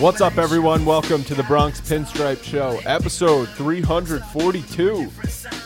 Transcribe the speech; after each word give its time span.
What's 0.00 0.20
up, 0.20 0.38
everyone? 0.38 0.84
Welcome 0.84 1.22
to 1.24 1.36
the 1.36 1.44
Bronx 1.44 1.80
Pinstripe 1.80 2.42
Show, 2.42 2.80
episode 2.84 3.48
342. 3.50 5.04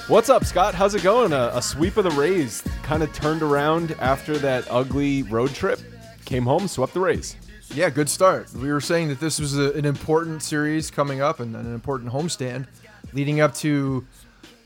What's 0.07 0.29
up, 0.29 0.45
Scott? 0.45 0.75
How's 0.75 0.95
it 0.95 1.03
going? 1.03 1.33
A, 1.33 1.51
a 1.55 1.63
sweep 1.63 1.97
of 1.97 2.05
the 2.05 2.11
Rays 2.11 2.63
kind 2.83 3.03
of 3.03 3.11
turned 3.15 3.43
around 3.43 3.93
after 4.01 4.37
that 4.39 4.67
ugly 4.71 5.23
road 5.25 5.55
trip. 5.55 5.81
Came 6.27 6.45
home, 6.45 6.69
swept 6.69 6.93
the 6.93 7.01
Rays. 7.01 7.37
Yeah, 7.75 7.89
good 7.89 8.09
start. 8.09 8.53
We 8.53 8.71
were 8.71 8.83
saying 8.83 9.09
that 9.09 9.19
this 9.19 9.41
was 9.41 9.59
a, 9.59 9.73
an 9.73 9.87
important 9.87 10.43
series 10.43 10.91
coming 10.91 11.23
up 11.23 11.41
and 11.41 11.57
an 11.57 11.73
important 11.73 12.13
homestand 12.13 12.67
leading 13.15 13.41
up 13.41 13.55
to, 13.55 14.07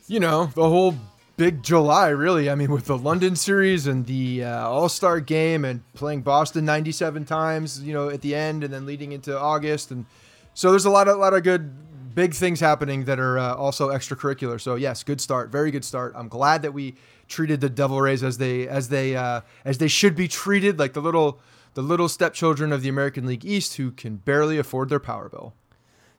you 0.09 0.21
know, 0.21 0.47
the 0.55 0.69
whole 0.69 0.97
big 1.43 1.61
July, 1.61 2.11
really. 2.11 2.49
I 2.49 2.55
mean, 2.55 2.71
with 2.71 2.85
the 2.85 2.97
London 2.97 3.35
series 3.35 3.89
and 3.89 4.07
the 4.07 4.45
uh, 4.45 4.69
All 4.69 4.89
Star 4.89 5.19
game 5.19 5.65
and 5.65 5.83
playing 5.93 6.23
Boston 6.23 6.65
97 6.65 7.25
times, 7.25 7.83
you 7.83 7.93
know, 7.93 8.11
at 8.11 8.21
the 8.21 8.33
end 8.33 8.63
and 8.63 8.73
then 8.73 8.87
leading 8.87 9.11
into 9.11 9.37
August. 9.37 9.91
And 9.91 10.07
so 10.55 10.71
there's 10.71 10.85
a 10.85 10.91
lot 10.91 11.09
of, 11.09 11.19
lot 11.19 11.35
of 11.35 11.43
good, 11.43 12.15
big 12.15 12.33
things 12.33 12.61
happening 12.61 13.07
that 13.07 13.19
are 13.19 13.41
uh, 13.41 13.57
also 13.57 13.89
extracurricular. 13.89 14.61
So, 14.61 14.77
yes, 14.77 15.03
good 15.03 15.21
start. 15.21 15.51
Very 15.51 15.73
good 15.73 15.85
start. 15.85 16.13
I'm 16.15 16.29
glad 16.29 16.63
that 16.63 16.75
we 16.75 16.95
treated 17.27 17.61
the 17.61 17.69
Devil 17.69 18.01
Rays 18.01 18.23
as 18.23 18.39
they, 18.39 18.69
as 18.69 18.89
they, 18.89 19.17
uh, 19.17 19.41
as 19.65 19.79
they 19.79 19.89
should 19.89 20.15
be 20.15 20.29
treated, 20.29 20.79
like 20.79 20.93
the 20.93 21.03
little 21.03 21.41
the 21.75 21.83
little 21.83 22.09
stepchildren 22.09 22.71
of 22.71 22.83
the 22.83 22.89
American 22.89 23.27
League 23.27 23.47
East 23.47 23.79
who 23.79 23.91
can 23.91 24.17
barely 24.17 24.59
afford 24.59 24.91
their 24.91 25.01
power 25.01 25.29
bill. 25.29 25.55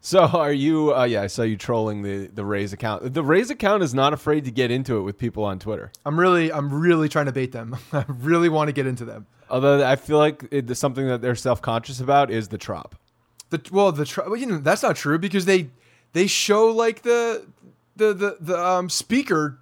So, 0.05 0.19
are 0.25 0.51
you? 0.51 0.93
Uh, 0.93 1.05
yeah, 1.05 1.21
I 1.21 1.27
saw 1.27 1.43
you 1.43 1.55
trolling 1.55 2.01
the 2.01 2.27
the 2.27 2.43
Rays 2.43 2.73
account. 2.73 3.13
The 3.13 3.23
Rays 3.23 3.49
account 3.49 3.83
is 3.83 3.93
not 3.93 4.11
afraid 4.11 4.43
to 4.43 4.51
get 4.51 4.69
into 4.69 4.97
it 4.97 5.01
with 5.03 5.17
people 5.17 5.45
on 5.45 5.59
Twitter. 5.59 5.93
I'm 6.05 6.19
really, 6.19 6.51
I'm 6.51 6.73
really 6.73 7.07
trying 7.07 7.27
to 7.27 7.31
bait 7.31 7.53
them. 7.53 7.77
I 7.93 8.03
really 8.09 8.49
want 8.49 8.67
to 8.67 8.73
get 8.73 8.85
into 8.85 9.05
them. 9.05 9.27
Although 9.49 9.87
I 9.87 9.95
feel 9.95 10.17
like 10.17 10.43
it, 10.51 10.75
something 10.75 11.07
that 11.07 11.21
they're 11.21 11.35
self 11.35 11.61
conscious 11.61 12.01
about 12.01 12.31
is 12.31 12.49
the 12.49 12.57
trop. 12.57 12.95
The 13.49 13.61
well, 13.71 13.93
the 13.93 14.03
tr- 14.03 14.23
well, 14.25 14.35
you 14.35 14.45
know 14.45 14.57
that's 14.57 14.83
not 14.83 14.97
true 14.97 15.17
because 15.17 15.45
they 15.45 15.69
they 16.11 16.27
show 16.27 16.67
like 16.67 17.03
the 17.03 17.45
the 17.95 18.13
the 18.13 18.37
the 18.41 18.59
um 18.61 18.89
speaker. 18.89 19.57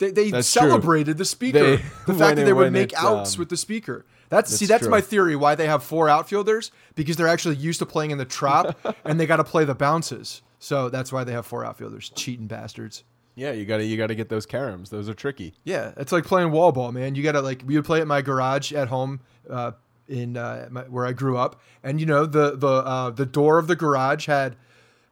They, 0.00 0.10
they 0.10 0.30
That's 0.32 0.52
true. 0.52 0.62
celebrated 0.62 1.18
the 1.18 1.24
speaker. 1.24 1.76
They- 1.76 1.82
the 2.06 2.14
fact 2.18 2.36
that 2.36 2.46
they 2.46 2.52
would 2.52 2.72
make 2.72 2.94
outs 2.94 3.34
um, 3.34 3.38
with 3.38 3.48
the 3.48 3.56
speaker. 3.56 4.04
That's, 4.28 4.50
see, 4.50 4.66
that's 4.66 4.70
that's 4.70 4.82
true. 4.82 4.90
my 4.90 5.00
theory 5.00 5.36
why 5.36 5.54
they 5.54 5.66
have 5.66 5.82
four 5.82 6.08
outfielders 6.08 6.70
because 6.94 7.16
they're 7.16 7.28
actually 7.28 7.56
used 7.56 7.78
to 7.78 7.86
playing 7.86 8.10
in 8.10 8.18
the 8.18 8.24
trop 8.24 8.78
and 9.04 9.18
they 9.18 9.26
got 9.26 9.36
to 9.36 9.44
play 9.44 9.64
the 9.64 9.74
bounces. 9.74 10.42
So 10.58 10.88
that's 10.88 11.12
why 11.12 11.24
they 11.24 11.32
have 11.32 11.46
four 11.46 11.64
outfielders. 11.64 12.10
Cheating 12.10 12.46
bastards. 12.46 13.04
Yeah, 13.34 13.52
you 13.52 13.66
gotta 13.66 13.84
you 13.84 13.96
gotta 13.96 14.16
get 14.16 14.28
those 14.28 14.46
caroms. 14.46 14.90
Those 14.90 15.08
are 15.08 15.14
tricky. 15.14 15.54
Yeah, 15.62 15.92
it's 15.96 16.10
like 16.10 16.24
playing 16.24 16.50
wall 16.50 16.72
ball, 16.72 16.90
man. 16.90 17.14
You 17.14 17.22
gotta 17.22 17.40
like 17.40 17.62
we 17.64 17.76
would 17.76 17.84
play 17.84 18.00
at 18.00 18.06
my 18.08 18.20
garage 18.20 18.72
at 18.72 18.88
home, 18.88 19.20
uh, 19.48 19.72
in 20.08 20.36
uh, 20.36 20.66
my, 20.72 20.82
where 20.82 21.06
I 21.06 21.12
grew 21.12 21.36
up, 21.36 21.60
and 21.84 22.00
you 22.00 22.06
know 22.06 22.26
the 22.26 22.56
the 22.56 22.66
uh, 22.66 23.10
the 23.10 23.26
door 23.26 23.58
of 23.58 23.68
the 23.68 23.76
garage 23.76 24.26
had 24.26 24.56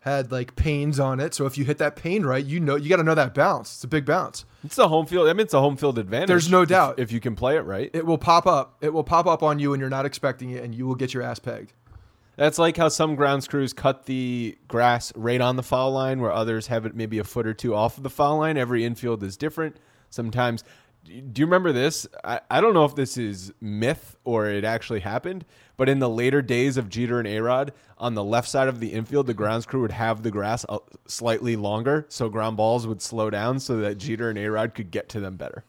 had 0.07 0.31
like 0.31 0.55
panes 0.57 1.01
on 1.01 1.19
it. 1.21 1.35
So 1.35 1.47
if 1.47 1.59
you 1.59 1.65
hit 1.65 1.79
that 1.79 1.97
pane 1.97 2.25
right, 2.25 2.45
you 2.45 2.61
know 2.61 2.77
you 2.77 2.89
got 2.89 2.97
to 2.97 3.03
know 3.03 3.15
that 3.15 3.35
bounce. 3.35 3.75
It's 3.75 3.85
a 3.85 3.89
big 3.89 4.05
bounce. 4.05 4.45
It's 4.65 4.79
a 4.79 4.89
home 4.89 5.07
field. 5.07 5.29
I 5.29 5.33
mean, 5.33 5.41
it's 5.41 5.55
a 5.55 5.61
home 5.61 5.77
field 5.77 5.99
advantage. 5.99 6.29
There's 6.29 6.51
no 6.51 6.63
if- 6.63 6.69
doubt. 6.69 6.99
if, 6.99 7.11
you 7.13 7.21
can 7.21 7.35
play 7.35 7.57
it 7.57 7.63
right. 7.63 7.91
It 7.93 8.07
will 8.07 8.19
pop 8.19 8.47
up. 8.47 8.77
It 8.81 8.93
will 8.93 9.05
pop 9.05 9.27
up 9.27 9.43
on 9.43 9.59
you, 9.59 9.73
and 9.73 9.81
you're 9.81 9.91
not 9.91 10.07
expecting 10.07 10.51
it, 10.51 10.63
and 10.63 10.75
you 10.75 10.87
will 10.87 10.95
get 10.95 11.13
your 11.13 11.23
ass 11.23 11.39
pegged. 11.39 11.73
That's 12.37 12.59
like 12.59 12.77
how 12.77 12.89
some 12.89 13.17
grounds 13.17 13.49
crews 13.49 13.73
cut 13.73 14.05
the 14.07 14.59
grass 14.69 15.13
right 15.17 15.41
on 15.41 15.57
the 15.57 15.63
foul 15.63 15.91
line, 15.93 16.21
where 16.21 16.33
others 16.33 16.67
have 16.69 16.87
it 16.87 16.95
maybe 16.95 17.19
a 17.19 17.25
foot 17.25 17.47
or 17.47 17.55
two 17.55 17.75
off 17.75 17.97
of 17.97 18.03
the 18.03 18.11
foul 18.11 18.39
line. 18.39 18.57
Every 18.57 18.85
infield 18.85 19.23
is 19.23 19.37
different. 19.37 19.77
Sometimes, 20.11 20.63
do 21.07 21.41
you 21.41 21.47
remember 21.47 21.73
this? 21.73 22.07
I, 22.25 22.41
I 22.51 22.61
don't 22.61 22.75
know 22.75 22.85
if 22.85 22.95
this 22.95 23.17
is 23.17 23.53
myth 23.61 24.17
or 24.25 24.47
it 24.47 24.65
actually 24.65 25.01
happened, 25.01 25.45
but 25.77 25.89
in 25.89 25.99
the 25.99 26.09
later 26.09 26.43
days 26.43 26.77
of 26.77 26.89
Jeter 26.89 27.19
and 27.19 27.29
A-Rod, 27.29 27.73
on 27.99 28.15
the 28.15 28.25
left 28.25 28.49
side 28.49 28.69
of 28.69 28.81
the 28.81 28.93
infield, 28.93 29.27
the 29.27 29.35
grounds 29.35 29.67
crew 29.67 29.81
would 29.83 29.93
have 29.93 30.23
the 30.23 30.31
grass 30.31 30.67
uh, 30.69 30.79
slightly 31.07 31.57
longer, 31.57 32.07
so 32.09 32.29
ground 32.29 32.57
balls 32.57 32.87
would 32.87 33.01
slow 33.01 33.31
down, 33.31 33.61
so 33.61 33.79
that 33.79 33.99
Jeter 33.99 34.29
and 34.29 34.39
A-Rod 34.39 34.75
could 34.75 34.91
get 34.91 35.09
to 35.11 35.21
them 35.21 35.37
better. 35.37 35.65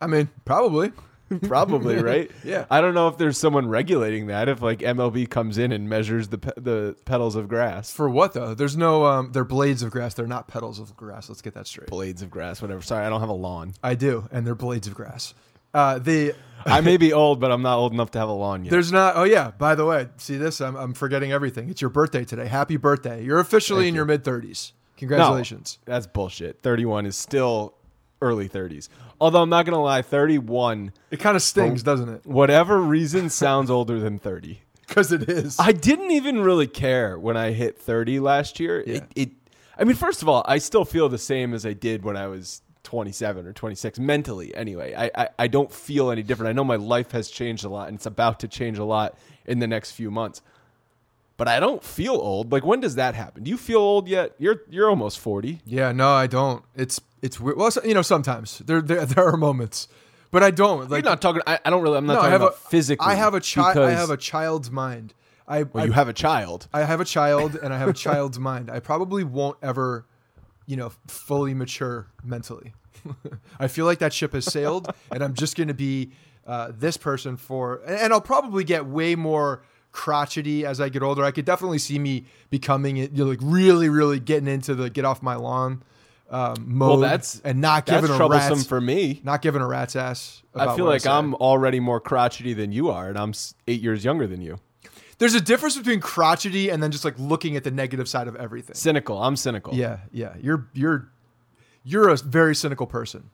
I 0.00 0.06
mean, 0.06 0.28
probably. 0.44 0.92
Probably 1.42 1.96
right. 2.02 2.30
Yeah. 2.44 2.64
I 2.70 2.80
don't 2.80 2.94
know 2.94 3.08
if 3.08 3.18
there's 3.18 3.36
someone 3.38 3.68
regulating 3.68 4.28
that. 4.28 4.48
If 4.48 4.62
like 4.62 4.78
MLB 4.80 5.28
comes 5.28 5.58
in 5.58 5.72
and 5.72 5.88
measures 5.88 6.28
the 6.28 6.38
pe- 6.38 6.52
the 6.56 6.96
petals 7.04 7.36
of 7.36 7.48
grass, 7.48 7.90
For 7.92 8.08
what 8.08 8.32
though? 8.32 8.54
There's 8.54 8.76
no. 8.76 9.04
Um, 9.06 9.32
they're 9.32 9.44
blades 9.44 9.82
of 9.82 9.90
grass. 9.90 10.14
They're 10.14 10.26
not 10.26 10.48
petals 10.48 10.78
of 10.78 10.96
grass. 10.96 11.28
Let's 11.28 11.42
get 11.42 11.54
that 11.54 11.66
straight. 11.66 11.88
blades 11.90 12.22
of 12.22 12.30
grass, 12.30 12.62
whatever. 12.62 12.80
Sorry, 12.82 13.04
I 13.04 13.08
don't 13.10 13.20
have 13.20 13.28
a 13.28 13.32
lawn. 13.34 13.74
I 13.82 13.94
do, 13.94 14.28
and 14.32 14.46
they're 14.46 14.54
blades 14.54 14.86
of 14.86 14.94
grass. 14.94 15.34
Uh, 15.74 15.98
the 15.98 16.34
I 16.64 16.80
may 16.80 16.96
be 16.96 17.12
old, 17.12 17.40
but 17.40 17.52
I'm 17.52 17.62
not 17.62 17.76
old 17.78 17.92
enough 17.92 18.10
to 18.12 18.18
have 18.18 18.28
a 18.28 18.32
lawn 18.32 18.64
yet. 18.64 18.70
there's 18.70 18.90
not. 18.90 19.16
Oh 19.16 19.24
yeah. 19.24 19.50
By 19.50 19.74
the 19.74 19.84
way, 19.84 20.08
see 20.16 20.36
this? 20.38 20.60
I'm, 20.60 20.76
I'm 20.76 20.94
forgetting 20.94 21.30
everything. 21.32 21.68
It's 21.68 21.80
your 21.82 21.90
birthday 21.90 22.24
today. 22.24 22.46
Happy 22.46 22.76
birthday! 22.78 23.22
You're 23.22 23.38
officially 23.38 23.82
Thank 23.82 23.88
in 23.88 23.94
you. 23.94 23.98
your 23.98 24.04
mid 24.06 24.24
30s. 24.24 24.72
No, 24.72 24.98
Congratulations. 25.00 25.78
that's 25.84 26.08
bullshit. 26.08 26.60
31 26.62 27.06
is 27.06 27.14
still 27.16 27.74
early 28.20 28.48
30s. 28.48 28.88
Although 29.20 29.42
I'm 29.42 29.48
not 29.50 29.64
gonna 29.64 29.82
lie, 29.82 30.02
31, 30.02 30.92
It 31.10 31.20
kind 31.20 31.36
of 31.36 31.42
stings, 31.42 31.82
doesn't 31.82 32.08
it? 32.08 32.26
whatever 32.26 32.80
reason, 32.80 33.30
sounds 33.30 33.70
older 33.70 33.98
than 34.00 34.18
30. 34.18 34.60
Because 34.88 35.12
it 35.12 35.28
is. 35.28 35.56
I 35.60 35.72
didn't 35.72 36.12
even 36.12 36.40
really 36.40 36.66
care 36.66 37.18
when 37.18 37.36
I 37.36 37.50
hit 37.50 37.76
30 37.78 38.20
last 38.20 38.58
year. 38.58 38.82
Yeah. 38.86 38.94
It, 38.94 39.04
it, 39.14 39.30
I 39.78 39.84
mean, 39.84 39.96
first 39.96 40.22
of 40.22 40.30
all, 40.30 40.42
I 40.48 40.56
still 40.56 40.86
feel 40.86 41.10
the 41.10 41.18
same 41.18 41.52
as 41.52 41.66
I 41.66 41.74
did 41.74 42.04
when 42.04 42.16
I 42.16 42.26
was 42.26 42.62
27 42.84 43.46
or 43.46 43.52
26, 43.52 43.98
mentally 43.98 44.54
anyway. 44.54 44.94
I, 44.94 45.10
I, 45.24 45.28
I 45.40 45.46
don't 45.46 45.70
feel 45.70 46.10
any 46.10 46.22
different. 46.22 46.48
I 46.48 46.52
know 46.54 46.64
my 46.64 46.76
life 46.76 47.10
has 47.10 47.28
changed 47.28 47.66
a 47.66 47.68
lot 47.68 47.88
and 47.88 47.96
it's 47.98 48.06
about 48.06 48.40
to 48.40 48.48
change 48.48 48.78
a 48.78 48.84
lot 48.84 49.18
in 49.44 49.58
the 49.58 49.66
next 49.66 49.90
few 49.92 50.10
months. 50.10 50.40
But 51.36 51.48
I 51.48 51.60
don't 51.60 51.84
feel 51.84 52.14
old. 52.14 52.50
Like, 52.50 52.64
when 52.64 52.80
does 52.80 52.94
that 52.94 53.14
happen? 53.14 53.42
Do 53.44 53.50
you 53.50 53.58
feel 53.58 53.80
old 53.80 54.08
yet? 54.08 54.32
You're 54.38 54.62
you're 54.70 54.88
almost 54.88 55.18
40. 55.18 55.60
Yeah, 55.66 55.92
no, 55.92 56.08
I 56.14 56.26
don't. 56.26 56.64
It's 56.74 56.98
it's 57.22 57.40
weird. 57.40 57.56
Well, 57.56 57.70
so- 57.70 57.84
you 57.84 57.94
know, 57.94 58.02
sometimes 58.02 58.58
there 58.60 58.80
there, 58.80 59.04
there 59.06 59.26
are 59.26 59.36
moments, 59.36 59.88
but 60.30 60.42
I 60.42 60.50
don't. 60.50 60.90
Like 60.90 61.02
You're 61.04 61.10
not 61.10 61.20
talking. 61.20 61.42
I, 61.46 61.58
I 61.64 61.70
don't 61.70 61.82
really. 61.82 61.96
I'm 61.96 62.06
not 62.06 62.14
no, 62.14 62.18
I 62.20 62.22
talking 62.22 62.32
have 62.32 62.42
about 62.42 62.54
a 62.54 62.68
physically. 62.68 63.06
I 63.06 63.14
have 63.14 63.34
a 63.34 63.40
child. 63.40 63.78
I 63.78 63.90
have 63.90 64.10
a 64.10 64.16
child's 64.16 64.70
mind. 64.70 65.14
I 65.46 65.62
Well, 65.62 65.82
I, 65.82 65.86
you 65.86 65.92
have 65.92 66.08
a 66.08 66.12
child. 66.12 66.68
I 66.72 66.84
have 66.84 67.00
a 67.00 67.04
child 67.04 67.56
and 67.56 67.72
I 67.72 67.78
have 67.78 67.88
a 67.88 67.92
child's 68.08 68.38
mind. 68.38 68.70
I 68.70 68.80
probably 68.80 69.24
won't 69.24 69.56
ever, 69.62 70.06
you 70.66 70.76
know, 70.76 70.92
fully 71.06 71.54
mature 71.54 72.08
mentally. 72.22 72.74
I 73.58 73.68
feel 73.68 73.86
like 73.86 73.98
that 74.00 74.12
ship 74.12 74.34
has 74.34 74.44
sailed, 74.44 74.92
and 75.10 75.24
I'm 75.24 75.32
just 75.34 75.56
going 75.56 75.68
to 75.68 75.74
be 75.74 76.12
uh, 76.46 76.72
this 76.76 76.96
person 76.96 77.36
for, 77.36 77.80
and, 77.86 77.96
and 77.96 78.12
I'll 78.12 78.20
probably 78.20 78.64
get 78.64 78.84
way 78.86 79.14
more 79.14 79.62
crotchety 79.92 80.66
as 80.66 80.80
I 80.80 80.88
get 80.90 81.02
older. 81.02 81.24
I 81.24 81.30
could 81.30 81.44
definitely 81.44 81.78
see 81.78 81.98
me 81.98 82.26
becoming 82.50 82.98
it, 82.98 83.12
you 83.12 83.24
know, 83.24 83.30
like 83.30 83.38
really, 83.40 83.88
really 83.88 84.20
getting 84.20 84.48
into 84.48 84.74
the 84.74 84.90
get 84.90 85.04
off 85.04 85.22
my 85.22 85.36
lawn 85.36 85.82
um, 86.30 86.54
mode. 86.66 87.02
that's- 87.02 87.40
and 87.44 87.60
not 87.60 87.86
giving 87.86 88.10
a 88.10 88.16
troublesome 88.16 88.54
rat's, 88.58 88.66
for 88.66 88.80
me. 88.80 89.20
not 89.24 89.42
giving 89.42 89.62
a 89.62 89.66
rat's 89.66 89.96
ass. 89.96 90.42
I 90.54 90.74
feel 90.76 90.84
like 90.84 91.02
say. 91.02 91.10
I'm 91.10 91.34
already 91.34 91.80
more 91.80 92.00
crotchety 92.00 92.52
than 92.54 92.72
you 92.72 92.90
are, 92.90 93.08
and 93.08 93.18
I'm 93.18 93.32
eight 93.66 93.80
years 93.80 94.04
younger 94.04 94.26
than 94.26 94.40
you. 94.40 94.58
There's 95.18 95.34
a 95.34 95.40
difference 95.40 95.76
between 95.76 96.00
crotchety 96.00 96.68
and 96.70 96.80
then 96.82 96.90
just 96.92 97.04
like 97.04 97.18
looking 97.18 97.56
at 97.56 97.64
the 97.64 97.70
negative 97.70 98.08
side 98.08 98.28
of 98.28 98.36
everything. 98.36 98.74
Cynical. 98.74 99.20
I'm 99.22 99.36
cynical. 99.36 99.74
Yeah, 99.74 99.98
yeah. 100.12 100.34
You're 100.40 100.68
you're 100.74 101.10
you're 101.82 102.08
a 102.08 102.16
very 102.16 102.54
cynical 102.54 102.86
person. 102.86 103.30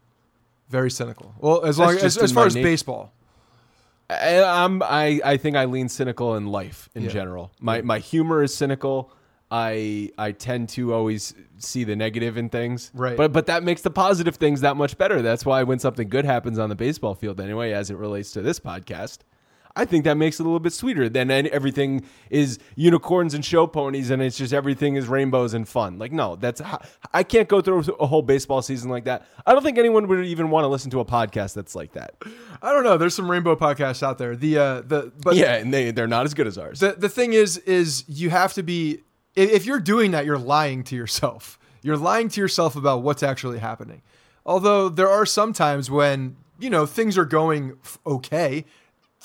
Very 0.70 0.90
cynical. 0.90 1.34
Well, 1.38 1.64
as 1.64 1.78
long 1.78 1.96
as 1.96 2.16
as 2.16 2.32
far 2.32 2.46
as 2.46 2.54
baseball. 2.54 3.12
I, 4.08 4.42
I'm. 4.42 4.82
I, 4.82 5.20
I 5.24 5.36
think 5.38 5.56
I 5.56 5.64
lean 5.64 5.88
cynical 5.88 6.36
in 6.36 6.46
life 6.46 6.90
in 6.94 7.04
Yeah. 7.04 7.10
general. 7.10 7.52
My 7.60 7.80
my 7.82 7.98
humor 7.98 8.42
is 8.42 8.54
cynical. 8.54 9.10
I 9.56 10.10
I 10.18 10.32
tend 10.32 10.68
to 10.70 10.92
always 10.92 11.32
see 11.58 11.84
the 11.84 11.94
negative 11.94 12.36
in 12.36 12.48
things. 12.48 12.90
Right. 12.92 13.16
But 13.16 13.32
but 13.32 13.46
that 13.46 13.62
makes 13.62 13.82
the 13.82 13.90
positive 13.90 14.34
things 14.34 14.62
that 14.62 14.76
much 14.76 14.98
better. 14.98 15.22
That's 15.22 15.46
why 15.46 15.62
when 15.62 15.78
something 15.78 16.08
good 16.08 16.24
happens 16.24 16.58
on 16.58 16.70
the 16.70 16.74
baseball 16.74 17.14
field, 17.14 17.40
anyway, 17.40 17.70
as 17.70 17.88
it 17.88 17.96
relates 17.96 18.32
to 18.32 18.42
this 18.42 18.58
podcast. 18.58 19.18
I 19.76 19.84
think 19.84 20.04
that 20.04 20.14
makes 20.14 20.38
it 20.38 20.44
a 20.44 20.46
little 20.46 20.60
bit 20.60 20.72
sweeter 20.72 21.08
than 21.08 21.32
everything 21.32 22.04
is 22.30 22.60
unicorns 22.76 23.34
and 23.34 23.44
show 23.44 23.66
ponies 23.66 24.10
and 24.10 24.22
it's 24.22 24.38
just 24.38 24.52
everything 24.52 24.94
is 24.94 25.08
rainbows 25.08 25.52
and 25.52 25.68
fun. 25.68 25.98
Like, 25.98 26.12
no, 26.12 26.36
that's 26.36 26.62
I 27.12 27.24
can't 27.24 27.48
go 27.48 27.60
through 27.60 27.80
a 27.98 28.06
whole 28.06 28.22
baseball 28.22 28.62
season 28.62 28.88
like 28.88 29.04
that. 29.06 29.26
I 29.44 29.52
don't 29.52 29.64
think 29.64 29.76
anyone 29.78 30.06
would 30.06 30.24
even 30.26 30.50
want 30.50 30.62
to 30.62 30.68
listen 30.68 30.92
to 30.92 31.00
a 31.00 31.04
podcast 31.04 31.54
that's 31.54 31.74
like 31.74 31.92
that. 31.94 32.14
I 32.62 32.72
don't 32.72 32.84
know. 32.84 32.96
There's 32.96 33.14
some 33.16 33.28
rainbow 33.28 33.56
podcasts 33.56 34.02
out 34.02 34.18
there. 34.18 34.36
The 34.36 34.58
uh 34.58 34.80
the 34.82 35.12
but 35.24 35.34
yeah, 35.34 35.56
and 35.56 35.74
they 35.74 35.90
they're 35.90 36.06
not 36.06 36.24
as 36.24 36.34
good 36.34 36.46
as 36.46 36.56
ours. 36.56 36.78
the 36.78 36.92
the 36.92 37.08
thing 37.08 37.32
is 37.32 37.58
is 37.58 38.04
you 38.06 38.30
have 38.30 38.52
to 38.54 38.62
be 38.62 39.02
if 39.36 39.66
you're 39.66 39.80
doing 39.80 40.12
that 40.12 40.24
you're 40.24 40.38
lying 40.38 40.84
to 40.84 40.96
yourself. 40.96 41.58
You're 41.84 41.98
lying 41.98 42.30
to 42.30 42.40
yourself 42.40 42.76
about 42.76 43.02
what's 43.02 43.22
actually 43.22 43.58
happening. 43.58 44.00
Although 44.46 44.88
there 44.88 45.10
are 45.10 45.26
some 45.26 45.52
times 45.52 45.90
when, 45.90 46.36
you 46.58 46.70
know, 46.70 46.86
things 46.86 47.18
are 47.18 47.26
going 47.26 47.76
okay, 48.06 48.64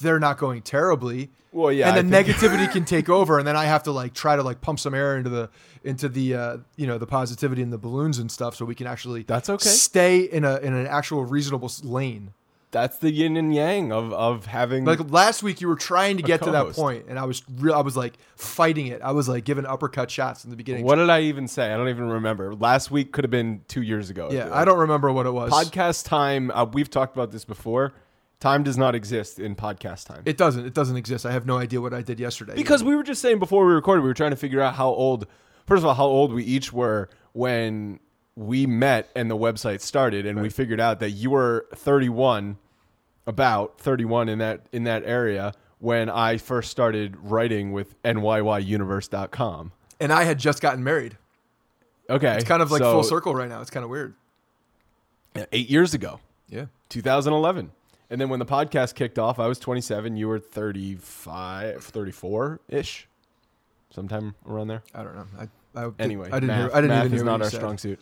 they're 0.02 0.20
not 0.20 0.38
going 0.38 0.62
terribly. 0.62 1.30
Well, 1.54 1.72
yeah, 1.72 1.96
and 1.96 2.12
think- 2.12 2.28
negativity 2.36 2.70
can 2.70 2.84
take 2.84 3.08
over, 3.08 3.40
and 3.40 3.48
then 3.48 3.56
I 3.56 3.64
have 3.64 3.84
to 3.84 3.94
like 3.94 4.14
try 4.14 4.36
to 4.36 4.44
like 4.44 4.60
pump 4.60 4.80
some 4.80 4.94
air 4.94 5.18
into 5.18 5.30
the 5.30 5.50
into 5.86 6.10
the 6.10 6.36
uh, 6.36 6.58
you 6.76 6.86
know 6.86 6.98
the 6.98 7.08
positivity 7.08 7.62
and 7.62 7.72
the 7.72 7.78
balloons 7.78 8.20
and 8.20 8.30
stuff, 8.30 8.56
so 8.56 8.66
we 8.66 8.76
can 8.76 8.88
actually 8.88 9.24
That's 9.24 9.50
okay. 9.50 9.70
stay 9.70 10.20
in 10.20 10.44
a 10.44 10.58
in 10.58 10.74
an 10.74 10.86
actual 10.86 11.24
reasonable 11.24 11.72
lane. 11.84 12.34
That's 12.72 12.98
the 12.98 13.12
yin 13.12 13.36
and 13.36 13.54
yang 13.54 13.92
of 13.92 14.14
of 14.14 14.46
having 14.46 14.86
Like 14.86 15.10
last 15.12 15.42
week, 15.42 15.60
you 15.60 15.68
were 15.68 15.76
trying 15.76 16.18
to 16.18 16.24
get 16.24 16.44
to 16.44 16.52
that 16.52 16.68
point, 16.74 17.06
and 17.10 17.18
I 17.18 17.26
was 17.26 17.42
real. 17.58 17.74
I 17.74 17.82
was 17.82 17.98
like 17.98 18.14
fighting 18.36 18.88
it. 18.88 19.02
I 19.02 19.12
was 19.12 19.28
like 19.28 19.44
giving 19.44 19.66
uppercut 19.66 20.12
shots 20.12 20.44
in 20.44 20.52
the 20.52 20.56
beginning. 20.56 20.86
what 20.86 20.96
did 20.96 21.10
I 21.10 21.22
even 21.22 21.48
say? 21.48 21.74
I 21.74 21.78
don't 21.78 21.90
even 21.90 22.10
remember. 22.10 22.54
Last 22.54 22.92
week 22.92 23.12
could 23.12 23.24
have 23.24 23.32
been 23.32 23.62
two 23.68 23.82
years 23.82 24.12
ago. 24.12 24.30
Yeah, 24.32 24.50
I 24.54 24.66
don't 24.66 24.78
remember 24.78 25.12
what 25.12 25.26
it 25.26 25.32
was. 25.32 25.52
Podcast 25.52 26.06
time. 26.06 26.52
Uh, 26.52 26.66
we've 26.72 26.90
talked 26.90 27.16
about 27.16 27.32
this 27.32 27.44
before. 27.44 27.94
Time 28.40 28.64
does 28.64 28.78
not 28.78 28.94
exist 28.96 29.40
in 29.40 29.56
podcast 29.56 30.06
time. 30.06 30.22
It 30.26 30.38
doesn't. 30.38 30.66
It 30.66 30.74
doesn't 30.76 30.96
exist. 30.96 31.26
I 31.26 31.32
have 31.32 31.46
no 31.48 31.58
idea 31.58 31.82
what 31.82 31.94
I 31.94 32.02
did 32.04 32.20
yesterday. 32.20 32.54
because 32.56 32.84
we 32.84 32.96
were 32.96 33.04
just 33.04 33.22
saying 33.22 33.40
before 33.40 33.66
we 33.66 33.74
recorded, 33.74 34.02
we 34.04 34.08
were 34.10 34.14
trying 34.14 34.32
to 34.32 34.38
figure 34.38 34.62
out 34.62 34.76
how 34.76 34.90
old. 34.90 35.26
First 35.66 35.80
of 35.82 35.86
all, 35.86 35.94
how 35.96 36.06
old 36.06 36.34
we 36.34 36.44
each 36.44 36.72
were 36.72 37.10
when 37.34 38.00
we 38.40 38.66
met 38.66 39.10
and 39.18 39.30
the 39.30 39.36
website 39.36 39.82
started, 39.82 40.26
and 40.26 40.42
we 40.42 40.50
figured 40.50 40.80
out 40.80 41.02
that 41.02 41.12
you 41.12 41.30
were 41.30 41.66
31, 41.76 42.58
about 43.28 43.78
31 43.82 44.30
in 44.30 44.40
that 44.40 44.62
in 44.72 44.86
that 44.86 45.04
area 45.04 45.52
when 45.80 46.10
I 46.10 46.38
first 46.38 46.72
started 46.72 47.18
writing 47.22 47.74
with 47.74 48.02
NYYUniverse.com. 48.04 49.72
and 50.00 50.14
I 50.14 50.24
had 50.24 50.40
just 50.40 50.62
gotten 50.62 50.84
married. 50.84 51.18
Okay, 52.10 52.34
It's 52.36 52.44
kind 52.46 52.62
of 52.62 52.72
like 52.72 52.80
so, 52.82 52.92
full 52.94 53.04
circle 53.04 53.36
right 53.36 53.48
now. 53.50 53.62
It's 53.62 53.70
kind 53.70 53.84
of 53.84 53.90
weird. 53.90 54.16
Eight 55.52 55.70
years 55.70 55.94
ago, 55.94 56.20
Yeah. 56.50 56.66
2011. 56.90 57.72
And 58.10 58.20
then 58.20 58.30
when 58.30 58.40
the 58.40 58.46
podcast 58.46 58.96
kicked 58.96 59.20
off, 59.20 59.38
I 59.38 59.48
was 59.48 59.60
27. 59.60 60.18
You 60.18 60.28
were 60.28 60.40
35, 60.40 61.84
34 61.84 62.60
ish, 62.68 63.08
sometime 63.92 64.34
around 64.48 64.70
there. 64.70 64.82
I 64.96 65.04
don't 65.04 65.16
know. 65.16 65.26
I, 65.76 65.82
I 65.86 65.92
Anyway, 66.00 66.30
I 66.32 66.40
didn't 66.40 66.48
math, 66.48 66.60
hear. 66.60 66.70
I 66.74 66.82
didn't 66.82 66.90
math 66.90 67.06
even 67.06 67.18
is 67.20 67.24
not 67.24 67.42
our 67.44 67.50
said. 67.50 67.58
strong 67.58 67.78
suit. 67.78 68.00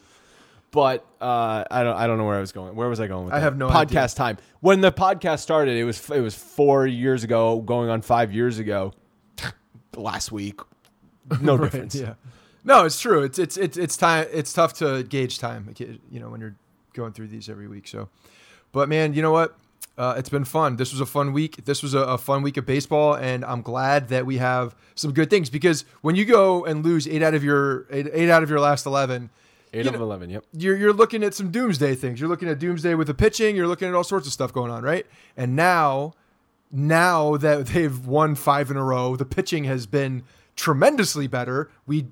But 0.71 1.05
uh, 1.21 1.63
I 1.71 1.83
don't. 1.83 1.95
I 1.95 2.07
don't 2.07 2.17
know 2.17 2.25
where 2.25 2.35
I 2.35 2.41
was 2.41 2.51
going. 2.51 2.75
Where 2.75 2.89
was 2.89 2.99
I 2.99 3.07
going 3.07 3.25
with 3.25 3.33
I 3.33 3.37
that? 3.39 3.43
have 3.43 3.57
no 3.57 3.69
podcast 3.69 3.95
idea. 3.95 4.07
time. 4.15 4.37
When 4.59 4.81
the 4.81 4.91
podcast 4.91 5.39
started, 5.39 5.77
it 5.77 5.85
was 5.85 6.09
it 6.11 6.19
was 6.19 6.35
four 6.35 6.85
years 6.85 7.23
ago, 7.23 7.59
going 7.61 7.89
on 7.89 8.01
five 8.01 8.33
years 8.33 8.59
ago. 8.59 8.93
Last 9.95 10.31
week, 10.31 10.59
no 11.41 11.55
Right, 11.57 11.71
difference. 11.71 11.95
Yeah. 11.95 12.13
No, 12.63 12.85
it's 12.85 12.99
true. 12.99 13.23
It's 13.23 13.39
it's 13.39 13.55
it's 13.57 13.77
it's 13.77 13.95
time. 13.97 14.27
It's 14.31 14.51
tough 14.51 14.73
to 14.75 15.03
gauge 15.03 15.39
time. 15.39 15.73
You 15.79 16.19
know 16.19 16.29
when 16.29 16.41
you're 16.41 16.55
going 16.93 17.13
through 17.13 17.27
these 17.29 17.47
every 17.49 17.67
week. 17.69 17.87
So, 17.87 18.09
but 18.73 18.89
man, 18.89 19.13
you 19.13 19.21
know 19.21 19.31
what? 19.31 19.57
Uh, 19.97 20.13
it's 20.17 20.29
been 20.29 20.43
fun. 20.45 20.75
This 20.75 20.91
was 20.91 20.99
a 21.01 21.05
fun 21.07 21.33
week. 21.33 21.63
This 21.65 21.81
was 21.81 21.93
a, 21.95 21.99
a 22.01 22.17
fun 22.19 22.43
week 22.43 22.57
of 22.57 22.65
baseball, 22.67 23.15
and 23.15 23.43
I'm 23.45 23.61
glad 23.63 24.09
that 24.09 24.25
we 24.27 24.37
have 24.37 24.75
some 24.93 25.11
good 25.13 25.29
things 25.29 25.49
because 25.49 25.85
when 26.01 26.15
you 26.15 26.25
go 26.25 26.65
and 26.65 26.85
lose 26.85 27.07
eight 27.07 27.23
out 27.23 27.33
of 27.33 27.43
your 27.43 27.87
eight, 27.89 28.07
eight 28.11 28.29
out 28.29 28.43
of 28.43 28.49
your 28.49 28.59
last 28.59 28.85
eleven, 28.85 29.31
Eight 29.79 29.87
of 29.87 29.93
know, 29.93 30.03
eleven. 30.03 30.29
Yep. 30.29 30.45
you're 30.53 30.77
you're 30.77 30.93
looking 30.93 31.23
at 31.23 31.33
some 31.33 31.51
doomsday 31.51 31.95
things. 31.95 32.19
You're 32.19 32.29
looking 32.29 32.49
at 32.49 32.59
doomsday 32.59 32.95
with 32.95 33.07
the 33.07 33.13
pitching. 33.13 33.55
You're 33.55 33.67
looking 33.67 33.87
at 33.87 33.93
all 33.93 34.03
sorts 34.03 34.27
of 34.27 34.33
stuff 34.33 34.53
going 34.53 34.71
on, 34.71 34.83
right? 34.83 35.05
And 35.35 35.55
now, 35.55 36.13
now 36.71 37.37
that 37.37 37.67
they've 37.67 38.05
won 38.05 38.35
five 38.35 38.71
in 38.71 38.77
a 38.77 38.83
row, 38.83 39.15
the 39.15 39.25
pitching 39.25 39.65
has 39.65 39.85
been 39.85 40.23
tremendously 40.55 41.27
better. 41.27 41.69
We, 41.85 42.07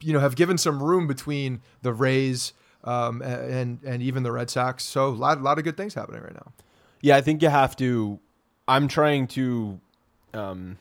you 0.00 0.12
know, 0.12 0.20
have 0.20 0.36
given 0.36 0.56
some 0.58 0.82
room 0.82 1.06
between 1.06 1.60
the 1.82 1.92
Rays 1.92 2.52
um, 2.84 3.20
and 3.22 3.80
and 3.84 4.02
even 4.02 4.22
the 4.22 4.32
Red 4.32 4.50
Sox. 4.50 4.84
So 4.84 5.08
a 5.08 5.10
lot, 5.10 5.42
lot 5.42 5.58
of 5.58 5.64
good 5.64 5.76
things 5.76 5.94
happening 5.94 6.22
right 6.22 6.34
now. 6.34 6.52
Yeah, 7.00 7.16
I 7.16 7.20
think 7.20 7.42
you 7.42 7.48
have 7.48 7.76
to. 7.76 8.18
I'm 8.66 8.86
trying 8.88 9.28
to, 9.28 9.80
um, 10.34 10.78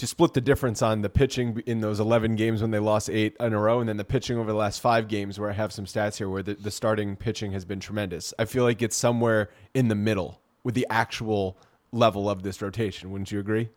to 0.00 0.06
split 0.06 0.32
the 0.32 0.40
difference 0.40 0.80
on 0.80 1.02
the 1.02 1.10
pitching 1.10 1.62
in 1.66 1.82
those 1.82 2.00
11 2.00 2.34
games 2.34 2.62
when 2.62 2.70
they 2.70 2.78
lost 2.78 3.10
eight 3.10 3.36
in 3.38 3.52
a 3.52 3.60
row, 3.60 3.80
and 3.80 3.88
then 3.88 3.98
the 3.98 4.04
pitching 4.04 4.38
over 4.38 4.50
the 4.50 4.56
last 4.56 4.80
five 4.80 5.08
games 5.08 5.38
where 5.38 5.50
I 5.50 5.52
have 5.52 5.74
some 5.74 5.84
stats 5.84 6.16
here 6.16 6.30
where 6.30 6.42
the, 6.42 6.54
the 6.54 6.70
starting 6.70 7.16
pitching 7.16 7.52
has 7.52 7.66
been 7.66 7.80
tremendous. 7.80 8.32
I 8.38 8.46
feel 8.46 8.64
like 8.64 8.80
it's 8.80 8.96
somewhere 8.96 9.50
in 9.74 9.88
the 9.88 9.94
middle 9.94 10.40
with 10.64 10.74
the 10.74 10.86
actual 10.88 11.58
level 11.92 12.30
of 12.30 12.42
this 12.42 12.62
rotation. 12.62 13.10
Wouldn't 13.10 13.30
you 13.30 13.40
agree? 13.40 13.68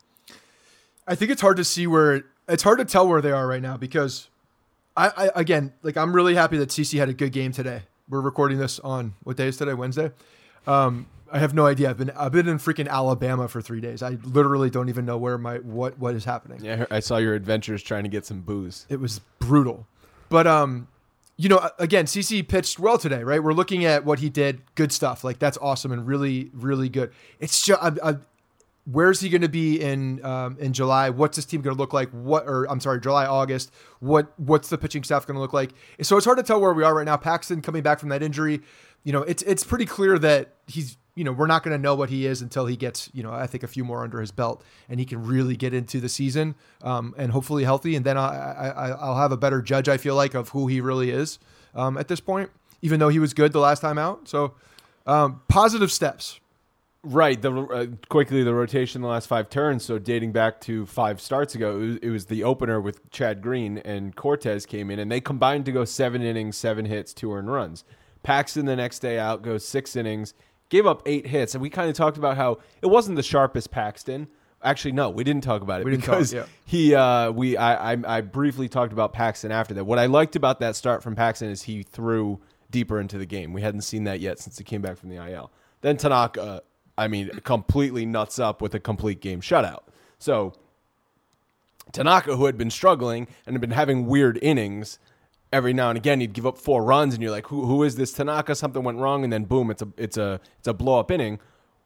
I 1.06 1.14
think 1.14 1.30
it's 1.30 1.42
hard 1.42 1.58
to 1.58 1.64
see 1.64 1.86
where 1.86 2.24
it's 2.48 2.62
hard 2.62 2.78
to 2.78 2.86
tell 2.86 3.06
where 3.06 3.20
they 3.20 3.32
are 3.32 3.46
right 3.46 3.60
now 3.60 3.76
because 3.76 4.28
I, 4.96 5.08
I 5.14 5.30
again 5.40 5.74
like 5.82 5.98
I'm 5.98 6.14
really 6.14 6.34
happy 6.34 6.56
that 6.56 6.70
CC 6.70 6.98
had 6.98 7.10
a 7.10 7.12
good 7.12 7.32
game 7.32 7.52
today. 7.52 7.82
We're 8.08 8.22
recording 8.22 8.56
this 8.56 8.80
on 8.80 9.12
what 9.24 9.36
day 9.36 9.48
is 9.48 9.58
today? 9.58 9.74
Wednesday. 9.74 10.10
Um, 10.66 11.06
I 11.34 11.38
have 11.40 11.52
no 11.52 11.66
idea. 11.66 11.90
I've 11.90 11.98
been 11.98 12.10
I've 12.12 12.30
been 12.30 12.48
in 12.48 12.58
freaking 12.58 12.88
Alabama 12.88 13.48
for 13.48 13.60
three 13.60 13.80
days. 13.80 14.02
I 14.04 14.18
literally 14.22 14.70
don't 14.70 14.88
even 14.88 15.04
know 15.04 15.18
where 15.18 15.36
my 15.36 15.58
what 15.58 15.98
what 15.98 16.14
is 16.14 16.24
happening. 16.24 16.64
Yeah, 16.64 16.86
I 16.92 17.00
saw 17.00 17.16
your 17.16 17.34
adventures 17.34 17.82
trying 17.82 18.04
to 18.04 18.08
get 18.08 18.24
some 18.24 18.40
booze. 18.40 18.86
It 18.88 19.00
was 19.00 19.20
brutal, 19.40 19.88
but 20.28 20.46
um, 20.46 20.86
you 21.36 21.48
know, 21.48 21.68
again, 21.78 22.04
CC 22.06 22.46
pitched 22.46 22.78
well 22.78 22.98
today, 22.98 23.24
right? 23.24 23.42
We're 23.42 23.52
looking 23.52 23.84
at 23.84 24.04
what 24.04 24.20
he 24.20 24.30
did, 24.30 24.62
good 24.76 24.92
stuff. 24.92 25.24
Like 25.24 25.40
that's 25.40 25.58
awesome 25.60 25.90
and 25.90 26.06
really, 26.06 26.50
really 26.52 26.88
good. 26.88 27.12
It's 27.40 27.60
just, 27.60 27.82
I, 27.82 28.10
I, 28.10 28.16
where's 28.84 29.20
he 29.20 29.28
going 29.28 29.42
to 29.42 29.48
be 29.48 29.80
in 29.80 30.24
um, 30.24 30.56
in 30.60 30.72
July? 30.72 31.10
What's 31.10 31.34
this 31.34 31.44
team 31.44 31.60
going 31.62 31.74
to 31.74 31.80
look 31.80 31.92
like? 31.92 32.10
What, 32.10 32.46
or 32.46 32.70
I'm 32.70 32.78
sorry, 32.78 33.00
July, 33.00 33.26
August. 33.26 33.72
What, 33.98 34.32
what's 34.38 34.68
the 34.68 34.78
pitching 34.78 35.02
staff 35.02 35.26
going 35.26 35.34
to 35.34 35.40
look 35.40 35.52
like? 35.52 35.72
So 36.02 36.16
it's 36.16 36.24
hard 36.24 36.38
to 36.38 36.44
tell 36.44 36.60
where 36.60 36.72
we 36.72 36.84
are 36.84 36.94
right 36.94 37.06
now. 37.06 37.16
Paxton 37.16 37.62
coming 37.62 37.82
back 37.82 37.98
from 37.98 38.10
that 38.10 38.22
injury, 38.22 38.60
you 39.02 39.12
know, 39.12 39.22
it's 39.22 39.42
it's 39.42 39.64
pretty 39.64 39.86
clear 39.86 40.18
that 40.20 40.54
he's 40.68 40.96
you 41.14 41.22
know, 41.22 41.32
we're 41.32 41.46
not 41.46 41.62
going 41.62 41.76
to 41.76 41.82
know 41.82 41.94
what 41.94 42.10
he 42.10 42.26
is 42.26 42.42
until 42.42 42.66
he 42.66 42.76
gets, 42.76 43.08
you 43.12 43.22
know, 43.22 43.32
I 43.32 43.46
think 43.46 43.62
a 43.62 43.68
few 43.68 43.84
more 43.84 44.02
under 44.02 44.20
his 44.20 44.32
belt 44.32 44.64
and 44.88 44.98
he 44.98 45.06
can 45.06 45.24
really 45.24 45.56
get 45.56 45.72
into 45.72 46.00
the 46.00 46.08
season 46.08 46.54
um, 46.82 47.14
and 47.16 47.30
hopefully 47.32 47.64
healthy. 47.64 47.94
And 47.94 48.04
then 48.04 48.18
I, 48.18 48.72
I, 48.76 48.88
I'll 48.90 49.16
have 49.16 49.32
a 49.32 49.36
better 49.36 49.62
judge, 49.62 49.88
I 49.88 49.96
feel 49.96 50.16
like, 50.16 50.34
of 50.34 50.48
who 50.50 50.66
he 50.66 50.80
really 50.80 51.10
is 51.10 51.38
um, 51.74 51.96
at 51.96 52.08
this 52.08 52.20
point, 52.20 52.50
even 52.82 52.98
though 52.98 53.10
he 53.10 53.18
was 53.18 53.32
good 53.32 53.52
the 53.52 53.60
last 53.60 53.80
time 53.80 53.98
out. 53.98 54.28
So 54.28 54.54
um, 55.06 55.42
positive 55.48 55.92
steps. 55.92 56.40
Right. 57.04 57.40
The 57.40 57.52
uh, 57.52 57.86
quickly 58.08 58.42
the 58.42 58.54
rotation 58.54 59.02
the 59.02 59.08
last 59.08 59.26
five 59.26 59.50
turns. 59.50 59.84
So 59.84 59.98
dating 59.98 60.32
back 60.32 60.60
to 60.62 60.86
five 60.86 61.20
starts 61.20 61.54
ago, 61.54 61.76
it 61.76 61.86
was, 61.86 61.96
it 61.98 62.08
was, 62.08 62.26
the 62.26 62.42
opener 62.44 62.80
with 62.80 63.10
Chad 63.10 63.42
Green 63.42 63.78
and 63.78 64.16
Cortes 64.16 64.64
came 64.64 64.90
in, 64.90 64.98
and 64.98 65.12
they 65.12 65.20
combined 65.20 65.66
to 65.66 65.72
go 65.72 65.84
seven 65.84 66.22
innings, 66.22 66.56
seven 66.56 66.86
hits, 66.86 67.12
two 67.12 67.30
earned 67.34 67.52
runs. 67.52 67.84
Paxton 68.22 68.64
the 68.64 68.74
next 68.74 69.00
day 69.00 69.18
out 69.18 69.42
goes 69.42 69.68
six 69.68 69.96
innings 69.96 70.32
gave 70.74 70.86
up 70.86 71.02
eight 71.06 71.26
hits, 71.26 71.54
and 71.54 71.62
we 71.62 71.70
kind 71.70 71.88
of 71.88 71.94
talked 71.94 72.16
about 72.16 72.36
how 72.36 72.58
it 72.82 72.86
wasn't 72.86 73.14
the 73.14 73.22
sharpest 73.22 73.70
Paxton. 73.70 74.26
Actually, 74.60 74.92
no, 74.92 75.08
we 75.08 75.22
didn't 75.22 75.44
talk 75.44 75.62
about 75.62 75.80
it 75.80 75.84
We 75.84 75.92
because 75.92 76.32
talk, 76.32 76.46
yeah. 76.46 76.52
he 76.64 76.94
uh, 76.94 77.30
we 77.30 77.56
I, 77.56 77.92
I 77.92 78.16
I 78.16 78.20
briefly 78.22 78.68
talked 78.68 78.92
about 78.92 79.12
Paxton 79.12 79.52
after 79.52 79.72
that. 79.74 79.84
What 79.84 79.98
I 80.00 80.06
liked 80.06 80.34
about 80.34 80.58
that 80.60 80.74
start 80.74 81.02
from 81.02 81.14
Paxton 81.14 81.48
is 81.48 81.62
he 81.62 81.84
threw 81.84 82.40
deeper 82.70 82.98
into 82.98 83.18
the 83.18 83.26
game. 83.26 83.52
We 83.52 83.62
hadn't 83.62 83.82
seen 83.82 84.04
that 84.04 84.18
yet 84.18 84.40
since 84.40 84.58
he 84.58 84.64
came 84.64 84.82
back 84.82 84.96
from 84.96 85.10
the 85.10 85.16
IL. 85.16 85.52
Then 85.82 85.96
Tanaka, 85.96 86.62
I 86.98 87.06
mean, 87.06 87.30
completely 87.44 88.04
nuts 88.04 88.40
up 88.40 88.60
with 88.60 88.74
a 88.74 88.80
complete 88.80 89.20
game 89.20 89.40
shutout. 89.40 89.82
So 90.18 90.54
Tanaka, 91.92 92.36
who 92.36 92.46
had 92.46 92.58
been 92.58 92.70
struggling 92.70 93.28
and 93.46 93.54
had 93.54 93.60
been 93.60 93.70
having 93.70 94.06
weird 94.06 94.40
innings, 94.42 94.98
every 95.54 95.72
now 95.72 95.88
and 95.88 95.96
again 95.96 96.20
he'd 96.20 96.32
give 96.32 96.46
up 96.46 96.58
four 96.58 96.84
runs, 96.84 97.14
and 97.14 97.22
you're 97.22 97.32
like, 97.32 97.46
who 97.46 97.64
who 97.64 97.82
is 97.84 97.96
this 97.96 98.12
Tanaka? 98.12 98.54
Something 98.54 98.82
went 98.82 98.98
wrong, 98.98 99.24
and 99.24 99.32
then 99.32 99.44
boom, 99.44 99.70
it's 99.70 99.80
a 99.80 99.88
it's 99.96 100.16
a 100.16 100.40
it's 100.58 100.68
a 100.68 100.74
blow 100.74 100.98
up 100.98 101.10
inning. 101.10 101.38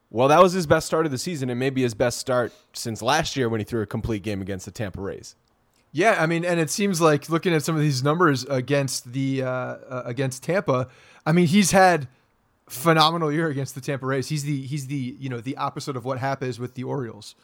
Well, 0.09 0.27
that 0.27 0.41
was 0.41 0.53
his 0.53 0.65
best 0.65 0.87
start 0.87 1.05
of 1.05 1.11
the 1.11 1.19
season, 1.19 1.51
and 1.51 1.59
maybe 1.59 1.83
his 1.83 1.93
best 1.93 2.17
start 2.17 2.51
since 2.73 3.01
last 3.01 3.37
year 3.37 3.47
when 3.47 3.59
he 3.59 3.63
threw 3.63 3.81
a 3.81 3.85
complete 3.85 4.23
game 4.23 4.41
against 4.41 4.65
the 4.65 4.71
Tampa 4.71 4.99
Rays. 4.99 5.35
Yeah, 5.91 6.17
I 6.19 6.25
mean, 6.25 6.43
and 6.43 6.59
it 6.59 6.71
seems 6.71 6.99
like 6.99 7.29
looking 7.29 7.53
at 7.53 7.63
some 7.63 7.75
of 7.75 7.81
these 7.81 8.03
numbers 8.03 8.43
against 8.45 9.13
the 9.13 9.43
uh, 9.43 9.49
uh, 9.49 10.01
against 10.05 10.43
Tampa, 10.43 10.87
I 11.25 11.31
mean, 11.31 11.45
he's 11.45 11.71
had 11.71 12.07
phenomenal 12.67 13.31
year 13.31 13.49
against 13.49 13.75
the 13.75 13.81
Tampa 13.81 14.05
Rays. 14.05 14.29
He's 14.29 14.43
the 14.43 14.61
he's 14.61 14.87
the 14.87 15.15
you 15.19 15.29
know 15.29 15.41
the 15.41 15.57
opposite 15.57 15.95
of 15.95 16.05
what 16.05 16.17
happens 16.17 16.59
with 16.59 16.73
the 16.73 16.83
Orioles, 16.83 17.35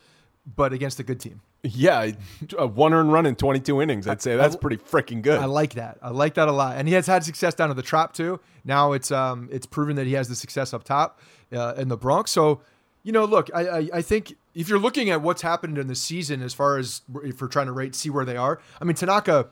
but 0.56 0.74
against 0.74 1.00
a 1.00 1.04
good 1.04 1.20
team. 1.20 1.42
Yeah, 1.66 2.12
a 2.58 2.68
one 2.68 2.94
earned 2.94 3.12
run 3.12 3.26
in 3.26 3.36
22 3.36 3.82
innings. 3.82 4.08
I'd 4.08 4.22
say 4.22 4.36
that's 4.36 4.56
pretty 4.56 4.78
freaking 4.78 5.22
good. 5.22 5.40
I 5.40 5.46
like 5.46 5.74
that. 5.74 5.98
I 6.02 6.10
like 6.10 6.36
that 6.36 6.48
a 6.48 6.52
lot. 6.52 6.78
And 6.78 6.88
he 6.88 6.94
has 6.94 7.08
had 7.08 7.24
success 7.24 7.56
down 7.56 7.70
to 7.70 7.74
the 7.74 7.82
trop 7.82 8.14
too. 8.14 8.40
Now 8.64 8.94
it's 8.94 9.12
um 9.12 9.50
it's 9.52 9.66
proven 9.66 9.96
that 9.96 10.06
he 10.06 10.14
has 10.14 10.28
the 10.28 10.36
success 10.36 10.74
up 10.74 10.84
top 10.84 11.20
uh, 11.52 11.74
in 11.78 11.88
the 11.88 11.98
Bronx. 11.98 12.32
So 12.32 12.62
you 13.04 13.12
know, 13.12 13.26
look, 13.26 13.50
I, 13.54 13.68
I 13.68 13.90
I 13.96 14.02
think 14.02 14.36
if 14.54 14.70
you're 14.70 14.80
looking 14.80 15.10
at 15.10 15.22
what's 15.22 15.42
happened 15.42 15.78
in 15.78 15.88
the 15.88 15.96
season 15.96 16.42
as 16.42 16.54
far 16.54 16.78
as 16.78 17.02
if 17.24 17.42
we're 17.42 17.48
trying 17.48 17.68
to 17.68 17.72
rate, 17.72 17.96
see 17.96 18.10
where 18.10 18.26
they 18.26 18.38
are. 18.38 18.60
I 18.82 18.86
mean, 18.86 18.96
Tanaka, 18.96 19.48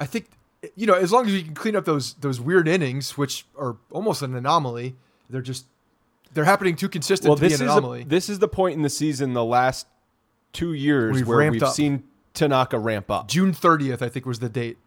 I 0.00 0.06
think 0.06 0.28
you 0.74 0.86
know 0.86 0.94
as 0.94 1.12
long 1.12 1.26
as 1.26 1.34
you 1.34 1.42
can 1.42 1.54
clean 1.54 1.76
up 1.76 1.84
those 1.84 2.14
those 2.14 2.40
weird 2.40 2.68
innings, 2.68 3.16
which 3.18 3.46
are 3.58 3.76
almost 3.90 4.22
an 4.22 4.34
anomaly, 4.34 4.96
they're 5.28 5.42
just 5.42 5.66
they're 6.32 6.44
happening 6.44 6.76
too 6.76 6.88
consistent 6.88 7.28
well, 7.28 7.36
to 7.36 7.42
be 7.42 7.48
this 7.48 7.60
an 7.60 7.66
is 7.66 7.72
anomaly. 7.72 8.02
a, 8.02 8.04
this 8.04 8.28
is 8.28 8.38
the 8.38 8.48
point 8.48 8.74
in 8.76 8.82
the 8.82 8.90
season 8.90 9.32
the 9.32 9.44
last 9.44 9.86
two 10.52 10.72
years 10.72 11.14
We've 11.14 11.26
where 11.28 11.50
we've 11.50 11.62
up. 11.62 11.74
seen 11.74 12.04
Tanaka 12.34 12.78
ramp 12.78 13.10
up. 13.10 13.28
June 13.28 13.52
30th, 13.52 14.02
I 14.02 14.08
think, 14.08 14.26
was 14.26 14.38
the 14.40 14.48
date. 14.48 14.78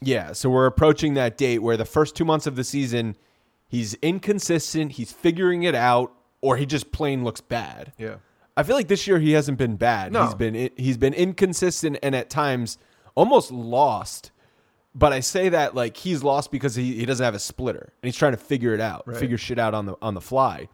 Yeah, 0.00 0.32
so 0.32 0.50
we're 0.50 0.66
approaching 0.66 1.14
that 1.14 1.36
date 1.38 1.58
where 1.60 1.76
the 1.76 1.84
first 1.84 2.16
two 2.16 2.24
months 2.24 2.46
of 2.46 2.56
the 2.56 2.64
season, 2.64 3.16
he's 3.68 3.94
inconsistent, 4.02 4.92
he's 4.92 5.12
figuring 5.12 5.62
it 5.62 5.74
out, 5.76 6.12
or 6.40 6.56
he 6.56 6.66
just 6.66 6.90
plain 6.92 7.22
looks 7.24 7.40
bad. 7.40 7.92
Yeah. 7.98 8.16
I 8.56 8.64
feel 8.64 8.74
like 8.76 8.88
this 8.88 9.06
year 9.06 9.18
he 9.18 9.32
hasn't 9.32 9.58
been 9.58 9.76
bad. 9.76 10.12
No. 10.12 10.24
He's 10.24 10.34
been 10.34 10.70
he's 10.76 10.96
been 10.98 11.14
inconsistent 11.14 11.98
and 12.02 12.14
at 12.14 12.28
times 12.30 12.78
almost 13.14 13.50
lost. 13.50 14.30
But 14.94 15.12
I 15.14 15.20
say 15.20 15.48
that 15.48 15.74
like 15.74 15.96
he's 15.96 16.22
lost 16.22 16.50
because 16.50 16.74
he, 16.74 16.94
he 16.96 17.06
doesn't 17.06 17.24
have 17.24 17.34
a 17.34 17.38
splitter 17.38 17.92
and 18.02 18.08
he's 18.08 18.16
trying 18.16 18.32
to 18.32 18.38
figure 18.38 18.74
it 18.74 18.80
out, 18.80 19.04
Right. 19.06 19.16
figure 19.16 19.38
shit 19.38 19.58
out 19.58 19.72
on 19.72 19.86
the 19.86 19.96
on 20.02 20.12
the 20.14 20.20
fly. 20.20 20.68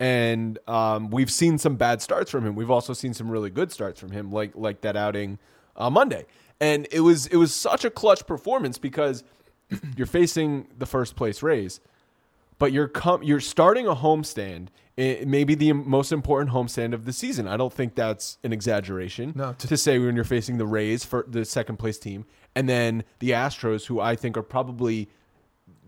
And 0.00 0.58
um, 0.66 1.10
we've 1.10 1.30
seen 1.30 1.58
some 1.58 1.76
bad 1.76 2.00
starts 2.00 2.30
from 2.30 2.46
him. 2.46 2.56
We've 2.56 2.70
also 2.70 2.94
seen 2.94 3.12
some 3.14 3.30
really 3.30 3.50
good 3.50 3.70
starts 3.70 4.00
from 4.00 4.10
him, 4.12 4.32
like 4.32 4.52
like 4.56 4.80
that 4.80 4.96
outing 4.96 5.38
on 5.76 5.92
Monday. 5.92 6.24
And 6.58 6.88
it 6.90 7.00
was 7.00 7.26
it 7.26 7.36
was 7.36 7.54
such 7.54 7.84
a 7.84 7.90
clutch 7.90 8.26
performance 8.26 8.78
because 8.78 9.22
you're 9.96 10.06
facing 10.06 10.68
the 10.78 10.86
first 10.86 11.16
place 11.16 11.42
Rays, 11.42 11.80
but 12.58 12.72
you're 12.72 12.88
com- 12.88 13.22
you're 13.22 13.40
starting 13.40 13.86
a 13.86 13.94
homestand, 13.94 14.68
eh, 14.96 15.22
maybe 15.26 15.54
the 15.54 15.72
most 15.74 16.12
important 16.12 16.50
homestand 16.54 16.94
of 16.94 17.04
the 17.04 17.12
season. 17.12 17.46
I 17.46 17.58
don't 17.58 17.72
think 17.72 17.94
that's 17.94 18.38
an 18.42 18.54
exaggeration 18.54 19.34
No, 19.36 19.52
to, 19.52 19.68
to- 19.68 19.76
say 19.76 19.98
when 19.98 20.16
you're 20.16 20.24
facing 20.24 20.56
the 20.56 20.66
Rays 20.66 21.04
for 21.04 21.26
the 21.28 21.44
second 21.44 21.76
place 21.76 21.98
team, 21.98 22.24
and 22.56 22.66
then 22.68 23.04
the 23.18 23.30
Astros, 23.32 23.84
who 23.86 24.00
I 24.00 24.16
think 24.16 24.38
are 24.38 24.42
probably 24.42 25.08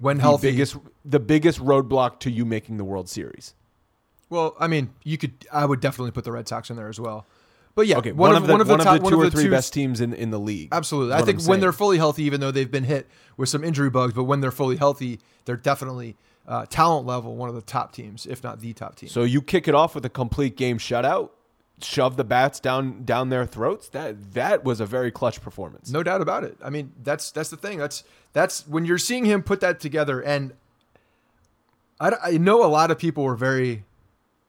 When 0.00 0.19
the 0.19 0.23
healthy. 0.23 0.50
biggest 0.50 0.76
the 1.02 1.21
biggest 1.21 1.61
roadblock 1.61 2.21
to 2.21 2.31
you 2.31 2.45
making 2.45 2.76
the 2.76 2.85
World 2.85 3.09
Series. 3.09 3.54
Well, 4.33 4.57
I 4.59 4.67
mean, 4.67 4.91
you 5.05 5.19
could. 5.19 5.33
I 5.53 5.67
would 5.67 5.81
definitely 5.81 6.11
put 6.11 6.25
the 6.25 6.33
Red 6.33 6.49
Sox 6.49 6.71
in 6.71 6.77
there 6.77 6.89
as 6.89 6.99
well. 6.99 7.27
But 7.75 7.87
yeah, 7.87 7.99
Okay, 7.99 8.12
one, 8.12 8.35
of 8.35 8.47
the 8.47 8.53
one 8.53 8.61
of 8.62 8.67
the, 8.67 8.77
top- 8.79 8.99
two 8.99 9.03
one 9.03 9.12
of 9.12 9.19
or 9.21 9.31
three 9.31 9.45
two- 9.45 9.51
best 9.51 9.73
teams 9.75 10.01
in, 10.01 10.12
in 10.15 10.31
the 10.31 10.41
league. 10.41 10.71
Absolutely, 10.73 11.15
I 11.15 11.23
think 11.23 11.43
when 11.45 11.61
they're 11.61 11.73
fully 11.73 11.99
healthy, 11.99 12.23
even 12.25 12.41
though 12.41 12.51
they've 12.51 12.71
been 12.71 12.85
hit 12.85 13.07
with 13.37 13.51
some 13.51 13.62
injury 13.62 13.91
bugs, 13.91 14.15
but 14.15 14.25
when 14.25 14.41
they're 14.41 14.51
fully 14.51 14.77
healthy, 14.77 15.21
they're 15.45 15.57
definitely 15.57 16.17
uh, 16.49 16.65
talent 16.71 17.07
level 17.07 17.37
one 17.37 17.49
of 17.51 17.55
the 17.55 17.62
top 17.62 17.93
teams, 17.93 18.27
if 18.27 18.43
not 18.43 18.61
the 18.61 18.73
top 18.73 18.97
team. 18.97 19.09
So 19.11 19.23
you 19.23 19.43
kick 19.43 19.69
it 19.69 19.75
off 19.75 19.95
with 19.95 20.05
a 20.07 20.11
complete 20.11 20.57
game 20.57 20.79
shutout, 20.79 21.31
shove 21.83 22.17
the 22.17 22.25
bats 22.25 22.59
down 22.59 23.05
down 23.05 23.29
their 23.29 23.45
throats. 23.47 23.89
That 23.91 24.33
that 24.33 24.65
was 24.65 24.81
a 24.81 24.87
very 24.87 25.11
clutch 25.11 25.41
performance. 25.43 25.91
No 25.91 26.03
doubt 26.03 26.21
about 26.23 26.45
it. 26.45 26.57
I 26.65 26.71
mean, 26.71 26.93
that's 27.03 27.31
that's 27.31 27.51
the 27.51 27.57
thing. 27.59 27.79
That's 27.79 28.03
that's 28.33 28.67
when 28.67 28.85
you're 28.87 28.99
seeing 28.99 29.25
him 29.27 29.43
put 29.43 29.61
that 29.61 29.81
together, 29.81 30.21
and 30.23 30.53
I, 32.01 32.12
I 32.23 32.31
know 32.39 32.65
a 32.65 32.69
lot 32.69 32.91
of 32.91 32.99
people 32.99 33.25
were 33.25 33.37
very, 33.37 33.85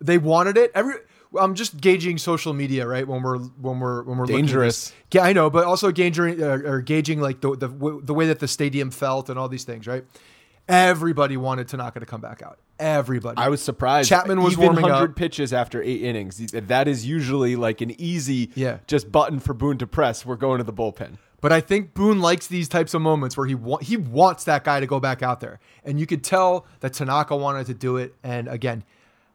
they 0.04 0.18
wanted 0.18 0.58
it. 0.58 0.72
Every 0.76 0.96
I'm 1.40 1.56
just 1.56 1.82
gauging 1.82 2.20
social 2.20 2.54
media, 2.54 2.86
right? 2.86 3.08
When 3.08 3.24
we're 3.24 3.40
when 3.40 3.80
we're 3.80 4.04
when 4.04 4.18
we're 4.18 4.26
looking 4.26 4.36
at 4.36 4.40
Dangerous. 4.40 4.94
Yeah, 5.12 5.24
I 5.24 5.34
know, 5.34 5.50
but 5.50 5.66
also 5.66 5.92
gauging 5.92 6.44
uh, 6.44 6.60
or 6.66 6.82
gauging 6.82 7.20
like 7.22 7.42
the 7.42 7.56
the 7.56 7.68
the 8.04 8.14
way 8.14 8.28
that 8.28 8.40
the 8.40 8.48
stadium 8.48 8.92
felt 8.92 9.30
and 9.30 9.40
all 9.40 9.50
these 9.50 9.64
things, 9.64 9.88
right? 9.88 10.04
Everybody 10.68 11.36
wanted 11.36 11.68
Tanaka 11.68 12.00
to 12.00 12.06
come 12.06 12.22
back 12.22 12.42
out. 12.42 12.58
Everybody. 12.80 13.38
I 13.38 13.50
was 13.50 13.62
surprised. 13.62 14.08
Chapman 14.10 14.42
was 14.42 14.54
Even 14.54 14.66
warming 14.66 14.86
up. 14.86 14.92
100 14.92 15.16
pitches 15.16 15.52
after 15.54 15.82
eight 15.84 16.02
innings. 16.04 16.38
That 16.52 16.88
is 16.88 17.06
usually 17.06 17.56
like 17.58 17.82
an 17.82 18.00
easy 18.00 18.50
Yeah. 18.56 18.78
just 18.88 19.12
button 19.12 19.40
for 19.40 19.54
Boone 19.54 19.78
to 19.80 19.88
press. 19.88 20.26
We're 20.26 20.38
going 20.38 20.60
to 20.60 20.64
the 20.64 20.74
bullpen. 20.74 21.18
But 21.42 21.52
I 21.52 21.60
think 21.60 21.94
Boone 21.94 22.22
likes 22.22 22.48
these 22.48 22.70
types 22.70 22.94
of 22.94 23.02
moments 23.02 23.36
where 23.36 23.46
he 23.46 23.56
wa- 23.56 23.80
he 23.80 23.98
wants 23.98 24.46
that 24.46 24.64
guy 24.64 24.80
to 24.80 24.88
go 24.88 25.02
back 25.02 25.22
out 25.22 25.42
there, 25.42 25.60
and 25.84 26.00
you 26.00 26.06
could 26.08 26.24
tell 26.24 26.66
that 26.80 26.94
Tanaka 26.94 27.36
wanted 27.36 27.66
to 27.66 27.74
do 27.74 27.98
it. 27.98 28.16
And 28.24 28.48
again, 28.48 28.86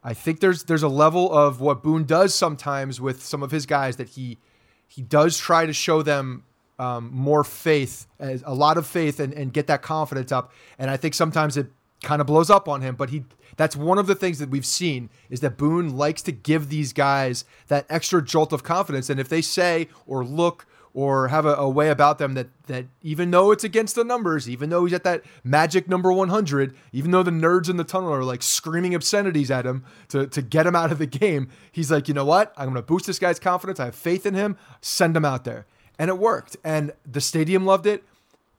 I 0.09 0.15
think 0.15 0.41
there's 0.41 0.63
there's 0.63 0.83
a 0.83 0.89
level 0.89 1.31
of 1.31 1.61
what 1.61 1.83
Boone 1.83 2.05
does 2.05 2.35
sometimes 2.35 2.99
with 2.99 3.23
some 3.23 3.43
of 3.43 3.51
his 3.51 3.67
guys 3.67 3.97
that 3.97 4.09
he 4.09 4.39
he 4.87 5.03
does 5.03 5.37
try 5.37 5.67
to 5.67 5.73
show 5.75 6.01
them 6.01 6.45
um, 6.79 7.11
more 7.13 7.45
faith, 7.45 8.07
a 8.19 8.55
lot 8.55 8.79
of 8.79 8.87
faith, 8.87 9.21
and, 9.21 9.35
and 9.35 9.53
get 9.53 9.67
that 9.67 9.83
confidence 9.83 10.33
up. 10.33 10.51
And 10.79 10.91
I 10.91 10.97
think 10.97 11.13
sometimes 11.13 11.59
it 11.59 11.67
kind 12.03 12.23
of 12.23 12.27
blows 12.27 12.49
up 12.49 12.71
on 12.71 12.81
him. 12.81 12.95
But 12.95 13.11
he 13.11 13.27
that's 13.59 13.77
one 13.77 13.99
of 13.99 14.07
the 14.07 14.15
things 14.15 14.39
that 14.39 14.49
we've 14.49 14.65
seen 14.65 15.11
is 15.29 15.41
that 15.41 15.59
Boone 15.59 15.95
likes 15.95 16.23
to 16.23 16.33
give 16.33 16.71
these 16.71 16.95
guys 16.95 17.45
that 17.67 17.85
extra 17.91 18.25
jolt 18.25 18.55
of 18.55 18.63
confidence. 18.63 19.11
And 19.11 19.21
if 19.21 19.29
they 19.29 19.43
say 19.43 19.89
or 20.07 20.25
look 20.25 20.65
or 20.95 21.29
have 21.29 21.47
a, 21.47 21.55
a 21.55 21.69
way 21.69 21.91
about 21.91 22.19
them 22.19 22.35
that 22.35 22.49
that 22.67 22.87
even 23.03 23.31
though 23.31 23.51
it's 23.51 23.65
against 23.65 23.95
the 23.95 24.05
numbers, 24.05 24.49
even 24.49 24.71
though 24.71 24.85
he's 24.85 24.95
at 24.95 25.05
that 25.05 25.23
magic 25.45 25.89
number 25.89 26.13
100, 26.13 26.75
even 26.93 27.11
though 27.11 27.23
the 27.23 27.31
nerds 27.31 27.69
in 27.69 27.77
the 27.77 27.85
tunnel 27.85 28.13
are 28.13 28.25
like 28.25 28.43
screaming 28.43 28.95
obscenities 28.95 29.51
at 29.51 29.67
him 29.67 29.85
to, 30.09 30.27
to 30.27 30.43
get 30.43 30.67
him 30.67 30.77
out 30.77 30.93
of 30.93 30.99
the 30.99 31.07
game, 31.07 31.49
he's 31.73 31.91
like, 31.91 32.09
you 32.09 32.15
know 32.15 32.25
what? 32.25 32.53
I'm 32.57 32.75
to 32.75 32.83
boost 32.83 33.07
this 33.07 33.19
guy's 33.19 33.39
confidence. 33.39 33.81
I 33.81 33.87
have 33.87 33.95
faith 33.95 34.27
in 34.27 34.35
him. 34.35 34.57
Send 34.81 35.17
him 35.17 35.25
out 35.25 35.45
there. 35.45 35.67
And 35.99 36.09
it 36.09 36.19
worked. 36.19 36.57
And 36.65 36.93
the 37.05 37.21
stadium 37.21 37.65
loved 37.65 37.87
it. 37.87 38.05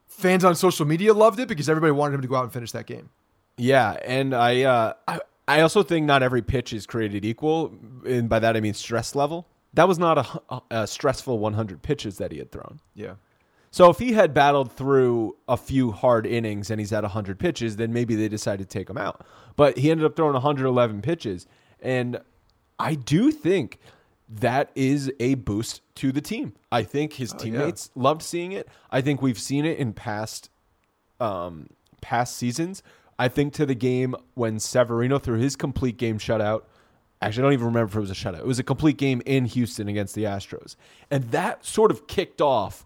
Fans 0.08 0.44
on 0.44 0.56
social 0.56 0.86
media 0.86 1.14
loved 1.14 1.40
it 1.40 1.48
because 1.48 1.70
everybody 1.70 1.92
wanted 1.92 2.16
him 2.16 2.22
to 2.22 2.28
go 2.28 2.36
out 2.36 2.44
and 2.44 2.52
finish 2.52 2.72
that 2.72 2.86
game. 2.86 3.10
Yeah, 3.58 3.98
and 4.06 4.34
I, 4.34 4.64
uh, 4.64 4.94
I 5.08 5.20
I 5.50 5.62
also 5.62 5.82
think 5.82 6.06
not 6.06 6.22
every 6.22 6.44
pitch 6.44 6.74
is 6.74 6.86
created 6.86 7.26
equal, 7.26 7.74
and 8.06 8.30
by 8.30 8.38
that 8.38 8.56
I 8.56 8.60
mean 8.60 8.76
stress 8.76 9.16
level. 9.16 9.48
That 9.74 9.88
was 9.88 10.00
not 10.00 10.18
a, 10.50 10.62
a 10.72 10.88
stressful 10.88 11.40
100 11.40 11.82
pitches 11.82 12.18
that 12.18 12.32
he 12.32 12.40
had 12.40 12.52
thrown. 12.52 12.80
Yeah. 12.96 13.16
So 13.72 13.90
if 13.90 14.00
he 14.00 14.14
had 14.14 14.34
battled 14.34 14.72
through 14.72 15.38
a 15.48 15.56
few 15.56 15.92
hard 15.92 16.26
innings 16.26 16.72
and 16.72 16.80
he's 16.80 16.92
at 16.92 17.04
100 17.04 17.38
pitches, 17.38 17.76
then 17.76 17.94
maybe 17.94 18.16
they 18.16 18.28
decided 18.28 18.68
to 18.68 18.78
take 18.78 18.90
him 18.90 18.98
out. 18.98 19.26
But 19.56 19.78
he 19.78 19.92
ended 19.92 20.06
up 20.06 20.16
throwing 20.16 20.34
111 20.34 21.02
pitches. 21.02 21.46
And 21.80 22.20
I 22.80 22.96
do 22.96 23.32
think 23.32 23.80
that 24.28 24.72
is 24.76 25.12
a 25.20 25.36
boost 25.36 25.82
to 25.96 26.12
the 26.12 26.22
team. 26.22 26.54
I 26.72 26.84
think 26.84 27.14
his 27.14 27.34
teammates 27.34 27.92
loved 27.96 28.22
seeing 28.22 28.52
it. 28.52 28.68
I 28.92 29.02
think 29.02 29.22
we've 29.22 29.40
seen 29.40 29.66
it 29.66 29.78
in 29.78 29.94
past 29.94 30.50
um, 31.20 31.68
past 32.02 32.38
seasons. 32.38 32.82
I 33.18 33.28
think 33.28 33.54
to 33.56 33.66
the 33.66 33.76
game 33.76 34.16
when 34.36 34.60
Severino 34.60 35.20
threw 35.20 35.38
his 35.38 35.56
complete 35.56 35.98
game 35.98 36.18
shutout. 36.20 36.64
Actually, 37.22 37.42
I 37.42 37.46
don't 37.46 37.54
even 37.54 37.66
remember 37.68 37.90
if 37.92 37.96
it 37.96 38.00
was 38.00 38.12
a 38.12 38.14
shutout. 38.14 38.40
It 38.40 38.46
was 38.46 38.60
a 38.60 38.64
complete 38.64 38.98
game 38.98 39.22
in 39.26 39.46
Houston 39.46 39.90
against 39.90 40.16
the 40.16 40.24
Astros, 40.24 40.76
and 41.12 41.32
that 41.32 41.66
sort 41.66 41.92
of 41.92 42.08
kicked 42.08 42.42
off 42.42 42.86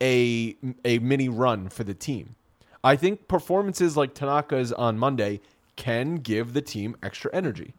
a 0.00 0.56
a 0.84 0.98
mini 1.00 1.28
run 1.28 1.68
for 1.68 1.84
the 1.84 1.94
team. 1.94 2.36
I 2.82 2.96
think 2.96 3.28
performances 3.28 3.96
like 3.96 4.14
Tanaka's 4.14 4.72
on 4.72 4.98
Monday 4.98 5.40
can 5.76 6.16
give 6.16 6.52
the 6.52 6.62
team 6.62 6.96
extra 7.02 7.30
energy. 7.34 7.74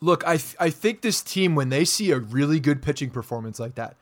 Look, 0.00 0.26
I 0.26 0.36
th- 0.36 0.56
I 0.58 0.70
think 0.70 1.00
this 1.00 1.22
team 1.22 1.54
when 1.54 1.68
they 1.68 1.84
see 1.84 2.10
a 2.10 2.18
really 2.18 2.60
good 2.60 2.82
pitching 2.82 3.10
performance 3.10 3.58
like 3.58 3.76
that, 3.76 3.96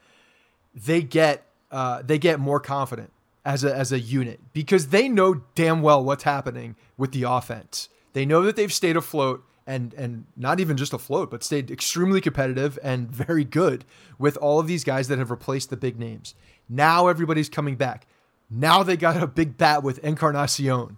they 0.74 1.02
get 1.02 1.46
uh, 1.70 2.02
they 2.02 2.18
get 2.18 2.40
more 2.40 2.58
confident 2.58 3.12
as 3.44 3.64
a 3.64 3.74
as 3.74 3.92
a 3.92 4.00
unit 4.00 4.40
because 4.52 4.88
they 4.88 5.08
know 5.08 5.42
damn 5.54 5.82
well 5.82 6.02
what's 6.02 6.24
happening 6.24 6.76
with 6.96 7.12
the 7.12 7.22
offense. 7.22 7.88
They 8.12 8.26
know 8.26 8.42
that 8.42 8.56
they've 8.56 8.72
stayed 8.72 8.96
afloat 8.96 9.44
and 9.66 9.94
and 9.94 10.24
not 10.36 10.60
even 10.60 10.76
just 10.76 10.92
afloat, 10.92 11.30
but 11.30 11.44
stayed 11.44 11.70
extremely 11.70 12.20
competitive 12.20 12.78
and 12.82 13.10
very 13.10 13.44
good 13.44 13.84
with 14.18 14.36
all 14.38 14.58
of 14.58 14.66
these 14.66 14.84
guys 14.84 15.08
that 15.08 15.18
have 15.18 15.30
replaced 15.30 15.70
the 15.70 15.76
big 15.76 15.98
names. 15.98 16.34
Now 16.68 17.08
everybody's 17.08 17.48
coming 17.48 17.76
back. 17.76 18.06
Now 18.50 18.82
they 18.82 18.96
got 18.96 19.22
a 19.22 19.26
big 19.26 19.56
bat 19.56 19.82
with 19.82 19.98
Encarnacion. 20.04 20.96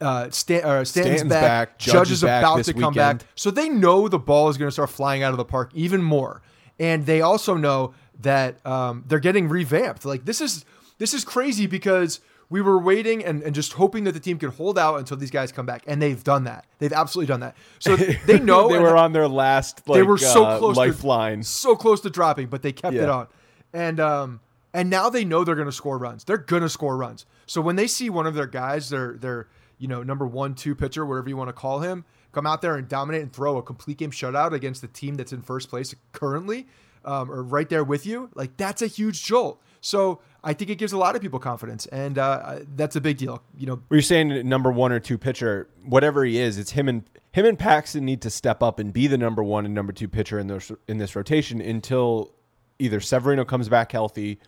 Uh, 0.00 0.28
Stan, 0.30 0.64
uh, 0.64 0.84
Stanton's, 0.84 1.18
Stanton's 1.20 1.30
back. 1.30 1.42
back. 1.42 1.78
Judge, 1.78 1.92
Judge 1.92 2.10
is 2.10 2.22
back 2.22 2.42
about 2.42 2.64
to 2.64 2.72
come 2.72 2.94
weekend. 2.94 3.18
back. 3.20 3.28
So 3.34 3.50
they 3.50 3.68
know 3.68 4.08
the 4.08 4.18
ball 4.18 4.48
is 4.48 4.56
going 4.56 4.68
to 4.68 4.72
start 4.72 4.90
flying 4.90 5.22
out 5.22 5.32
of 5.32 5.36
the 5.36 5.44
park 5.44 5.70
even 5.74 6.02
more, 6.02 6.42
and 6.78 7.06
they 7.06 7.20
also 7.20 7.56
know 7.56 7.94
that 8.20 8.64
um, 8.66 9.04
they're 9.06 9.20
getting 9.20 9.48
revamped. 9.48 10.04
Like 10.04 10.24
this 10.24 10.40
is 10.40 10.64
this 10.98 11.14
is 11.14 11.24
crazy 11.24 11.66
because 11.66 12.20
we 12.50 12.62
were 12.62 12.78
waiting 12.78 13.24
and, 13.24 13.42
and 13.42 13.54
just 13.54 13.74
hoping 13.74 14.04
that 14.04 14.12
the 14.12 14.20
team 14.20 14.38
could 14.38 14.50
hold 14.50 14.78
out 14.78 14.98
until 14.98 15.16
these 15.16 15.30
guys 15.30 15.52
come 15.52 15.66
back, 15.66 15.82
and 15.86 16.00
they've 16.00 16.22
done 16.24 16.44
that. 16.44 16.64
They've 16.78 16.92
absolutely 16.92 17.26
done 17.26 17.40
that. 17.40 17.56
So 17.78 17.96
they 18.26 18.38
know 18.38 18.68
they 18.68 18.78
were 18.78 18.96
on 18.96 19.12
their 19.12 19.28
last 19.28 19.86
like, 19.86 19.98
they 19.98 20.02
were 20.02 20.18
so 20.18 20.44
uh, 20.44 20.58
close 20.58 20.76
lifeline. 20.76 21.40
to 21.40 21.46
so 21.46 21.76
close 21.76 22.00
to 22.02 22.10
dropping, 22.10 22.48
but 22.48 22.62
they 22.62 22.72
kept 22.72 22.96
it 22.96 23.08
on. 23.08 23.26
And 23.72 24.00
um 24.00 24.40
and 24.72 24.90
now 24.90 25.10
they 25.10 25.24
know 25.24 25.44
they're 25.44 25.54
going 25.54 25.66
to 25.66 25.72
score 25.72 25.98
runs. 25.98 26.24
They're 26.24 26.38
going 26.38 26.62
to 26.62 26.68
score 26.68 26.96
runs. 26.96 27.26
So 27.46 27.60
when 27.60 27.76
they 27.76 27.86
see 27.86 28.10
one 28.10 28.26
of 28.26 28.34
their 28.34 28.46
guys, 28.46 28.90
their 28.90 29.14
their 29.14 29.48
you 29.78 29.88
know 29.88 30.02
number 30.02 30.26
one, 30.26 30.54
two 30.54 30.74
pitcher, 30.74 31.04
whatever 31.04 31.28
you 31.28 31.36
want 31.36 31.48
to 31.48 31.54
call 31.54 31.80
him, 31.80 32.04
come 32.32 32.46
out 32.46 32.62
there 32.62 32.76
and 32.76 32.88
dominate 32.88 33.22
and 33.22 33.32
throw 33.32 33.56
a 33.58 33.62
complete 33.62 33.98
game 33.98 34.10
shutout 34.10 34.52
against 34.52 34.80
the 34.80 34.88
team 34.88 35.16
that's 35.16 35.32
in 35.32 35.42
first 35.42 35.68
place 35.68 35.94
currently, 36.12 36.66
um, 37.04 37.30
or 37.30 37.42
right 37.42 37.68
there 37.68 37.84
with 37.84 38.06
you, 38.06 38.30
like 38.34 38.56
that's 38.56 38.82
a 38.82 38.86
huge 38.86 39.24
jolt. 39.24 39.60
So 39.80 40.20
I 40.44 40.52
think 40.52 40.70
it 40.70 40.76
gives 40.76 40.92
a 40.92 40.98
lot 40.98 41.16
of 41.16 41.22
people 41.22 41.38
confidence, 41.38 41.86
and 41.86 42.16
uh, 42.16 42.60
that's 42.76 42.94
a 42.96 43.00
big 43.00 43.18
deal. 43.18 43.42
You 43.56 43.66
know, 43.66 43.82
Were 43.88 44.00
saying 44.00 44.48
number 44.48 44.70
one 44.70 44.92
or 44.92 45.00
two 45.00 45.18
pitcher, 45.18 45.68
whatever 45.84 46.24
he 46.24 46.38
is, 46.38 46.58
it's 46.58 46.72
him 46.72 46.88
and 46.88 47.02
him 47.32 47.44
and 47.44 47.58
Paxton 47.58 48.04
need 48.04 48.22
to 48.22 48.30
step 48.30 48.62
up 48.62 48.78
and 48.78 48.92
be 48.92 49.06
the 49.06 49.18
number 49.18 49.42
one 49.42 49.64
and 49.64 49.74
number 49.74 49.92
two 49.92 50.08
pitcher 50.08 50.38
in 50.38 50.46
this 50.46 50.70
in 50.86 50.98
this 50.98 51.16
rotation 51.16 51.60
until 51.60 52.32
either 52.78 53.00
Severino 53.00 53.44
comes 53.44 53.68
back 53.68 53.92
healthy 53.92 54.38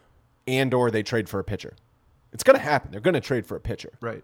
and 0.47 0.73
or 0.73 0.91
they 0.91 1.03
trade 1.03 1.29
for 1.29 1.41
a 1.41 1.45
pitcher. 1.45 1.75
It's 2.33 2.45
going 2.45 2.57
to 2.57 2.63
happen. 2.63 2.93
They're 2.93 3.01
going 3.01 3.15
to 3.15 3.21
trade 3.21 3.45
for 3.47 3.57
a 3.57 3.61
pitcher. 3.61 3.93
right? 4.01 4.23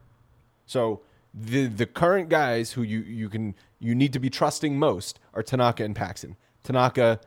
So 0.67 1.01
the 1.35 1.67
the 1.67 1.87
current 1.87 2.29
guys 2.29 2.73
who 2.73 2.83
you 2.83 3.01
you 3.01 3.29
can 3.29 3.55
you 3.79 3.95
need 3.95 4.13
to 4.13 4.19
be 4.19 4.31
trusting 4.31 4.79
most 4.79 5.19
are 5.35 5.43
Tanaka 5.43 5.85
and 5.85 5.95
Paxton. 5.95 6.37
Tanaka 6.63 7.21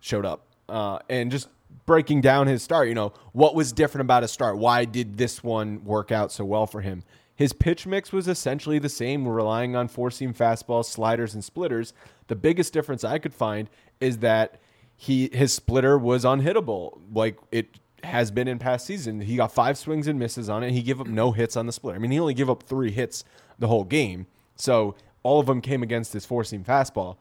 showed 0.00 0.24
up 0.24 0.46
uh, 0.68 1.00
and 1.08 1.30
just 1.30 1.48
breaking 1.86 2.20
down 2.20 2.46
his 2.46 2.62
start. 2.62 2.88
You 2.88 2.94
know 2.94 3.12
what 3.32 3.54
was 3.54 3.72
different 3.72 4.02
about 4.02 4.22
his 4.22 4.30
start? 4.30 4.58
Why 4.58 4.84
did 4.84 5.16
this 5.16 5.42
one 5.42 5.84
work 5.84 6.12
out 6.12 6.32
so 6.32 6.44
well 6.44 6.66
for 6.66 6.80
him? 6.80 7.02
His 7.34 7.52
pitch 7.52 7.86
mix 7.86 8.12
was 8.12 8.28
essentially 8.28 8.78
the 8.78 8.90
same, 8.90 9.26
relying 9.26 9.74
on 9.74 9.88
four 9.88 10.10
seam 10.10 10.34
fastballs, 10.34 10.84
sliders, 10.84 11.32
and 11.32 11.42
splitters. 11.42 11.94
The 12.26 12.36
biggest 12.36 12.74
difference 12.74 13.02
I 13.02 13.18
could 13.18 13.32
find 13.32 13.70
is 13.98 14.18
that 14.18 14.60
he 14.94 15.30
his 15.32 15.54
splitter 15.54 15.96
was 15.96 16.24
unhittable, 16.24 17.00
like 17.12 17.38
it 17.50 17.78
has 18.04 18.30
been 18.30 18.46
in 18.46 18.58
past 18.58 18.86
season. 18.86 19.22
He 19.22 19.36
got 19.36 19.52
five 19.52 19.78
swings 19.78 20.06
and 20.06 20.18
misses 20.18 20.50
on 20.50 20.62
it. 20.62 20.72
He 20.72 20.82
gave 20.82 21.00
up 21.00 21.06
no 21.06 21.32
hits 21.32 21.56
on 21.56 21.64
the 21.64 21.72
splitter. 21.72 21.96
I 21.96 21.98
mean, 21.98 22.10
he 22.10 22.20
only 22.20 22.34
gave 22.34 22.50
up 22.50 22.62
three 22.62 22.90
hits 22.90 23.24
the 23.58 23.68
whole 23.68 23.84
game, 23.84 24.26
so 24.54 24.94
all 25.22 25.40
of 25.40 25.46
them 25.46 25.62
came 25.62 25.82
against 25.82 26.12
his 26.12 26.26
four 26.26 26.44
seam 26.44 26.62
fastball, 26.62 27.16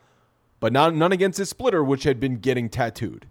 but 0.59 0.73
not 0.73 0.93
none 0.93 1.13
against 1.13 1.37
his 1.37 1.49
splitter, 1.49 1.81
which 1.81 2.03
had 2.03 2.19
been 2.19 2.39
getting 2.39 2.67
tattooed. 2.67 3.25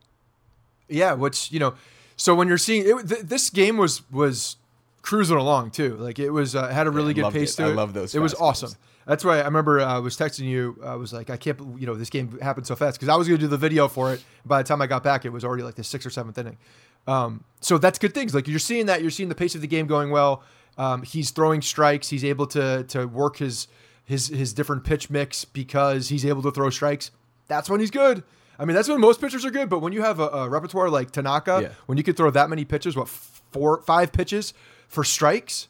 Yeah, 0.89 1.13
which 1.15 1.53
you 1.53 1.59
know, 1.59 1.75
so 2.17 2.35
when 2.35 2.49
you're 2.49 2.59
seeing 2.59 2.85
it, 2.87 3.09
th- 3.09 3.23
this 3.23 3.51
game 3.51 3.77
was 3.77 4.03
was 4.11 4.57
cruising 5.03 5.37
along 5.37 5.71
too. 5.71 5.97
Like 5.97 6.19
it 6.19 6.31
was 6.31 6.55
uh, 6.55 6.69
had 6.69 6.87
a 6.87 6.91
really 6.91 7.11
I 7.11 7.15
good 7.15 7.33
pace 7.33 7.55
it. 7.55 7.57
to 7.59 7.65
I 7.65 7.71
it. 7.71 7.75
love 7.75 7.93
those 7.95 8.15
It 8.15 8.21
was 8.21 8.35
awesome. 8.35 8.73
That's 9.07 9.25
why 9.25 9.41
I 9.41 9.45
remember 9.45 9.81
uh, 9.81 9.87
I 9.87 9.99
was 10.01 10.19
texting 10.19 10.45
you. 10.45 10.79
I 10.85 10.95
was 10.97 11.15
like, 11.15 11.31
I 11.31 11.39
can't, 11.39 11.59
you 11.81 11.87
know, 11.87 11.95
this 11.95 12.11
game 12.11 12.39
happened 12.43 12.67
so 12.67 12.77
fast 12.77 12.99
because 12.99 13.09
I 13.09 13.17
was 13.17 13.27
going 13.27 13.39
to 13.41 13.45
do 13.47 13.49
the 13.49 13.57
video 13.57 13.89
for 13.89 14.13
it. 14.13 14.23
By 14.45 14.63
the 14.63 14.69
time 14.69 14.83
I 14.83 14.87
got 14.87 15.03
back, 15.03 15.25
it 15.25 15.31
was 15.31 15.47
already 15.47 15.63
like 15.63 15.77
the 15.77 15.85
sixth 15.85 16.07
or 16.07 16.11
seventh 16.11 16.37
inning. 16.37 16.59
Um, 17.07 17.43
so 17.63 17.79
that's 17.79 17.99
good 17.99 18.13
things. 18.13 18.35
Like 18.35 18.47
you're 18.47 18.59
seeing 18.59 18.85
that, 18.85 19.01
you're 19.01 19.11
seeing 19.11 19.31
the 19.31 19.35
pace 19.35 19.55
of 19.55 19.63
the 19.63 19.67
game 19.67 19.87
going 19.87 20.11
well. 20.11 20.43
Um, 20.77 21.05
he's 21.05 21.31
throwing 21.31 21.63
strikes. 21.63 22.11
He's 22.11 22.25
able 22.25 22.47
to 22.49 22.85
to 22.89 23.07
work 23.07 23.39
his 23.39 23.67
his 24.05 24.29
his 24.29 24.53
different 24.53 24.85
pitch 24.85 25.09
mix 25.09 25.43
because 25.47 26.11
he's 26.11 26.27
able 26.27 26.43
to 26.43 26.51
throw 26.51 26.69
strikes. 26.69 27.11
That's 27.47 27.71
when 27.71 27.81
he's 27.81 27.91
good. 27.91 28.23
I 28.59 28.65
mean, 28.65 28.75
that's 28.75 28.89
when 28.89 29.01
most 29.01 29.21
pitchers 29.21 29.45
are 29.45 29.51
good. 29.51 29.69
But 29.69 29.81
when 29.81 29.93
you 29.93 30.03
have 30.03 30.19
a, 30.21 30.29
a 30.29 30.49
repertoire 30.49 30.91
like 30.91 31.11
Tanaka, 31.13 31.61
Yeah. 31.63 31.69
when 31.87 31.97
you 31.99 32.05
could 32.05 32.17
throw 32.17 32.31
that 32.31 32.51
many 32.51 32.65
pitches, 32.65 32.97
what 32.97 33.09
four, 33.09 33.83
five 33.83 34.13
pitches 34.13 34.53
for 34.89 35.05
strikes, 35.05 35.69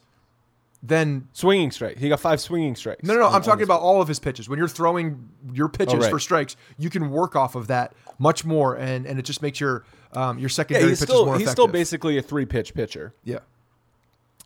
then 0.81 1.27
Swinging 1.33 1.71
strike. 1.71 1.97
He 1.97 2.07
got 2.07 2.19
five 2.21 2.39
swinging 2.39 2.75
strikes. 2.75 3.03
no, 3.03 3.13
no, 3.13 3.19
no. 3.19 3.25
on- 3.27 3.33
I'm 3.35 3.41
talking 3.41 3.63
about 3.63 3.81
all 3.81 4.01
of 4.01 4.07
his 4.07 4.17
pitches. 4.19 4.47
When 4.47 4.57
you're 4.57 4.67
throwing 4.69 5.29
your 5.53 5.67
pitches 5.67 5.95
Oh, 5.95 5.97
right. 5.99 6.09
for 6.09 6.19
strikes, 6.19 6.55
you 6.77 6.89
can 6.89 7.09
work 7.11 7.35
off 7.35 7.55
of 7.55 7.67
that 7.67 7.93
much 8.17 8.45
more, 8.45 8.75
and 8.77 9.05
and 9.05 9.19
it 9.19 9.23
just 9.23 9.41
makes 9.41 9.59
your 9.59 9.83
um, 10.13 10.39
your 10.39 10.47
Yeah, 10.49 10.53
secondary 10.53 10.89
he's 10.89 10.99
pitches 10.99 11.13
still 11.13 11.25
more 11.25 11.35
he's 11.35 11.43
effective. 11.43 11.51
still 11.63 11.67
basically 11.67 12.17
a 12.17 12.21
three 12.21 12.45
pitch 12.45 12.73
pitcher. 12.73 13.13
yeah. 13.25 13.39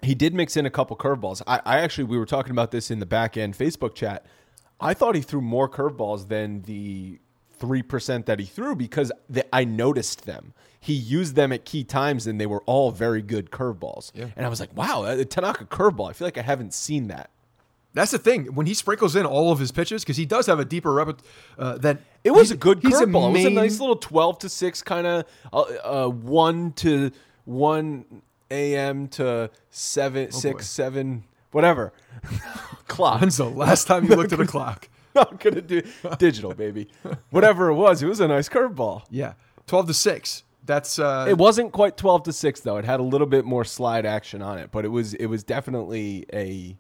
he 0.02 0.16
did 0.16 0.34
mix 0.34 0.58
in 0.58 0.66
a 0.66 0.70
couple 0.72 0.98
curveballs. 0.98 1.42
I, 1.48 1.62
I 1.66 1.80
actually 1.80 2.06
we 2.06 2.18
were 2.18 2.26
talking 2.26 2.52
about 2.52 2.72
this 2.72 2.90
in 2.92 3.00
the 3.00 3.06
back 3.06 3.38
end 3.38 3.56
Facebook 3.58 3.94
chat. 3.96 4.26
I 4.82 4.94
thought 4.96 5.14
he 5.16 5.22
threw 5.22 5.40
more 5.40 5.70
curveballs 5.70 6.28
than 6.30 6.64
the 6.64 7.20
three 7.64 7.82
percent 7.82 8.26
that 8.26 8.40
he 8.40 8.46
threw 8.46 8.76
because 8.76 9.10
the, 9.30 9.44
I 9.56 9.64
noticed 9.64 10.26
them. 10.26 10.54
He 10.82 10.94
used 10.94 11.36
them 11.36 11.54
at 11.54 11.64
key 11.64 11.86
times, 11.86 12.28
and 12.28 12.42
they 12.42 12.46
were 12.46 12.62
all 12.66 12.92
very 12.92 13.22
good 13.22 13.52
curveballs. 13.52 14.12
And 14.36 14.46
I 14.46 14.50
was 14.50 14.60
like, 14.60 14.76
"Wow, 14.76 15.06
a 15.06 15.24
Tanaka 15.24 15.64
curveball! 15.66 16.10
I 16.10 16.14
feel 16.14 16.28
like 16.28 16.38
I 16.38 16.42
haven't 16.42 16.74
seen 16.74 17.08
that." 17.08 17.30
That's 17.94 18.12
the 18.12 18.18
thing. 18.18 18.48
When 18.48 18.66
he 18.66 18.74
sprinkles 18.74 19.16
in 19.16 19.26
all 19.26 19.52
of 19.54 19.60
his 19.60 19.72
pitches, 19.72 20.04
because 20.04 20.18
he 20.18 20.26
does 20.26 20.48
have 20.48 20.60
a 20.60 20.66
deeper 20.66 20.92
rep, 20.92 21.22
uh, 21.58 21.78
than 21.78 22.00
It 22.26 22.32
was 22.32 22.52
a 22.52 22.58
good 22.58 22.82
curveball. 22.82 23.30
it 23.30 23.34
was 23.34 23.46
a 23.46 23.50
nice 23.52 23.80
little 23.80 23.96
twelve 23.96 24.40
to 24.40 24.50
six 24.50 24.82
kind 24.82 25.08
of 25.08 25.26
uh, 25.54 25.62
uh, 25.84 26.08
one 26.10 26.74
to 26.74 27.12
one 27.46 28.24
a.m. 28.52 29.08
to 29.10 29.50
seven, 29.70 30.28
Oh, 30.34 30.38
six, 30.38 30.68
seven, 30.68 31.24
whatever 31.52 31.94
clock. 32.88 33.22
When's 33.22 33.38
the 33.38 33.50
last 33.50 33.88
time 33.88 34.04
you 34.06 34.16
looked 34.18 34.34
at 34.34 34.40
a 34.42 34.46
clock? 34.56 34.90
I'm 35.30 35.38
gonna 35.38 35.62
do 35.62 35.82
digital, 36.18 36.54
baby. 36.54 36.88
Whatever 37.30 37.70
it 37.70 37.76
was, 37.76 38.02
it 38.04 38.08
was 38.08 38.20
a 38.20 38.28
nice 38.28 38.50
curveball. 38.50 39.04
Yeah, 39.10 39.34
twelve 39.68 39.88
to 39.88 39.94
six. 39.94 40.44
That's 40.66 40.98
uh, 40.98 41.26
It 41.28 41.38
wasn't 41.38 41.72
quite 41.74 41.98
twelve 41.98 42.24
to 42.24 42.34
six 42.34 42.62
though. 42.62 42.78
It 42.78 42.86
had 42.86 43.00
a 43.00 43.04
little 43.04 43.28
bit 43.28 43.46
more 43.46 43.66
slide 43.66 44.06
action 44.06 44.42
on 44.42 44.58
it, 44.60 44.72
but 44.72 44.86
it 44.86 44.90
was 44.90 45.14
it 45.16 45.26
was 45.28 45.44
definitely 45.44 46.26
a 46.34 46.78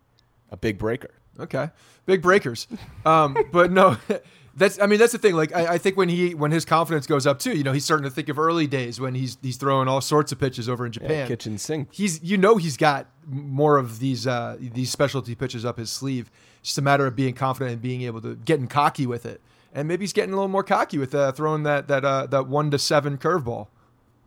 a 0.49 0.57
big 0.57 0.77
breaker. 0.77 1.11
Okay, 1.39 1.69
big 2.05 2.21
breakers. 2.21 2.67
Um, 3.05 3.35
but 3.51 3.71
no, 3.71 3.97
that's 4.55 4.79
I 4.79 4.85
mean 4.85 4.99
that's 4.99 5.11
the 5.11 5.17
thing. 5.17 5.35
Like 5.35 5.55
I, 5.55 5.73
I 5.73 5.77
think 5.77 5.97
when 5.97 6.09
he 6.09 6.35
when 6.35 6.51
his 6.51 6.65
confidence 6.65 7.07
goes 7.07 7.25
up 7.25 7.39
too, 7.39 7.57
you 7.57 7.63
know, 7.63 7.71
he's 7.71 7.85
starting 7.85 8.03
to 8.03 8.09
think 8.11 8.29
of 8.29 8.37
early 8.37 8.67
days 8.67 8.99
when 8.99 9.15
he's 9.15 9.37
he's 9.41 9.57
throwing 9.57 9.87
all 9.87 10.01
sorts 10.01 10.31
of 10.31 10.39
pitches 10.39 10.69
over 10.69 10.85
in 10.85 10.91
Japan. 10.91 11.27
kitchen 11.27 11.57
sink. 11.57 11.89
He's 11.91 12.21
you 12.23 12.37
know 12.37 12.57
he's 12.57 12.77
got 12.77 13.07
more 13.27 13.77
of 13.77 13.99
these 13.99 14.27
uh, 14.27 14.57
these 14.59 14.91
specialty 14.91 15.33
pitches 15.35 15.65
up 15.65 15.77
his 15.77 15.89
sleeve. 15.89 16.29
It's 16.59 16.69
just 16.69 16.77
a 16.77 16.81
matter 16.83 17.07
of 17.07 17.15
being 17.15 17.33
confident 17.33 17.73
and 17.73 17.81
being 17.81 18.03
able 18.03 18.21
to 18.21 18.35
getting 18.35 18.67
cocky 18.67 19.07
with 19.07 19.25
it. 19.25 19.41
And 19.73 19.87
maybe 19.87 20.03
he's 20.03 20.13
getting 20.13 20.33
a 20.33 20.35
little 20.35 20.49
more 20.49 20.63
cocky 20.63 20.99
with 20.99 21.15
uh, 21.15 21.31
throwing 21.31 21.63
that 21.63 21.87
that 21.87 22.05
uh, 22.05 22.27
that 22.27 22.47
one 22.47 22.69
to 22.71 22.77
seven 22.79 23.17
curveball. 23.17 23.67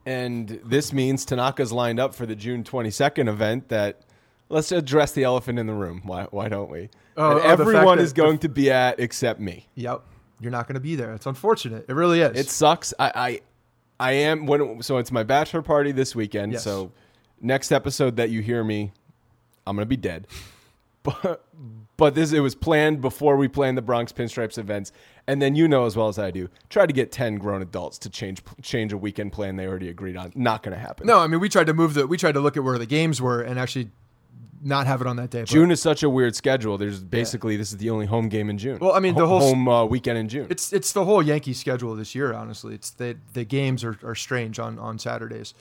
And 0.05 0.61
this 0.65 0.93
means 0.93 1.25
Tanaka's 1.25 1.73
lined 1.73 1.99
up 1.99 2.15
for 2.15 2.27
the 2.27 2.37
June 2.37 2.63
22nd 2.63 3.29
event 3.29 3.69
that 3.69 4.03
let's 4.49 4.71
address 4.71 5.11
the 5.13 5.25
elephant 5.25 5.59
in 5.59 5.67
the 5.67 5.73
room. 5.75 6.03
Why 6.05 6.27
why 6.31 6.49
don't 6.49 6.71
we? 6.71 6.91
Oh, 7.17 7.31
And 7.33 7.41
oh, 7.41 7.43
everyone 7.49 7.99
that 7.99 8.03
is 8.03 8.13
going 8.13 8.39
to 8.39 8.49
be 8.49 8.71
at 8.71 9.01
except 9.01 9.41
me. 9.41 9.67
Yep, 9.75 10.03
you're 10.41 10.51
not 10.51 10.67
going 10.67 10.75
to 10.75 10.81
be 10.81 10.97
there. 10.97 11.13
It's 11.15 11.27
unfortunate. 11.27 11.87
It 11.89 11.95
really 11.95 12.21
is. 12.21 12.39
It 12.39 12.51
sucks. 12.51 12.93
I, 12.99 13.13
I 13.15 13.41
I 13.99 14.13
am 14.13 14.47
when 14.47 14.83
so 14.83 14.99
it's 14.99 15.13
my 15.13 15.23
bachelor 15.23 15.63
party 15.63 15.93
this 15.93 16.15
weekend. 16.15 16.53
Yes. 16.53 16.65
So 16.65 16.93
next 17.41 17.73
episode 17.73 18.17
that 18.17 18.31
you 18.31 18.43
hear 18.43 18.63
me, 18.63 18.93
I'm 19.67 19.77
gonna 19.77 19.87
be 19.87 19.97
dead. 19.97 20.27
But 21.03 21.45
but 21.97 22.17
this 22.17 22.33
it 22.33 22.41
was 22.41 22.57
planned 22.57 23.01
before 23.01 23.37
we 23.37 23.47
planned 23.47 23.79
the 23.79 23.83
Bronx 23.83 24.11
Pinstripes 24.11 24.59
events, 24.59 24.91
and 25.29 25.41
then 25.41 25.55
you 25.55 25.69
know 25.69 25.87
as 25.87 25.97
well 25.97 26.09
as 26.09 26.19
I 26.19 26.33
do, 26.33 26.49
try 26.69 26.85
to 26.85 26.93
get 26.93 27.13
ten 27.13 27.37
grown 27.37 27.63
adults 27.63 27.97
to 27.99 28.11
change 28.11 28.43
change 28.61 28.93
a 28.93 28.99
weekend 28.99 29.33
plan 29.33 29.55
they 29.55 29.69
already 29.69 29.89
agreed 29.89 30.17
on. 30.17 30.33
Not 30.35 30.65
gonna 30.65 30.79
happen. 30.79 31.07
No, 31.07 31.21
I 31.21 31.29
mean 31.29 31.39
we 31.39 31.49
tried 31.49 31.69
to 31.69 31.75
move 31.75 31.95
the 31.95 32.09
we 32.09 32.17
tried 32.17 32.33
to 32.33 32.41
look 32.41 32.57
at 32.57 32.65
where 32.65 32.77
the 32.77 32.87
games 32.87 33.23
were 33.23 33.41
and 33.41 33.57
actually 33.57 33.91
not 34.63 34.87
have 34.87 35.01
it 35.01 35.07
on 35.07 35.17
that 35.17 35.31
day. 35.31 35.45
June 35.45 35.71
is 35.71 35.81
such 35.81 36.03
a 36.03 36.11
weird 36.11 36.35
schedule. 36.37 36.79
There's 36.79 37.03
basically 37.03 37.57
this 37.57 37.73
is 37.73 37.79
the 37.79 37.91
only 37.91 38.07
home 38.07 38.29
game 38.29 38.51
in 38.51 38.59
June. 38.59 38.79
Well, 38.81 38.93
I 38.93 39.01
mean, 39.01 39.15
the 39.15 39.27
Ho- 39.27 39.39
whole 39.39 39.49
home 39.49 39.69
uh, 39.69 39.85
weekend 39.85 40.19
in 40.19 40.29
June. 40.29 40.47
It's 40.51 40.73
it's 40.73 40.93
the 40.93 41.05
whole 41.05 41.23
Yankee 41.23 41.53
schedule 41.53 41.95
this 41.95 42.15
year. 42.15 42.33
Honestly, 42.33 42.75
it's 42.75 42.91
the 42.91 43.17
the 43.33 43.45
games 43.45 43.85
are, 43.85 43.99
are 44.03 44.15
strange 44.15 44.59
on 44.59 44.79
on 44.79 44.99
Saturdays. 44.99 45.55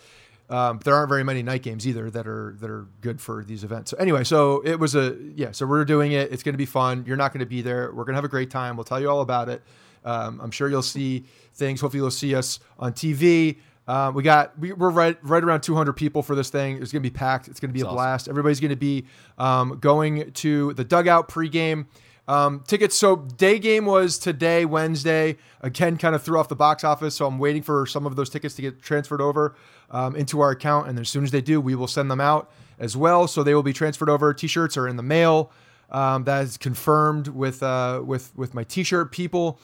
Um, 0.47 0.79
there 0.83 0.93
aren't 0.93 1.09
very 1.09 1.23
many 1.23 1.41
night 1.41 1.63
games 1.63 1.87
either 1.87 2.09
that 2.11 2.27
are 2.27 2.55
that 2.59 2.69
are 2.69 2.85
good 3.01 3.19
for 3.19 3.43
these 3.43 3.63
events. 3.63 3.91
So 3.91 3.97
anyway, 3.97 4.23
so 4.23 4.61
it 4.61 4.79
was 4.79 4.93
a 4.95 5.17
yeah. 5.35 5.51
So 5.51 5.65
we're 5.65 5.85
doing 5.85 6.11
it. 6.11 6.31
It's 6.31 6.43
going 6.43 6.53
to 6.53 6.57
be 6.57 6.67
fun. 6.67 7.03
You're 7.07 7.17
not 7.17 7.33
going 7.33 7.39
to 7.39 7.45
be 7.47 7.61
there. 7.61 7.87
We're 7.87 8.03
going 8.03 8.13
to 8.13 8.17
have 8.17 8.25
a 8.25 8.29
great 8.29 8.51
time. 8.51 8.77
We'll 8.77 8.83
tell 8.83 8.99
you 8.99 9.09
all 9.09 9.21
about 9.21 9.49
it. 9.49 9.63
Um, 10.03 10.39
I'm 10.41 10.51
sure 10.51 10.69
you'll 10.69 10.83
see 10.83 11.25
things. 11.55 11.81
Hopefully, 11.81 12.01
you'll 12.01 12.11
see 12.11 12.35
us 12.35 12.59
on 12.77 12.93
TV. 12.93 13.57
Um, 13.87 14.15
we 14.15 14.23
got 14.23 14.57
we, 14.57 14.73
we're 14.73 14.89
right 14.89 15.17
right 15.23 15.43
around 15.43 15.61
200 15.61 15.93
people 15.93 16.23
for 16.23 16.35
this 16.35 16.49
thing. 16.49 16.81
It's 16.81 16.91
going 16.91 17.03
to 17.03 17.09
be 17.09 17.13
packed. 17.13 17.47
It's 17.47 17.59
going 17.59 17.69
to 17.69 17.73
be 17.73 17.81
a 17.81 17.85
awesome. 17.85 17.95
blast. 17.95 18.27
Everybody's 18.27 18.59
going 18.59 18.71
to 18.71 18.75
be 18.75 19.05
um, 19.37 19.77
going 19.79 20.31
to 20.31 20.73
the 20.73 20.83
dugout 20.83 21.29
pregame. 21.29 21.85
Um, 22.27 22.63
tickets. 22.65 22.97
So 22.97 23.17
day 23.17 23.59
game 23.59 23.85
was 23.85 24.17
today, 24.17 24.65
Wednesday. 24.65 25.37
Again, 25.61 25.97
kind 25.97 26.15
of 26.15 26.23
threw 26.23 26.39
off 26.39 26.49
the 26.49 26.55
box 26.55 26.83
office. 26.83 27.15
So 27.15 27.27
I'm 27.27 27.37
waiting 27.37 27.61
for 27.61 27.85
some 27.85 28.07
of 28.07 28.15
those 28.15 28.31
tickets 28.31 28.55
to 28.55 28.63
get 28.63 28.81
transferred 28.81 29.21
over 29.21 29.55
um, 29.91 30.15
into 30.15 30.41
our 30.41 30.49
account, 30.51 30.87
and 30.87 30.99
as 30.99 31.07
soon 31.07 31.23
as 31.23 31.31
they 31.31 31.41
do, 31.41 31.61
we 31.61 31.75
will 31.75 31.87
send 31.87 32.09
them 32.09 32.19
out 32.21 32.51
as 32.79 32.97
well. 32.97 33.27
So 33.27 33.43
they 33.43 33.53
will 33.53 33.63
be 33.63 33.73
transferred 33.73 34.09
over. 34.09 34.33
T-shirts 34.33 34.75
are 34.77 34.87
in 34.87 34.97
the 34.97 35.03
mail. 35.03 35.51
Um, 35.91 36.23
that 36.23 36.43
is 36.43 36.57
confirmed 36.57 37.27
with 37.27 37.61
uh, 37.61 38.01
with 38.03 38.35
with 38.35 38.55
my 38.55 38.63
T-shirt 38.63 39.11
people. 39.11 39.59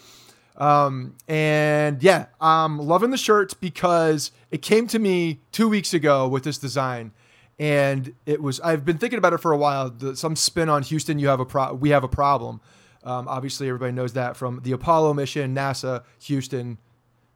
Um, 0.61 1.15
and 1.27 2.03
yeah, 2.03 2.27
I'm 2.39 2.77
loving 2.77 3.09
the 3.09 3.17
shirts 3.17 3.55
because 3.55 4.31
it 4.51 4.61
came 4.61 4.85
to 4.87 4.99
me 4.99 5.39
two 5.51 5.67
weeks 5.67 5.91
ago 5.91 6.27
with 6.27 6.43
this 6.43 6.59
design. 6.59 7.13
And 7.57 8.13
it 8.27 8.43
was, 8.43 8.59
I've 8.59 8.85
been 8.85 8.99
thinking 8.99 9.17
about 9.17 9.33
it 9.33 9.39
for 9.39 9.51
a 9.51 9.57
while. 9.57 9.89
The, 9.89 10.15
some 10.15 10.35
spin 10.35 10.69
on 10.69 10.83
Houston, 10.83 11.17
you 11.17 11.29
have 11.29 11.39
a 11.39 11.45
pro, 11.45 11.73
we 11.73 11.89
have 11.89 12.03
a 12.03 12.07
problem. 12.07 12.61
Um, 13.03 13.27
obviously, 13.27 13.67
everybody 13.69 13.91
knows 13.91 14.13
that 14.13 14.37
from 14.37 14.61
the 14.61 14.71
Apollo 14.73 15.15
mission, 15.15 15.55
NASA, 15.55 16.03
Houston. 16.25 16.77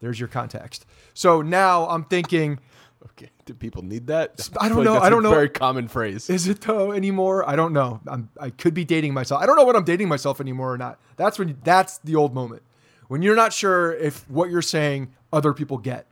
There's 0.02 0.20
your 0.20 0.30
context. 0.30 0.86
So 1.16 1.42
now 1.42 1.88
I'm 1.88 2.04
thinking, 2.06 2.60
okay. 3.06 3.32
Do 3.46 3.56
people 3.56 3.84
need 3.84 4.08
that? 4.08 4.50
I 4.60 4.70
don't 4.70 4.78
feel 4.78 4.86
know. 4.86 4.94
that's 4.94 5.06
I 5.06 5.10
don't 5.10 5.24
know. 5.24 5.32
Very 5.32 5.50
common 5.50 5.88
phrase. 5.88 6.30
is 6.30 6.48
it 6.48 6.62
though 6.62 6.92
anymore? 6.92 7.48
I 7.48 7.56
don't 7.56 7.74
know. 7.74 8.02
I'm, 8.08 8.30
I 8.40 8.52
could 8.52 8.74
be 8.76 8.86
dating 8.86 9.14
myself. 9.14 9.42
I 9.42 9.46
don't 9.46 9.56
know 9.56 9.64
what 9.64 9.76
I'm 9.76 9.84
dating 9.84 10.10
myself 10.10 10.42
anymore 10.42 10.74
or 10.74 10.78
not. 10.78 11.00
That's 11.16 11.40
when 11.40 11.58
that's 11.64 12.00
the 12.00 12.16
old 12.16 12.34
moment 12.36 12.64
when 13.08 13.22
you're 13.22 13.36
not 13.36 13.54
sure 13.54 13.94
if 13.94 14.30
what 14.30 14.50
you're 14.50 14.62
saying 14.62 15.14
other 15.34 15.54
people 15.54 15.78
get. 15.78 16.06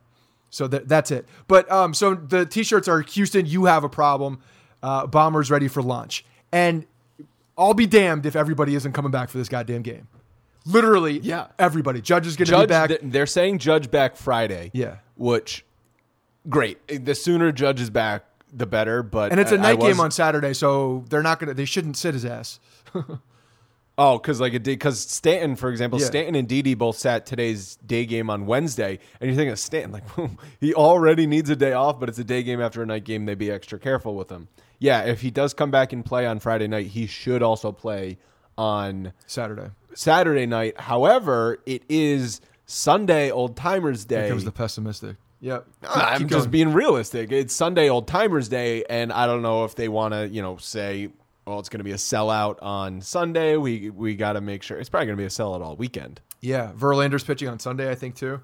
So 0.50 0.68
that, 0.68 0.88
that's 0.88 1.10
it. 1.12 1.26
But 1.48 1.70
um, 1.72 1.94
so 1.94 2.14
the 2.14 2.46
t-shirts 2.46 2.88
are 2.88 3.02
Houston. 3.02 3.46
You 3.46 3.66
have 3.66 3.84
a 3.84 3.90
problem. 3.90 4.40
Uh, 4.84 5.08
bombers 5.08 5.50
ready 5.50 5.68
for 5.68 5.82
lunch. 5.82 6.26
And 6.52 6.86
I'll 7.58 7.74
be 7.74 7.88
damned 7.88 8.26
if 8.26 8.36
everybody 8.36 8.76
isn't 8.76 8.92
coming 8.94 9.12
back 9.12 9.30
for 9.30 9.38
this 9.38 9.50
goddamn 9.50 9.82
game. 9.82 10.08
Literally, 10.66 11.20
Yeah. 11.20 11.48
everybody. 11.58 12.02
Judge 12.02 12.28
is 12.28 12.36
going 12.36 12.48
to 12.48 12.60
be 12.60 12.66
back. 12.68 12.90
th- 12.90 13.00
they're 13.04 13.26
saying 13.26 13.60
Judge 13.60 13.90
back 13.90 14.16
Friday. 14.16 14.70
Yeah. 14.74 14.98
Which, 15.18 15.66
great. 16.50 16.80
The 17.06 17.16
sooner 17.16 17.52
Judge 17.52 17.82
is 17.82 17.90
back, 17.90 18.26
the 18.52 18.66
better. 18.66 19.04
But 19.04 19.32
and 19.32 19.40
it's 19.42 19.52
a 19.52 19.56
I- 19.56 19.58
I 19.58 19.62
night 19.62 19.80
game 19.80 19.90
was- 19.92 20.00
on 20.00 20.12
Saturday, 20.12 20.54
so 20.54 21.04
they're 21.10 21.24
not 21.24 21.40
going 21.40 21.48
to. 21.50 21.54
They 21.54 21.66
shouldn't 21.66 21.98
sit 21.98 22.14
his 22.14 22.26
ass. 22.26 22.60
Oh, 23.98 24.18
because 24.18 24.42
like 24.42 24.54
it 24.54 24.64
did 24.64 24.72
because 24.72 25.00
Stanton, 25.00 25.56
for 25.56 25.70
example, 25.70 26.00
Yeah. 26.00 26.08
Stanton 26.08 26.36
and 26.36 26.48
Didi 26.48 26.74
both 26.74 26.98
sat 26.98 27.26
today's 27.26 27.76
day 27.86 28.06
game 28.06 28.30
on 28.30 28.46
Wednesday, 28.48 28.98
and 29.22 29.30
you're 29.30 29.36
thinking 29.36 29.52
of 29.52 29.60
Stanton 29.60 29.92
like 29.92 30.04
he 30.60 30.74
already 30.74 31.28
needs 31.28 31.50
a 31.50 31.56
day 31.56 31.74
off, 31.74 32.00
but 32.00 32.10
it's 32.10 32.18
a 32.18 32.24
day 32.24 32.42
game 32.44 32.60
after 32.60 32.82
a 32.82 32.86
night 32.86 33.04
game. 33.04 33.26
They 33.26 33.36
be 33.36 33.52
extra 33.52 33.78
careful 33.78 34.16
with 34.16 34.32
him. 34.32 34.48
Yeah, 34.80 35.02
if 35.02 35.22
he 35.22 35.30
does 35.32 35.54
come 35.54 35.70
back 35.72 35.94
and 35.94 36.04
play 36.04 36.26
on 36.26 36.40
Friday 36.40 36.68
night, 36.68 36.88
he 36.88 37.06
should 37.06 37.44
also 37.44 37.72
play 37.72 38.18
on 38.58 39.14
Saturday. 39.28 39.70
Saturday 39.94 40.46
night. 40.46 40.80
However, 40.80 41.60
it 41.66 41.84
is 41.88 42.42
Sunday 42.66 43.30
Old 43.32 43.56
Timers 43.56 44.06
Day. 44.06 44.22
Here 44.22 44.30
comes 44.30 44.44
the 44.44 44.52
pessimistic. 44.52 45.18
Yep. 45.40 45.68
I'm 45.88 46.20
Keep 46.20 46.30
just 46.30 46.50
being 46.52 46.74
realistic. 46.74 47.32
It's 47.32 47.54
Sunday 47.54 47.90
Old 47.90 48.08
Timers 48.08 48.48
Day, 48.48 48.84
and 48.90 49.12
I 49.14 49.26
don't 49.28 49.42
know 49.42 49.66
if 49.66 49.76
they 49.76 49.90
want 49.90 50.14
to, 50.14 50.28
you 50.28 50.42
know, 50.42 50.58
say, 50.58 51.10
well, 51.46 51.60
it's 51.60 51.70
going 51.70 51.80
to 51.80 51.84
be 51.84 51.92
a 51.92 51.96
sellout 51.96 52.62
on 52.62 53.02
Sunday. 53.02 53.58
We 53.58 53.90
we 53.90 54.16
got 54.16 54.34
to 54.34 54.42
make 54.42 54.64
sure 54.64 54.78
it's 54.78 54.90
probably 54.90 55.08
going 55.08 55.18
to 55.18 55.22
be 55.22 55.26
a 55.26 55.30
sellout 55.30 55.62
all 55.62 55.76
weekend. 55.76 56.22
Yeah, 56.42 56.72
Verlander's 56.74 57.24
pitching 57.24 57.48
on 57.48 57.60
Sunday, 57.60 57.90
I 57.90 57.96
think 57.96 58.16
too. 58.16 58.42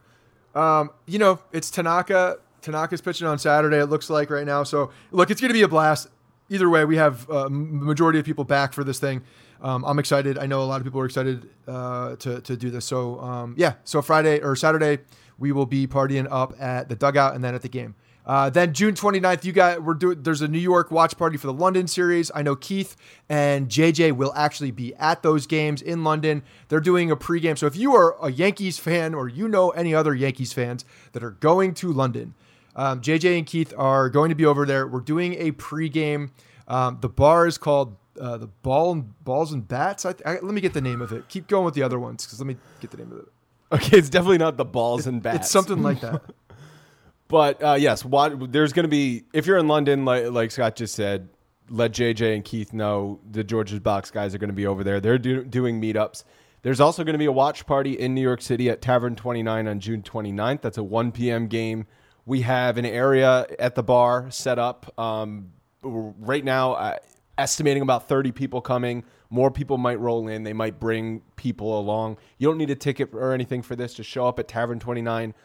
Um, 0.55 0.91
you 1.05 1.19
know, 1.19 1.39
it's 1.51 1.69
Tanaka. 1.69 2.39
Tanaka's 2.61 3.01
pitching 3.01 3.27
on 3.27 3.39
Saturday. 3.39 3.77
It 3.77 3.85
looks 3.87 4.09
like 4.09 4.29
right 4.29 4.45
now. 4.45 4.63
So 4.63 4.91
look, 5.11 5.31
it's 5.31 5.39
going 5.39 5.49
to 5.49 5.53
be 5.53 5.61
a 5.61 5.67
blast. 5.67 6.07
Either 6.49 6.69
way, 6.69 6.83
we 6.83 6.97
have 6.97 7.29
uh, 7.29 7.47
majority 7.49 8.19
of 8.19 8.25
people 8.25 8.43
back 8.43 8.73
for 8.73 8.83
this 8.83 8.99
thing. 8.99 9.21
Um, 9.61 9.83
I'm 9.85 9.99
excited. 9.99 10.37
I 10.37 10.45
know 10.45 10.61
a 10.61 10.65
lot 10.65 10.81
of 10.81 10.83
people 10.83 10.99
are 11.01 11.05
excited 11.05 11.49
uh, 11.67 12.15
to 12.17 12.41
to 12.41 12.57
do 12.57 12.69
this. 12.69 12.85
So 12.85 13.19
um, 13.19 13.55
yeah, 13.57 13.73
so 13.83 14.01
Friday 14.01 14.39
or 14.41 14.55
Saturday 14.55 14.99
we 15.37 15.51
will 15.51 15.65
be 15.65 15.87
partying 15.87 16.27
up 16.29 16.53
at 16.61 16.89
the 16.89 16.95
dugout 16.95 17.33
and 17.33 17.43
then 17.43 17.55
at 17.55 17.61
the 17.61 17.69
game. 17.69 17.95
Uh, 18.29 18.47
then 18.47 18.75
June 18.75 18.93
29th, 18.93 19.43
you 19.43 19.51
got 19.51 19.83
we're 19.83 19.95
doing. 19.95 20.21
There's 20.21 20.43
a 20.43 20.47
New 20.47 20.59
York 20.59 20.91
watch 20.91 21.17
party 21.17 21.35
for 21.35 21.47
the 21.47 21.53
London 21.53 21.87
series. 21.87 22.29
I 22.35 22.43
know 22.43 22.55
Keith 22.55 22.95
and 23.27 23.67
JJ 23.67 24.11
will 24.11 24.31
actually 24.35 24.69
be 24.69 24.93
at 24.97 25.23
those 25.23 25.47
games 25.47 25.81
in 25.81 26.03
London. 26.03 26.43
They're 26.67 26.79
doing 26.79 27.09
a 27.09 27.15
pregame. 27.15 27.57
So 27.57 27.65
if 27.65 27.75
you 27.75 27.95
are 27.95 28.23
a 28.23 28.31
Yankees 28.31 28.77
fan 28.77 29.15
or 29.15 29.27
you 29.27 29.47
know 29.47 29.71
any 29.71 29.95
other 29.95 30.13
Yankees 30.13 30.53
fans 30.53 30.85
that 31.13 31.23
are 31.23 31.31
going 31.31 31.73
to 31.73 31.91
London, 31.91 32.35
um, 32.75 33.01
JJ 33.01 33.35
and 33.35 33.47
Keith 33.47 33.73
are 33.75 34.11
going 34.11 34.29
to 34.29 34.35
be 34.35 34.45
over 34.45 34.63
there. 34.63 34.85
We're 34.85 34.99
doing 34.99 35.33
a 35.33 35.51
pregame. 35.53 36.29
Um, 36.67 36.99
the 37.01 37.09
bar 37.09 37.47
is 37.47 37.57
called 37.57 37.97
uh, 38.21 38.37
the 38.37 38.45
Ball 38.45 38.91
and 38.91 39.23
Balls 39.23 39.53
and 39.53 39.67
Bats. 39.67 40.05
I, 40.05 40.13
I, 40.23 40.33
let 40.33 40.53
me 40.53 40.61
get 40.61 40.73
the 40.73 40.81
name 40.81 41.01
of 41.01 41.11
it. 41.11 41.27
Keep 41.29 41.47
going 41.47 41.65
with 41.65 41.73
the 41.73 41.81
other 41.81 41.99
ones 41.99 42.27
because 42.27 42.39
let 42.39 42.45
me 42.45 42.57
get 42.79 42.91
the 42.91 42.97
name 42.97 43.11
of 43.11 43.17
it. 43.21 43.27
Okay, 43.71 43.97
it's 43.97 44.09
definitely 44.09 44.37
not 44.37 44.55
the 44.57 44.65
balls 44.65 45.07
and 45.07 45.23
bats. 45.23 45.37
It's 45.37 45.49
something 45.49 45.81
like 45.81 46.01
that. 46.01 46.21
But 47.29 47.63
uh, 47.63 47.77
yes, 47.79 48.03
what, 48.03 48.51
there's 48.51 48.73
going 48.73 48.83
to 48.83 48.89
be 48.89 49.23
if 49.33 49.45
you're 49.45 49.59
in 49.59 49.67
London, 49.67 50.03
like, 50.03 50.31
like 50.31 50.51
Scott 50.51 50.75
just 50.75 50.95
said, 50.95 51.29
let 51.69 51.91
JJ 51.91 52.35
and 52.35 52.43
Keith 52.43 52.73
know 52.73 53.19
the 53.29 53.43
George's 53.43 53.79
Box 53.79 54.11
guys 54.11 54.35
are 54.35 54.39
going 54.39 54.49
to 54.49 54.55
be 54.55 54.65
over 54.65 54.83
there. 54.83 54.99
They're 54.99 55.19
do, 55.19 55.43
doing 55.43 55.79
meetups. 55.79 56.23
There's 56.63 56.79
also 56.79 57.03
going 57.03 57.13
to 57.13 57.19
be 57.19 57.25
a 57.25 57.31
watch 57.31 57.65
party 57.65 57.93
in 57.93 58.15
New 58.15 58.21
York 58.21 58.41
City 58.41 58.69
at 58.69 58.81
Tavern 58.81 59.15
29 59.15 59.67
on 59.67 59.79
June 59.79 60.01
29th. 60.01 60.61
That's 60.61 60.79
a 60.79 60.83
1 60.83 61.11
p.m. 61.11 61.47
game. 61.47 61.85
We 62.25 62.41
have 62.41 62.77
an 62.77 62.85
area 62.85 63.45
at 63.59 63.75
the 63.75 63.83
bar 63.83 64.29
set 64.31 64.59
up. 64.59 64.91
Um, 64.99 65.51
right 65.83 66.43
now, 66.43 66.73
uh, 66.73 66.97
estimating 67.37 67.83
about 67.83 68.09
30 68.09 68.31
people 68.31 68.59
coming. 68.59 69.03
More 69.29 69.51
people 69.51 69.77
might 69.77 69.99
roll 69.99 70.27
in. 70.27 70.43
They 70.43 70.53
might 70.53 70.79
bring 70.79 71.21
people 71.35 71.79
along. 71.79 72.17
You 72.39 72.47
don't 72.47 72.57
need 72.57 72.71
a 72.71 72.75
ticket 72.75 73.11
or 73.13 73.31
anything 73.33 73.61
for 73.61 73.75
this. 73.75 73.93
Just 73.93 74.09
show 74.09 74.27
up 74.27 74.39
at 74.39 74.47
Tavern 74.47 74.79
29 74.79 75.35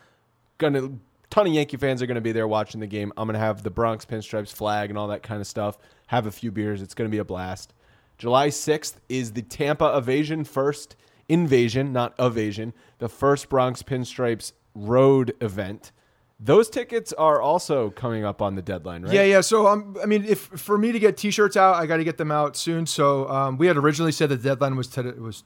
gonna 0.59 0.91
ton 1.35 1.49
of 1.49 1.53
Yankee 1.53 1.77
fans 1.77 2.01
are 2.01 2.07
gonna 2.07 2.21
be 2.21 2.31
there 2.31 2.47
watching 2.47 2.81
the 2.81 2.87
game. 2.87 3.13
I'm 3.17 3.27
gonna 3.27 3.41
have 3.41 3.65
the 3.65 3.71
Bronx 3.71 4.05
pinstripes 4.05 4.53
flag 4.53 4.89
and 4.89 4.97
all 4.97 5.09
that 5.09 5.25
kind 5.25 5.41
of 5.41 5.49
stuff. 5.49 5.77
Have 6.07 6.27
a 6.27 6.31
few 6.31 6.53
beers. 6.53 6.81
It's 6.81 6.95
gonna 6.95 7.11
be 7.11 7.19
a 7.19 7.25
blast. 7.25 7.75
July 8.19 8.49
6th 8.49 8.95
is 9.09 9.33
the 9.33 9.43
Tampa 9.43 9.97
Evasion 9.97 10.45
first 10.45 10.95
invasion, 11.29 11.93
not 11.93 12.15
evasion. 12.21 12.73
The 12.99 13.09
first 13.09 13.49
Bronx 13.49 13.83
pinstripes 13.83 14.53
road 14.77 15.35
event. 15.41 15.91
Those 16.39 16.71
tickets 16.71 17.13
are 17.13 17.43
also 17.43 17.91
coming 17.91 18.25
up 18.25 18.41
on 18.41 18.55
the 18.55 18.63
deadline, 18.63 19.03
right? 19.03 19.13
Yeah, 19.13 19.25
yeah. 19.25 19.41
So 19.41 19.67
um, 19.67 19.97
I 20.01 20.07
mean, 20.07 20.25
if 20.25 20.39
for 20.39 20.79
me 20.79 20.93
to 20.93 21.01
get 21.01 21.17
T-shirts 21.17 21.57
out, 21.57 21.75
I 21.75 21.87
got 21.87 21.97
to 21.97 22.05
get 22.05 22.17
them 22.17 22.31
out 22.31 22.57
soon. 22.57 22.87
So 22.87 23.29
um, 23.29 23.59
we 23.59 23.67
had 23.67 23.77
originally 23.77 24.13
said 24.13 24.29
the 24.29 24.37
deadline 24.37 24.77
was 24.77 24.87
today, 24.87 25.19
was 25.19 25.43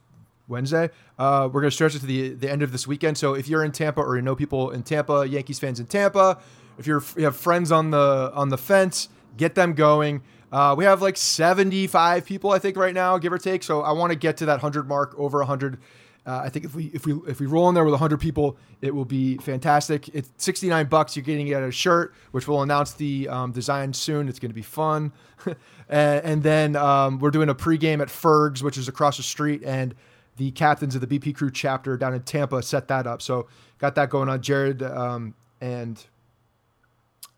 Wednesday. 0.49 0.91
Uh, 1.19 1.49
we're 1.53 1.61
gonna 1.61 1.71
stretch 1.71 1.95
it 1.95 2.01
to 2.01 2.07
the 2.07 2.31
the 2.31 2.51
end 2.51 2.63
of 2.63 2.73
this 2.73 2.87
weekend. 2.87 3.19
So 3.19 3.35
if 3.35 3.49
you're 3.49 3.65
in 3.65 3.73
Tampa 3.73 4.01
or 4.01 4.17
you 4.17 4.23
know 4.23 4.35
people 4.35 4.71
in 4.71 4.83
Tampa, 4.83 5.27
Yankees 5.29 5.59
fans 5.59 5.79
in 5.79 5.87
Tampa, 5.87 6.39
if 6.79 6.87
you're 6.87 7.03
you 7.17 7.25
have 7.25 7.37
friends 7.37 7.71
on 7.71 7.91
the 7.91 8.33
on 8.35 8.49
the 8.49 8.59
fence, 8.59 9.09
get 9.37 9.55
them 9.55 9.75
going. 9.75 10.23
Uh, 10.51 10.75
we 10.77 10.85
have 10.85 11.03
like 11.03 11.17
75 11.17 12.25
people, 12.25 12.51
I 12.51 12.59
think, 12.59 12.77
right 12.77 12.95
now, 12.95 13.19
give 13.19 13.33
or 13.33 13.39
take. 13.39 13.63
So 13.63 13.83
I 13.83 13.93
want 13.93 14.13
to 14.13 14.19
get 14.19 14.39
to 14.39 14.47
that 14.47 14.63
100 14.63 14.89
mark, 14.89 15.15
over 15.19 15.39
100. 15.39 15.79
Uh, 16.27 16.43
I 16.45 16.49
think 16.49 16.65
if 16.65 16.75
we 16.75 16.87
if 16.87 17.07
we 17.07 17.15
if 17.27 17.41
we 17.41 17.47
roll 17.47 17.69
in 17.69 17.75
there 17.75 17.85
with 17.85 17.93
100 17.93 18.19
people, 18.19 18.59
it 18.83 18.95
will 18.95 19.05
be 19.05 19.39
fantastic. 19.39 20.09
It's 20.11 20.31
69 20.37 20.87
bucks. 20.87 21.17
You're 21.17 21.25
getting 21.25 21.53
a 21.55 21.71
shirt, 21.71 22.15
which 22.33 22.47
we'll 22.47 22.63
announce 22.63 22.93
the 22.93 23.29
um, 23.29 23.53
design 23.53 23.95
soon. 23.95 24.29
It's 24.29 24.39
going 24.39 24.51
to 24.51 24.55
be 24.55 24.63
fun. 24.63 25.13
and, 25.89 26.25
and 26.25 26.43
then 26.43 26.77
um, 26.77 27.19
we're 27.19 27.31
doing 27.31 27.49
a 27.49 27.55
pregame 27.55 28.03
at 28.03 28.11
Fergs, 28.11 28.63
which 28.63 28.77
is 28.77 28.89
across 28.89 29.17
the 29.17 29.23
street, 29.23 29.63
and 29.65 29.95
the 30.39 30.51
captains 30.53 30.95
of 30.95 31.07
the 31.07 31.07
BP 31.19 31.35
Crew 31.35 31.51
chapter 31.51 31.97
down 31.99 32.15
in 32.15 32.23
Tampa 32.23 32.63
set 32.63 32.89
that 32.89 33.07
up. 33.07 33.21
So 33.21 33.47
got 33.79 33.95
that 33.97 34.09
going 34.09 34.29
on. 34.31 34.41
Jared 34.41 34.83
um, 34.83 35.35
and 35.61 36.03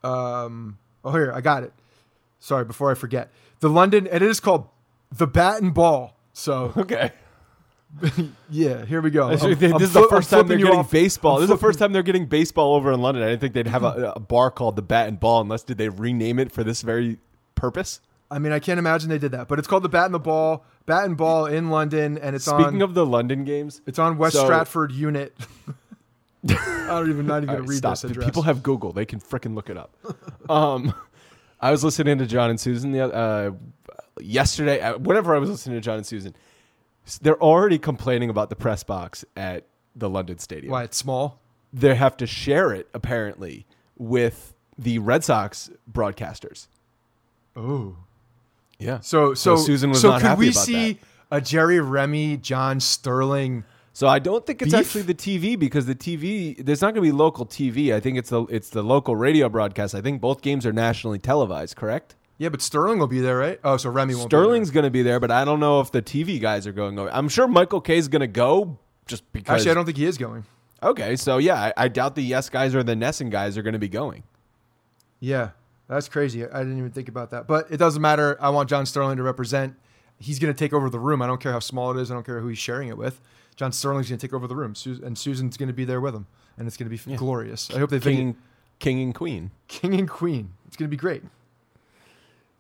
um, 0.03 0.79
oh 1.05 1.13
here 1.13 1.33
I 1.33 1.41
got 1.41 1.65
it. 1.65 1.73
Sorry, 2.39 2.65
before 2.65 2.91
I 2.91 2.95
forget, 2.95 3.31
the 3.61 3.69
London 3.69 4.07
and 4.07 4.23
it 4.23 4.29
is 4.31 4.41
called 4.41 4.69
the 5.13 5.27
Bat 5.27 5.63
and 5.63 5.75
Ball. 5.75 6.15
So 6.33 6.73
Okay. 6.77 7.11
yeah, 8.51 8.85
here 8.85 9.01
we 9.01 9.11
go. 9.11 9.31
This 9.31 9.43
I'm- 9.43 9.51
is 9.53 9.63
I'm 9.63 9.79
the 9.81 10.01
I'm 10.03 10.09
first 10.09 10.31
time 10.31 10.47
they're 10.47 10.59
getting 10.59 10.79
off- 10.79 10.93
baseball. 10.93 11.35
I'm 11.35 11.41
This 11.41 11.51
is 11.51 11.57
the 11.57 11.59
first 11.61 11.79
time 11.81 11.93
they're 11.93 12.05
getting 12.05 12.27
baseball 12.27 12.75
over 12.75 12.93
in 12.93 13.01
London. 13.01 13.25
I 13.25 13.31
didn't 13.31 13.41
think 13.41 13.55
they'd 13.55 13.67
have 13.67 13.83
a, 13.83 14.13
a 14.15 14.21
bar 14.21 14.53
called 14.53 14.77
the 14.77 14.83
Bat 14.83 15.09
and 15.09 15.19
Ball 15.21 15.41
unless 15.41 15.65
did 15.65 15.77
they 15.77 15.89
rename 15.89 16.39
it 16.39 16.53
for 16.53 16.63
this 16.63 16.83
very 16.83 17.19
purpose. 17.57 18.01
I 18.31 18.39
mean, 18.39 18.53
I 18.53 18.61
can't 18.61 18.79
imagine 18.79 19.09
they 19.09 19.19
did 19.19 19.33
that, 19.33 19.49
but 19.49 19.59
it's 19.59 19.67
called 19.67 19.83
the 19.83 19.89
Bat 19.89 20.07
and 20.07 20.15
the 20.15 20.19
Ball, 20.21 20.65
Bat 20.87 21.05
and 21.07 21.17
Ball 21.17 21.47
in 21.47 21.69
London, 21.71 22.17
and 22.19 22.37
it's 22.37 22.45
Speaking 22.45 22.59
on. 22.59 22.71
Speaking 22.71 22.83
of 22.83 22.95
the 22.95 23.05
London 23.07 23.45
games, 23.45 23.81
it's 23.87 23.99
on 23.99 24.19
West 24.19 24.35
so- 24.37 24.45
Stratford 24.45 24.93
Unit. 24.93 25.37
I 26.49 26.87
don't 26.89 27.11
even 27.11 27.27
not 27.27 27.43
even 27.43 27.55
right, 27.57 27.69
read 27.69 27.79
stop. 27.79 27.93
this 27.95 28.05
address. 28.05 28.25
People 28.25 28.43
have 28.43 28.63
Google; 28.63 28.93
they 28.93 29.05
can 29.05 29.21
frickin' 29.21 29.55
look 29.55 29.69
it 29.69 29.77
up. 29.77 29.95
um, 30.49 30.95
I 31.61 31.71
was 31.71 31.85
listening 31.85 32.17
to 32.19 32.27
John 32.27 32.49
and 32.51 32.59
Suzyn 32.59 32.93
the 32.93 33.15
uh, 33.15 33.51
yesterday. 34.21 34.81
uh, 34.81 34.97
Whenever 34.97 35.35
I 35.35 35.39
was 35.39 35.51
listening 35.51 35.77
to 35.77 35.83
John 35.83 35.99
and 35.99 36.07
Suzyn, 36.07 36.33
they're 37.21 37.41
already 37.43 37.79
complaining 37.79 38.31
about 38.31 38.49
the 38.49 38.57
press 38.57 38.83
box 38.83 39.25
at 39.37 39.67
the 39.95 40.09
London 40.09 40.39
Stadium. 40.39 40.71
why 40.71 40.85
it's 40.85 40.97
small. 40.97 41.41
They 41.73 41.95
have 41.95 42.17
to 42.17 42.27
share 42.27 42.73
it 42.73 42.89
apparently 42.95 43.67
with 43.99 44.55
the 44.79 44.99
Red 44.99 45.23
Sox 45.25 45.69
broadcasters. 45.93 46.69
Oh, 47.55 47.97
Yeah. 48.81 49.01
so 49.01 49.35
so 49.35 49.57
Suzyn 49.57 49.91
was 49.91 50.01
so 50.01 50.11
not 50.11 50.21
could 50.21 50.27
happy 50.27 50.39
we 50.41 50.49
about 50.51 50.65
see 50.65 50.99
a 51.31 51.41
Jerry 51.41 51.81
Remy, 51.81 52.39
John 52.39 52.81
Sterling? 52.81 53.65
So 53.93 54.09
I 54.09 54.19
don't 54.19 54.47
think 54.47 54.63
it's 54.63 54.73
Beef? 54.73 54.81
actually 54.81 55.03
the 55.03 55.15
TV 55.15 55.59
because 55.59 55.87
the 55.87 55.95
TV 55.95 56.65
there's 56.65 56.81
not 56.81 56.95
going 56.95 57.07
to 57.07 57.13
be 57.13 57.17
local 57.17 57.45
TV. 57.45 57.95
I 57.95 58.01
think 58.01 58.19
it's 58.19 58.31
the 58.31 58.45
it's 58.45 58.71
the 58.71 58.83
local 58.83 59.15
radio 59.17 59.49
broadcast. 59.49 59.95
I 59.95 60.01
think 60.01 60.21
both 60.21 60.43
games 60.43 60.65
are 60.65 60.73
nationally 60.73 61.19
televised. 61.19 61.77
Correct? 61.77 62.17
Yeah, 62.39 62.49
but 62.49 62.63
Sterling 62.63 62.99
will 62.99 63.07
be 63.07 63.21
there, 63.21 63.37
right? 63.37 63.61
Oh, 63.63 63.77
so 63.77 63.91
Remy 63.91 64.15
won't. 64.15 64.31
Sterling's 64.31 64.71
going 64.71 64.85
to 64.85 64.91
be 64.91 65.03
there, 65.03 65.21
but 65.21 65.31
I 65.31 65.45
don't 65.45 65.61
know 65.61 65.81
if 65.81 65.93
the 65.93 66.01
TV 66.01 66.41
guys 66.41 66.67
are 66.67 66.73
going 66.73 66.99
over. 66.99 67.13
I'm 67.13 67.29
sure 67.29 67.47
Michael 67.47 67.83
Kay's 67.83 68.09
going 68.09 68.21
to 68.21 68.27
go 68.27 68.79
just 69.07 69.31
because. 69.35 69.57
Actually, 69.57 69.73
I 69.73 69.75
don't 69.75 69.85
think 69.85 69.99
he 69.99 70.07
is 70.07 70.17
going. 70.17 70.47
Okay, 70.83 71.17
so 71.17 71.37
yeah, 71.37 71.61
I, 71.61 71.73
I 71.77 71.89
doubt 71.89 72.15
the 72.15 72.23
Yes 72.23 72.49
guys 72.49 72.75
or 72.75 72.83
the 72.83 72.95
NESN 72.95 73.31
guys 73.31 73.59
are 73.59 73.63
going 73.63 73.75
to 73.75 73.79
be 73.79 73.91
going. 73.91 74.23
Yeah, 75.19 75.51
that's 75.95 76.09
crazy. 76.09 76.45
I 76.45 76.59
didn't 76.59 76.79
even 76.79 76.91
think 76.91 77.09
about 77.09 77.31
that. 77.31 77.47
But 77.47 77.71
it 77.71 77.77
doesn't 77.77 78.01
matter. 78.01 78.37
I 78.41 78.51
want 78.51 78.69
John 78.69 78.87
Sterling 78.87 79.17
to 79.17 79.23
represent. 79.23 79.75
He's 80.19 80.39
going 80.39 80.53
to 80.53 80.59
take 80.59 80.73
over 80.73 80.91
the 80.91 80.99
room. 80.99 81.23
I 81.23 81.27
don't 81.27 81.41
care 81.41 81.53
how 81.53 81.61
small 81.61 81.97
it 81.97 82.01
is. 82.01 82.11
I 82.11 82.15
don't 82.15 82.25
care 82.25 82.41
who 82.41 82.49
he's 82.49 82.59
sharing 82.59 82.89
it 82.89 82.97
with. 82.97 83.21
John 83.57 83.73
Sterling's 83.73 84.09
going 84.09 84.19
to 84.19 84.27
take 84.27 84.33
over 84.33 84.47
the 84.47 84.57
room, 84.57 84.75
and 84.87 85.17
Suzyn's 85.17 85.57
going 85.57 85.69
to 85.69 85.75
be 85.75 85.85
there 85.85 86.01
with 86.01 86.15
him, 86.15 86.27
and 86.57 86.67
it's 86.67 86.77
going 86.77 86.91
to 86.91 87.07
be 87.07 87.17
glorious. 87.17 87.71
I 87.71 87.79
hope 87.79 87.91
they 87.91 88.01
King, 88.01 88.37
King 88.79 89.03
and 89.03 89.15
Queen. 89.15 89.51
King 89.69 89.95
and 89.95 90.09
Queen. 90.09 90.53
It's 90.67 90.77
going 90.77 90.89
to 90.89 90.91
be 90.91 90.97
great. 90.97 91.23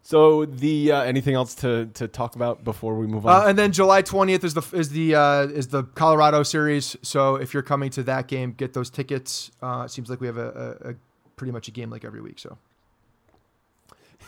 So 0.03 0.45
the 0.47 0.93
uh, 0.93 1.03
anything 1.03 1.35
else 1.35 1.55
to 1.57 1.87
to 1.95 2.09
talk 2.09 2.35
about 2.35 2.65
before 2.65 2.97
we 2.97 3.07
move 3.07 3.27
on? 3.27 3.43
Uh, 3.43 3.47
and 3.49 3.59
then 3.59 3.71
July 3.71 4.03
twentieth 4.03 4.45
is 4.45 4.55
the 4.55 4.63
is 4.73 4.91
the 4.91 5.15
uh, 5.15 5.43
is 5.47 5.69
the 5.69 5.85
Colorado 5.85 6.43
series. 6.43 6.97
So 7.03 7.37
if 7.37 7.55
you're 7.55 7.63
coming 7.63 7.91
to 7.91 8.03
that 8.05 8.27
game, 8.27 8.53
get 8.53 8.73
those 8.73 8.91
tickets. 8.91 9.51
Uh, 9.63 9.83
it 9.85 9.91
seems 9.91 10.09
like 10.11 10.21
we 10.21 10.27
have 10.27 10.39
a, 10.39 10.79
a, 10.83 10.91
a 10.91 10.95
pretty 11.37 11.53
much 11.53 11.69
a 11.69 11.71
game 11.71 11.91
like 11.91 12.05
every 12.05 12.21
week. 12.21 12.39
So 12.39 12.57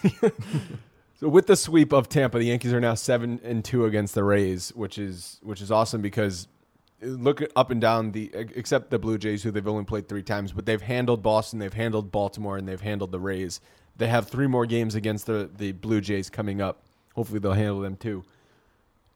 So 1.23 1.29
with 1.29 1.47
the 1.47 1.55
sweep 1.55 1.93
of 1.93 2.09
Tampa, 2.09 2.41
the 2.41 2.47
Yankees 2.47 2.73
are 2.73 2.81
now 2.81 2.95
seven 2.95 3.41
and 3.45 3.65
two 3.65 3.85
against 3.85 4.17
the 4.17 4.25
Rays, 4.25 4.71
which 4.75 4.99
is 4.99 5.39
which 5.45 5.63
is 5.63 5.71
awesome 5.71 6.03
because 6.03 6.49
look 7.01 7.45
up 7.55 7.71
and 7.71 7.81
down 7.81 8.11
the 8.11 8.29
except 8.35 8.91
the 8.91 8.99
Blue 8.99 9.19
Jays, 9.19 9.45
who 9.45 9.53
they've 9.53 9.69
only 9.69 9.85
played 9.85 10.09
three 10.09 10.25
times, 10.25 10.51
but 10.51 10.67
they've 10.67 10.83
handled 10.83 11.23
Boston, 11.23 11.61
they've 11.61 11.73
handled 11.73 12.11
Baltimore, 12.11 12.57
and 12.57 12.67
they've 12.69 12.81
handled 12.81 13.13
the 13.13 13.21
Rays. 13.21 13.61
They 13.97 14.09
have 14.09 14.29
three 14.29 14.49
more 14.49 14.67
games 14.67 14.97
against 14.97 15.27
the 15.27 15.49
the 15.57 15.71
Blue 15.71 16.01
Jays 16.01 16.29
coming 16.29 16.61
up. 16.61 16.83
Hopefully, 17.15 17.39
they'll 17.39 17.53
handle 17.53 17.79
them 17.83 17.95
too. 17.95 18.25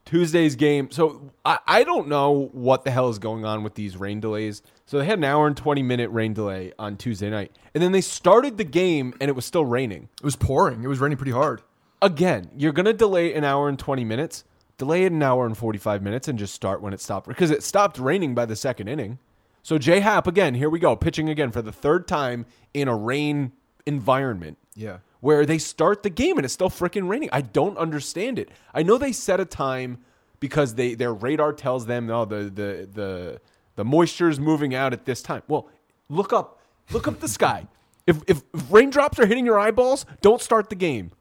Tuesday's 0.05 0.55
game. 0.55 0.93
So 0.93 1.33
I, 1.45 1.59
I 1.67 1.83
don't 1.83 2.07
know 2.07 2.51
what 2.53 2.85
the 2.85 2.93
hell 2.93 3.09
is 3.09 3.19
going 3.19 3.45
on 3.45 3.65
with 3.65 3.75
these 3.75 3.97
rain 3.97 4.21
delays. 4.21 4.63
So 4.87 4.99
they 4.99 5.05
had 5.05 5.19
an 5.19 5.25
hour 5.25 5.47
and 5.47 5.57
20 5.57 5.83
minute 5.83 6.11
rain 6.11 6.33
delay 6.33 6.73
on 6.79 6.97
Tuesday 6.97 7.29
night. 7.29 7.51
And 7.75 7.83
then 7.83 7.93
they 7.93 8.01
started 8.01 8.57
the 8.57 8.65
game 8.65 9.15
and 9.21 9.29
it 9.29 9.35
was 9.35 9.45
still 9.45 9.65
raining 9.65 10.09
it 10.21 10.25
was 10.25 10.37
pouring. 10.37 10.85
It 10.85 10.89
was 10.89 11.01
raining 11.01 11.19
pretty 11.19 11.33
hard. 11.33 11.63
again, 12.01 12.51
you're 12.57 12.73
going 12.73 12.87
to 12.87 12.93
delay 12.93 13.35
an 13.35 13.43
hour 13.45 13.69
and 13.69 13.79
20 13.79 14.05
minutes, 14.05 14.45
delay 14.79 15.05
it 15.05 15.13
an 15.13 15.23
hour 15.23 15.45
and 15.47 15.57
45 15.59 16.03
minutes, 16.03 16.29
and 16.29 16.39
just 16.39 16.55
start 16.55 16.81
when 16.83 16.93
it 16.93 17.01
stopped. 17.01 17.27
Because 17.27 17.51
it 17.51 17.63
stopped 17.63 17.99
raining 17.99 18.35
by 18.35 18.47
the 18.47 18.55
second 18.57 18.87
inning. 18.89 19.19
So 19.63 19.77
J 19.79 19.99
Happ, 20.01 20.27
again, 20.29 20.55
here 20.55 20.71
we 20.71 20.79
go, 20.79 20.95
pitching 20.95 21.29
again 21.29 21.51
for 21.51 21.63
the 21.63 21.73
third 21.73 22.07
time 22.07 22.47
in 22.73 22.87
a 22.87 22.95
rain 22.97 23.53
environment 23.87 24.59
Yeah. 24.75 24.99
where 25.21 25.47
they 25.47 25.59
start 25.59 26.03
the 26.03 26.11
game 26.11 26.37
and 26.39 26.45
it's 26.45 26.55
still 26.55 26.71
freaking 26.71 27.09
raining. 27.09 27.31
I 27.33 27.41
don't 27.41 27.77
understand 27.79 28.39
it. 28.39 28.51
I 28.75 28.83
know 28.83 28.99
they 28.99 29.13
set 29.13 29.41
a 29.41 29.45
time 29.45 29.99
because 30.39 30.75
they 30.75 30.95
their 30.95 31.15
radar 31.15 31.53
tells 31.53 31.87
them 31.87 32.11
oh 32.11 32.25
the 32.27 32.45
the 32.45 32.89
the 32.93 33.41
the 33.77 33.85
moisture 33.85 34.29
is 34.29 34.41
moving 34.41 34.75
out 34.75 34.93
at 34.93 35.05
this 35.05 35.23
time. 35.23 35.43
Well, 35.49 35.69
look 36.09 36.33
up 36.33 36.61
look 36.91 37.07
up 37.07 37.21
the 37.21 37.29
sky. 37.29 37.67
If, 38.07 38.19
if 38.27 38.43
if 38.55 38.71
raindrops 38.71 39.19
are 39.19 39.27
hitting 39.27 39.47
your 39.47 39.59
eyeballs, 39.59 40.07
don't 40.21 40.41
start 40.41 40.69
the 40.69 40.77
game. 40.77 41.13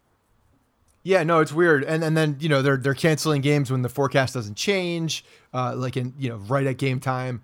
Yeah, 1.03 1.21
no, 1.23 1.39
it's 1.39 1.53
weird. 1.53 1.83
And 1.83 2.03
and 2.03 2.17
then 2.17 2.37
you 2.39 2.49
know 2.49 2.61
they're 2.61 2.77
they're 2.77 2.95
canceling 2.95 3.41
games 3.41 3.71
when 3.71 3.83
the 3.83 3.89
forecast 3.89 4.33
doesn't 4.33 4.55
change, 4.55 5.23
uh, 5.53 5.75
like 5.75 5.97
in 5.97 6.13
you 6.17 6.29
know 6.29 6.37
right 6.37 6.65
at 6.65 6.77
game 6.77 6.99
time. 6.99 7.43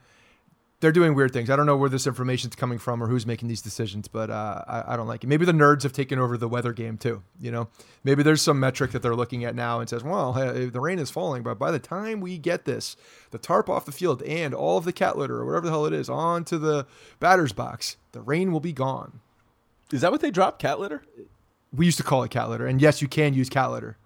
They're 0.82 0.91
doing 0.91 1.13
weird 1.13 1.32
things. 1.32 1.52
I 1.52 1.56
don't 1.56 1.67
know 1.67 1.78
where 1.78 1.89
this 1.89 2.08
information's 2.08 2.56
coming 2.56 2.80
from 2.80 3.04
or 3.04 3.08
who's 3.08 3.26
making 3.26 3.48
these 3.48 3.62
decisions, 3.62 4.08
but 4.08 4.32
uh, 4.32 4.63
I, 4.67 4.94
I 4.94 4.98
don't 4.98 5.08
like 5.08 5.24
it. 5.24 5.28
Maybe 5.28 5.46
the 5.46 5.52
nerds 5.52 5.84
have 5.84 5.94
taken 5.94 6.17
over 6.17 6.38
the 6.38 6.48
weather 6.48 6.74
game 6.74 6.98
too. 6.98 7.22
You 7.39 7.52
know, 7.52 7.70
maybe 8.04 8.24
there's 8.24 8.41
some 8.41 8.60
metric 8.60 8.91
that 8.91 9.04
they're 9.04 9.15
looking 9.15 9.46
at 9.46 9.54
now 9.54 9.80
and 9.80 9.88
says, 9.88 10.04
well, 10.04 10.34
hey, 10.34 10.65
the 10.65 10.80
rain 10.80 10.98
is 10.98 11.12
falling, 11.12 11.44
but 11.44 11.60
by 11.60 11.70
the 11.70 11.78
time 11.78 12.20
we 12.20 12.39
get 12.39 12.65
this, 12.65 12.98
the 13.30 13.38
tarp 13.38 13.70
off 13.70 13.86
the 13.86 13.91
field 13.91 14.24
and 14.24 14.56
all 14.56 14.80
of 14.80 14.86
the 14.86 14.91
cat 14.91 15.20
litter 15.20 15.38
or 15.38 15.46
whatever 15.46 15.67
the 15.67 15.72
hell 15.72 15.86
it 15.86 15.94
is 15.94 16.10
onto 16.10 16.58
the 16.58 16.88
batter's 17.20 17.54
box, 17.54 17.98
the 18.12 18.22
rain 18.22 18.52
will 18.52 18.60
be 18.60 18.74
gone. 18.74 19.20
Is 19.91 20.02
that 20.02 20.12
what 20.12 20.22
they 20.22 20.32
drop? 20.32 20.58
Cat 20.58 20.80
litter? 20.80 21.04
We 21.72 21.86
used 21.86 22.00
to 22.00 22.04
call 22.04 22.24
it 22.24 22.32
cat 22.32 22.50
litter, 22.50 22.65
and 22.65 22.82
yes, 22.82 23.04
you 23.04 23.08
can 23.08 23.36
use 23.36 23.50
cat 23.50 23.70
litter. 23.70 23.98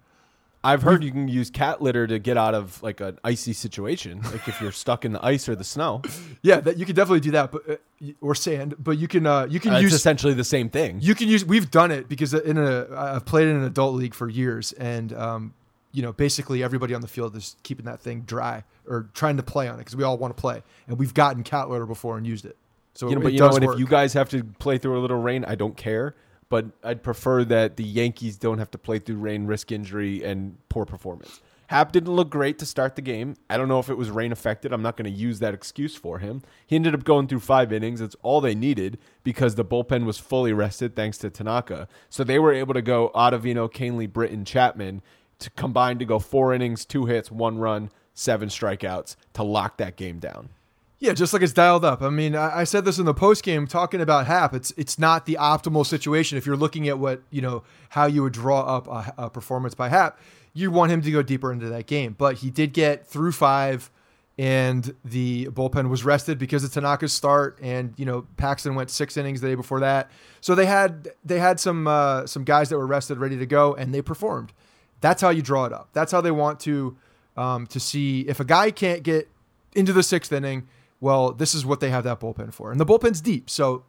I've 0.66 0.82
heard 0.82 1.04
you 1.04 1.10
can 1.12 1.28
use 1.28 1.48
cat 1.50 1.80
litter 1.80 2.06
to 2.06 2.18
get 2.18 2.36
out 2.36 2.54
of 2.54 2.82
like 2.82 3.00
an 3.00 3.18
icy 3.24 3.52
situation, 3.52 4.20
like 4.22 4.46
if 4.48 4.60
you're 4.60 4.72
stuck 4.72 5.04
in 5.04 5.12
the 5.12 5.24
ice 5.24 5.48
or 5.48 5.54
the 5.54 5.64
snow. 5.64 6.02
Yeah, 6.42 6.60
that 6.60 6.76
you 6.76 6.84
can 6.86 6.94
definitely 6.94 7.20
do 7.20 7.30
that, 7.32 7.50
but 7.50 7.62
uh, 7.68 8.06
or 8.20 8.34
sand. 8.34 8.74
But 8.78 8.98
you 8.98 9.08
can 9.08 9.26
uh, 9.26 9.46
you 9.50 9.58
can 9.58 9.74
Uh, 9.74 9.78
use 9.78 9.92
essentially 9.94 10.34
the 10.34 10.44
same 10.44 10.68
thing. 10.68 10.98
you 11.00 11.14
can 11.14 11.28
use. 11.28 11.44
We've 11.44 11.70
done 11.70 11.90
it 11.90 12.08
because 12.08 12.34
in 12.34 12.56
a 12.58 12.86
I've 12.94 13.24
played 13.24 13.48
in 13.48 13.56
an 13.56 13.64
adult 13.64 13.94
league 13.94 14.14
for 14.14 14.28
years, 14.28 14.72
and 14.72 15.12
um, 15.14 15.54
you 15.92 16.02
know 16.02 16.12
basically 16.12 16.62
everybody 16.62 16.94
on 16.94 17.00
the 17.00 17.08
field 17.08 17.34
is 17.36 17.56
keeping 17.62 17.86
that 17.86 18.00
thing 18.00 18.20
dry 18.26 18.62
or 18.86 19.08
trying 19.14 19.36
to 19.38 19.42
play 19.42 19.66
on 19.66 19.74
it 19.76 19.78
because 19.78 19.96
we 19.96 20.04
all 20.04 20.18
want 20.18 20.36
to 20.36 20.40
play, 20.40 20.62
and 20.86 20.98
we've 20.98 21.14
gotten 21.14 21.42
cat 21.42 21.68
litter 21.70 21.86
before 21.86 22.16
and 22.16 22.26
used 22.26 22.44
it. 22.44 22.56
So 22.94 23.08
you 23.08 23.16
know, 23.16 23.22
but 23.22 23.32
you 23.32 23.40
know 23.40 23.48
what? 23.48 23.62
If 23.64 23.78
you 23.78 23.86
guys 23.86 24.12
have 24.14 24.28
to 24.30 24.44
play 24.44 24.78
through 24.78 24.98
a 24.98 25.02
little 25.02 25.20
rain, 25.20 25.44
I 25.44 25.54
don't 25.54 25.76
care. 25.76 26.14
But 26.48 26.66
I'd 26.84 27.02
prefer 27.02 27.44
that 27.44 27.76
the 27.76 27.84
Yankees 27.84 28.36
don't 28.36 28.58
have 28.58 28.70
to 28.70 28.78
play 28.78 28.98
through 28.98 29.16
rain, 29.16 29.46
risk 29.46 29.72
injury, 29.72 30.22
and 30.22 30.56
poor 30.68 30.84
performance. 30.84 31.40
Happ 31.68 31.90
didn't 31.90 32.14
look 32.14 32.30
great 32.30 32.58
to 32.60 32.66
start 32.66 32.94
the 32.94 33.02
game. 33.02 33.34
I 33.50 33.56
don't 33.56 33.66
know 33.66 33.80
if 33.80 33.88
it 33.88 33.96
was 33.96 34.10
rain 34.10 34.30
affected. 34.30 34.72
I'm 34.72 34.82
not 34.82 34.96
going 34.96 35.12
to 35.12 35.18
use 35.18 35.40
that 35.40 35.54
excuse 35.54 35.96
for 35.96 36.20
him. 36.20 36.42
He 36.64 36.76
ended 36.76 36.94
up 36.94 37.02
going 37.02 37.26
through 37.26 37.40
five 37.40 37.72
innings. 37.72 38.00
It's 38.00 38.14
all 38.22 38.40
they 38.40 38.54
needed 38.54 38.98
because 39.24 39.56
the 39.56 39.64
bullpen 39.64 40.04
was 40.04 40.18
fully 40.18 40.52
rested 40.52 40.94
thanks 40.94 41.18
to 41.18 41.30
Tanaka. 41.30 41.88
So 42.08 42.22
they 42.22 42.38
were 42.38 42.52
able 42.52 42.74
to 42.74 42.82
go 42.82 43.10
Ottavino, 43.14 43.68
Kahnle, 43.68 44.12
Britton, 44.12 44.44
Chapman 44.44 45.02
to 45.40 45.50
combine 45.50 45.98
to 45.98 46.04
go 46.04 46.20
four 46.20 46.54
innings, 46.54 46.84
two 46.84 47.06
hits, 47.06 47.32
one 47.32 47.58
run, 47.58 47.90
seven 48.14 48.48
strikeouts 48.48 49.16
to 49.34 49.42
lock 49.42 49.76
that 49.78 49.96
game 49.96 50.20
down. 50.20 50.50
Yeah, 50.98 51.12
just 51.12 51.32
like 51.34 51.42
it's 51.42 51.52
dialed 51.52 51.84
up. 51.84 52.00
I 52.00 52.08
mean, 52.08 52.34
I, 52.34 52.60
I 52.60 52.64
said 52.64 52.86
this 52.86 52.98
in 52.98 53.04
the 53.04 53.12
post 53.12 53.42
game 53.42 53.66
talking 53.66 54.00
about 54.00 54.26
Happ. 54.26 54.54
It's 54.54 54.72
it's 54.78 54.98
not 54.98 55.26
the 55.26 55.36
optimal 55.38 55.84
situation 55.84 56.38
if 56.38 56.46
you're 56.46 56.56
looking 56.56 56.88
at 56.88 56.98
what 56.98 57.20
you 57.30 57.42
know 57.42 57.64
how 57.90 58.06
you 58.06 58.22
would 58.22 58.32
draw 58.32 58.60
up 58.60 58.86
a, 58.88 59.24
a 59.24 59.30
performance 59.30 59.74
by 59.74 59.90
Happ. 59.90 60.18
You 60.54 60.70
want 60.70 60.90
him 60.90 61.02
to 61.02 61.10
go 61.10 61.22
deeper 61.22 61.52
into 61.52 61.68
that 61.68 61.86
game, 61.86 62.14
but 62.16 62.36
he 62.36 62.50
did 62.50 62.72
get 62.72 63.06
through 63.06 63.32
five, 63.32 63.90
and 64.38 64.94
the 65.04 65.48
bullpen 65.48 65.90
was 65.90 66.02
rested 66.02 66.38
because 66.38 66.64
of 66.64 66.72
Tanaka's 66.72 67.12
start, 67.12 67.58
and 67.60 67.92
you 67.98 68.06
know 68.06 68.26
Paxton 68.38 68.74
went 68.74 68.88
six 68.88 69.18
innings 69.18 69.42
the 69.42 69.48
day 69.48 69.54
before 69.54 69.80
that. 69.80 70.10
So 70.40 70.54
they 70.54 70.64
had 70.64 71.10
they 71.22 71.38
had 71.38 71.60
some 71.60 71.86
uh, 71.86 72.26
some 72.26 72.42
guys 72.42 72.70
that 72.70 72.78
were 72.78 72.86
rested, 72.86 73.18
ready 73.18 73.36
to 73.36 73.46
go, 73.46 73.74
and 73.74 73.92
they 73.92 74.00
performed. 74.00 74.54
That's 75.02 75.20
how 75.20 75.28
you 75.28 75.42
draw 75.42 75.66
it 75.66 75.74
up. 75.74 75.90
That's 75.92 76.10
how 76.10 76.22
they 76.22 76.30
want 76.30 76.58
to 76.60 76.96
um, 77.36 77.66
to 77.66 77.78
see 77.78 78.22
if 78.22 78.40
a 78.40 78.44
guy 78.44 78.70
can't 78.70 79.02
get 79.02 79.28
into 79.74 79.92
the 79.92 80.02
sixth 80.02 80.32
inning. 80.32 80.66
Well, 81.00 81.32
this 81.32 81.54
is 81.54 81.64
what 81.66 81.80
they 81.80 81.90
have 81.90 82.04
that 82.04 82.20
bullpen 82.20 82.52
for, 82.52 82.70
and 82.70 82.80
the 82.80 82.86
bullpen's 82.86 83.20
deep, 83.20 83.50
so 83.50 83.84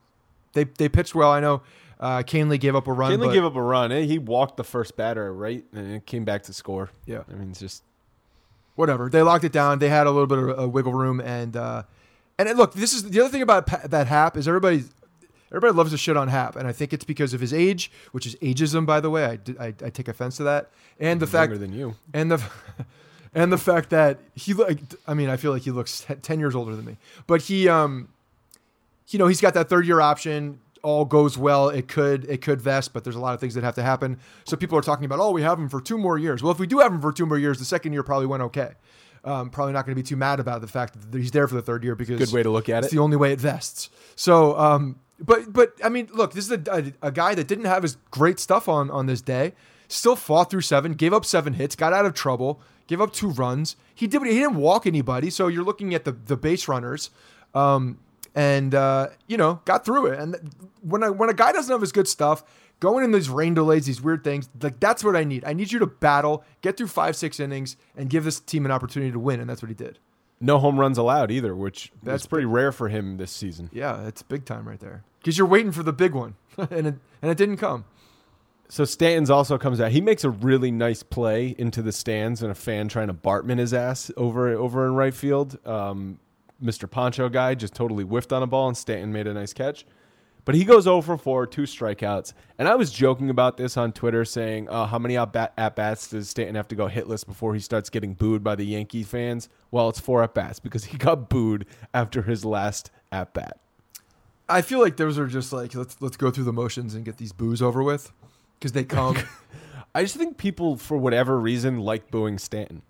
they 0.53 0.65
they 0.65 0.89
pitched 0.89 1.15
well. 1.15 1.31
I 1.31 1.39
know 1.39 1.61
uh, 1.99 2.17
Kahnle 2.23 2.59
gave 2.59 2.75
up 2.75 2.87
a 2.87 2.93
run. 2.93 3.11
Kahnle 3.11 3.31
gave 3.33 3.45
up 3.45 3.55
a 3.55 3.61
run. 3.61 3.91
Eh, 3.91 4.01
He 4.01 4.19
walked 4.19 4.57
the 4.57 4.63
first 4.63 4.95
batter, 4.97 5.33
right? 5.33 5.63
And 5.73 5.93
it 5.95 6.05
came 6.05 6.25
back 6.25 6.43
to 6.43 6.53
score. 6.53 6.89
Yeah. 7.05 7.23
I 7.29 7.33
mean, 7.35 7.49
it's 7.51 7.59
just 7.59 7.83
whatever. 8.75 9.09
They 9.09 9.21
locked 9.21 9.45
it 9.45 9.51
down. 9.51 9.79
They 9.79 9.89
had 9.89 10.05
a 10.07 10.11
little 10.11 10.27
bit 10.27 10.37
of 10.37 10.59
a 10.59 10.67
wiggle 10.67 10.93
room, 10.93 11.19
and 11.21 11.55
uh, 11.55 11.83
and 12.37 12.49
it, 12.49 12.55
look, 12.57 12.73
this 12.73 12.93
is 12.93 13.09
the 13.09 13.19
other 13.21 13.29
thing 13.29 13.41
about 13.41 13.89
that 13.89 14.07
Happ 14.07 14.37
is 14.37 14.47
everybody. 14.47 14.83
Everybody 15.49 15.77
loves 15.77 15.91
to 15.91 15.97
shit 15.97 16.17
on 16.17 16.27
Happ, 16.27 16.57
and 16.57 16.67
I 16.67 16.73
think 16.73 16.91
it's 16.91 17.05
because 17.05 17.33
of 17.33 17.39
his 17.39 17.53
age, 17.53 17.89
which 18.11 18.25
is 18.25 18.35
ageism, 18.41 18.85
by 18.85 18.99
the 18.99 19.09
way. 19.09 19.23
I, 19.25 19.39
I, 19.63 19.67
I 19.67 19.89
take 19.89 20.09
offense 20.09 20.35
to 20.37 20.43
that, 20.43 20.69
and 20.99 21.21
the 21.21 21.25
fact 21.27 21.51
Younger 21.51 21.65
than 21.65 21.73
you. 21.73 21.95
and 22.13 22.29
the 22.29 22.43
and 23.33 23.51
the 23.51 23.57
fact 23.57 23.89
that 23.89 24.19
he 24.35 24.53
like 24.53 24.79
I 25.07 25.13
mean 25.13 25.29
I 25.29 25.37
feel 25.37 25.51
like 25.51 25.63
he 25.63 25.71
looks 25.71 26.01
te- 26.01 26.15
10 26.15 26.39
years 26.39 26.55
older 26.55 26.75
than 26.75 26.85
me 26.85 26.97
but 27.25 27.41
he 27.41 27.67
um 27.69 28.09
you 29.09 29.19
know 29.19 29.27
he's 29.27 29.41
got 29.41 29.53
that 29.53 29.69
third 29.69 29.85
year 29.85 30.01
option 30.01 30.59
all 30.83 31.05
goes 31.05 31.37
well 31.37 31.69
it 31.69 31.87
could 31.87 32.25
it 32.25 32.41
could 32.41 32.61
vest 32.61 32.93
but 32.93 33.03
there's 33.03 33.15
a 33.15 33.19
lot 33.19 33.33
of 33.33 33.39
things 33.39 33.55
that 33.55 33.63
have 33.63 33.75
to 33.75 33.83
happen 33.83 34.19
so 34.45 34.55
people 34.55 34.77
are 34.77 34.81
talking 34.81 35.05
about 35.05 35.19
oh 35.19 35.31
we 35.31 35.41
have 35.41 35.59
him 35.59 35.69
for 35.69 35.81
two 35.81 35.97
more 35.97 36.17
years 36.17 36.43
well 36.43 36.51
if 36.51 36.59
we 36.59 36.67
do 36.67 36.79
have 36.79 36.91
him 36.93 37.01
for 37.01 37.11
two 37.11 37.25
more 37.25 37.37
years 37.37 37.57
the 37.59 37.65
second 37.65 37.93
year 37.93 38.03
probably 38.03 38.27
went 38.27 38.43
okay 38.43 38.71
um, 39.23 39.49
probably 39.49 39.73
not 39.73 39.85
going 39.85 39.95
to 39.95 40.01
be 40.01 40.07
too 40.07 40.15
mad 40.15 40.39
about 40.39 40.61
the 40.61 40.67
fact 40.67 41.11
that 41.11 41.17
he's 41.17 41.31
there 41.31 41.47
for 41.47 41.55
the 41.55 41.61
third 41.61 41.83
year 41.83 41.95
because 41.95 42.17
Good 42.17 42.31
way 42.33 42.43
to 42.43 42.49
look 42.49 42.69
at 42.69 42.83
it's 42.85 42.93
it. 42.93 42.95
the 42.95 43.01
only 43.01 43.17
way 43.17 43.33
it 43.33 43.41
vests. 43.41 43.89
So, 44.15 44.57
um, 44.57 44.99
but 45.19 45.51
but 45.51 45.73
I 45.83 45.89
mean, 45.89 46.07
look, 46.13 46.31
this 46.33 46.49
is 46.49 46.51
a, 46.51 46.93
a, 47.01 47.07
a 47.07 47.11
guy 47.11 47.35
that 47.35 47.45
didn't 47.47 47.65
have 47.65 47.83
his 47.83 47.97
great 48.09 48.39
stuff 48.39 48.69
on 48.69 48.89
on 48.89 49.05
this 49.05 49.19
day. 49.19 49.53
Still 49.89 50.15
fought 50.15 50.49
through 50.49 50.61
seven, 50.61 50.93
gave 50.93 51.13
up 51.13 51.25
seven 51.25 51.53
hits, 51.53 51.75
got 51.75 51.91
out 51.91 52.05
of 52.05 52.13
trouble, 52.13 52.61
gave 52.87 53.01
up 53.01 53.13
two 53.13 53.29
runs. 53.29 53.75
He 53.93 54.07
did. 54.07 54.23
He 54.23 54.39
didn't 54.39 54.55
walk 54.55 54.87
anybody. 54.87 55.29
So 55.29 55.47
you're 55.47 55.63
looking 55.63 55.93
at 55.93 56.05
the 56.05 56.11
the 56.13 56.37
base 56.37 56.67
runners, 56.67 57.09
um, 57.53 57.99
and 58.33 58.73
uh, 58.73 59.09
you 59.27 59.37
know 59.37 59.61
got 59.65 59.85
through 59.85 60.07
it. 60.07 60.19
And 60.19 60.55
when 60.81 61.03
I, 61.03 61.09
when 61.09 61.29
a 61.29 61.33
guy 61.33 61.51
doesn't 61.51 61.71
have 61.71 61.81
his 61.81 61.91
good 61.91 62.07
stuff. 62.07 62.43
Going 62.79 63.03
in 63.03 63.11
these 63.11 63.27
rain 63.27 63.55
delays, 63.55 63.87
these 63.87 64.03
weird 64.03 64.23
things, 64.23 64.49
like 64.61 64.79
that's 64.79 65.03
what 65.03 65.15
I 65.15 65.23
need. 65.23 65.43
I 65.45 65.53
need 65.53 65.71
you 65.71 65.79
to 65.79 65.87
battle, 65.87 66.43
get 66.61 66.77
through 66.77 66.89
five, 66.89 67.15
six 67.15 67.39
innings, 67.39 67.75
and 67.95 68.07
give 68.07 68.23
this 68.23 68.39
team 68.39 68.65
an 68.65 68.71
opportunity 68.71 69.11
to 69.11 69.17
win, 69.17 69.39
and 69.39 69.49
that's 69.49 69.63
what 69.63 69.69
he 69.69 69.73
did. 69.73 69.97
No 70.39 70.59
home 70.59 70.79
runs 70.79 70.99
allowed 70.99 71.31
either, 71.31 71.55
which 71.55 71.91
That's 72.03 72.21
that's 72.21 72.25
pretty 72.27 72.45
rare 72.45 72.71
for 72.71 72.89
him 72.89 73.17
this 73.17 73.31
season. 73.31 73.71
Yeah, 73.73 74.05
it's 74.05 74.21
big 74.21 74.45
time 74.45 74.67
right 74.67 74.79
there. 74.79 75.03
Because 75.17 75.39
you're 75.39 75.47
waiting 75.47 75.71
for 75.71 75.81
the 75.81 75.91
big 75.91 76.13
one, 76.13 76.35
and 76.57 76.85
it, 76.85 76.95
and 77.23 77.31
it 77.31 77.37
didn't 77.37 77.57
come. 77.57 77.85
So 78.69 78.83
Stanton's 78.83 79.29
also 79.29 79.57
comes 79.57 79.79
out. 79.79 79.91
He 79.91 80.01
makes 80.01 80.23
a 80.23 80.29
really 80.29 80.71
nice 80.71 81.01
play 81.01 81.55
into 81.57 81.81
the 81.81 81.91
stands, 81.91 82.41
and 82.41 82.51
a 82.51 82.55
fan 82.55 82.89
trying 82.89 83.07
to 83.07 83.13
Bartman 83.13 83.59
his 83.59 83.73
ass 83.73 84.11
over 84.17 84.49
over 84.49 84.85
in 84.85 84.93
right 84.93 85.13
field. 85.13 85.57
Um, 85.65 86.19
Mr. 86.61 86.89
Poncho 86.89 87.29
guy 87.29 87.55
just 87.55 87.73
totally 87.73 88.03
whiffed 88.03 88.33
on 88.33 88.43
a 88.43 88.47
ball, 88.47 88.67
and 88.67 88.75
Stanton 88.75 89.13
made 89.13 89.27
a 89.27 89.33
nice 89.33 89.53
catch. 89.53 89.85
But 90.43 90.55
he 90.55 90.63
goes 90.63 90.85
0 90.85 91.01
for 91.01 91.17
4, 91.17 91.45
two 91.45 91.63
strikeouts. 91.63 92.31
And 92.57 92.69
I 92.69 92.75
was 92.75 92.89
joking 92.89 93.29
about 93.29 93.57
this 93.57 93.75
on 93.75 93.91
Twitter, 93.91 94.23
saying, 94.23 94.69
uh, 94.69 94.85
"How 94.85 94.97
many 94.97 95.17
at 95.17 95.33
bats 95.75 96.09
does 96.09 96.29
Stanton 96.29 96.55
have 96.55 96.69
to 96.69 96.75
go 96.75 96.87
hitless 96.87 97.25
before 97.25 97.53
he 97.53 97.59
starts 97.59 97.89
getting 97.89 98.13
booed 98.13 98.43
by 98.43 98.55
the 98.55 98.65
Yankee 98.65 99.03
fans?" 99.03 99.49
Well, 99.71 99.89
it's 99.89 99.99
four 99.99 100.23
at 100.23 100.33
bats 100.33 100.59
because 100.59 100.85
he 100.85 100.97
got 100.97 101.29
booed 101.29 101.65
after 101.93 102.21
his 102.21 102.45
last 102.45 102.91
at 103.11 103.33
bat. 103.33 103.59
I 104.49 104.61
feel 104.61 104.79
like 104.79 104.95
those 104.95 105.19
are 105.19 105.27
just 105.27 105.51
like 105.51 105.75
let's 105.75 106.01
let's 106.01 106.15
go 106.15 106.31
through 106.31 106.45
the 106.45 106.53
motions 106.53 106.95
and 106.95 107.03
get 107.03 107.17
these 107.17 107.33
boos 107.33 107.61
over 107.61 107.83
with, 107.83 108.13
because 108.59 108.71
they 108.71 108.83
come 108.83 109.17
I 109.97 110.03
just 110.03 110.15
think 110.15 110.37
people, 110.37 110.77
for 110.77 110.95
whatever 110.95 111.39
reason, 111.39 111.79
like 111.79 112.11
booing 112.11 112.37
Stanton. 112.37 112.83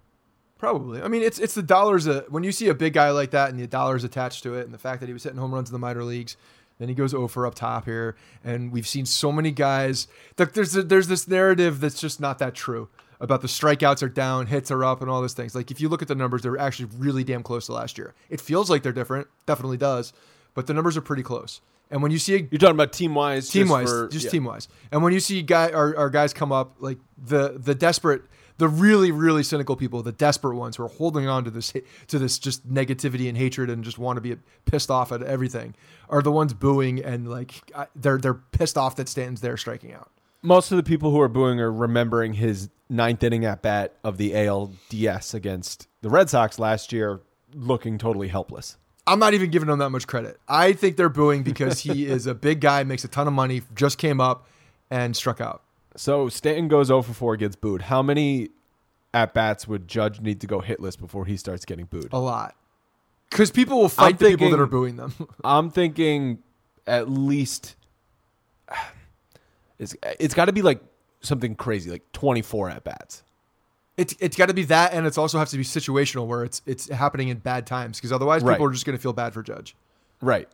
probably. 0.58 1.02
I 1.02 1.08
mean, 1.08 1.22
it's 1.22 1.40
it's 1.40 1.56
the 1.56 1.64
dollars. 1.64 2.06
Uh, 2.06 2.24
when 2.28 2.44
you 2.44 2.52
see 2.52 2.68
a 2.68 2.74
big 2.74 2.94
guy 2.94 3.12
like 3.12 3.32
that 3.32 3.50
and 3.50 3.58
the 3.58 3.66
dollars 3.66 4.04
attached 4.04 4.44
to 4.44 4.56
it, 4.56 4.66
and 4.66 4.74
the 4.74 4.78
fact 4.78 5.00
that 5.00 5.08
he 5.08 5.14
was 5.14 5.24
hitting 5.24 5.40
home 5.40 5.54
runs 5.54 5.70
in 5.70 5.74
the 5.74 5.80
minor 5.80 6.04
leagues, 6.04 6.36
then 6.80 6.90
he 6.90 6.94
goes 6.94 7.14
over 7.14 7.48
up 7.48 7.56
top 7.56 7.86
here, 7.86 8.18
and 8.44 8.74
we've 8.74 8.88
seen 8.88 9.06
so 9.06 9.32
many 9.32 9.52
guys. 9.52 10.10
There's 10.36 10.74
there's 10.74 11.08
this 11.08 11.30
narrative 11.30 11.80
that's 11.80 12.02
just 12.02 12.20
not 12.20 12.40
that 12.40 12.54
true 12.56 12.90
about 13.22 13.42
the 13.42 13.48
strikeouts 13.48 14.04
are 14.04 14.10
down, 14.10 14.48
hits 14.48 14.70
are 14.70 14.84
up, 14.84 15.02
and 15.02 15.10
all 15.10 15.22
those 15.22 15.34
things. 15.34 15.56
Like 15.56 15.72
if 15.72 15.80
you 15.80 15.88
look 15.88 16.02
at 16.02 16.10
the 16.10 16.16
numbers, 16.16 16.42
they're 16.42 16.60
actually 16.60 16.90
really 16.98 17.24
damn 17.24 17.42
close 17.42 17.68
to 17.68 17.74
last 17.74 17.98
year. 17.98 18.14
It 18.30 18.42
feels 18.42 18.70
like 18.70 18.84
they're 18.84 18.92
different, 18.92 19.28
definitely 19.46 19.78
does, 19.78 20.12
but 20.54 20.68
the 20.68 20.74
numbers 20.74 20.98
are 20.98 21.02
pretty 21.02 21.24
close. 21.24 21.62
And 21.90 22.02
when 22.02 22.12
you 22.12 22.20
see 22.20 22.36
a 22.36 22.38
You're 22.40 22.60
talking 22.60 22.76
about 22.76 22.92
team 22.94 23.16
wise, 23.16 23.50
team 23.50 23.70
wise, 23.70 23.92
just 24.10 24.30
team 24.30 24.44
wise. 24.44 24.68
And 24.92 25.04
when 25.04 25.14
you 25.14 25.20
see 25.20 25.42
guy 25.42 25.72
our, 25.72 25.96
our 25.96 26.10
guys 26.10 26.34
come 26.34 26.52
up, 26.52 26.76
like 26.80 26.98
the 27.18 27.58
the 27.58 27.76
desperate, 27.76 28.24
the 28.58 28.68
really 28.68 29.12
really 29.12 29.44
cynical 29.44 29.76
people, 29.76 30.04
the 30.04 30.12
desperate 30.12 30.56
ones 30.56 30.76
who 30.76 30.84
are 30.84 30.90
holding 30.90 31.28
on 31.28 31.44
to 31.46 31.50
this 31.50 31.74
to 32.08 32.20
this 32.20 32.40
just 32.40 32.68
negativity 32.68 33.30
and 33.30 33.38
hatred 33.38 33.70
and 33.70 33.84
just 33.84 33.98
want 33.98 34.18
to 34.18 34.22
be 34.22 34.36
pissed 34.66 34.92
off 34.92 35.12
at 35.12 35.24
everything, 35.24 35.76
are 36.10 36.22
the 36.22 36.32
ones 36.32 36.54
booing 36.54 37.04
and 37.04 37.30
like 37.30 37.72
they're 37.96 38.18
they're 38.18 38.34
pissed 38.34 38.78
off 38.78 38.96
that 38.98 39.08
Stanton's 39.08 39.42
there 39.42 39.58
striking 39.58 39.94
out. 39.94 40.12
Most 40.42 40.72
of 40.72 40.78
the 40.78 40.84
people 40.84 41.12
who 41.12 41.20
are 41.22 41.30
booing 41.30 41.60
are 41.60 41.72
remembering 41.72 42.34
his 42.34 42.70
ninth 42.90 43.24
inning 43.24 43.44
at 43.46 43.62
bat 43.62 43.96
of 44.04 44.18
the 44.18 44.32
ALDS 44.32 45.34
against 45.34 45.88
the 46.02 46.10
Red 46.10 46.30
Sox 46.30 46.60
last 46.60 46.94
year, 46.94 47.22
looking 47.54 47.98
totally 47.98 48.28
helpless. 48.28 48.78
I'm 49.08 49.20
not 49.20 49.34
even 49.34 49.50
giving 49.50 49.70
him 49.70 49.80
that 49.80 49.90
much 49.90 50.06
credit. 50.06 50.38
I 50.48 50.74
think 50.74 50.98
they're 50.98 51.10
booing 51.10 51.44
because 51.44 51.80
he 51.80 52.06
is 52.06 52.28
a 52.28 52.36
big 52.36 52.60
guy, 52.60 52.84
makes 52.84 53.04
a 53.06 53.08
ton 53.08 53.26
of 53.26 53.34
money, 53.34 53.62
just 53.74 53.98
came 53.98 54.20
up 54.20 54.48
and 54.92 55.16
struck 55.16 55.40
out. 55.40 55.64
So 55.96 56.30
Stanton 56.30 56.68
goes 56.68 56.88
0 56.88 57.02
for 57.02 57.14
4, 57.14 57.38
gets 57.38 57.56
booed. 57.56 57.84
How 57.84 58.04
many 58.04 58.50
at 59.14 59.34
bats 59.34 59.68
would 59.68 59.88
Judge 59.88 60.20
need 60.20 60.42
to 60.42 60.48
go 60.48 60.62
hitless 60.62 61.00
before 61.00 61.26
he 61.26 61.38
starts 61.38 61.66
getting 61.66 61.86
booed? 61.86 62.10
A 62.12 62.20
lot. 62.20 62.56
Because 63.30 63.50
people 63.50 63.80
will 63.80 63.90
fight 63.90 64.20
the 64.20 64.28
people 64.28 64.52
that 64.52 64.60
are 64.60 64.68
booing 64.68 64.98
them. 64.98 65.14
I'm 65.44 65.70
thinking 65.70 66.40
at 66.86 67.10
least 67.10 67.76
it's 69.80 69.96
it's 70.20 70.34
got 70.34 70.46
to 70.46 70.54
be 70.54 70.62
like 70.62 70.82
something 71.22 71.56
crazy, 71.56 71.90
like 71.90 72.12
24 72.12 72.70
at 72.70 72.84
bats. 72.84 73.24
It's 73.98 74.16
it's 74.20 74.38
got 74.38 74.46
to 74.48 74.54
be 74.54 74.64
that, 74.66 74.94
and 74.94 75.06
it's 75.08 75.18
also 75.18 75.40
has 75.40 75.50
to 75.52 75.58
be 75.58 75.64
situational 75.64 76.28
where 76.28 76.44
it's 76.44 76.62
it's 76.66 76.88
happening 76.90 77.30
in 77.30 77.38
bad 77.40 77.66
times 77.66 77.98
because 77.98 78.12
otherwise 78.12 78.44
Right. 78.44 78.54
people 78.54 78.68
are 78.68 78.72
just 78.72 78.86
going 78.86 78.96
to 78.98 79.02
feel 79.02 79.14
bad 79.14 79.34
for 79.34 79.42
Judge. 79.42 79.76
Right. 80.22 80.48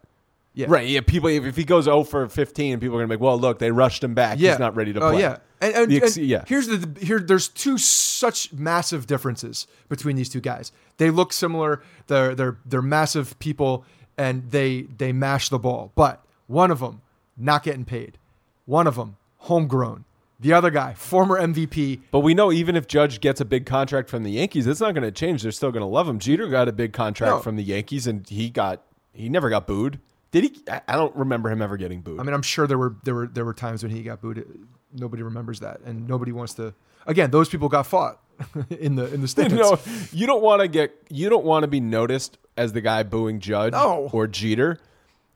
Yeah. 0.55 0.67
Right. 0.69 0.87
Yeah. 0.87 1.01
People, 1.01 1.29
if, 1.29 1.43
if 1.45 1.55
he 1.55 1.63
goes 1.63 1.85
0 1.85 2.03
for 2.03 2.27
15, 2.29 2.79
people 2.79 2.95
are 2.95 2.99
going 2.99 3.09
to 3.09 3.17
be 3.17 3.17
like, 3.17 3.21
well, 3.23 3.39
look, 3.39 3.57
they 3.59 3.71
rushed 3.71 4.03
him 4.03 4.13
back. 4.13 4.37
Yeah, 4.39 4.51
He's 4.51 4.59
not 4.59 4.75
ready 4.75 4.93
to 4.93 5.01
Oh 5.03 5.09
play. 5.11 5.21
yeah, 5.21 5.37
and, 5.59 5.73
and, 5.75 5.93
ex- 5.93 6.15
and 6.15 6.25
yeah. 6.27 6.43
Here's 6.47 6.67
the 6.67 6.87
here. 7.01 7.19
There's 7.19 7.47
two 7.49 7.77
such 7.77 8.53
massive 8.53 9.07
differences 9.07 9.67
between 9.89 10.15
these 10.15 10.29
two 10.29 10.41
guys. 10.41 10.71
They 10.97 11.09
look 11.09 11.33
similar. 11.33 11.81
They're 12.07 12.35
they're 12.35 12.57
they're 12.65 12.81
massive 12.81 13.37
people, 13.39 13.83
and 14.17 14.51
they 14.51 14.83
they 14.83 15.11
mash 15.11 15.49
the 15.49 15.59
ball. 15.59 15.91
But 15.95 16.23
one 16.47 16.71
of 16.71 16.79
them 16.79 17.01
not 17.35 17.63
getting 17.63 17.83
paid. 17.83 18.17
One 18.65 18.85
of 18.87 18.95
them 18.95 19.17
homegrown. 19.39 20.05
The 20.43 20.53
other 20.53 20.69
guy, 20.71 20.93
former 20.93 21.39
MVP. 21.39 22.01
But 22.11 22.19
we 22.19 22.33
know 22.33 22.51
even 22.51 22.75
if 22.75 22.85
Judge 22.87 23.19
gets 23.21 23.41
a 23.41 23.45
big 23.45 23.65
contract 23.65 24.09
from 24.09 24.23
the 24.23 24.31
Yankees, 24.31 24.67
it's 24.67 24.79
not 24.81 24.93
going 24.93 25.03
to 25.03 25.11
change. 25.11 25.41
They're 25.43 25.51
still 25.51 25.71
going 25.71 25.81
to 25.81 25.87
love 25.87 26.07
him. 26.07 26.19
Jeter 26.19 26.47
got 26.47 26.67
a 26.67 26.71
big 26.73 26.93
contract 26.93 27.31
No. 27.37 27.39
from 27.39 27.55
the 27.55 27.63
Yankees, 27.63 28.07
and 28.07 28.27
he 28.29 28.49
got 28.49 28.83
he 29.13 29.29
never 29.29 29.49
got 29.49 29.65
booed. 29.67 29.99
Did 30.31 30.43
he? 30.43 30.61
I 30.87 30.95
don't 30.95 31.15
remember 31.15 31.49
him 31.49 31.61
ever 31.61 31.77
getting 31.77 32.01
booed. 32.01 32.19
I 32.19 32.23
mean, 32.23 32.33
I'm 32.33 32.41
sure 32.41 32.67
there 32.67 32.77
were 32.77 32.95
there 33.03 33.15
were 33.15 33.27
there 33.27 33.45
were 33.45 33.53
times 33.53 33.83
when 33.83 33.91
he 33.91 34.03
got 34.03 34.21
booed. 34.21 34.45
Nobody 34.93 35.23
remembers 35.23 35.59
that, 35.61 35.79
and 35.85 36.07
nobody 36.07 36.31
wants 36.31 36.53
to. 36.55 36.73
Again, 37.07 37.31
those 37.31 37.49
people 37.49 37.69
got 37.69 37.87
fought 37.87 38.19
in 38.69 38.95
the 38.95 39.11
in 39.13 39.21
the 39.21 39.27
stands. 39.29 39.53
no, 39.53 39.79
you 40.11 40.27
don't 40.27 40.43
want 40.43 40.61
to 40.61 40.67
get 40.67 40.93
you 41.09 41.29
don't 41.29 41.45
want 41.45 41.63
to 41.63 41.67
be 41.67 41.79
noticed 41.79 42.37
as 42.57 42.73
the 42.73 42.81
guy 42.81 43.03
booing 43.03 43.39
Judge 43.39 43.73
No. 43.73 44.09
or 44.11 44.27
Jeter. 44.27 44.77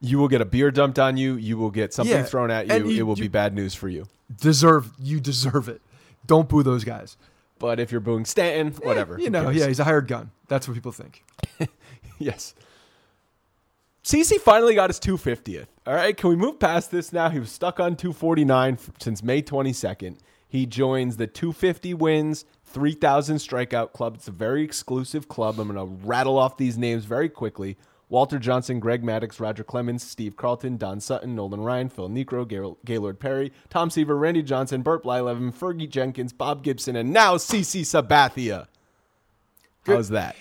You 0.01 0.19
will 0.19 0.27
get 0.27 0.41
a 0.41 0.45
beer 0.45 0.69
dumped 0.69 0.99
on 0.99 1.17
you. 1.17 1.35
You 1.37 1.57
will 1.57 1.71
get 1.71 1.93
something 1.93 2.15
Yeah, 2.15 2.23
thrown 2.23 2.51
at 2.51 2.67
you. 2.67 2.87
you- 2.89 2.99
it 2.99 3.03
will 3.03 3.17
you- 3.17 3.23
be 3.23 3.27
bad 3.29 3.55
news 3.55 3.73
for 3.73 3.87
you. 3.89 4.05
Deserve 4.35 4.91
you 4.99 5.19
deserve 5.19 5.69
it. 5.69 5.81
Don't 6.25 6.49
boo 6.49 6.63
those 6.63 6.83
guys. 6.83 7.17
But 7.59 7.79
if 7.79 7.91
you're 7.91 8.01
booing 8.01 8.25
Stanton, 8.25 8.73
eh, 8.83 8.85
whatever. 8.85 9.19
You 9.19 9.29
know, 9.29 9.49
yeah, 9.49 9.67
he's 9.67 9.79
a 9.79 9.83
hired 9.83 10.07
gun. 10.07 10.31
That's 10.47 10.67
what 10.67 10.75
people 10.75 10.91
think. 10.91 11.23
Yes. 12.19 12.55
CC 14.03 14.39
finally 14.39 14.73
got 14.75 14.89
his 14.89 14.99
250th. 14.99 15.67
All 15.85 15.93
right, 15.93 16.15
can 16.15 16.29
we 16.29 16.35
move 16.35 16.59
past 16.59 16.91
this 16.91 17.11
now? 17.11 17.29
He 17.29 17.39
was 17.39 17.51
stuck 17.51 17.79
on 17.79 17.95
249 17.95 18.77
since 18.99 19.21
May 19.21 19.41
22nd. 19.41 20.17
He 20.47 20.65
joins 20.65 21.17
the 21.17 21.27
250 21.27 21.93
wins, 21.93 22.45
3,000 22.65 23.37
strikeout 23.37 23.91
club. 23.91 24.15
It's 24.15 24.29
a 24.29 24.31
very 24.31 24.63
exclusive 24.63 25.27
club. 25.27 25.59
I'm 25.59 25.67
going 25.67 25.77
to 25.77 26.07
rattle 26.07 26.37
off 26.37 26.55
these 26.57 26.77
names 26.77 27.03
very 27.03 27.27
quickly. 27.27 27.77
Walter 28.09 28.39
Johnson, 28.39 28.79
Greg 28.79 29.03
Maddux, 29.03 29.39
Roger 29.39 29.63
Clemens, 29.63 30.01
Steve 30.01 30.37
Carlton, 30.37 30.77
Don 30.77 30.99
Sutton, 30.99 31.35
Nolan 31.35 31.61
Ryan, 31.61 31.89
Phil 31.89 32.09
Niekro, 32.09 32.47
Gail- 32.47 32.77
Gaylord 32.85 33.19
Perry, 33.19 33.51
Tom 33.69 33.89
Seaver, 33.89 34.17
Randy 34.17 34.43
Johnson, 34.43 34.81
Burt 34.81 35.03
Blyleven, 35.03 35.53
Fergie 35.53 35.89
Jenkins, 35.89 36.31
Bob 36.31 36.63
Gibson, 36.63 36.95
and 36.95 37.11
now 37.11 37.35
CC 37.35 37.81
Sabathia. 37.81 38.67
How's 39.85 40.09
that? 40.09 40.35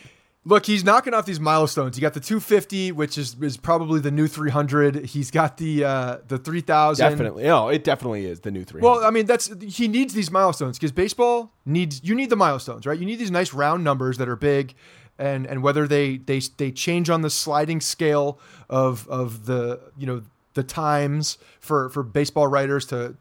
Look, 0.45 0.65
he's 0.67 0.85
knocking 0.85 1.13
off 1.13 1.27
these 1.27 1.41
milestones. 1.41 1.97
You 1.97 2.03
got 2.03 2.15
the 2.15 2.21
250, 2.21 2.93
which 2.93 3.19
is 3.19 3.35
is 3.43 3.57
probably 3.57 3.99
the 3.99 4.13
new 4.13 4.29
300. 4.29 5.07
He's 5.07 5.33
got 5.33 5.57
the 5.57 5.85
uh, 5.85 6.19
the 6.29 6.39
3000. 6.39 7.11
Definitely. 7.11 7.43
No, 7.45 7.69
it 7.69 7.83
definitely 7.83 8.27
is 8.27 8.41
the 8.41 8.53
new 8.53 8.63
300. 8.63 8.87
Well, 8.89 9.05
I 9.05 9.11
mean, 9.11 9.27
that's 9.27 9.51
he 9.61 9.89
needs 9.89 10.15
these 10.15 10.31
milestones 10.31 10.79
because 10.79 10.93
baseball 10.93 11.53
needs 11.65 12.01
you 12.05 12.15
need 12.15 12.31
the 12.31 12.37
milestones, 12.37 12.87
right? 12.87 12.97
You 12.97 13.07
need 13.07 13.19
these 13.19 13.33
nice 13.33 13.53
round 13.53 13.83
numbers 13.83 14.19
that 14.19 14.29
are 14.29 14.37
big, 14.37 14.75
and 15.19 15.47
and 15.47 15.63
whether 15.63 15.87
they 15.87 16.19
they 16.19 16.41
they 16.57 16.71
change 16.71 17.11
on 17.11 17.23
the 17.23 17.31
sliding 17.31 17.81
scale 17.81 18.39
of 18.69 19.09
of 19.09 19.47
the 19.47 19.81
you 19.97 20.07
know 20.07 20.23
the 20.55 20.63
times 20.63 21.39
for 21.61 21.89
for 21.91 22.03
baseball 22.03 22.47
writers 22.47 22.87
to 22.87 23.17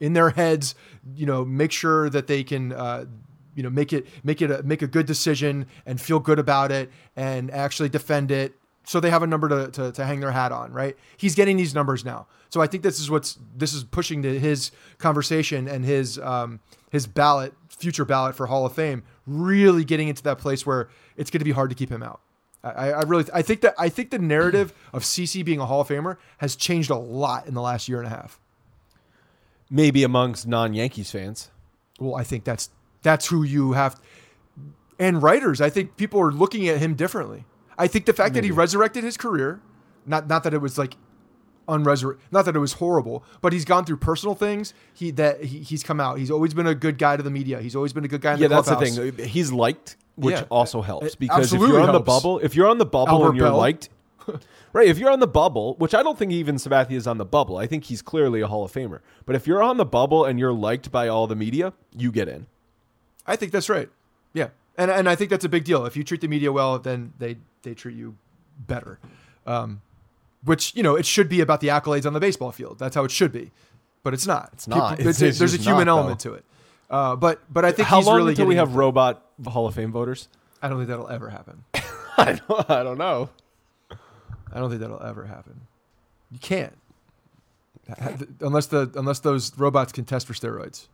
in 0.00 0.14
their 0.14 0.30
heads, 0.30 0.74
you 1.14 1.26
know, 1.26 1.44
make 1.44 1.72
sure 1.72 2.08
that 2.10 2.26
they 2.26 2.42
can, 2.42 2.72
uh, 2.72 3.04
you 3.54 3.62
know, 3.62 3.70
make 3.70 3.92
it 3.92 4.06
make 4.24 4.40
it 4.40 4.50
a, 4.50 4.62
make 4.62 4.82
a 4.82 4.86
good 4.86 5.06
decision 5.06 5.66
and 5.84 6.00
feel 6.00 6.18
good 6.18 6.38
about 6.38 6.72
it 6.72 6.90
and 7.16 7.50
actually 7.50 7.88
defend 7.88 8.30
it 8.30 8.54
so 8.88 9.00
they 9.00 9.10
have 9.10 9.22
a 9.22 9.26
number 9.26 9.50
to, 9.50 9.70
to, 9.70 9.92
to 9.92 10.04
hang 10.06 10.20
their 10.20 10.32
hat 10.32 10.50
on, 10.50 10.72
right? 10.72 10.96
He's 11.18 11.34
getting 11.34 11.58
these 11.58 11.74
numbers 11.74 12.06
now. 12.06 12.26
So 12.48 12.62
I 12.62 12.66
think 12.66 12.82
this 12.82 12.98
is 12.98 13.10
what's 13.10 13.38
this 13.54 13.74
is 13.74 13.84
pushing 13.84 14.22
to 14.22 14.40
his 14.40 14.70
conversation 14.96 15.68
and 15.68 15.84
his 15.84 16.18
um, 16.18 16.60
his 16.90 17.06
ballot, 17.06 17.52
future 17.68 18.06
ballot 18.06 18.34
for 18.34 18.46
Hall 18.46 18.64
of 18.64 18.72
Fame, 18.72 19.02
really 19.28 19.84
getting 19.84 20.08
into 20.08 20.22
that 20.24 20.38
place 20.38 20.64
where 20.64 20.88
it's 21.16 21.30
going 21.30 21.40
to 21.40 21.44
be 21.44 21.52
hard 21.52 21.70
to 21.70 21.76
keep 21.76 21.90
him 21.90 22.02
out. 22.02 22.20
I, 22.64 22.90
I 22.90 23.02
really 23.02 23.24
I 23.32 23.42
think 23.42 23.60
that 23.60 23.74
I 23.78 23.88
think 23.88 24.10
the 24.10 24.18
narrative 24.18 24.72
of 24.92 25.02
CC 25.02 25.44
being 25.44 25.60
a 25.60 25.66
Hall 25.66 25.80
of 25.82 25.88
Famer 25.88 26.16
has 26.38 26.56
changed 26.56 26.90
a 26.90 26.96
lot 26.96 27.46
in 27.46 27.54
the 27.54 27.62
last 27.62 27.88
year 27.88 27.98
and 27.98 28.06
a 28.06 28.10
half. 28.10 28.40
Maybe 29.70 30.02
amongst 30.02 30.46
non-Yankees 30.46 31.10
fans. 31.10 31.50
Well, 32.00 32.16
I 32.16 32.24
think 32.24 32.44
that's 32.44 32.70
that's 33.02 33.26
who 33.26 33.42
you 33.42 33.72
have, 33.72 34.00
and 34.98 35.22
writers. 35.22 35.60
I 35.60 35.70
think 35.70 35.96
people 35.96 36.20
are 36.20 36.32
looking 36.32 36.68
at 36.68 36.78
him 36.78 36.94
differently. 36.94 37.44
I 37.76 37.86
think 37.86 38.06
the 38.06 38.12
fact 38.12 38.34
that 38.34 38.44
he 38.44 38.50
resurrected 38.50 39.04
his 39.04 39.16
career, 39.16 39.60
not 40.06 40.26
not 40.26 40.42
that 40.44 40.54
it 40.54 40.60
was 40.60 40.78
like 40.78 40.96
unresurrect, 41.68 42.20
not 42.32 42.44
that 42.46 42.56
it 42.56 42.58
was 42.58 42.74
horrible, 42.74 43.22
but 43.40 43.52
he's 43.52 43.64
gone 43.64 43.84
through 43.84 43.98
personal 43.98 44.34
things. 44.34 44.74
He 44.94 45.10
that 45.12 45.44
he, 45.44 45.58
he's 45.60 45.82
come 45.82 46.00
out. 46.00 46.18
He's 46.18 46.30
always 46.30 46.54
been 46.54 46.66
a 46.66 46.74
good 46.74 46.98
guy 46.98 47.16
to 47.16 47.22
the 47.22 47.30
media. 47.30 47.60
He's 47.60 47.76
always 47.76 47.92
been 47.92 48.04
a 48.04 48.08
good 48.08 48.20
guy. 48.22 48.34
In 48.34 48.40
Yeah, 48.40 48.48
the 48.48 48.60
that's 48.62 48.68
the 48.68 49.12
thing. 49.12 49.28
He's 49.28 49.52
liked, 49.52 49.96
which 50.16 50.34
Yeah. 50.36 50.44
also 50.50 50.80
helps 50.82 51.14
because 51.14 51.52
if 51.52 51.60
you're 51.60 51.80
on 51.80 51.92
the 51.92 52.00
bubble, 52.00 52.38
if 52.40 52.54
you're 52.56 52.66
on 52.68 52.78
the 52.78 52.86
bubble 52.86 53.12
Albert 53.12 53.28
and 53.28 53.36
you're 53.36 53.48
Bell. 53.48 53.56
liked, 53.58 53.88
right? 54.72 54.88
If 54.88 54.98
you're 54.98 55.10
on 55.10 55.20
the 55.20 55.26
bubble, 55.26 55.74
which 55.78 55.94
I 55.94 56.02
don't 56.02 56.18
think 56.18 56.32
even 56.32 56.56
Sabathia 56.56 56.92
is 56.92 57.06
on 57.06 57.18
the 57.18 57.24
bubble. 57.24 57.56
I 57.58 57.66
think 57.66 57.84
he's 57.84 58.02
clearly 58.02 58.40
a 58.40 58.46
Hall 58.46 58.64
of 58.64 58.72
Famer. 58.72 59.00
But 59.26 59.36
if 59.36 59.46
you're 59.46 59.62
on 59.62 59.76
the 59.76 59.84
bubble 59.84 60.24
and 60.24 60.38
you're 60.38 60.52
liked 60.52 60.90
by 60.90 61.08
all 61.08 61.26
the 61.26 61.36
media, 61.36 61.72
you 61.96 62.10
get 62.10 62.28
in. 62.28 62.46
I 63.26 63.36
think 63.36 63.52
that's 63.52 63.68
right. 63.68 63.90
Yeah, 64.32 64.48
and 64.76 64.90
and 64.90 65.08
I 65.08 65.14
think 65.14 65.30
that's 65.30 65.44
a 65.44 65.48
big 65.48 65.64
deal. 65.64 65.84
If 65.86 65.96
you 65.96 66.04
treat 66.04 66.20
the 66.22 66.28
media 66.28 66.50
well, 66.52 66.78
then 66.78 67.12
they 67.18 67.36
they 67.62 67.74
treat 67.74 67.96
you 67.96 68.16
better. 68.66 68.98
Um, 69.46 69.80
which 70.48 70.74
you 70.74 70.82
know 70.82 70.96
it 70.96 71.06
should 71.06 71.28
be 71.28 71.40
about 71.40 71.60
the 71.60 71.68
accolades 71.68 72.06
on 72.06 72.12
the 72.12 72.20
baseball 72.20 72.52
field. 72.52 72.78
That's 72.78 72.94
how 72.94 73.04
it 73.04 73.10
should 73.10 73.32
be, 73.32 73.52
but 74.02 74.14
it's 74.14 74.26
not. 74.26 74.50
It's 74.52 74.66
not. 74.66 74.94
It's- 74.94 75.18
there's 75.18 75.22
it's 75.22 75.38
there's 75.38 75.54
a 75.54 75.58
human 75.58 75.86
not, 75.86 75.98
element 75.98 76.20
to 76.20 76.34
it. 76.34 76.44
Uh, 76.90 77.16
but 77.16 77.40
but 77.52 77.64
I 77.64 77.72
think 77.72 77.86
How 77.86 78.00
long 78.00 78.16
really 78.16 78.32
until 78.32 78.46
we 78.46 78.56
have 78.56 78.74
robot 78.74 79.24
Hall 79.46 79.66
of 79.66 79.74
Fame 79.74 79.92
voters? 79.92 80.28
I 80.62 80.68
don't 80.68 80.78
think 80.78 80.88
that'll 80.88 81.08
ever 81.08 81.28
happen. 81.28 81.64
I 82.16 82.40
don't, 82.48 82.70
I 82.70 82.82
don't 82.82 82.98
know. 82.98 83.28
I 83.90 84.58
don't 84.58 84.70
think 84.70 84.80
that'll 84.80 85.02
ever 85.02 85.26
happen. 85.26 85.60
You 86.30 86.38
can't 86.38 86.76
unless 88.40 88.66
the 88.66 88.90
unless 88.94 89.20
those 89.20 89.56
robots 89.58 89.92
can 89.92 90.04
test 90.04 90.26
for 90.26 90.34
steroids. 90.34 90.88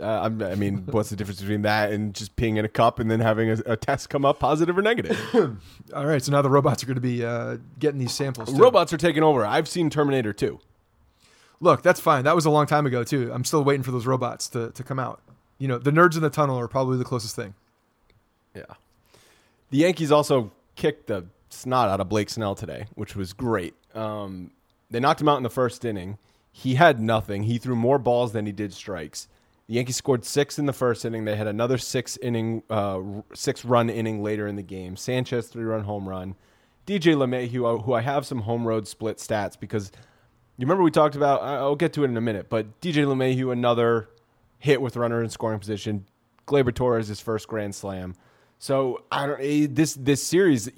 Uh, 0.00 0.30
I 0.44 0.54
mean, 0.54 0.84
what's 0.86 1.10
the 1.10 1.16
difference 1.16 1.40
between 1.40 1.62
that 1.62 1.92
and 1.92 2.14
just 2.14 2.34
peeing 2.36 2.56
in 2.56 2.64
a 2.64 2.68
cup 2.68 2.98
and 2.98 3.10
then 3.10 3.20
having 3.20 3.50
a, 3.50 3.58
a 3.66 3.76
test 3.76 4.08
come 4.08 4.24
up 4.24 4.38
positive 4.38 4.76
or 4.76 4.82
negative? 4.82 5.18
All 5.94 6.06
right, 6.06 6.22
so 6.22 6.32
now 6.32 6.40
the 6.40 6.48
robots 6.48 6.82
are 6.82 6.86
going 6.86 6.94
to 6.94 7.00
be 7.00 7.24
uh, 7.24 7.58
getting 7.78 7.98
these 8.00 8.12
samples. 8.12 8.50
too. 8.50 8.56
Robots 8.56 8.92
are 8.92 8.96
taking 8.96 9.22
over. 9.22 9.44
I've 9.44 9.68
seen 9.68 9.90
Terminator 9.90 10.32
2. 10.32 10.58
Look, 11.60 11.82
that's 11.82 12.00
fine. 12.00 12.24
That 12.24 12.34
was 12.34 12.44
a 12.44 12.50
long 12.50 12.66
time 12.66 12.86
ago 12.86 13.04
too. 13.04 13.30
I'm 13.32 13.44
still 13.44 13.62
waiting 13.62 13.82
for 13.82 13.92
those 13.92 14.06
robots 14.06 14.48
to, 14.48 14.70
to 14.72 14.82
come 14.82 14.98
out. 14.98 15.20
You 15.58 15.68
know, 15.68 15.78
the 15.78 15.92
nerds 15.92 16.16
in 16.16 16.22
the 16.22 16.30
tunnel 16.30 16.58
are 16.58 16.66
probably 16.66 16.98
the 16.98 17.04
closest 17.04 17.36
thing. 17.36 17.54
Yeah. 18.54 18.64
The 19.70 19.78
Yankees 19.78 20.10
also 20.10 20.50
kicked 20.74 21.06
the 21.06 21.26
snot 21.50 21.88
out 21.88 22.00
of 22.00 22.08
Blake 22.08 22.30
Snell 22.30 22.54
today, 22.54 22.86
which 22.94 23.14
was 23.14 23.32
great. 23.32 23.74
Um, 23.94 24.50
they 24.90 24.98
knocked 24.98 25.20
him 25.20 25.28
out 25.28 25.36
in 25.36 25.44
the 25.44 25.50
first 25.50 25.84
inning. 25.84 26.18
He 26.50 26.74
had 26.74 27.00
nothing. 27.00 27.44
He 27.44 27.58
threw 27.58 27.76
more 27.76 27.98
balls 27.98 28.32
than 28.32 28.44
he 28.44 28.52
did 28.52 28.72
strikes. 28.72 29.28
The 29.72 29.76
Yankees 29.76 29.96
scored 29.96 30.26
six 30.26 30.58
in 30.58 30.66
the 30.66 30.74
first 30.74 31.02
inning. 31.02 31.24
They 31.24 31.34
had 31.34 31.46
another 31.46 31.78
six 31.78 32.18
inning, 32.18 32.62
uh, 32.68 33.00
six 33.32 33.64
run 33.64 33.88
inning 33.88 34.22
later 34.22 34.46
in 34.46 34.56
the 34.56 34.62
game. 34.62 34.98
Sanchez 34.98 35.48
three 35.48 35.64
run 35.64 35.84
home 35.84 36.06
run. 36.06 36.34
DJ 36.86 37.16
LeMahieu, 37.16 37.82
who 37.82 37.94
I 37.94 38.02
have 38.02 38.26
some 38.26 38.42
home 38.42 38.68
road 38.68 38.86
split 38.86 39.16
stats 39.16 39.58
because 39.58 39.90
you 40.58 40.66
remember 40.66 40.82
we 40.82 40.90
talked 40.90 41.16
about. 41.16 41.42
I'll 41.42 41.74
get 41.74 41.94
to 41.94 42.04
it 42.04 42.08
in 42.08 42.18
a 42.18 42.20
minute, 42.20 42.50
but 42.50 42.82
DJ 42.82 43.06
LeMahieu 43.06 43.50
another 43.50 44.10
hit 44.58 44.82
with 44.82 44.94
runner 44.94 45.22
in 45.22 45.30
scoring 45.30 45.58
position. 45.58 46.04
Gleyber 46.46 46.74
Torres 46.74 47.08
his 47.08 47.22
first 47.22 47.48
grand 47.48 47.74
slam. 47.74 48.14
So 48.58 49.04
I 49.10 49.26
don't 49.26 49.40
eh, 49.40 49.68
this 49.70 49.94
this 49.94 50.22
series. 50.22 50.68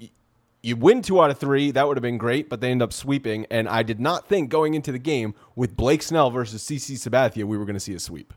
You 0.63 0.77
win 0.77 1.01
two 1.01 1.21
out 1.21 1.31
of 1.31 1.37
three. 1.37 1.71
That 1.71 1.85
would 1.85 1.97
have 1.97 2.01
been 2.01 2.17
great, 2.17 2.49
but 2.49 2.61
they 2.61 2.71
end 2.71 2.81
up 2.81 2.93
sweeping. 2.93 3.45
And 3.51 3.67
I 3.67 3.83
did 3.83 3.99
not 3.99 4.29
think 4.29 4.49
going 4.49 4.73
into 4.73 4.93
the 4.93 4.99
game 4.99 5.35
with 5.53 5.75
Blake 5.75 6.01
Snell 6.01 6.31
versus 6.31 6.63
CC 6.63 6.93
Sabathia, 6.93 7.43
we 7.43 7.57
were 7.57 7.65
going 7.65 7.73
to 7.73 7.81
see 7.81 7.93
a 7.93 7.99
sweep. 7.99 8.33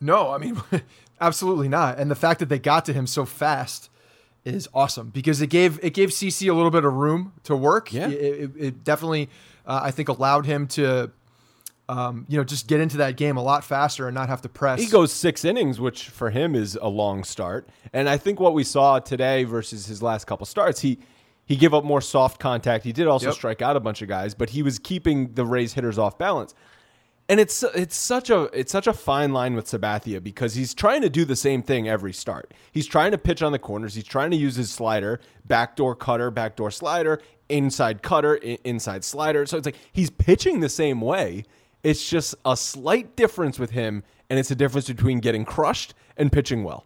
No, 0.00 0.30
I 0.30 0.38
mean, 0.38 0.60
absolutely 1.20 1.68
not. 1.68 1.98
And 1.98 2.10
the 2.10 2.14
fact 2.14 2.40
that 2.40 2.48
they 2.48 2.58
got 2.58 2.84
to 2.86 2.92
him 2.92 3.06
so 3.06 3.24
fast 3.24 3.90
is 4.44 4.68
awesome 4.74 5.10
because 5.10 5.40
it 5.40 5.48
gave 5.48 5.82
it 5.82 5.94
gave 5.94 6.10
CC 6.10 6.48
a 6.50 6.54
little 6.54 6.70
bit 6.70 6.84
of 6.84 6.92
room 6.94 7.32
to 7.44 7.56
work. 7.56 7.92
Yeah. 7.92 8.08
it, 8.08 8.12
it, 8.12 8.50
it 8.56 8.84
definitely, 8.84 9.28
uh, 9.66 9.80
I 9.82 9.90
think, 9.90 10.08
allowed 10.08 10.46
him 10.46 10.68
to, 10.68 11.10
um, 11.88 12.26
you 12.28 12.36
know, 12.36 12.44
just 12.44 12.68
get 12.68 12.80
into 12.80 12.98
that 12.98 13.16
game 13.16 13.36
a 13.36 13.42
lot 13.42 13.64
faster 13.64 14.06
and 14.06 14.14
not 14.14 14.28
have 14.28 14.42
to 14.42 14.48
press. 14.48 14.80
He 14.80 14.86
goes 14.88 15.12
six 15.12 15.44
innings, 15.44 15.80
which 15.80 16.08
for 16.08 16.30
him 16.30 16.54
is 16.54 16.78
a 16.80 16.88
long 16.88 17.24
start. 17.24 17.68
And 17.92 18.08
I 18.08 18.18
think 18.18 18.38
what 18.38 18.54
we 18.54 18.62
saw 18.64 18.98
today 18.98 19.44
versus 19.44 19.86
his 19.86 20.02
last 20.02 20.26
couple 20.26 20.46
starts, 20.46 20.80
he 20.80 20.98
he 21.44 21.54
gave 21.56 21.72
up 21.72 21.84
more 21.84 22.00
soft 22.00 22.40
contact. 22.40 22.84
He 22.84 22.92
did 22.92 23.06
also 23.06 23.26
Yep. 23.26 23.34
strike 23.34 23.62
out 23.62 23.76
a 23.76 23.80
bunch 23.80 24.02
of 24.02 24.08
guys, 24.08 24.34
but 24.34 24.50
he 24.50 24.62
was 24.64 24.78
keeping 24.80 25.32
the 25.34 25.44
Rays 25.46 25.72
hitters 25.74 25.96
off 25.96 26.18
balance. 26.18 26.54
And 27.28 27.40
it's 27.40 27.62
it's 27.74 27.96
such 27.96 28.30
a 28.30 28.42
it's 28.52 28.70
such 28.70 28.86
a 28.86 28.92
fine 28.92 29.32
line 29.32 29.54
with 29.54 29.66
Sabathia 29.66 30.22
because 30.22 30.54
he's 30.54 30.72
trying 30.74 31.02
to 31.02 31.10
do 31.10 31.24
the 31.24 31.34
same 31.34 31.60
thing 31.60 31.88
every 31.88 32.12
start. 32.12 32.54
He's 32.70 32.86
trying 32.86 33.10
to 33.10 33.18
pitch 33.18 33.42
on 33.42 33.50
the 33.50 33.58
corners. 33.58 33.94
He's 33.96 34.04
trying 34.04 34.30
to 34.30 34.36
use 34.36 34.54
his 34.54 34.70
slider, 34.70 35.20
backdoor 35.44 35.96
cutter, 35.96 36.30
backdoor 36.30 36.70
slider, 36.70 37.20
inside 37.48 38.00
cutter, 38.02 38.38
i- 38.44 38.58
inside 38.62 39.02
slider. 39.04 39.44
So 39.44 39.56
it's 39.56 39.66
like 39.66 39.76
he's 39.92 40.08
pitching 40.10 40.60
the 40.60 40.68
same 40.68 41.00
way. 41.00 41.44
It's 41.82 42.08
just 42.08 42.36
a 42.44 42.56
slight 42.56 43.16
difference 43.16 43.58
with 43.58 43.70
him, 43.70 44.04
and 44.30 44.38
it's 44.38 44.50
a 44.52 44.56
difference 44.56 44.86
between 44.86 45.18
getting 45.18 45.44
crushed 45.44 45.94
and 46.16 46.30
pitching 46.30 46.62
well. 46.62 46.84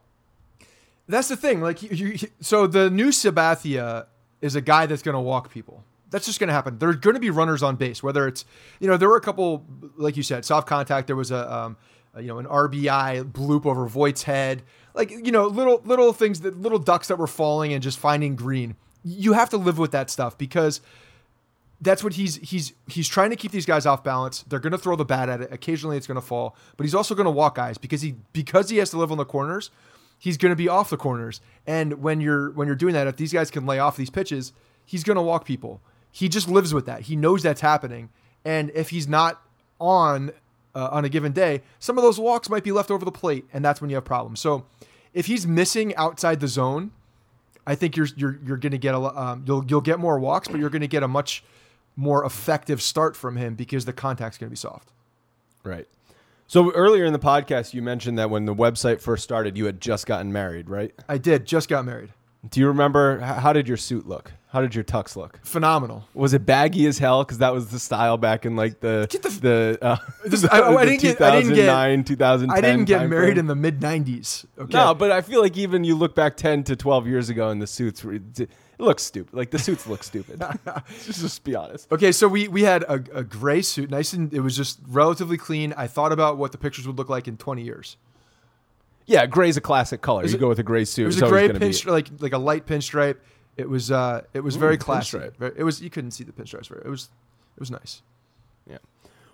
That's 1.07 1.29
the 1.29 1.37
thing. 1.37 1.61
Like, 1.61 1.83
you, 1.83 1.91
you, 1.91 2.29
so 2.41 2.67
the 2.67 2.89
new 2.91 3.09
Sabathia 3.09 4.07
is 4.41 4.55
a 4.57 4.61
guy 4.61 4.87
that's 4.87 5.03
going 5.03 5.15
to 5.15 5.21
walk 5.21 5.51
people. 5.51 5.85
That's 6.11 6.27
just 6.27 6.41
going 6.41 6.49
to 6.49 6.55
happen. 6.55 6.79
There's 6.79 6.97
going 6.97 7.15
to 7.15 7.21
be 7.21 7.31
runners 7.31 7.63
on 7.63 7.77
base. 7.77 8.03
Whether 8.03 8.27
it's, 8.27 8.45
you 8.81 8.89
know, 8.89 8.97
there 8.97 9.09
were 9.09 9.17
a 9.17 9.21
couple, 9.21 9.65
like 9.97 10.17
you 10.17 10.23
said, 10.23 10.45
soft 10.45 10.67
contact. 10.67 11.07
There 11.07 11.17
was 11.17 11.31
a, 11.31 11.53
um, 11.53 11.77
a, 12.15 12.23
you 12.23 12.29
know, 12.29 12.39
an 12.39 12.47
RBI 12.47 13.31
bloop 13.33 13.67
over 13.67 13.87
Voit's 13.87 14.25
head. 14.25 14.63
Like, 14.95 15.11
you 15.11 15.31
know, 15.31 15.47
little 15.47 15.81
little 15.85 16.13
things 16.13 16.41
that 16.41 16.61
little 16.61 16.79
ducks 16.79 17.09
that 17.09 17.17
were 17.17 17.29
falling 17.29 17.73
and 17.73 17.83
just 17.83 17.99
finding 17.99 18.35
green. 18.35 18.77
You 19.05 19.33
have 19.35 19.51
to 19.51 19.57
live 19.57 19.79
with 19.79 19.93
that 19.93 20.11
stuff 20.11 20.37
because 20.37 20.81
that's 21.81 22.05
what 22.05 22.15
he's 22.15 22.37
he's 22.37 22.73
he's 22.89 23.09
trying 23.09 23.31
to 23.31 23.37
keep 23.37 23.53
these 23.53 23.67
guys 23.67 23.87
off 23.87 24.05
balance. 24.05 24.43
They're 24.43 24.59
going 24.59 24.73
to 24.73 24.79
throw 24.79 24.97
the 24.97 25.05
bat 25.05 25.29
at 25.29 25.41
it. 25.41 25.53
Occasionally, 25.53 25.97
it's 25.97 26.07
going 26.07 26.17
to 26.17 26.27
fall, 26.27 26.57
but 26.77 26.85
he's 26.85 26.95
also 26.95 27.15
going 27.15 27.25
to 27.25 27.31
walk 27.31 27.55
guys 27.55 27.79
because 27.79 28.03
he 28.03 28.17
because 28.33 28.69
he 28.69 28.79
has 28.79 28.91
to 28.91 28.99
live 28.99 29.11
on 29.11 29.19
the 29.19 29.25
corners. 29.25 29.71
He's 30.19 30.37
going 30.37 30.51
to 30.51 30.57
be 30.57 30.69
off 30.69 30.91
the 30.91 30.99
corners, 30.99 31.41
and 31.67 32.03
when 32.03 32.21
you're 32.21 32.51
when 32.51 32.67
you're 32.67 32.77
doing 32.77 32.93
that, 32.95 33.07
if 33.07 33.17
these 33.17 33.33
guys 33.33 33.51
can 33.51 33.65
lay 33.65 33.79
off 33.79 33.97
these 33.97 34.11
pitches, 34.11 34.53
he's 34.85 35.03
going 35.03 35.17
to 35.17 35.23
walk 35.23 35.47
people. 35.47 35.81
He 36.11 36.29
just 36.29 36.49
lives 36.49 36.75
with 36.75 36.87
that. 36.87 37.03
He 37.03 37.17
knows 37.17 37.43
that's 37.43 37.61
happening, 37.61 38.11
and 38.45 38.71
if 38.75 38.91
he's 38.91 39.07
not 39.07 39.43
on 39.81 40.33
uh, 40.75 40.89
on 40.91 41.05
a 41.05 41.09
given 41.09 41.33
day, 41.33 41.63
some 41.79 41.99
of 41.99 42.03
those 42.03 42.19
walks 42.19 42.49
might 42.49 42.65
be 42.65 42.73
left 42.73 42.91
over 42.91 43.05
the 43.05 43.13
plate, 43.13 43.45
and 43.53 43.65
that's 43.65 43.81
when 43.81 43.91
you 43.91 43.97
have 43.97 44.05
problems. 44.05 44.41
So, 44.41 44.67
if 45.15 45.27
he's 45.27 45.47
missing 45.47 45.95
outside 45.97 46.41
the 46.41 46.49
zone, 46.49 46.93
I 47.67 47.75
think 47.75 47.97
you're 47.97 48.09
you're 48.17 48.39
you're 48.45 48.57
going 48.57 48.73
to 48.73 48.79
get 48.79 48.95
a 48.95 48.99
um, 48.99 49.45
you'll 49.47 49.65
you'll 49.67 49.81
get 49.81 49.99
more 49.99 50.19
walks, 50.19 50.49
but 50.49 50.59
you're 50.61 50.71
going 50.71 50.81
to 50.81 50.89
get 50.89 51.03
a 51.03 51.09
much 51.09 51.45
more 51.97 52.25
effective 52.25 52.81
start 52.81 53.17
from 53.17 53.37
him 53.37 53.55
because 53.55 53.85
the 53.85 53.93
contact's 53.93 54.39
going 54.39 54.49
to 54.49 54.51
be 54.51 54.57
soft. 54.57 54.91
Right. 55.63 55.87
So 56.47 56.73
earlier 56.73 57.05
in 57.05 57.13
the 57.13 57.19
podcast, 57.19 57.75
you 57.75 57.83
mentioned 57.83 58.19
that 58.19 58.31
when 58.31 58.45
the 58.45 58.55
website 58.55 59.01
first 59.01 59.23
started, 59.23 59.57
you 59.57 59.67
had 59.67 59.81
just 59.81 60.07
gotten 60.07 60.33
married, 60.33 60.69
right? 60.69 60.93
I 61.09 61.19
did 61.19 61.47
just 61.47 61.69
got 61.69 61.85
married. 61.85 62.13
Do 62.49 62.59
you 62.59 62.67
remember 62.67 63.21
how 63.21 63.53
did 63.53 63.69
your 63.69 63.77
suit 63.77 64.09
look? 64.09 64.33
How 64.53 64.61
did 64.61 64.75
your 64.75 64.83
tux 64.83 65.15
look? 65.15 65.39
Phenomenal. 65.45 66.03
Was 66.13 66.35
it 66.35 66.45
baggy 66.45 66.87
as 66.87 66.99
hell? 66.99 67.23
Because 67.23 67.39
that 67.39 67.53
was 67.55 67.69
the 67.69 67.79
style 67.79 68.17
back 68.17 68.45
in 68.45 68.57
like 68.57 68.81
the 68.81 69.07
Get 69.09 69.23
the- 69.23 69.29
the, 69.29 69.79
uh, 69.81 69.97
This- 70.25 70.45
I- 70.51 70.75
I 70.75 70.85
didn't 70.85 71.01
get- 71.03 71.21
I 71.21 71.37
didn't 71.41 71.55
get- 71.55 71.67
2009, 71.67 72.05
2010 72.05 72.51
I 72.51 72.61
didn't 72.61 72.85
get 72.87 73.09
married 73.09 73.39
in 73.39 73.47
the 73.47 73.55
mid 73.55 73.79
'90s. 73.81 74.45
Okay. 74.59 74.77
No, 74.77 74.93
but 74.95 75.13
I 75.13 75.21
feel 75.21 75.41
like 75.41 75.57
even 75.57 75.85
you 75.85 75.95
look 75.95 76.15
back 76.17 76.37
10 76.37 76.65
to 76.65 76.75
12 76.77 77.07
years 77.07 77.29
ago 77.31 77.49
and 77.51 77.63
the 77.63 77.67
suits 77.69 78.03
were, 78.03 78.15
it 78.15 78.51
looks 78.79 79.05
stupid. 79.05 79.35
Like 79.37 79.51
the 79.51 79.59
suits 79.59 79.87
look 79.87 80.03
stupid. 80.03 80.43
just, 81.05 81.21
just 81.21 81.45
be 81.45 81.55
honest. 81.55 81.91
Okay, 81.93 82.11
so 82.11 82.27
we 82.27 82.49
we 82.49 82.63
had 82.63 82.83
a, 82.85 82.95
a 83.15 83.23
gray 83.23 83.63
suit, 83.63 83.89
nice 83.89 84.13
and 84.13 84.35
it 84.35 84.41
was 84.41 84.57
just 84.57 84.81
relatively 84.89 85.37
clean. 85.37 85.73
I 85.77 85.87
thought 85.87 86.11
about 86.11 86.39
what 86.39 86.51
the 86.51 86.59
pictures 86.59 86.89
would 86.89 86.99
look 86.99 87.09
like 87.09 87.29
in 87.29 87.37
20 87.37 87.63
years. 87.63 87.97
Yeah, 89.07 89.27
gray's 89.27 89.57
a 89.57 89.61
classic 89.61 90.03
color. 90.03 90.25
You 90.27 90.39
go 90.39 90.49
with 90.49 90.59
a 90.59 90.63
gray 90.65 90.85
suit. 90.85 91.03
It 91.03 91.07
was 91.07 91.17
it's 91.17 91.23
a 91.23 91.27
always 91.27 91.39
gray 91.41 91.47
gonna 91.49 91.59
be- 91.61 91.67
pinstripe, 91.69 91.91
like 91.93 92.09
like 92.19 92.33
a 92.33 92.39
light 92.39 92.67
pinstripe. 92.67 93.17
It 93.57 93.69
was 93.69 93.91
uh 93.91 94.23
it 94.33 94.41
was 94.41 94.57
very 94.57 94.77
classy. 94.79 95.19
pinstripe. 95.19 95.55
It 95.57 95.65
was 95.65 95.81
you 95.83 95.91
couldn't 95.91 96.13
see 96.13 96.25
the 96.25 96.33
pinstripes. 96.33 96.69
Very, 96.69 96.83
it 96.85 96.89
was 96.89 97.11
it 97.57 97.61
was 97.61 97.71
nice. 97.71 98.03
Yeah. 98.67 98.79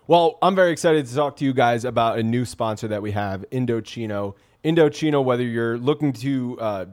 Well, 0.07 0.37
I'm 0.41 0.55
very 0.55 0.71
excited 0.71 1.05
to 1.05 1.15
talk 1.15 1.35
to 1.37 1.45
you 1.45 1.53
guys 1.53 1.85
about 1.85 2.17
a 2.17 2.23
new 2.23 2.45
sponsor 2.45 2.87
that 2.87 3.01
we 3.01 3.11
have, 3.11 3.45
Indochino. 3.51 4.35
Indochino, 4.63 5.23
whether 5.23 5.43
you're 5.43 5.77
looking 5.77 6.13
to, 6.13 6.57
uh, 6.59 6.85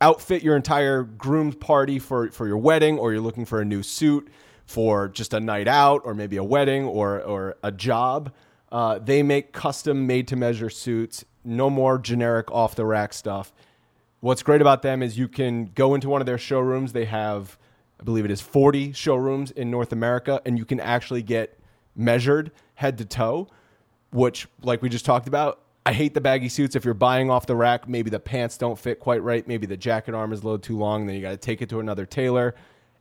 outfit 0.00 0.42
your 0.42 0.56
entire 0.56 1.04
groomed 1.04 1.60
party 1.60 1.98
for 1.98 2.30
for 2.30 2.46
your 2.46 2.58
wedding, 2.58 2.98
or 2.98 3.12
you're 3.12 3.20
looking 3.22 3.44
for 3.44 3.60
a 3.60 3.64
new 3.64 3.82
suit 3.82 4.28
for 4.66 5.08
just 5.08 5.32
a 5.32 5.40
night 5.40 5.68
out, 5.68 6.02
or 6.04 6.14
maybe 6.14 6.36
a 6.36 6.44
wedding 6.44 6.84
or 6.84 7.20
or 7.22 7.56
a 7.62 7.70
job. 7.70 8.32
Uh, 8.70 8.98
they 8.98 9.22
make 9.22 9.52
custom 9.52 10.06
made 10.06 10.26
to 10.28 10.36
measure 10.36 10.70
suits. 10.70 11.24
No 11.44 11.68
more 11.68 11.98
generic 11.98 12.50
off 12.50 12.74
the 12.74 12.84
rack 12.84 13.12
stuff. 13.12 13.52
What's 14.22 14.44
great 14.44 14.60
about 14.60 14.82
them 14.82 15.02
is 15.02 15.18
you 15.18 15.26
can 15.26 15.72
go 15.74 15.96
into 15.96 16.08
one 16.08 16.22
of 16.22 16.26
their 16.26 16.38
showrooms. 16.38 16.92
They 16.92 17.06
have, 17.06 17.58
I 18.00 18.04
believe 18.04 18.24
it 18.24 18.30
is 18.30 18.40
40 18.40 18.92
showrooms 18.92 19.50
in 19.50 19.68
North 19.68 19.90
America, 19.90 20.40
and 20.46 20.56
you 20.56 20.64
can 20.64 20.78
actually 20.78 21.22
get 21.22 21.58
measured 21.96 22.52
head 22.76 22.98
to 22.98 23.04
toe, 23.04 23.48
which, 24.12 24.46
like 24.62 24.80
we 24.80 24.88
just 24.88 25.04
talked 25.04 25.26
about, 25.26 25.58
I 25.84 25.92
hate 25.92 26.14
the 26.14 26.20
baggy 26.20 26.48
suits. 26.48 26.76
If 26.76 26.84
you're 26.84 26.94
buying 26.94 27.30
off 27.30 27.46
the 27.46 27.56
rack, 27.56 27.88
maybe 27.88 28.10
the 28.10 28.20
pants 28.20 28.56
don't 28.56 28.78
fit 28.78 29.00
quite 29.00 29.24
right. 29.24 29.44
Maybe 29.48 29.66
the 29.66 29.76
jacket 29.76 30.14
arm 30.14 30.32
is 30.32 30.42
a 30.42 30.44
little 30.44 30.60
too 30.60 30.78
long. 30.78 31.06
Then 31.06 31.16
you 31.16 31.22
got 31.22 31.30
to 31.30 31.36
take 31.36 31.60
it 31.60 31.68
to 31.70 31.80
another 31.80 32.06
tailor. 32.06 32.54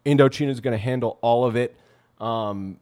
Indochino 0.08 0.50
is 0.50 0.60
going 0.60 0.72
to 0.72 0.84
handle 0.84 1.20
all 1.22 1.46
of 1.46 1.56
it. 1.56 1.78
Um, 2.20 2.80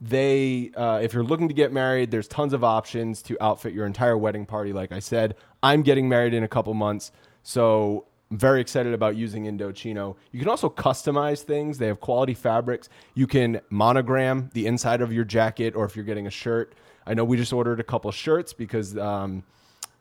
they, 0.00 0.70
uh, 0.76 1.00
if 1.02 1.14
you're 1.14 1.24
looking 1.24 1.48
to 1.48 1.54
get 1.54 1.72
married, 1.72 2.12
there's 2.12 2.28
tons 2.28 2.52
of 2.52 2.62
options 2.62 3.22
to 3.22 3.36
outfit 3.42 3.72
your 3.72 3.86
entire 3.86 4.16
wedding 4.16 4.46
party. 4.46 4.72
Like 4.72 4.92
I 4.92 5.00
said, 5.00 5.34
I'm 5.64 5.82
getting 5.82 6.08
married 6.08 6.32
in 6.32 6.44
a 6.44 6.48
couple 6.48 6.72
months, 6.74 7.10
so 7.42 8.06
I'm 8.30 8.38
very 8.38 8.60
excited 8.60 8.94
about 8.94 9.16
using 9.16 9.44
Indochino. 9.44 10.16
You 10.30 10.38
can 10.38 10.48
also 10.48 10.70
customize 10.70 11.42
things. 11.42 11.78
They 11.78 11.86
have 11.86 12.00
quality 12.00 12.34
fabrics. 12.34 12.88
You 13.14 13.26
can 13.26 13.60
monogram 13.68 14.50
the 14.54 14.66
inside 14.66 15.02
of 15.02 15.12
your 15.12 15.24
jacket, 15.24 15.74
or 15.76 15.84
if 15.84 15.96
you're 15.96 16.04
getting 16.04 16.26
a 16.26 16.30
shirt. 16.30 16.74
I 17.06 17.14
know 17.14 17.24
we 17.24 17.36
just 17.36 17.52
ordered 17.52 17.80
a 17.80 17.84
couple 17.84 18.10
shirts 18.10 18.52
because 18.52 18.96
um, 18.96 19.42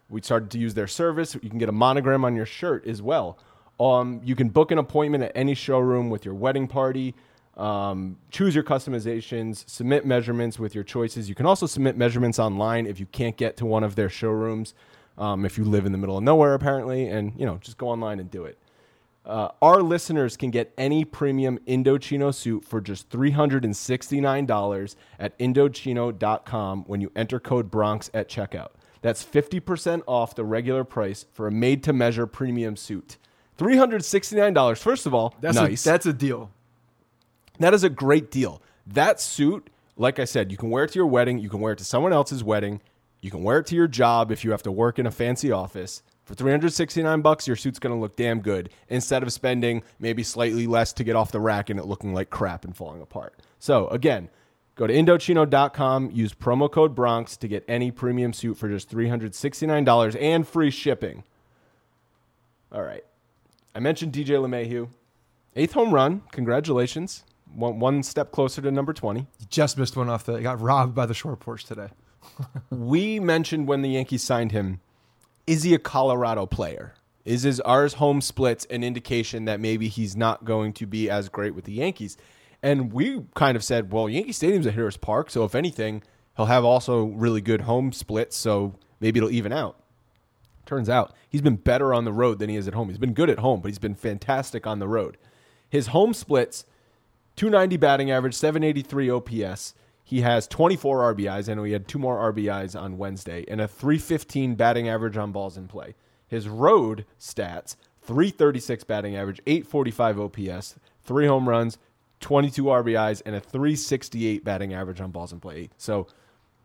we 0.10 0.22
started 0.22 0.52
to 0.52 0.60
use 0.60 0.74
their 0.74 0.88
service. 0.88 1.36
You 1.42 1.50
can 1.50 1.60
get 1.60 1.70
a 1.70 1.74
monogram 1.74 2.24
on 2.24 2.36
your 2.36 2.46
shirt 2.46 2.86
as 2.86 3.02
well. 3.02 3.38
Um, 3.80 4.22
you 4.24 4.36
can 4.36 4.50
book 4.50 4.72
an 4.72 4.78
appointment 4.78 5.24
at 5.24 5.32
any 5.36 5.56
showroom 5.56 6.10
with 6.10 6.24
your 6.24 6.36
wedding 6.36 6.68
party. 6.68 7.16
Um, 7.58 8.18
choose 8.30 8.56
your 8.56 8.64
customizations, 8.64 9.68
submit 9.70 10.06
measurements 10.06 10.58
with 10.58 10.74
your 10.74 10.84
choices. 10.84 11.28
You 11.28 11.36
can 11.36 11.46
also 11.46 11.66
submit 11.66 11.98
measurements 11.98 12.40
online 12.40 12.86
if 12.86 13.00
you 13.00 13.08
can't 13.08 13.36
get 13.36 13.58
to 13.58 13.66
one 13.66 13.84
of 13.84 13.96
their 13.96 14.10
showrooms. 14.10 14.74
Um, 15.18 15.46
if 15.46 15.58
you 15.58 15.66
live 15.66 15.86
in 15.86 15.92
the 15.92 15.98
middle 15.98 16.18
of 16.18 16.24
nowhere, 16.24 16.54
apparently, 16.54 17.08
and 17.08 17.34
you 17.38 17.46
know, 17.46 17.58
just 17.58 17.78
go 17.78 17.90
online 17.90 18.20
and 18.20 18.32
do 18.32 18.46
it. 18.46 18.58
Uh, 19.24 19.50
our 19.62 19.84
listeners 19.84 20.36
can 20.36 20.50
get 20.50 20.74
any 20.80 21.06
premium 21.06 21.60
Indochino 21.68 22.34
suit 22.34 22.66
for 22.66 22.82
just 22.82 23.08
$369 23.12 24.96
at 25.20 25.38
Indochino.com 25.38 26.84
when 26.88 27.02
you 27.02 27.12
enter 27.16 27.40
code 27.40 27.70
Bronx 27.70 28.10
at 28.14 28.28
checkout. 28.30 28.70
That's 29.02 29.24
50% 29.24 30.02
off 30.08 30.34
the 30.36 30.44
regular 30.44 30.84
price 30.84 31.26
for 31.34 31.48
a 31.48 31.52
made 31.52 31.84
to 31.84 31.94
measure 31.94 32.26
premium 32.26 32.76
suit. 32.76 33.18
$369. 33.60 34.78
First 34.78 35.06
of 35.06 35.14
all, 35.14 35.36
That's 35.40 35.56
nice. 35.56 35.86
a, 35.86 35.90
that's 35.90 36.06
a 36.06 36.14
deal. 36.14 36.50
That 37.60 37.74
is 37.74 37.84
a 37.84 37.90
great 37.90 38.32
deal. 38.32 38.62
That 38.88 39.20
suit, 39.22 39.70
like 39.98 40.18
I 40.20 40.26
said, 40.26 40.52
you 40.52 40.58
can 40.58 40.70
wear 40.72 40.84
it 40.86 40.92
to 40.94 41.00
your 41.00 41.06
wedding, 41.08 41.38
you 41.38 41.50
can 41.50 41.60
wear 41.60 41.74
it 41.74 41.78
to 41.78 41.86
someone 41.86 42.12
else's 42.14 42.44
wedding, 42.44 42.82
you 43.22 43.30
can 43.32 43.44
wear 43.44 43.60
it 43.60 43.68
to 43.68 43.76
your 43.76 43.88
job 43.88 44.32
if 44.32 44.44
you 44.44 44.52
have 44.52 44.64
to 44.64 44.72
work 44.72 45.00
in 45.00 45.06
a 45.06 45.12
fancy 45.12 45.52
office. 45.52 46.02
For 46.24 46.34
369 46.36 47.22
bucks, 47.22 47.48
your 47.48 47.56
suit's 47.56 47.80
going 47.80 47.96
to 47.96 48.00
look 48.00 48.16
damn 48.16 48.42
good 48.42 48.70
instead 48.90 49.24
of 49.24 49.32
spending 49.34 49.84
maybe 50.00 50.24
slightly 50.24 50.68
less 50.68 50.94
to 50.94 51.04
get 51.04 51.16
off 51.16 51.32
the 51.32 51.40
rack 51.40 51.70
and 51.70 51.80
it 51.80 51.86
looking 51.86 52.14
like 52.14 52.30
crap 52.30 52.66
and 52.66 52.76
falling 52.76 53.02
apart. 53.02 53.40
So, 53.60 53.88
again, 53.88 54.30
go 54.76 54.88
to 54.88 54.94
indochino.com, 54.94 56.12
use 56.12 56.34
promo 56.34 56.72
code 56.72 56.96
Bronx 56.96 57.38
to 57.38 57.48
get 57.48 57.64
any 57.68 57.92
premium 57.92 58.34
suit 58.34 58.58
for 58.58 58.70
just 58.70 58.90
$369 58.90 60.22
and 60.22 60.48
free 60.48 60.72
shipping. 60.72 61.24
All 62.72 62.84
right. 62.84 63.04
I 63.76 63.80
mentioned 63.80 64.14
DJ 64.14 64.38
LeMahieu. 64.38 64.90
Eighth 65.56 65.74
home 65.74 65.94
run. 65.94 66.24
Congratulations. 66.32 67.24
One, 67.54 67.80
one 67.80 68.04
step 68.04 68.32
closer 68.32 68.62
to 68.62 68.72
number 68.72 68.94
20. 68.94 69.28
He 69.38 69.46
just 69.50 69.78
missed 69.78 69.98
one 69.98 70.10
off 70.10 70.24
the. 70.24 70.40
Got 70.40 70.62
robbed 70.62 70.96
by 70.96 71.06
the 71.06 71.14
short 71.14 71.40
porch 71.40 71.66
today. 71.66 71.90
we 72.70 73.20
mentioned 73.20 73.68
when 73.68 73.82
the 73.82 73.90
Yankees 73.90 74.24
signed 74.24 74.52
him, 74.52 74.80
is 75.48 75.64
he 75.64 75.74
a 75.74 75.80
Colorado 75.80 76.46
player? 76.46 76.94
Is 77.26 77.44
his 77.44 77.60
ours 77.62 77.96
home 77.96 78.22
splits 78.22 78.66
an 78.66 78.84
indication 78.84 79.46
that 79.46 79.60
maybe 79.60 79.88
he's 79.88 80.16
not 80.16 80.44
going 80.46 80.74
to 80.74 80.88
be 80.88 81.10
as 81.10 81.30
great 81.30 81.54
with 81.54 81.66
the 81.66 81.74
Yankees? 81.74 82.18
And 82.64 82.94
we 82.94 83.24
kind 83.36 83.56
of 83.56 83.64
said, 83.64 83.92
well, 83.92 84.10
Yankee 84.10 84.32
Stadium's 84.32 84.66
a 84.66 84.72
hitter's 84.72 84.98
park, 84.98 85.30
so 85.30 85.44
if 85.44 85.56
anything, 85.56 86.04
he'll 86.38 86.46
have 86.46 86.64
also 86.64 87.06
really 87.06 87.42
good 87.42 87.62
home 87.62 87.92
splits, 87.92 88.38
so 88.38 88.76
maybe 89.00 89.20
it'll 89.20 89.32
even 89.32 89.52
out. 89.52 89.78
Turns 90.66 90.90
out 90.90 91.14
he's 91.28 91.42
been 91.42 91.56
better 91.56 91.94
on 91.94 92.06
the 92.06 92.14
road 92.14 92.40
than 92.40 92.50
he 92.50 92.56
is 92.56 92.68
at 92.68 92.74
home. 92.74 92.90
He's 92.90 92.98
been 92.98 93.14
good 93.14 93.30
at 93.30 93.40
home, 93.40 93.62
but 93.62 93.70
he's 93.70 93.80
been 93.80 93.96
fantastic 93.96 94.66
on 94.66 94.80
the 94.80 94.88
road. 94.88 95.18
His 95.70 95.88
home 95.88 96.14
splits 96.14 96.66
290 97.36 97.78
batting 97.78 98.12
average, 98.12 98.36
783 98.36 99.10
OPS. 99.10 99.74
He 100.12 100.20
has 100.20 100.46
24 100.46 101.16
RBIs. 101.16 101.48
I 101.48 101.54
know 101.54 101.64
he 101.64 101.72
had 101.72 101.88
two 101.88 101.98
more 101.98 102.34
RBIs 102.34 102.78
on 102.78 102.98
Wednesday, 102.98 103.46
and 103.48 103.62
a 103.62 103.68
315 103.68 104.56
batting 104.56 104.90
average 104.90 105.16
on 105.16 105.32
balls 105.32 105.56
in 105.56 105.70
play. 105.70 105.96
His 106.28 106.50
road 106.50 107.06
stats 107.18 107.78
336 108.02 108.84
batting 108.84 109.16
average, 109.16 109.40
845 109.48 110.20
OPS, 110.20 110.76
three 111.06 111.28
home 111.28 111.48
runs, 111.48 111.78
22 112.20 112.66
RBIs, 112.66 113.22
and 113.26 113.36
a 113.36 113.40
368 113.40 114.44
batting 114.44 114.74
average 114.74 115.00
on 115.00 115.12
balls 115.12 115.32
in 115.32 115.40
play. 115.40 115.70
So 115.78 116.08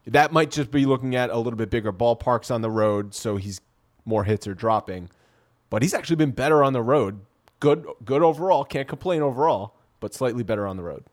that 0.09 0.32
might 0.32 0.51
just 0.51 0.72
be 0.72 0.84
looking 0.84 1.14
at 1.14 1.30
a 1.30 1.36
little 1.36 1.57
bit 1.57 1.70
bigger 1.70 1.92
ballparks 1.92 2.53
on 2.53 2.62
the 2.62 2.70
road, 2.70 3.14
so 3.14 3.36
he's 3.36 3.61
more 4.05 4.24
hits 4.24 4.49
are 4.49 4.55
dropping. 4.55 5.09
But 5.70 5.82
he's 5.82 5.94
actually 5.94 6.16
been 6.16 6.32
better 6.32 6.64
on 6.64 6.72
the 6.72 6.82
road. 6.82 7.20
Good, 7.61 7.86
good 8.05 8.22
overall. 8.22 8.64
Can't 8.64 8.88
complain 8.88 9.22
overall, 9.22 9.76
but 10.01 10.14
slightly 10.14 10.42
better 10.42 10.66
on 10.66 10.76
the 10.76 10.82
road. 10.82 11.05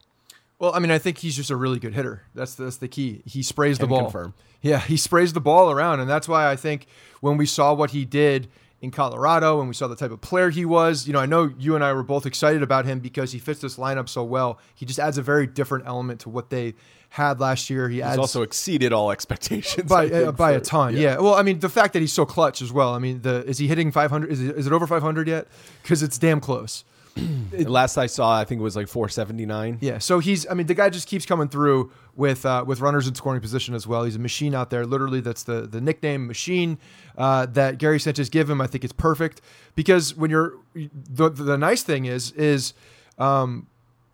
Well, 0.60 0.74
I 0.74 0.80
mean, 0.80 0.92
I 0.92 0.98
think 0.98 1.18
he's 1.18 1.36
just 1.36 1.50
a 1.50 1.56
really 1.56 1.80
good 1.80 1.94
hitter. 1.94 2.24
That's 2.36 2.56
that's 2.56 2.78
the 2.78 2.88
key. 2.88 3.22
He 3.26 3.44
sprays 3.44 3.80
the 3.80 3.88
ball. 3.88 4.04
confirm. 4.04 4.34
Yeah, 4.62 4.80
he 4.80 4.96
sprays 4.98 5.34
the 5.34 5.42
ball 5.42 5.72
around, 5.72 6.00
and 6.00 6.10
that's 6.10 6.28
why 6.28 6.50
I 6.50 6.56
think 6.56 6.88
when 7.20 7.38
we 7.38 7.46
saw 7.46 7.74
what 7.74 7.92
he 7.92 8.06
did 8.06 8.50
in 8.82 8.92
Colorado 8.92 9.60
and 9.60 9.68
we 9.70 9.74
saw 9.74 9.88
the 9.88 9.96
type 9.96 10.12
of 10.12 10.20
player 10.22 10.50
he 10.50 10.66
was, 10.66 11.08
you 11.08 11.14
know, 11.14 11.20
I 11.20 11.26
know 11.26 11.54
you 11.58 11.76
and 11.76 11.84
I 11.84 11.94
were 11.94 12.04
both 12.04 12.26
excited 12.26 12.62
about 12.64 12.86
him 12.86 13.00
because 13.00 13.32
he 13.32 13.40
fits 13.40 13.62
this 13.62 13.78
lineup 13.78 14.10
so 14.10 14.24
well. 14.24 14.60
He 14.76 14.86
just 14.86 15.00
adds 15.00 15.18
a 15.18 15.22
very 15.22 15.48
different 15.48 15.86
element 15.88 16.20
to 16.22 16.30
what 16.30 16.50
they 16.50 16.74
had 17.10 17.40
last 17.40 17.70
year. 17.70 17.88
He 17.90 17.96
He's 17.98 18.04
adds 18.06 18.18
also 18.18 18.42
exceeded 18.42 18.92
all 18.94 19.12
expectations 19.12 19.90
by 19.90 20.10
uh, 20.10 20.32
by 20.32 20.52
a 20.52 20.60
for- 20.60 20.66
ton. 20.66 20.98
Yeah. 20.98 21.18
Well, 21.18 21.36
I 21.36 21.44
mean, 21.44 21.60
the 21.60 21.70
fact 21.70 21.94
that 21.94 22.00
he's 22.00 22.14
so 22.14 22.26
clutch 22.26 22.62
as 22.62 22.72
well. 22.72 22.94
I 22.94 23.00
mean, 23.00 23.22
the 23.22 23.46
is 23.46 23.58
he 23.58 23.68
hitting 23.68 23.92
500? 23.92 24.32
Is 24.32 24.42
it, 24.42 24.56
is 24.58 24.68
it 24.68 24.74
over 24.74 24.86
500 24.88 25.28
yet? 25.28 25.48
Because 25.82 26.04
it's 26.04 26.18
damn 26.18 26.40
close. 26.40 26.84
Last 27.52 27.98
I 27.98 28.08
saw, 28.08 28.40
I 28.40 28.46
think 28.46 28.60
it 28.60 28.64
was 28.64 28.76
like 28.76 28.88
479. 28.88 29.78
Yeah, 29.82 30.00
so 30.00 30.20
he's. 30.20 30.48
I 30.50 30.54
mean, 30.56 30.66
the 30.66 30.74
guy 30.74 30.90
just 30.90 31.08
keeps 31.08 31.26
coming 31.26 31.48
through 31.48 31.92
with 32.16 32.46
uh, 32.46 32.64
with 32.66 32.82
runners 32.82 33.08
in 33.08 33.16
scoring 33.16 33.42
position 33.42 33.76
as 33.76 33.86
well. 33.86 34.04
He's 34.04 34.16
a 34.16 34.20
machine 34.20 34.56
out 34.56 34.70
there. 34.70 34.86
Literally, 34.86 35.22
that's 35.22 35.44
the 35.44 35.62
the 35.62 35.80
nickname 35.80 36.26
machine 36.26 36.80
uh, 37.18 37.46
that 37.48 37.78
Gary 37.78 38.00
Sanchez 38.00 38.30
give 38.30 38.50
him. 38.50 38.62
I 38.62 38.68
think 38.68 38.84
it's 38.84 38.94
perfect 38.94 39.42
because 39.76 40.16
when 40.16 40.32
you're 40.32 40.56
the 40.74 41.30
the 41.30 41.58
nice 41.58 41.84
thing 41.84 42.06
is 42.06 42.32
is 42.32 42.74
um, 43.20 43.68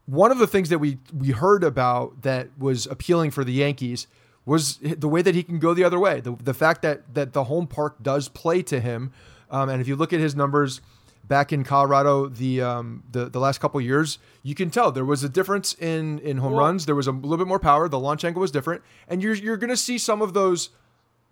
one 0.06 0.32
of 0.32 0.38
the 0.38 0.48
things 0.48 0.70
that 0.70 0.80
we 0.80 0.98
we 1.18 1.30
heard 1.30 1.64
about 1.64 2.24
that 2.24 2.50
was 2.58 2.86
appealing 2.88 3.32
for 3.32 3.44
the 3.44 3.54
Yankees 3.54 4.08
was 4.46 4.78
the 4.78 5.08
way 5.08 5.22
that 5.22 5.36
he 5.36 5.44
can 5.44 5.60
go 5.60 5.74
the 5.74 5.84
other 5.84 6.00
way. 6.00 6.20
The 6.20 6.36
the 6.44 6.54
fact 6.54 6.82
that 6.82 7.14
that 7.14 7.34
the 7.34 7.46
home 7.46 7.68
park 7.68 8.02
does 8.02 8.28
play 8.28 8.62
to 8.64 8.80
him, 8.82 9.14
um, 9.50 9.70
and 9.70 9.82
if 9.82 9.88
you 9.88 9.96
look 9.96 10.12
at 10.12 10.20
his 10.20 10.36
numbers 10.36 10.82
back 11.30 11.54
in 11.54 11.64
Colorado 11.64 12.28
the 12.28 12.60
um, 12.62 13.04
the 13.10 13.30
the 13.30 13.40
last 13.40 13.60
couple 13.60 13.80
years, 13.80 14.18
you 14.44 14.54
can 14.54 14.70
tell 14.70 14.92
there 14.92 15.06
was 15.06 15.24
a 15.24 15.30
difference 15.30 15.74
in 15.76 16.20
in 16.20 16.38
home 16.40 16.54
runs. 16.54 16.86
There 16.86 16.96
was 16.96 17.08
a 17.08 17.14
little 17.14 17.38
bit 17.38 17.48
more 17.48 17.60
power. 17.60 17.88
The 17.88 18.00
launch 18.00 18.26
angle 18.26 18.42
was 18.42 18.52
different, 18.52 18.82
and 19.08 19.24
you're 19.24 19.36
you're 19.36 19.56
going 19.56 19.70
to 19.70 19.78
see 19.78 19.98
some 19.98 20.22
of 20.22 20.34
those. 20.34 20.72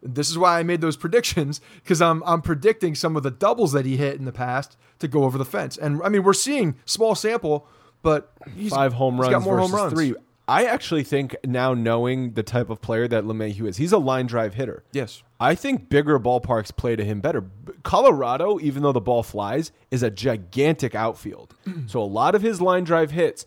This 0.01 0.29
is 0.29 0.37
why 0.37 0.59
I 0.59 0.63
made 0.63 0.79
those 0.79 0.95
predictions 1.05 1.59
because 1.83 2.01
I'm 2.01 2.23
I'm 2.25 2.41
predicting 2.41 2.95
some 2.95 3.17
of 3.17 3.23
the 3.23 3.31
doubles 3.31 3.73
that 3.73 3.85
he 3.85 3.97
hit 3.97 4.15
in 4.15 4.23
the 4.23 4.31
past 4.31 4.77
to 4.99 5.09
go 5.09 5.25
over 5.25 5.37
the 5.37 5.45
fence. 5.45 5.77
And 5.77 6.01
I 6.03 6.09
mean, 6.09 6.23
we're 6.23 6.33
seeing 6.33 6.75
small 6.85 7.13
sample, 7.13 7.67
but 8.03 8.31
he's, 8.55 8.71
Five 8.71 8.93
home 8.93 9.15
he's 9.15 9.21
runs 9.23 9.33
got 9.33 9.41
more 9.41 9.57
versus 9.57 9.71
home 9.71 9.79
runs. 9.79 9.93
three. 9.93 10.15
I 10.47 10.63
actually 10.65 11.03
think 11.03 11.35
now 11.45 11.73
knowing 11.73 12.33
the 12.33 12.43
type 12.43 12.69
of 12.69 12.81
player 12.81 13.07
that 13.09 13.25
LeMahieu 13.25 13.67
is, 13.67 13.77
he's 13.77 13.91
a 13.91 13.97
line 13.97 14.27
drive 14.27 14.53
hitter. 14.53 14.83
Yes. 14.93 15.21
I 15.39 15.55
think 15.55 15.89
bigger 15.89 16.19
ballparks 16.19 16.75
play 16.75 16.95
to 16.95 17.03
him 17.03 17.19
better. 17.19 17.43
Colorado, 17.83 18.59
even 18.59 18.81
though 18.81 18.93
the 18.93 19.01
ball 19.01 19.23
flies, 19.23 19.71
is 19.91 20.03
a 20.03 20.09
gigantic 20.09 20.95
outfield. 20.95 21.53
so 21.87 22.01
a 22.01 22.05
lot 22.05 22.33
of 22.33 22.41
his 22.41 22.61
line 22.61 22.85
drive 22.85 23.11
hits, 23.11 23.45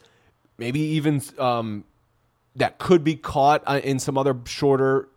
maybe 0.58 0.80
even 0.80 1.22
um, 1.38 1.84
that 2.56 2.78
could 2.78 3.02
be 3.02 3.16
caught 3.16 3.62
uh, 3.66 3.80
in 3.82 3.98
some 3.98 4.18
other 4.18 4.36
shorter 4.44 5.08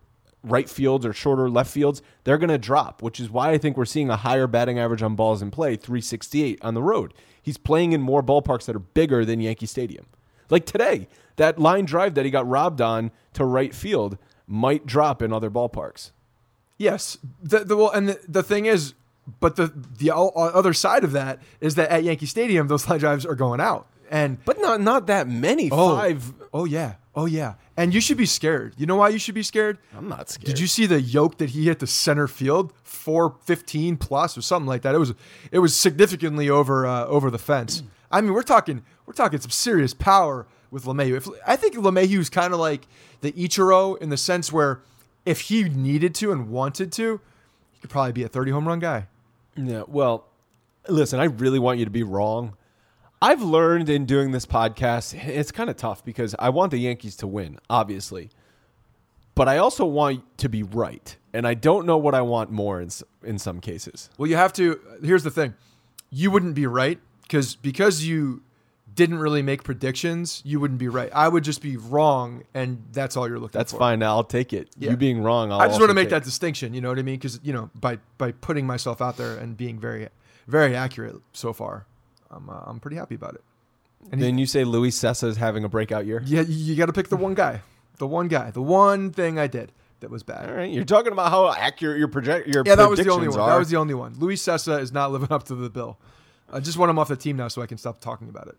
right 0.44 0.70
fields 0.70 1.06
or 1.06 1.14
shorter 1.14 1.50
left 1.50 1.72
fields, 1.72 2.02
they're 2.24 2.38
going 2.38 2.50
to 2.50 2.58
drop, 2.58 3.02
which 3.02 3.20
is 3.20 3.30
why 3.30 3.52
I 3.52 3.58
think 3.58 3.78
we're 3.78 3.86
seeing 3.86 4.10
a 4.10 4.18
higher 4.18 4.48
batting 4.48 4.80
average 4.80 5.02
on 5.02 5.16
balls 5.16 5.42
in 5.42 5.52
play, 5.52 5.76
368 5.76 6.60
on 6.62 6.74
the 6.74 6.82
road. 6.84 7.14
He's 7.42 7.58
playing 7.58 7.92
in 7.92 8.02
more 8.02 8.24
ballparks 8.24 8.66
that 8.66 8.76
are 8.76 8.80
bigger 8.80 9.26
than 9.26 9.40
Yankee 9.42 9.66
Stadium. 9.66 10.06
Like 10.50 10.66
today, 10.66 11.08
that 11.36 11.60
line 11.60 11.86
drive 11.86 12.16
that 12.16 12.26
he 12.26 12.32
got 12.32 12.48
robbed 12.48 12.82
on 12.82 13.12
to 13.34 13.46
right 13.46 13.74
field 13.74 14.18
might 14.48 14.86
drop 14.86 15.22
in 15.22 15.34
other 15.34 15.50
ballparks. 15.50 16.12
Yes. 16.78 17.18
The, 17.42 17.60
the 17.60 17.78
well, 17.78 17.90
and 17.92 18.10
the, 18.10 18.20
the 18.28 18.44
thing 18.44 18.66
is, 18.66 18.94
but 19.40 19.56
the 19.56 19.68
the 20.00 20.14
other 20.14 20.74
side 20.74 21.04
of 21.04 21.14
that 21.14 21.40
is 21.62 21.76
that 21.76 21.90
at 21.90 22.04
Yankee 22.04 22.26
Stadium, 22.26 22.68
those 22.68 22.90
line 22.90 23.00
drives 23.00 23.26
are 23.26 23.36
going 23.36 23.62
out, 23.62 23.88
and 24.12 24.44
But 24.44 24.60
not 24.60 24.82
not 24.82 25.08
that 25.08 25.28
many. 25.30 25.70
Oh. 25.72 25.96
Five. 25.96 26.34
oh 26.54 26.66
yeah, 26.66 26.96
oh 27.16 27.26
yeah, 27.26 27.54
and 27.78 27.94
you 27.94 28.02
should 28.02 28.18
be 28.18 28.26
scared. 28.26 28.74
You 28.78 28.86
know 28.86 28.98
why 28.98 29.10
you 29.10 29.20
should 29.20 29.36
be 29.36 29.44
scared? 29.44 29.78
I'm 29.96 30.10
not 30.10 30.30
scared. 30.30 30.48
Did 30.48 30.60
you 30.60 30.68
see 30.68 30.86
the 30.88 31.00
yoke 31.00 31.38
that 31.38 31.52
he 31.52 31.66
hit 31.66 31.80
the 31.80 31.88
center 31.88 32.28
field? 32.28 32.74
Four 32.84 33.36
fifteen 33.46 33.96
plus 33.96 34.38
or 34.38 34.42
something 34.42 34.68
like 34.68 34.82
that. 34.82 34.94
It 34.94 35.00
was 35.00 35.14
it 35.54 35.60
was 35.60 35.74
significantly 35.74 36.50
over 36.50 36.86
uh, 36.86 37.06
over 37.06 37.32
the 37.32 37.40
fence. 37.40 37.82
I 38.14 38.22
mean, 38.22 38.34
we're 38.34 38.44
talking 38.44 38.84
we're 39.06 39.14
talking 39.14 39.40
some 39.40 39.52
serious 39.52 39.94
power 39.94 40.46
with 40.70 40.86
LeMahieu. 40.86 41.18
If, 41.18 41.28
I 41.46 41.56
think 41.56 41.76
LeMahieu 41.76 42.20
is 42.20 42.30
kind 42.30 42.54
of 42.54 42.60
like 42.60 42.88
the 43.22 43.32
Ichiro 43.34 44.00
in 44.00 44.10
the 44.10 44.18
sense 44.18 44.54
where 44.54 44.82
if 45.26 45.42
he 45.42 45.64
needed 45.64 46.14
to 46.16 46.32
and 46.32 46.50
wanted 46.50 46.92
to, 46.94 47.20
he 47.72 47.80
could 47.80 47.90
probably 47.90 48.12
be 48.14 48.24
a 48.24 48.28
thirty 48.28 48.52
home 48.52 48.68
run 48.68 48.80
guy. 48.80 49.08
Yeah. 49.56 49.84
Well, 49.88 50.28
listen, 50.88 51.20
I 51.20 51.26
really 51.26 51.60
want 51.60 51.80
you 51.80 51.86
to 51.86 51.92
be 51.92 52.04
wrong. 52.04 52.56
I've 53.20 53.42
learned 53.42 53.90
in 53.90 54.06
doing 54.06 54.32
this 54.32 54.46
podcast, 54.46 55.14
it's 55.28 55.52
kind 55.52 55.70
of 55.70 55.78
tough 55.78 56.06
because 56.06 56.36
I 56.38 56.50
want 56.50 56.72
the 56.72 56.78
Yankees 56.78 57.16
to 57.18 57.28
win, 57.28 57.58
obviously, 57.70 58.30
but 59.34 59.48
I 59.48 59.58
also 59.58 59.86
want 59.86 60.38
to 60.40 60.50
be 60.50 60.62
right, 60.62 61.16
and 61.34 61.48
I 61.48 61.54
don't 61.54 61.88
know 61.88 61.98
what 61.98 62.14
I 62.14 62.22
want 62.22 62.52
more 62.52 62.80
in 62.80 62.90
in 63.24 63.40
some 63.40 63.60
cases. 63.60 64.12
Well, 64.20 64.30
you 64.30 64.36
have 64.36 64.54
to. 64.54 64.80
Here's 65.02 65.24
the 65.24 65.32
thing: 65.32 65.56
you 66.12 66.30
wouldn't 66.30 66.54
be 66.54 66.68
right 66.68 67.00
because 67.24 67.56
because 67.56 68.04
you 68.06 68.42
didn't 68.96 69.18
really 69.18 69.42
make 69.42 69.64
predictions. 69.64 70.42
You 70.46 70.60
wouldn't 70.60 70.80
be 70.80 70.88
right. 70.88 71.10
I 71.14 71.28
would 71.28 71.44
just 71.44 71.62
be 71.62 71.78
wrong, 71.78 72.44
and 72.54 72.84
that's 72.92 73.18
all 73.18 73.28
you're 73.28 73.40
looking 73.40 73.58
That's 73.58 73.72
for. 73.72 73.80
fine. 73.80 74.04
I'll 74.04 74.24
take 74.24 74.54
it. 74.54 74.70
Yeah. 74.78 74.92
You 74.92 74.98
being 74.98 75.22
wrong, 75.24 75.52
I'll 75.52 75.62
I 75.62 75.68
just 75.68 75.80
want 75.80 75.90
to 75.90 75.96
make 75.96 76.10
that 76.10 76.24
distinction. 76.24 76.74
You 76.76 76.82
know 76.82 76.90
what 76.90 77.00
I 77.00 77.02
mean? 77.02 77.16
Because 77.16 77.40
you 77.44 77.54
know, 77.54 77.70
by 77.76 77.98
by 78.18 78.32
putting 78.34 78.68
myself 78.68 79.02
out 79.02 79.18
there 79.18 79.36
and 79.36 79.58
being 79.58 79.80
very 79.80 80.10
very 80.48 80.76
accurate 80.76 81.16
so 81.32 81.54
far, 81.54 81.86
I'm 82.30 82.50
uh, 82.50 82.60
I'm 82.66 82.80
pretty 82.80 82.98
happy 82.98 83.16
about 83.16 83.34
it. 83.36 83.44
And 84.12 84.20
he- 84.22 84.28
Then 84.28 84.38
you 84.38 84.46
say 84.46 84.64
Luis 84.64 85.00
Cessa 85.00 85.28
is 85.28 85.38
having 85.38 85.64
a 85.64 85.70
breakout 85.70 86.06
year. 86.06 86.22
yeah, 86.26 86.42
you, 86.42 86.54
you 86.74 86.76
got 86.76 86.88
to 86.88 86.94
pick 86.94 87.08
the 87.08 87.16
one 87.18 87.34
guy, 87.34 87.62
the 87.98 88.06
one 88.08 88.28
guy, 88.28 88.52
the 88.52 88.62
one 88.62 89.12
thing 89.12 89.40
I 89.40 89.48
did 89.48 89.72
that 90.02 90.12
was 90.12 90.22
bad. 90.24 90.50
All 90.50 90.56
right, 90.56 90.70
you're 90.70 90.84
talking 90.84 91.14
about 91.14 91.32
how 91.32 91.50
accurate 91.52 91.98
your 91.98 92.10
project 92.10 92.48
your 92.50 92.64
Yeah, 92.66 92.76
that 92.76 92.90
was 92.90 93.00
the 93.00 93.10
only 93.12 93.30
one. 93.30 93.40
are. 93.40 93.50
That 93.50 93.58
was 93.60 93.70
the 93.70 93.78
only 93.78 93.94
one. 93.94 94.14
Luis 94.20 94.44
Cessa 94.44 94.80
is 94.82 94.92
not 94.92 95.12
living 95.12 95.32
up 95.32 95.44
to 95.46 95.56
the 95.56 95.70
bill. 95.70 95.98
I 96.54 96.60
just 96.60 96.78
want 96.78 96.90
him 96.90 97.00
off 97.00 97.08
the 97.08 97.16
team 97.16 97.36
now 97.38 97.48
so 97.48 97.62
I 97.62 97.66
can 97.66 97.78
stop 97.78 98.00
talking 98.00 98.30
about 98.30 98.48
it. 98.48 98.56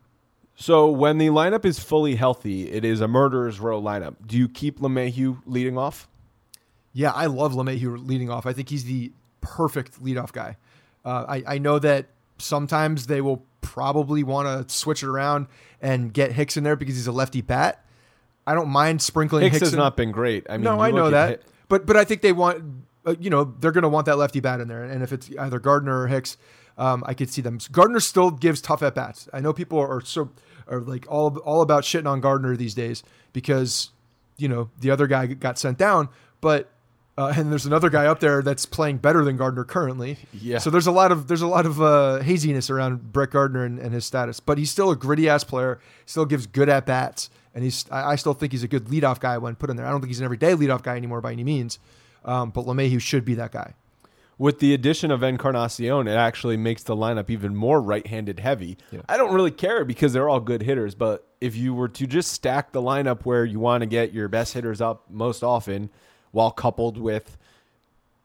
So 0.57 0.88
when 0.88 1.18
the 1.18 1.28
lineup 1.28 1.64
is 1.64 1.78
fully 1.78 2.14
healthy, 2.14 2.70
it 2.70 2.84
is 2.84 3.01
a 3.01 3.09
murderer's 3.09 3.59
row 3.61 3.80
lineup. 3.80 4.16
Do 4.26 4.36
you 4.36 4.49
keep 4.49 4.80
LeMahieu 4.80 5.42
leading 5.47 5.76
off? 5.78 6.09
Yeah, 6.92 7.11
I 7.11 7.26
love 7.26 7.55
LeMahieu 7.55 8.07
leading 8.07 8.30
off. 8.30 8.47
I 8.47 8.53
think 8.53 8.68
he's 8.68 8.84
the 8.84 9.12
perfect 9.40 10.03
leadoff 10.03 10.32
guy. 10.32 10.57
Uh, 11.05 11.24
I, 11.28 11.42
I 11.47 11.59
know 11.59 11.78
that 11.80 12.07
sometimes 12.38 13.07
they 13.07 13.20
will 13.20 13.45
probably 13.61 14.22
want 14.22 14.68
to 14.68 14.72
switch 14.74 15.03
it 15.03 15.09
around 15.09 15.49
and 15.80 16.12
get 16.12 16.32
Hicks 16.32 16.57
in 16.57 16.64
there 16.64 16.76
because 16.76 16.95
he's 16.95 17.07
a 17.07 17.12
lefty 17.12 17.40
bat. 17.40 17.84
I 18.47 18.55
don't 18.55 18.68
mind 18.68 19.03
sprinkling 19.03 19.42
Hicks 19.42 19.55
Hicks 19.55 19.66
has 19.66 19.72
in. 19.72 19.78
not 19.78 19.97
been 19.97 20.12
great. 20.12 20.47
I 20.49 20.57
mean, 20.57 20.64
no, 20.64 20.80
I 20.80 20.90
know 20.90 21.11
that, 21.11 21.30
at 21.30 21.42
but 21.68 21.86
but 21.86 21.97
I 21.97 22.05
think 22.05 22.20
they 22.22 22.32
want, 22.32 22.62
uh, 23.07 23.14
you 23.18 23.30
know, 23.30 23.45
they're 23.45 23.72
going 23.72 23.82
to 23.82 23.88
want 23.88 24.07
that 24.07 24.18
lefty 24.18 24.40
bat 24.40 24.61
in 24.61 24.68
there, 24.68 24.84
and 24.84 25.03
if 25.03 25.12
it's 25.12 25.30
either 25.38 25.59
Gardner 25.59 26.03
or 26.03 26.07
Hicks, 26.07 26.36
um, 26.79 27.05
I 27.07 27.14
could 27.14 27.31
see 27.31 27.43
them. 27.43 27.59
Gardner 27.70 28.01
still 28.01 28.31
gives 28.31 28.61
tough 28.61 28.83
at 28.83 28.95
bats. 28.95 29.29
I 29.33 29.41
know 29.41 29.53
people 29.53 29.79
are 29.79 30.01
so 30.01 30.31
are 30.68 30.81
like 30.81 31.07
all 31.09 31.37
all 31.39 31.62
about 31.62 31.85
shitting 31.85 32.09
on 32.09 32.20
Gardner 32.20 32.57
these 32.57 32.75
days 32.75 33.03
because 33.33 33.91
you 34.37 34.49
know 34.49 34.70
the 34.81 34.91
other 34.91 35.07
guy 35.07 35.27
got 35.27 35.59
sent 35.59 35.79
down, 35.79 36.09
but. 36.41 36.70
Uh, 37.16 37.33
and 37.37 37.53
there's 37.53 37.64
another 37.64 37.91
guy 37.91 38.07
up 38.07 38.18
there 38.18 38.43
that's 38.43 38.66
playing 38.66 38.97
better 38.97 39.25
than 39.25 39.37
Gardner 39.37 39.62
currently. 39.62 40.18
Yeah. 40.33 40.59
So 40.59 40.68
there's 40.68 40.89
a 40.89 40.91
lot 40.91 41.12
of 41.12 41.29
there's 41.29 41.43
a 41.43 41.47
lot 41.47 41.64
of 41.64 41.81
uh, 41.81 42.18
haziness 42.18 42.70
around 42.70 43.12
Brett 43.12 43.31
Gardner 43.31 43.64
and, 43.64 43.79
and 43.79 43.95
his 43.95 44.05
status, 44.05 44.41
but 44.41 44.59
he's 44.59 44.72
still 44.72 44.91
a 44.91 44.97
gritty 44.97 45.29
ass 45.29 45.45
player. 45.45 45.79
Still 46.07 46.27
gives 46.27 46.49
good 46.49 46.68
at 46.68 46.87
bats, 46.87 47.31
and 47.55 47.62
he's 47.62 47.85
I, 47.89 48.11
I 48.11 48.16
still 48.16 48.35
think 48.35 48.51
he's 48.51 48.64
a 48.64 48.68
good 48.68 48.87
leadoff 48.87 49.20
guy 49.20 49.39
when 49.39 49.55
put 49.55 49.70
in 49.70 49.77
there. 49.77 49.87
I 49.87 49.93
don't 49.93 50.01
think 50.01 50.09
he's 50.09 50.18
an 50.18 50.25
everyday 50.25 50.55
leadoff 50.55 50.83
guy 50.83 50.97
anymore 50.97 51.20
by 51.20 51.31
any 51.31 51.45
means, 51.45 51.79
um, 52.25 52.51
but 52.51 52.64
LeMahieu 52.66 53.01
should 53.01 53.25
be 53.25 53.35
that 53.35 53.53
guy. 53.53 53.75
With 54.39 54.59
the 54.59 54.74
addition 54.74 55.11
of 55.11 55.22
Encarnacion, 55.22 56.09
it 56.09 56.14
actually 56.14 56.57
makes 56.57 56.82
the 56.82 56.97
lineup 56.97 57.30
even 57.30 57.55
more 57.55 57.80
right-handed 57.80 58.41
heavy. 58.41 58.76
I 59.09 59.16
don't 59.16 59.35
really 59.35 59.51
care 59.51 59.85
because 59.85 60.12
they're 60.12 60.28
all 60.28 60.41
good 60.41 60.62
hitters, 60.62 60.95
but 60.95 61.26
if 61.41 61.57
you 61.57 61.74
were 61.74 61.89
to 61.89 62.07
just 62.07 62.32
stack 62.32 62.72
the 62.72 62.82
lineup 62.82 63.22
where 63.22 63.45
you 63.45 63.61
want 63.61 63.82
to 63.82 63.87
get 63.87 64.12
your 64.12 64.28
best 64.28 64.55
hitters 64.55 64.80
up 64.80 65.05
most 65.11 65.43
often, 65.43 65.91
while 66.32 66.51
coupled 66.51 66.99
with 66.99 67.39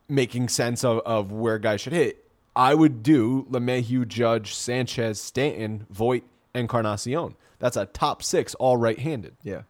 making 0.08 0.50
sense 0.50 0.84
of, 0.84 1.00
of 1.00 1.32
where 1.32 1.60
guys 1.60 1.82
should 1.82 1.94
hit, 1.94 2.26
I 2.56 2.74
would 2.74 3.04
do 3.04 3.46
LeMahieu, 3.52 4.08
Judge, 4.08 4.56
Sanchez, 4.56 5.22
Stanton, 5.22 5.86
Voit, 5.92 6.24
Encarnacion. 6.56 7.36
That's 7.60 7.78
a 7.78 7.86
top 7.86 8.24
six, 8.24 8.56
all 8.56 8.78
right-handed. 8.78 9.36
Yeah, 9.44 9.62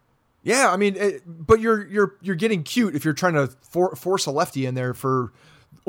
yeah. 0.44 0.72
I 0.72 0.78
mean, 0.78 0.96
it, 0.96 1.24
but 1.26 1.60
you're 1.60 1.86
you're 1.88 2.16
you're 2.22 2.36
getting 2.36 2.64
cute 2.64 2.96
if 2.96 3.04
you're 3.04 3.14
trying 3.14 3.34
to 3.34 3.48
for, 3.62 3.96
force 3.96 4.26
a 4.26 4.32
lefty 4.32 4.66
in 4.66 4.76
there 4.76 4.94
for 4.94 5.34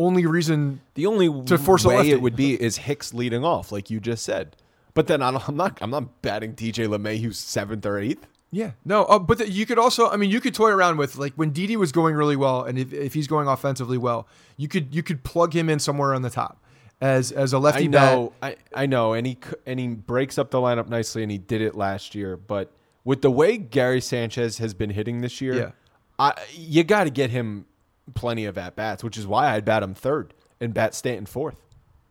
only 0.04 0.26
reason. 0.26 0.80
The 0.94 1.06
only 1.06 1.44
To 1.44 1.58
force 1.58 1.84
a 1.84 1.88
way 1.88 2.10
it 2.10 2.20
would 2.22 2.36
be 2.36 2.60
is 2.60 2.78
Hicks 2.78 3.12
leading 3.14 3.44
off, 3.44 3.70
like 3.72 3.90
you 3.90 4.00
just 4.00 4.24
said. 4.24 4.56
But 4.94 5.06
then 5.06 5.22
I 5.22 5.30
don't, 5.30 5.48
I'm 5.48 5.56
not 5.56 5.78
I'm 5.80 5.90
not 5.90 6.20
batting 6.22 6.54
DJ 6.54 6.86
LeMahieu 6.88 7.32
seventh 7.34 7.86
or 7.86 7.98
eighth. 7.98 8.26
Yeah, 8.52 8.72
no, 8.84 9.04
uh, 9.04 9.20
but 9.20 9.38
the, 9.38 9.48
you 9.48 9.64
could 9.64 9.78
also, 9.78 10.10
I 10.10 10.16
mean, 10.16 10.28
you 10.28 10.40
could 10.40 10.54
toy 10.54 10.70
around 10.70 10.96
with 10.96 11.14
like 11.14 11.32
when 11.34 11.50
Didi 11.50 11.76
was 11.76 11.92
going 11.92 12.16
really 12.16 12.34
well, 12.34 12.64
and 12.64 12.76
if, 12.80 12.92
if 12.92 13.14
he's 13.14 13.28
going 13.28 13.46
offensively 13.46 13.96
well, 13.96 14.26
you 14.56 14.66
could 14.66 14.92
you 14.92 15.04
could 15.04 15.22
plug 15.22 15.54
him 15.54 15.68
in 15.70 15.78
somewhere 15.78 16.12
on 16.14 16.22
the 16.22 16.30
top 16.30 16.60
as 17.00 17.30
as 17.30 17.52
a 17.52 17.60
lefty 17.60 17.84
I 17.84 17.88
bat. 17.88 18.14
know, 18.14 18.32
I, 18.42 18.56
I 18.74 18.86
know, 18.86 19.12
and 19.12 19.24
he 19.24 19.38
and 19.66 19.78
he 19.78 19.86
breaks 19.88 20.36
up 20.36 20.50
the 20.50 20.58
lineup 20.58 20.88
nicely, 20.88 21.22
and 21.22 21.30
he 21.30 21.38
did 21.38 21.60
it 21.60 21.76
last 21.76 22.16
year. 22.16 22.36
But 22.36 22.72
with 23.04 23.22
the 23.22 23.30
way 23.30 23.56
Gary 23.56 24.00
Sanchez 24.00 24.58
has 24.58 24.74
been 24.74 24.90
hitting 24.90 25.20
this 25.20 25.40
year, 25.40 25.54
Yeah. 25.54 25.70
I, 26.18 26.34
you 26.52 26.82
got 26.82 27.04
to 27.04 27.10
get 27.10 27.30
him 27.30 27.66
plenty 28.14 28.44
of 28.44 28.58
at 28.58 28.76
bats, 28.76 29.04
which 29.04 29.16
is 29.16 29.26
why 29.26 29.54
I'd 29.54 29.64
bat 29.64 29.82
him 29.82 29.94
third 29.94 30.34
and 30.60 30.74
bat 30.74 30.94
Stanton 30.94 31.26
fourth. 31.26 31.60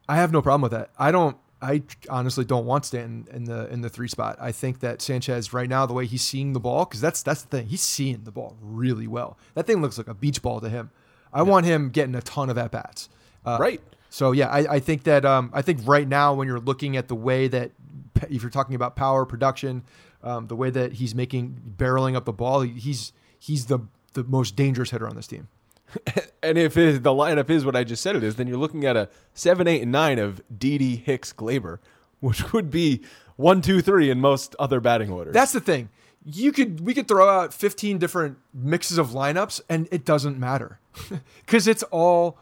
I 0.07 0.15
have 0.15 0.31
no 0.31 0.41
problem 0.41 0.61
with 0.61 0.71
that. 0.71 0.91
I 0.97 1.11
don't. 1.11 1.37
I 1.61 1.83
honestly 2.09 2.45
don't 2.45 2.65
want 2.65 2.85
Stanton 2.85 3.27
in 3.33 3.43
the 3.43 3.71
in 3.71 3.81
the 3.81 3.89
three 3.89 4.07
spot. 4.07 4.37
I 4.39 4.51
think 4.51 4.79
that 4.79 5.01
Sanchez 5.01 5.51
right 5.51 5.67
now, 5.67 5.85
the 5.85 5.93
way 5.93 6.05
he's 6.05 6.21
seeing 6.21 6.53
the 6.53 6.59
ball, 6.59 6.85
because 6.85 7.01
that's 7.01 7.21
that's 7.21 7.41
the 7.43 7.57
thing, 7.57 7.67
he's 7.67 7.81
seeing 7.81 8.23
the 8.23 8.31
ball 8.31 8.57
really 8.61 9.07
well. 9.07 9.37
That 9.55 9.67
thing 9.67 9.81
looks 9.81 9.97
like 9.97 10.07
a 10.07 10.13
beach 10.13 10.41
ball 10.41 10.61
to 10.61 10.69
him. 10.69 10.89
I 11.33 11.43
want 11.43 11.65
him 11.65 11.89
getting 11.89 12.15
a 12.15 12.21
ton 12.21 12.49
of 12.49 12.57
at 12.57 12.71
bats. 12.71 13.09
Uh, 13.45 13.57
Right. 13.59 13.81
So 14.09 14.31
yeah, 14.31 14.47
I, 14.47 14.75
I 14.75 14.79
think 14.79 15.03
that 15.03 15.25
um, 15.25 15.51
I 15.53 15.61
think 15.61 15.81
right 15.85 16.07
now 16.07 16.33
when 16.33 16.47
you're 16.47 16.59
looking 16.59 16.97
at 16.97 17.07
the 17.09 17.15
way 17.15 17.47
that 17.49 17.71
if 18.29 18.41
you're 18.41 18.49
talking 18.49 18.75
about 18.75 18.95
power 18.95 19.25
production, 19.25 19.83
um, 20.23 20.47
the 20.47 20.55
way 20.55 20.69
that 20.69 20.93
he's 20.93 21.13
making 21.13 21.75
barreling 21.77 22.15
up 22.15 22.25
the 22.25 22.33
ball, 22.33 22.61
he's 22.61 23.13
he's 23.37 23.65
the 23.67 23.79
the 24.13 24.23
most 24.23 24.55
dangerous 24.55 24.91
hitter 24.91 25.07
on 25.07 25.15
this 25.15 25.27
team. 25.27 25.47
And 26.41 26.57
if 26.57 26.77
it, 26.77 27.03
the 27.03 27.09
lineup 27.09 27.49
is 27.49 27.65
what 27.65 27.75
I 27.75 27.83
just 27.83 28.01
said 28.01 28.15
it 28.15 28.23
is, 28.23 28.37
then 28.37 28.47
you're 28.47 28.57
looking 28.57 28.85
at 28.85 28.95
a 28.95 29.09
seven, 29.33 29.67
eight, 29.67 29.81
and 29.81 29.91
nine 29.91 30.19
of 30.19 30.41
Didi, 30.57 30.95
Hicks, 30.95 31.33
Gleyber, 31.33 31.79
which 32.21 32.53
would 32.53 32.71
be 32.71 33.01
one, 33.35 33.61
two, 33.61 33.81
three 33.81 34.09
in 34.09 34.21
most 34.21 34.55
other 34.57 34.79
batting 34.79 35.11
orders. 35.11 35.33
That's 35.33 35.51
the 35.51 35.59
thing. 35.59 35.89
You 36.25 36.51
could 36.51 36.81
we 36.81 36.93
could 36.93 37.07
throw 37.07 37.27
out 37.27 37.53
15 37.53 37.97
different 37.97 38.37
mixes 38.53 38.97
of 38.97 39.09
lineups 39.09 39.61
and 39.69 39.87
it 39.91 40.05
doesn't 40.05 40.39
matter. 40.39 40.79
Cuz 41.47 41.67
it's 41.67 41.83
all 41.83 42.37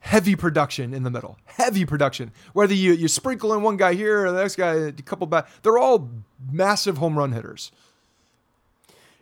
heavy 0.00 0.36
production 0.36 0.92
in 0.92 1.02
the 1.02 1.10
middle. 1.10 1.38
Heavy 1.44 1.84
production. 1.84 2.32
Whether 2.52 2.74
you 2.74 2.92
you 2.92 3.08
sprinkle 3.08 3.52
in 3.54 3.62
one 3.62 3.76
guy 3.76 3.94
here 3.94 4.24
or 4.24 4.32
the 4.32 4.40
next 4.40 4.56
guy 4.56 4.74
a 4.74 4.92
couple 4.92 5.26
back, 5.26 5.48
they're 5.62 5.78
all 5.78 6.10
massive 6.50 6.98
home 6.98 7.18
run 7.18 7.32
hitters. 7.32 7.72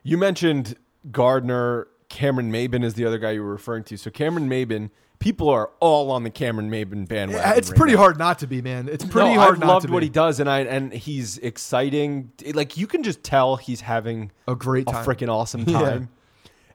You 0.03 0.18
mentioned 0.18 0.76
Gardner. 1.11 1.88
Cameron 2.11 2.52
Maybin 2.52 2.84
is 2.84 2.94
the 2.94 3.06
other 3.06 3.16
guy 3.18 3.30
you 3.30 3.42
were 3.42 3.50
referring 3.52 3.84
to. 3.84 3.96
So 3.96 4.11
Cameron 4.11 4.48
Maybin, 4.50 4.90
people 5.20 5.48
are 5.48 5.70
all 5.80 6.11
on 6.11 6.24
the 6.24 6.30
Cameron 6.30 6.70
Maybin 6.70 7.08
bandwagon. 7.08 7.56
It's 7.56 7.70
right 7.70 7.76
pretty 7.78 7.92
now. 7.94 8.00
hard 8.00 8.18
not 8.18 8.40
to 8.40 8.46
be, 8.46 8.61
man. 8.61 8.88
It's 8.88 9.04
pretty 9.04 9.34
no, 9.34 9.40
hard 9.40 9.54
I've 9.54 9.61
not 9.61 9.68
loved 9.68 9.86
to 9.86 9.92
what 9.92 10.00
be. 10.00 10.06
he 10.06 10.11
does, 10.11 10.38
and 10.40 10.50
I 10.50 10.61
and 10.61 10.92
he's 10.92 11.38
exciting. 11.38 12.32
Like 12.52 12.76
you 12.76 12.86
can 12.86 13.02
just 13.02 13.22
tell 13.24 13.56
he's 13.56 13.80
having 13.80 14.30
A 14.46 14.54
great 14.54 14.86
a 14.88 14.92
freaking 14.92 15.28
awesome 15.30 15.64
Yeah. 15.66 15.80
time. 15.80 16.08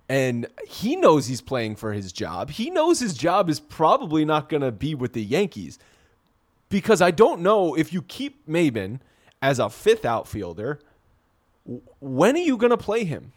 And 0.07 0.47
he 0.67 0.95
knows 0.95 1.25
he's 1.27 1.41
playing 1.41 1.75
for 1.77 1.91
his 1.91 2.11
job. 2.13 2.51
He 2.51 2.69
knows 2.69 2.99
his 2.99 3.13
job 3.15 3.49
is 3.49 3.59
probably 3.59 4.23
not 4.23 4.49
going 4.49 4.61
to 4.61 4.71
be 4.71 4.93
with 4.95 5.13
the 5.13 5.23
Yankees 5.23 5.79
because 6.69 7.01
I 7.01 7.09
don't 7.11 7.41
know 7.41 7.73
if 7.75 7.91
you 7.91 8.03
keep 8.03 8.47
Maybin 8.47 8.99
as 9.41 9.57
a 9.57 9.67
fifth 9.69 10.05
outfielder. 10.05 10.79
When 11.99 12.35
are 12.35 12.39
you 12.39 12.55
going 12.57 12.69
to 12.69 12.77
play 12.77 13.03
him? 13.03 13.33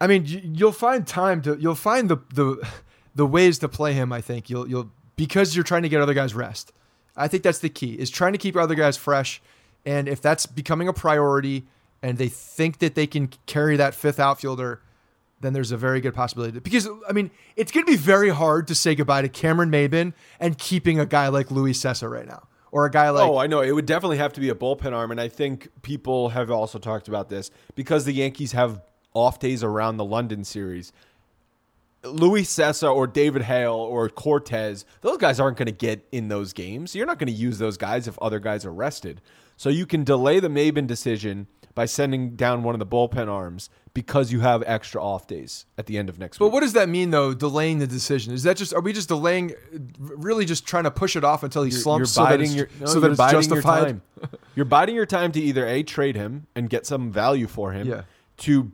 I 0.00 0.06
mean, 0.06 0.24
you'll 0.26 0.72
find 0.72 1.06
time 1.06 1.42
to 1.42 1.56
you'll 1.58 1.74
find 1.74 2.08
the 2.08 2.18
the 2.34 2.66
the 3.14 3.26
ways 3.26 3.58
to 3.60 3.68
play 3.68 3.92
him. 3.92 4.12
I 4.12 4.20
think 4.20 4.50
you'll 4.50 4.68
you'll 4.68 4.90
because 5.16 5.56
you're 5.56 5.64
trying 5.64 5.82
to 5.82 5.88
get 5.88 6.00
other 6.00 6.14
guys 6.14 6.34
rest. 6.34 6.72
I 7.16 7.28
think 7.28 7.42
that's 7.42 7.60
the 7.60 7.70
key 7.70 7.94
is 7.94 8.10
trying 8.10 8.32
to 8.32 8.38
keep 8.38 8.56
other 8.56 8.74
guys 8.74 8.96
fresh, 8.96 9.40
and 9.84 10.06
if 10.08 10.20
that's 10.20 10.44
becoming 10.44 10.88
a 10.88 10.92
priority, 10.92 11.66
and 12.02 12.18
they 12.18 12.28
think 12.28 12.78
that 12.78 12.94
they 12.94 13.06
can 13.06 13.30
carry 13.46 13.76
that 13.78 13.94
fifth 13.94 14.20
outfielder, 14.20 14.82
then 15.40 15.54
there's 15.54 15.72
a 15.72 15.78
very 15.78 16.02
good 16.02 16.14
possibility 16.14 16.58
because 16.60 16.86
I 17.08 17.12
mean 17.12 17.30
it's 17.56 17.72
going 17.72 17.86
to 17.86 17.90
be 17.90 17.96
very 17.96 18.28
hard 18.28 18.68
to 18.68 18.74
say 18.74 18.94
goodbye 18.94 19.22
to 19.22 19.30
Cameron 19.30 19.70
Maybin 19.70 20.12
and 20.38 20.58
keeping 20.58 21.00
a 21.00 21.06
guy 21.06 21.28
like 21.28 21.50
Luis 21.50 21.80
Cessa 21.80 22.10
right 22.10 22.26
now, 22.26 22.46
or 22.70 22.84
a 22.84 22.90
guy 22.90 23.08
like 23.08 23.26
oh, 23.26 23.38
I 23.38 23.46
know. 23.46 23.62
It 23.62 23.72
would 23.72 23.86
definitely 23.86 24.18
have 24.18 24.34
to 24.34 24.40
be 24.40 24.50
a 24.50 24.54
bullpen 24.54 24.92
arm, 24.92 25.10
and 25.10 25.18
I 25.18 25.28
think 25.28 25.70
people 25.80 26.28
have 26.28 26.50
also 26.50 26.78
talked 26.78 27.08
about 27.08 27.30
this 27.30 27.50
because 27.74 28.04
the 28.04 28.12
Yankees 28.12 28.52
have 28.52 28.82
off 29.16 29.38
days 29.40 29.64
around 29.64 29.96
the 29.96 30.04
London 30.04 30.44
series. 30.44 30.92
Luis 32.04 32.54
Cessa 32.54 32.94
or 32.94 33.06
David 33.06 33.42
Hale 33.42 33.72
or 33.74 34.08
Cortes, 34.08 34.84
those 35.00 35.16
guys 35.16 35.40
aren't 35.40 35.56
going 35.56 35.66
to 35.66 35.72
get 35.72 36.06
in 36.12 36.28
those 36.28 36.52
games. 36.52 36.94
You're 36.94 37.06
not 37.06 37.18
going 37.18 37.26
to 37.26 37.32
use 37.32 37.58
those 37.58 37.76
guys 37.76 38.06
if 38.06 38.16
other 38.20 38.38
guys 38.38 38.64
are 38.64 38.72
rested. 38.72 39.20
So 39.56 39.70
you 39.70 39.86
can 39.86 40.04
delay 40.04 40.38
the 40.38 40.48
Maybin 40.48 40.86
decision 40.86 41.48
by 41.74 41.86
sending 41.86 42.36
down 42.36 42.62
one 42.62 42.74
of 42.74 42.78
the 42.78 42.86
bullpen 42.86 43.28
arms 43.28 43.70
because 43.92 44.30
you 44.30 44.40
have 44.40 44.62
extra 44.66 45.02
off 45.02 45.26
days 45.26 45.64
at 45.78 45.86
the 45.86 45.98
end 45.98 46.08
of 46.08 46.18
next 46.18 46.38
But 46.38 46.46
week. 46.46 46.52
what 46.54 46.60
does 46.60 46.74
that 46.74 46.88
mean 46.88 47.10
though? 47.10 47.34
Delaying 47.34 47.78
the 47.80 47.86
decision 47.86 48.32
is 48.34 48.42
that 48.44 48.56
just 48.58 48.72
are 48.74 48.80
we 48.80 48.92
just 48.92 49.08
delaying, 49.08 49.54
really 49.98 50.44
just 50.44 50.66
trying 50.66 50.84
to 50.84 50.90
push 50.90 51.16
it 51.16 51.24
off 51.24 51.42
until 51.42 51.64
he 51.64 51.70
You're- 51.70 51.82
slumps 51.82 52.00
you're 52.00 52.06
so 52.06 52.22
that 52.24 52.28
biding 52.30 52.46
it's, 52.46 52.54
your, 52.54 52.68
no, 52.80 52.86
so 52.86 53.00
that 53.00 53.10
it's 53.12 53.32
justified? 53.32 53.78
Your 53.80 53.86
time. 53.88 54.02
you're 54.54 54.64
biding 54.66 54.94
your 54.94 55.06
time 55.06 55.32
to 55.32 55.40
either 55.40 55.66
a 55.66 55.82
trade 55.82 56.14
him 56.16 56.46
and 56.54 56.70
get 56.70 56.86
some 56.86 57.10
value 57.10 57.46
for 57.46 57.72
him. 57.72 57.88
Yeah. 57.88 58.02
To 58.38 58.70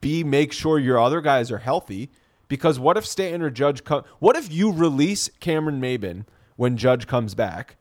b 0.00 0.22
make 0.24 0.52
sure 0.52 0.78
your 0.78 1.00
other 1.00 1.20
guys 1.20 1.50
are 1.50 1.58
healthy. 1.58 2.10
Because 2.48 2.78
what 2.78 2.96
if 2.96 3.04
Stanton 3.04 3.42
or 3.42 3.50
Judge 3.50 3.84
come? 3.84 4.04
What 4.20 4.34
if 4.36 4.50
you 4.50 4.72
release 4.72 5.28
Cameron 5.38 5.80
Maybin 5.80 6.24
when 6.56 6.76
Judge 6.78 7.06
comes 7.06 7.34
back? 7.34 7.76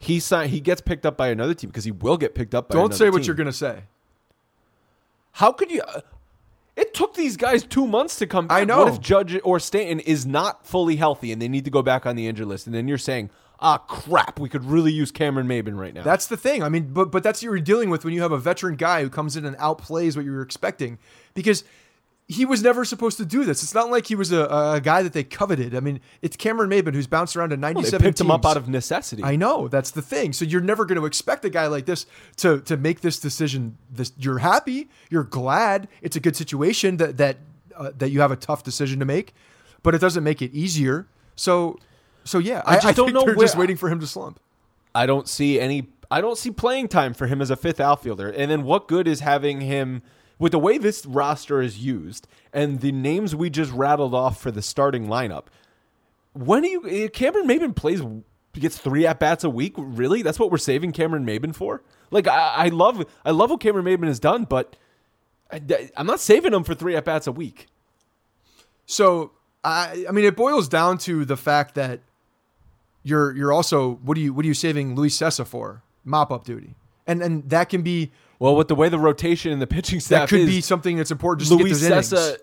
He 0.00 0.18
sign, 0.20 0.48
he 0.48 0.60
gets 0.60 0.80
picked 0.80 1.06
up 1.06 1.16
by 1.16 1.28
another 1.28 1.54
team 1.54 1.70
because 1.70 1.84
he 1.84 1.90
will 1.92 2.16
get 2.16 2.34
picked 2.34 2.54
up 2.54 2.68
by. 2.68 2.74
Another. 2.74 2.88
Don't 2.88 2.96
say 2.98 3.10
what 3.10 3.18
team. 3.18 3.26
you're 3.26 3.36
gonna 3.36 3.52
say. 3.52 3.82
How 5.32 5.52
could 5.52 5.70
you? 5.70 5.82
uh, 5.82 6.00
It 6.76 6.94
took 6.94 7.14
these 7.14 7.36
guys 7.36 7.62
two 7.64 7.86
months 7.86 8.16
to 8.18 8.26
come. 8.26 8.46
Back. 8.48 8.60
I 8.60 8.64
know. 8.64 8.78
What 8.84 8.92
if 8.94 9.00
Judge 9.00 9.38
or 9.44 9.60
Stanton 9.60 10.00
is 10.00 10.26
not 10.26 10.66
fully 10.66 10.96
healthy 10.96 11.32
and 11.32 11.40
they 11.40 11.48
need 11.48 11.64
to 11.64 11.70
go 11.70 11.82
back 11.82 12.06
on 12.06 12.16
the 12.16 12.26
injured 12.26 12.46
list? 12.48 12.66
And 12.66 12.74
then 12.74 12.88
you're 12.88 12.98
saying, 12.98 13.30
ah, 13.60 13.78
crap, 13.78 14.38
we 14.38 14.48
could 14.48 14.64
really 14.64 14.92
use 14.92 15.10
Cameron 15.10 15.48
Maybin 15.48 15.78
right 15.78 15.94
now. 15.94 16.02
That's 16.02 16.26
the 16.26 16.36
thing. 16.36 16.62
I 16.62 16.68
mean, 16.68 16.92
but 16.92 17.10
but 17.10 17.22
that's 17.22 17.40
what 17.40 17.44
you're 17.44 17.60
dealing 17.60 17.90
with 17.90 18.04
when 18.04 18.14
you 18.14 18.22
have 18.22 18.32
a 18.32 18.38
veteran 18.38 18.76
guy 18.76 19.02
who 19.02 19.10
comes 19.10 19.36
in 19.36 19.44
and 19.44 19.56
outplays 19.58 20.16
what 20.16 20.24
you 20.24 20.32
were 20.32 20.42
expecting, 20.42 20.98
because 21.34 21.64
he 22.30 22.44
was 22.44 22.62
never 22.62 22.84
supposed 22.84 23.16
to 23.16 23.24
do 23.24 23.44
this. 23.44 23.62
It's 23.62 23.74
not 23.74 23.90
like 23.90 24.06
he 24.06 24.14
was 24.14 24.32
a, 24.32 24.44
a 24.44 24.80
guy 24.82 25.02
that 25.02 25.14
they 25.14 25.24
coveted. 25.24 25.74
I 25.74 25.80
mean, 25.80 26.00
it's 26.20 26.36
Cameron 26.36 26.68
Maybin 26.68 26.92
who's 26.92 27.06
bounced 27.06 27.34
around 27.34 27.50
to 27.50 27.56
Well, 27.56 27.72
97 27.72 28.02
they 28.02 28.08
picked 28.08 28.20
him 28.20 28.30
up 28.30 28.44
out 28.44 28.58
of 28.58 28.68
necessity. 28.68 29.24
I 29.24 29.36
know 29.36 29.66
that's 29.66 29.92
the 29.92 30.02
thing. 30.02 30.34
So 30.34 30.44
you're 30.44 30.60
never 30.60 30.84
going 30.84 31.00
to 31.00 31.06
expect 31.06 31.46
a 31.46 31.50
guy 31.50 31.68
like 31.68 31.86
this 31.86 32.04
to 32.36 32.60
to 32.62 32.76
make 32.76 33.00
this 33.00 33.18
decision. 33.18 33.78
This 33.90 34.12
you're 34.18 34.38
happy, 34.38 34.90
you're 35.10 35.24
glad. 35.24 35.88
It's 36.02 36.16
a 36.16 36.20
good 36.20 36.36
situation 36.36 36.98
that 36.98 37.16
that 37.16 37.38
uh, 37.74 37.92
that 37.96 38.10
you 38.10 38.20
have 38.20 38.30
a 38.30 38.36
tough 38.36 38.62
decision 38.62 38.98
to 38.98 39.06
make, 39.06 39.32
but 39.82 39.94
it 39.94 40.00
doesn't 40.00 40.22
make 40.22 40.42
it 40.42 40.52
easier. 40.52 41.06
So 41.34 41.78
so 42.28 42.38
yeah, 42.38 42.62
I, 42.66 42.74
just 42.74 42.86
I 42.86 42.92
don't 42.92 43.12
know 43.12 43.24
they're 43.24 43.34
where- 43.34 43.46
just 43.46 43.56
waiting 43.56 43.76
for 43.76 43.88
him 43.88 44.00
to 44.00 44.06
slump. 44.06 44.40
I 44.94 45.06
don't 45.06 45.28
see 45.28 45.60
any. 45.60 45.88
I 46.10 46.20
don't 46.20 46.38
see 46.38 46.50
playing 46.50 46.88
time 46.88 47.12
for 47.14 47.26
him 47.26 47.42
as 47.42 47.50
a 47.50 47.56
fifth 47.56 47.80
outfielder. 47.80 48.30
And 48.30 48.50
then 48.50 48.62
what 48.62 48.88
good 48.88 49.06
is 49.06 49.20
having 49.20 49.60
him 49.60 50.02
with 50.38 50.52
the 50.52 50.58
way 50.58 50.78
this 50.78 51.04
roster 51.04 51.60
is 51.60 51.78
used 51.78 52.26
and 52.52 52.80
the 52.80 52.92
names 52.92 53.36
we 53.36 53.50
just 53.50 53.70
rattled 53.72 54.14
off 54.14 54.40
for 54.40 54.50
the 54.50 54.62
starting 54.62 55.06
lineup? 55.06 55.44
When 56.32 56.62
do 56.62 56.68
you 56.68 56.88
eh, 56.88 57.08
Cameron 57.08 57.46
Maybin 57.46 57.74
plays 57.76 58.00
gets 58.54 58.78
three 58.78 59.06
at 59.06 59.18
bats 59.20 59.44
a 59.44 59.50
week? 59.50 59.74
Really? 59.76 60.22
That's 60.22 60.38
what 60.38 60.50
we're 60.50 60.58
saving 60.58 60.92
Cameron 60.92 61.26
Maybin 61.26 61.54
for? 61.54 61.82
Like 62.10 62.26
I, 62.26 62.54
I 62.56 62.68
love 62.68 63.04
I 63.24 63.30
love 63.30 63.50
what 63.50 63.60
Cameron 63.60 63.84
Maybin 63.84 64.06
has 64.06 64.18
done, 64.18 64.44
but 64.44 64.76
I, 65.52 65.90
I'm 65.96 66.06
not 66.06 66.20
saving 66.20 66.54
him 66.54 66.64
for 66.64 66.74
three 66.74 66.96
at 66.96 67.04
bats 67.04 67.26
a 67.26 67.32
week. 67.32 67.66
So 68.86 69.32
I 69.62 70.06
I 70.08 70.12
mean 70.12 70.24
it 70.24 70.36
boils 70.36 70.68
down 70.68 70.98
to 70.98 71.24
the 71.24 71.36
fact 71.36 71.74
that 71.74 72.00
you're 73.02 73.34
you're 73.36 73.52
also 73.52 73.94
what 74.02 74.16
are 74.16 74.20
you 74.20 74.32
what 74.34 74.44
are 74.44 74.48
you 74.48 74.54
saving 74.54 74.94
Luis 74.94 75.16
Cessa 75.16 75.46
for? 75.46 75.82
Mop 76.04 76.30
up 76.30 76.44
duty. 76.44 76.74
And 77.06 77.22
and 77.22 77.48
that 77.50 77.68
can 77.68 77.82
be 77.82 78.12
Well, 78.38 78.54
with 78.56 78.68
the 78.68 78.74
way 78.74 78.88
the 78.88 78.98
rotation 78.98 79.52
and 79.52 79.60
the 79.62 79.66
pitching 79.66 80.00
staff 80.00 80.22
that 80.22 80.28
could 80.28 80.40
is, 80.40 80.46
be 80.48 80.60
something 80.60 80.96
that's 80.96 81.10
important 81.10 81.48
just 81.48 81.52
Luis 81.60 81.80
to 81.80 81.86
innings. 81.86 82.12
Cessa. 82.12 82.38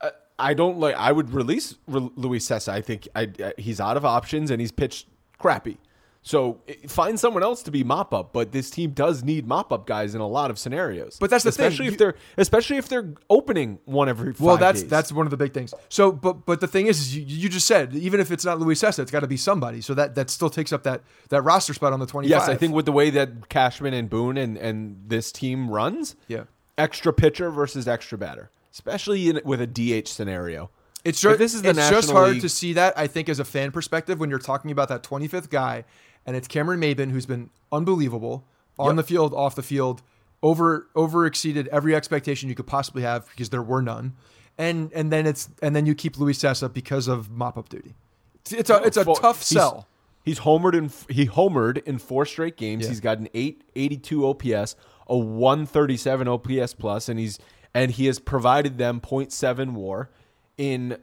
uh, 0.00 0.10
I 0.38 0.54
don't 0.54 0.78
like. 0.78 0.96
I 0.96 1.12
would 1.12 1.32
release 1.32 1.76
Re- 1.86 2.10
Luis 2.16 2.46
Cessa. 2.48 2.70
I 2.72 2.80
think 2.80 3.06
I, 3.14 3.30
I, 3.42 3.52
he's 3.58 3.80
out 3.80 3.96
of 3.96 4.04
options 4.04 4.50
and 4.50 4.60
he's 4.60 4.72
pitched 4.72 5.06
crappy. 5.38 5.78
So 6.24 6.60
eh, 6.68 6.74
find 6.86 7.18
someone 7.18 7.42
else 7.42 7.62
to 7.64 7.70
be 7.72 7.82
mop 7.82 8.14
up. 8.14 8.32
But 8.32 8.52
this 8.52 8.70
team 8.70 8.92
does 8.92 9.24
need 9.24 9.46
mop 9.46 9.72
up 9.72 9.86
guys 9.86 10.14
in 10.14 10.20
a 10.20 10.26
lot 10.26 10.50
of 10.50 10.58
scenarios. 10.58 11.16
But 11.20 11.30
that's 11.30 11.42
the 11.42 11.50
thing, 11.50 11.66
especially 11.66 11.88
if 11.88 11.98
they're 11.98 12.14
especially 12.36 12.76
if 12.76 12.88
they're 12.88 13.12
opening 13.28 13.80
one 13.86 14.08
every. 14.08 14.32
Well, 14.38 14.56
that's 14.56 14.82
days. 14.82 14.90
that's 14.90 15.10
one 15.12 15.26
of 15.26 15.30
the 15.30 15.36
big 15.36 15.52
things. 15.52 15.74
So, 15.88 16.12
but 16.12 16.46
but 16.46 16.60
the 16.60 16.68
thing 16.68 16.86
is, 16.86 17.00
is 17.00 17.16
you, 17.16 17.24
you 17.26 17.48
just 17.48 17.66
said 17.66 17.94
even 17.94 18.20
if 18.20 18.30
it's 18.30 18.44
not 18.44 18.60
Luis 18.60 18.80
Cessa, 18.80 19.00
it's 19.00 19.10
got 19.10 19.20
to 19.20 19.26
be 19.26 19.36
somebody. 19.36 19.80
So 19.80 19.94
that 19.94 20.14
that 20.14 20.30
still 20.30 20.50
takes 20.50 20.72
up 20.72 20.84
that 20.84 21.02
that 21.30 21.42
roster 21.42 21.74
spot 21.74 21.92
on 21.92 21.98
the 22.00 22.06
twenty. 22.06 22.28
yes. 22.28 22.48
I 22.48 22.54
think 22.54 22.72
with 22.72 22.86
the 22.86 22.92
way 22.92 23.10
that 23.10 23.48
Cashman 23.48 23.92
and 23.92 24.08
Boone 24.08 24.36
and 24.36 24.56
and 24.56 25.02
this 25.06 25.32
team 25.32 25.68
runs, 25.70 26.14
Yeah. 26.28 26.44
extra 26.78 27.12
pitcher 27.12 27.50
versus 27.50 27.88
extra 27.88 28.16
batter, 28.16 28.50
especially 28.72 29.28
in, 29.28 29.40
with 29.44 29.60
a 29.60 29.66
DH 29.66 30.06
scenario. 30.08 30.70
It's 31.04 31.20
just 31.20 31.38
this 31.40 31.52
is 31.52 31.62
the 31.62 31.70
it's 31.70 31.90
just 31.90 32.12
hard 32.12 32.34
League- 32.34 32.42
to 32.42 32.48
see 32.48 32.74
that. 32.74 32.96
I 32.96 33.08
think 33.08 33.28
as 33.28 33.40
a 33.40 33.44
fan 33.44 33.72
perspective, 33.72 34.20
when 34.20 34.30
you're 34.30 34.38
talking 34.38 34.70
about 34.70 34.88
that 34.88 35.02
25th 35.02 35.50
guy, 35.50 35.84
and 36.26 36.36
it's 36.36 36.48
Cameron 36.48 36.80
Maybin 36.80 37.10
who's 37.10 37.26
been 37.26 37.50
unbelievable 37.70 38.44
on 38.78 38.88
Yep. 38.88 38.96
the 38.96 39.02
field, 39.02 39.34
off 39.34 39.54
the 39.54 39.62
field, 39.62 40.02
over 40.42 40.88
over 40.94 41.26
exceeded 41.26 41.68
every 41.68 41.94
expectation 41.94 42.48
you 42.48 42.54
could 42.54 42.66
possibly 42.66 43.02
have 43.02 43.28
because 43.30 43.50
there 43.50 43.62
were 43.62 43.82
none, 43.82 44.14
and 44.58 44.92
and 44.92 45.12
then 45.12 45.26
it's 45.26 45.48
and 45.62 45.74
then 45.76 45.86
you 45.86 45.94
keep 45.94 46.18
Luis 46.18 46.38
Cessa 46.38 46.72
because 46.72 47.06
of 47.08 47.30
mop 47.30 47.56
up 47.58 47.68
duty. 47.68 47.94
It's, 48.40 48.52
it's 48.52 48.70
a 48.70 48.82
it's 48.82 48.96
a 48.96 49.04
Four- 49.04 49.16
tough 49.16 49.36
he's- 49.38 49.48
sell. 49.48 49.86
He's 50.24 50.38
homered 50.40 50.74
in 50.74 50.90
he 51.12 51.26
homered 51.26 51.82
in 51.84 51.98
four 51.98 52.24
straight 52.24 52.56
games. 52.56 52.84
Yeah. 52.84 52.90
He's 52.90 53.00
got 53.00 53.18
an 53.18 53.28
882 53.34 54.24
OPS, 54.24 54.76
a 55.08 55.16
137 55.16 56.28
OPS 56.28 56.74
plus, 56.74 57.08
and 57.08 57.18
he's 57.18 57.38
and 57.74 57.90
he 57.90 58.06
has 58.06 58.18
provided 58.18 58.78
them 58.78 59.00
0.7 59.00 59.72
WAR 59.72 60.10
in 60.58 60.96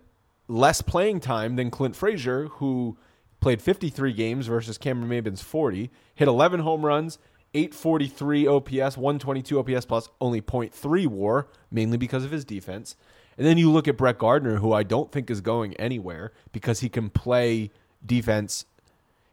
less 0.47 0.81
playing 0.81 1.19
time 1.19 1.55
than 1.57 1.69
Clint 1.69 1.95
Frazier, 1.95 2.45
who 2.47 2.97
played 3.39 3.61
53 3.61 4.13
games 4.13 4.47
versus 4.47 4.77
Cameron 4.77 5.09
Maybin's 5.09 5.41
40, 5.41 5.89
hit 6.15 6.27
11 6.27 6.61
home 6.61 6.85
runs, 6.85 7.17
843 7.53 8.47
OPS, 8.47 8.97
122 8.97 9.59
OPS 9.59 9.85
plus, 9.85 10.09
only 10.21 10.41
0.3 10.41 11.07
WAR, 11.07 11.47
mainly 11.71 11.97
because 11.97 12.23
of 12.23 12.31
his 12.31 12.45
defense. 12.45 12.95
And 13.37 13.47
then 13.47 13.57
you 13.57 13.71
look 13.71 13.87
at 13.87 13.97
Brett 13.97 14.17
Gardner, 14.17 14.57
who 14.57 14.73
I 14.73 14.83
don't 14.83 15.11
think 15.11 15.29
is 15.31 15.41
going 15.41 15.73
anywhere 15.75 16.33
because 16.51 16.81
he 16.81 16.89
can 16.89 17.09
play 17.09 17.71
defense 18.05 18.65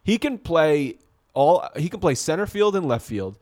he 0.07 0.17
can 0.17 0.37
play 0.37 0.99
all. 1.33 1.67
He 1.75 1.89
can 1.89 1.99
play 1.99 2.15
center 2.15 2.47
field 2.47 2.77
and 2.77 2.87
left 2.87 3.05
field. 3.05 3.37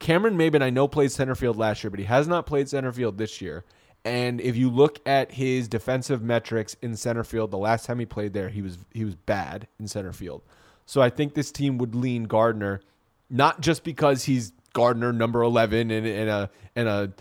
Cameron 0.00 0.36
Maybin, 0.36 0.62
I 0.62 0.68
know 0.68 0.86
played 0.86 1.10
center 1.10 1.34
field 1.34 1.56
last 1.56 1.82
year, 1.82 1.90
but 1.90 1.98
he 1.98 2.04
has 2.04 2.28
not 2.28 2.44
played 2.44 2.68
center 2.68 2.92
field 2.92 3.16
this 3.16 3.40
year. 3.40 3.64
And 4.04 4.40
if 4.40 4.56
you 4.56 4.70
look 4.70 4.98
at 5.06 5.32
his 5.32 5.68
defensive 5.68 6.22
metrics 6.22 6.74
in 6.80 6.96
center 6.96 7.22
field, 7.24 7.50
the 7.50 7.58
last 7.58 7.84
time 7.84 7.98
he 7.98 8.06
played 8.06 8.32
there, 8.32 8.48
he 8.48 8.62
was 8.62 8.78
he 8.92 9.04
was 9.04 9.14
bad 9.14 9.66
in 9.78 9.88
center 9.88 10.12
field. 10.12 10.42
So 10.86 11.02
I 11.02 11.10
think 11.10 11.34
this 11.34 11.52
team 11.52 11.78
would 11.78 11.94
lean 11.94 12.24
Gardner, 12.24 12.80
not 13.28 13.60
just 13.60 13.84
because 13.84 14.24
he's 14.24 14.52
Gardner 14.72 15.12
number 15.12 15.42
eleven 15.42 15.90
in, 15.90 16.06
in 16.06 16.28
a 16.28 16.50
in 16.74 16.86
a 16.86 17.12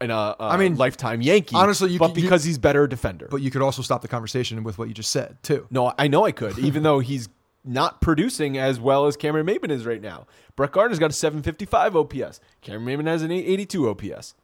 in 0.00 0.10
a 0.10 0.34
uh, 0.38 0.56
mean, 0.58 0.76
lifetime 0.76 1.20
Yankee. 1.20 1.56
honestly, 1.56 1.90
you 1.92 1.98
but 1.98 2.08
could- 2.08 2.16
you- 2.18 2.22
because 2.22 2.44
he's 2.44 2.58
better 2.58 2.86
defender. 2.86 3.28
But 3.30 3.42
you 3.42 3.50
could 3.50 3.62
also 3.62 3.82
stop 3.82 4.02
the 4.02 4.08
conversation 4.08 4.62
with 4.64 4.78
what 4.78 4.88
you 4.88 4.94
just 4.94 5.10
said 5.10 5.36
too. 5.42 5.66
No, 5.70 5.92
I 5.98 6.08
know 6.08 6.24
I 6.24 6.32
could, 6.32 6.58
even 6.58 6.82
though 6.82 7.00
he's 7.00 7.28
not 7.64 8.00
producing 8.00 8.58
as 8.58 8.78
well 8.78 9.06
as 9.06 9.16
Cameron 9.16 9.46
Maybin 9.46 9.70
is 9.70 9.86
right 9.86 10.02
now. 10.02 10.26
Brett 10.56 10.72
Gardner's 10.72 10.98
got 10.98 11.10
a 11.10 11.14
755 11.14 11.96
OPS. 11.96 12.40
Cameron 12.60 12.84
Maybin 12.86 13.06
has 13.06 13.22
an 13.22 13.30
882 13.30 13.88
OPS. 13.88 14.34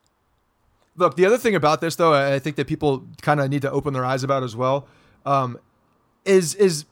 Look, 0.96 1.16
the 1.16 1.24
other 1.24 1.38
thing 1.38 1.54
about 1.54 1.80
this, 1.80 1.96
though, 1.96 2.12
I 2.12 2.38
think 2.38 2.56
that 2.56 2.66
people 2.66 3.06
kind 3.22 3.40
of 3.40 3.48
need 3.48 3.62
to 3.62 3.70
open 3.70 3.94
their 3.94 4.04
eyes 4.04 4.22
about 4.22 4.42
as 4.42 4.56
well, 4.56 4.86
um, 5.24 5.58
is 6.24 6.54
is 6.54 6.84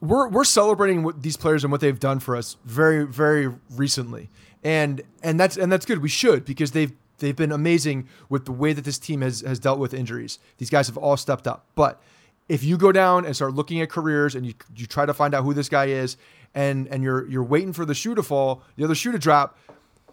we're 0.00 0.28
we're 0.28 0.44
celebrating 0.44 1.10
these 1.18 1.36
players 1.36 1.64
and 1.64 1.70
what 1.70 1.80
they've 1.80 2.00
done 2.00 2.20
for 2.20 2.36
us 2.36 2.56
very 2.64 3.06
very 3.06 3.52
recently, 3.70 4.30
and 4.62 5.02
and 5.22 5.38
that's 5.38 5.56
and 5.56 5.70
that's 5.70 5.86
good. 5.86 5.98
We 5.98 6.08
should 6.08 6.44
because 6.44 6.72
they've 6.72 6.92
they've 7.18 7.36
been 7.36 7.52
amazing 7.52 8.08
with 8.28 8.46
the 8.46 8.52
way 8.52 8.72
that 8.72 8.84
this 8.84 8.98
team 8.98 9.20
has 9.20 9.40
has 9.42 9.58
dealt 9.58 9.78
with 9.78 9.94
injuries. 9.94 10.38
These 10.58 10.70
guys 10.70 10.86
have 10.88 10.96
all 10.96 11.16
stepped 11.16 11.46
up, 11.46 11.66
but 11.74 12.02
if 12.48 12.62
you 12.62 12.76
go 12.76 12.92
down 12.92 13.24
and 13.24 13.34
start 13.34 13.54
looking 13.54 13.80
at 13.80 13.90
careers 13.90 14.34
and 14.34 14.44
you 14.44 14.54
you 14.76 14.86
try 14.86 15.06
to 15.06 15.14
find 15.14 15.34
out 15.34 15.44
who 15.44 15.54
this 15.54 15.68
guy 15.68 15.86
is, 15.86 16.16
and 16.54 16.88
and 16.88 17.02
you're 17.02 17.26
you're 17.28 17.44
waiting 17.44 17.72
for 17.72 17.84
the 17.84 17.94
shoe 17.94 18.14
to 18.14 18.22
fall, 18.22 18.62
the 18.76 18.84
other 18.84 18.94
shoe 18.94 19.12
to 19.12 19.18
drop, 19.18 19.56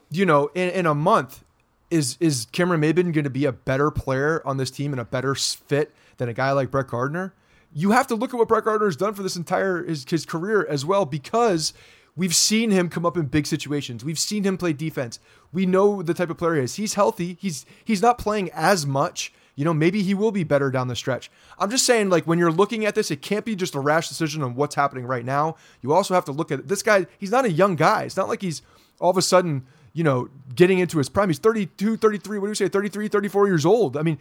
you 0.10 0.26
know, 0.26 0.50
in, 0.56 0.70
in 0.70 0.86
a 0.86 0.96
month, 0.96 1.44
is 1.92 2.18
is 2.20 2.48
Cameron 2.52 2.82
Maybin 2.82 3.14
going 3.14 3.26
to 3.26 3.30
be 3.30 3.46
a 3.46 3.52
better 3.52 3.92
player 3.92 4.42
on 4.46 4.58
this 4.58 4.72
team 4.72 4.94
and 4.94 5.00
a 5.00 5.06
better 5.06 5.36
fit 5.36 5.94
than 6.18 6.30
a 6.30 6.34
guy 6.34 6.52
like 6.52 6.72
Brett 6.72 6.88
Gardner? 6.88 7.34
You 7.74 7.92
have 7.92 8.08
to 8.08 8.16
look 8.16 8.34
at 8.34 8.38
what 8.38 8.48
Brett 8.48 8.64
Gardner 8.66 8.88
has 8.88 8.96
done 8.96 9.14
for 9.14 9.24
this 9.24 9.36
entire 9.36 9.84
his, 9.84 10.06
his 10.10 10.26
career 10.26 10.66
as 10.68 10.86
well, 10.86 11.06
because 11.06 11.74
we've 12.16 12.36
seen 12.36 12.72
him 12.72 12.90
come 12.90 13.06
up 13.06 13.16
in 13.16 13.28
big 13.28 13.46
situations. 13.46 14.04
We've 14.04 14.20
seen 14.20 14.44
him 14.44 14.58
play 14.58 14.74
defense. 14.74 15.20
We 15.54 15.66
know 15.66 16.02
the 16.02 16.14
type 16.14 16.30
of 16.30 16.38
player 16.38 16.56
he 16.56 16.62
is. 16.62 16.76
He's 16.76 16.96
healthy. 16.96 17.38
He's 17.40 17.66
he's 17.86 18.02
not 18.02 18.18
playing 18.18 18.50
as 18.54 18.86
much 18.86 19.32
You 19.56 19.66
know, 19.66 19.74
maybe 19.74 20.02
he 20.02 20.14
will 20.14 20.32
be 20.32 20.44
better 20.44 20.72
down 20.72 20.88
the 20.88 20.96
stretch. 20.96 21.30
I'm 21.60 21.70
just 21.70 21.86
saying, 21.86 22.10
like, 22.10 22.26
when 22.26 22.40
you're 22.40 22.52
looking 22.52 22.86
at 22.86 22.96
this, 22.96 23.12
it 23.12 23.22
can't 23.22 23.46
be 23.46 23.56
just 23.56 23.76
a 23.76 23.80
rash 23.80 24.08
decision 24.08 24.42
on 24.42 24.56
what's 24.56 24.76
happening 24.76 25.06
right 25.06 25.26
now. 25.26 25.56
You 25.82 25.94
also 25.94 26.14
have 26.14 26.26
to 26.26 26.32
look 26.32 26.52
at 26.52 26.68
this 26.68 26.82
guy. 26.82 27.08
He's 27.18 27.32
not 27.32 27.46
a 27.46 27.52
young 27.52 27.76
guy. 27.76 28.04
It's 28.04 28.18
not 28.18 28.30
like 28.30 28.42
he's 28.42 28.62
all 29.00 29.10
of 29.10 29.18
a 29.18 29.22
sudden, 29.22 29.66
you 29.94 30.04
know, 30.04 30.30
getting 30.56 30.80
into 30.80 30.98
his 30.98 31.10
prime. 31.10 31.30
He's 31.30 31.40
32, 31.40 31.98
33, 31.98 32.40
what 32.40 32.46
do 32.46 32.52
you 32.52 32.56
say, 32.56 32.68
33, 32.68 33.08
34 33.08 33.48
years 33.48 33.66
old. 33.66 33.98
I 33.98 34.02
mean, 34.04 34.18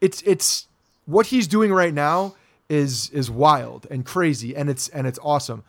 it's 0.00 0.22
it's 0.22 0.66
what 1.06 1.26
he's 1.26 1.46
doing 1.46 1.72
right 1.72 1.94
now 1.94 2.34
is 2.68 3.10
is 3.10 3.30
wild 3.30 3.86
and 3.90 4.04
crazy 4.04 4.54
and 4.54 4.68
it's 4.68 4.88
and 4.88 5.06
it's 5.06 5.18
awesome. 5.22 5.64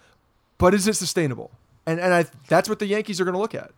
But 0.58 0.74
is 0.74 0.88
it 0.88 0.96
sustainable? 0.96 1.52
And 1.86 2.00
and 2.00 2.14
I 2.14 2.26
that's 2.48 2.68
what 2.70 2.80
the 2.80 2.88
Yankees 2.88 3.22
are 3.22 3.26
going 3.26 3.34
to 3.34 3.40
look 3.40 3.56
at. 3.56 3.72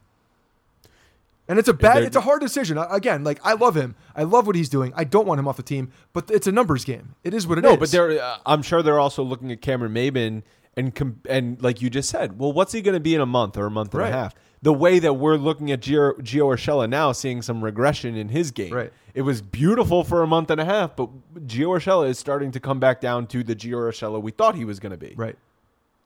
And 1.47 1.59
it's 1.59 1.67
a 1.67 1.73
bad, 1.73 2.03
it's 2.03 2.15
a 2.15 2.21
hard 2.21 2.39
decision. 2.39 2.77
Again, 2.77 3.25
like 3.25 3.39
I 3.43 3.53
love 3.53 3.75
him, 3.75 3.95
I 4.15 4.23
love 4.23 4.47
what 4.47 4.55
he's 4.55 4.69
doing. 4.69 4.93
I 4.95 5.03
don't 5.03 5.27
want 5.27 5.37
him 5.37 5.49
off 5.49 5.57
the 5.57 5.63
team, 5.63 5.91
but 6.13 6.31
it's 6.31 6.47
a 6.47 6.51
numbers 6.51 6.85
game. 6.85 7.15
It 7.25 7.33
is 7.33 7.45
what 7.45 7.57
it 7.57 7.65
is. 7.65 7.71
No, 7.71 7.75
but 7.75 7.91
they're. 7.91 8.21
Uh, 8.21 8.37
I'm 8.45 8.61
sure 8.61 8.81
they're 8.81 8.99
also 8.99 9.21
looking 9.21 9.51
at 9.51 9.61
Cameron 9.61 9.93
Maybin 9.93 10.43
and 10.77 10.93
com- 10.95 11.21
and 11.29 11.61
like 11.61 11.81
you 11.81 11.89
just 11.89 12.09
said, 12.09 12.39
well, 12.39 12.53
what's 12.53 12.71
he 12.71 12.81
going 12.81 12.93
to 12.93 12.99
be 12.99 13.13
in 13.15 13.21
a 13.21 13.25
month 13.25 13.57
or 13.57 13.65
a 13.65 13.71
month 13.71 13.93
and 13.93 14.01
Right. 14.01 14.09
a 14.09 14.13
half? 14.13 14.35
The 14.63 14.71
way 14.73 14.99
that 14.99 15.13
we're 15.13 15.37
looking 15.37 15.71
at 15.71 15.81
Gio, 15.81 16.15
Gio 16.19 16.45
Urshela 16.55 16.87
now, 16.87 17.11
seeing 17.13 17.41
some 17.41 17.63
regression 17.63 18.15
in 18.15 18.29
his 18.29 18.51
game. 18.51 18.71
Right. 18.73 18.93
It 19.15 19.23
was 19.23 19.41
beautiful 19.41 20.03
for 20.03 20.21
a 20.21 20.27
month 20.27 20.51
and 20.51 20.61
a 20.61 20.65
half, 20.65 20.95
but 20.95 21.09
Gio 21.47 21.77
Urshela 21.79 22.07
is 22.07 22.19
starting 22.19 22.51
to 22.51 22.59
come 22.59 22.79
back 22.79 23.01
down 23.01 23.25
to 23.27 23.43
the 23.43 23.55
Gio 23.55 23.77
Urshela 23.89 24.21
we 24.21 24.31
thought 24.31 24.55
he 24.55 24.63
was 24.65 24.79
going 24.79 24.91
to 24.91 24.97
be. 24.97 25.13
right. 25.17 25.35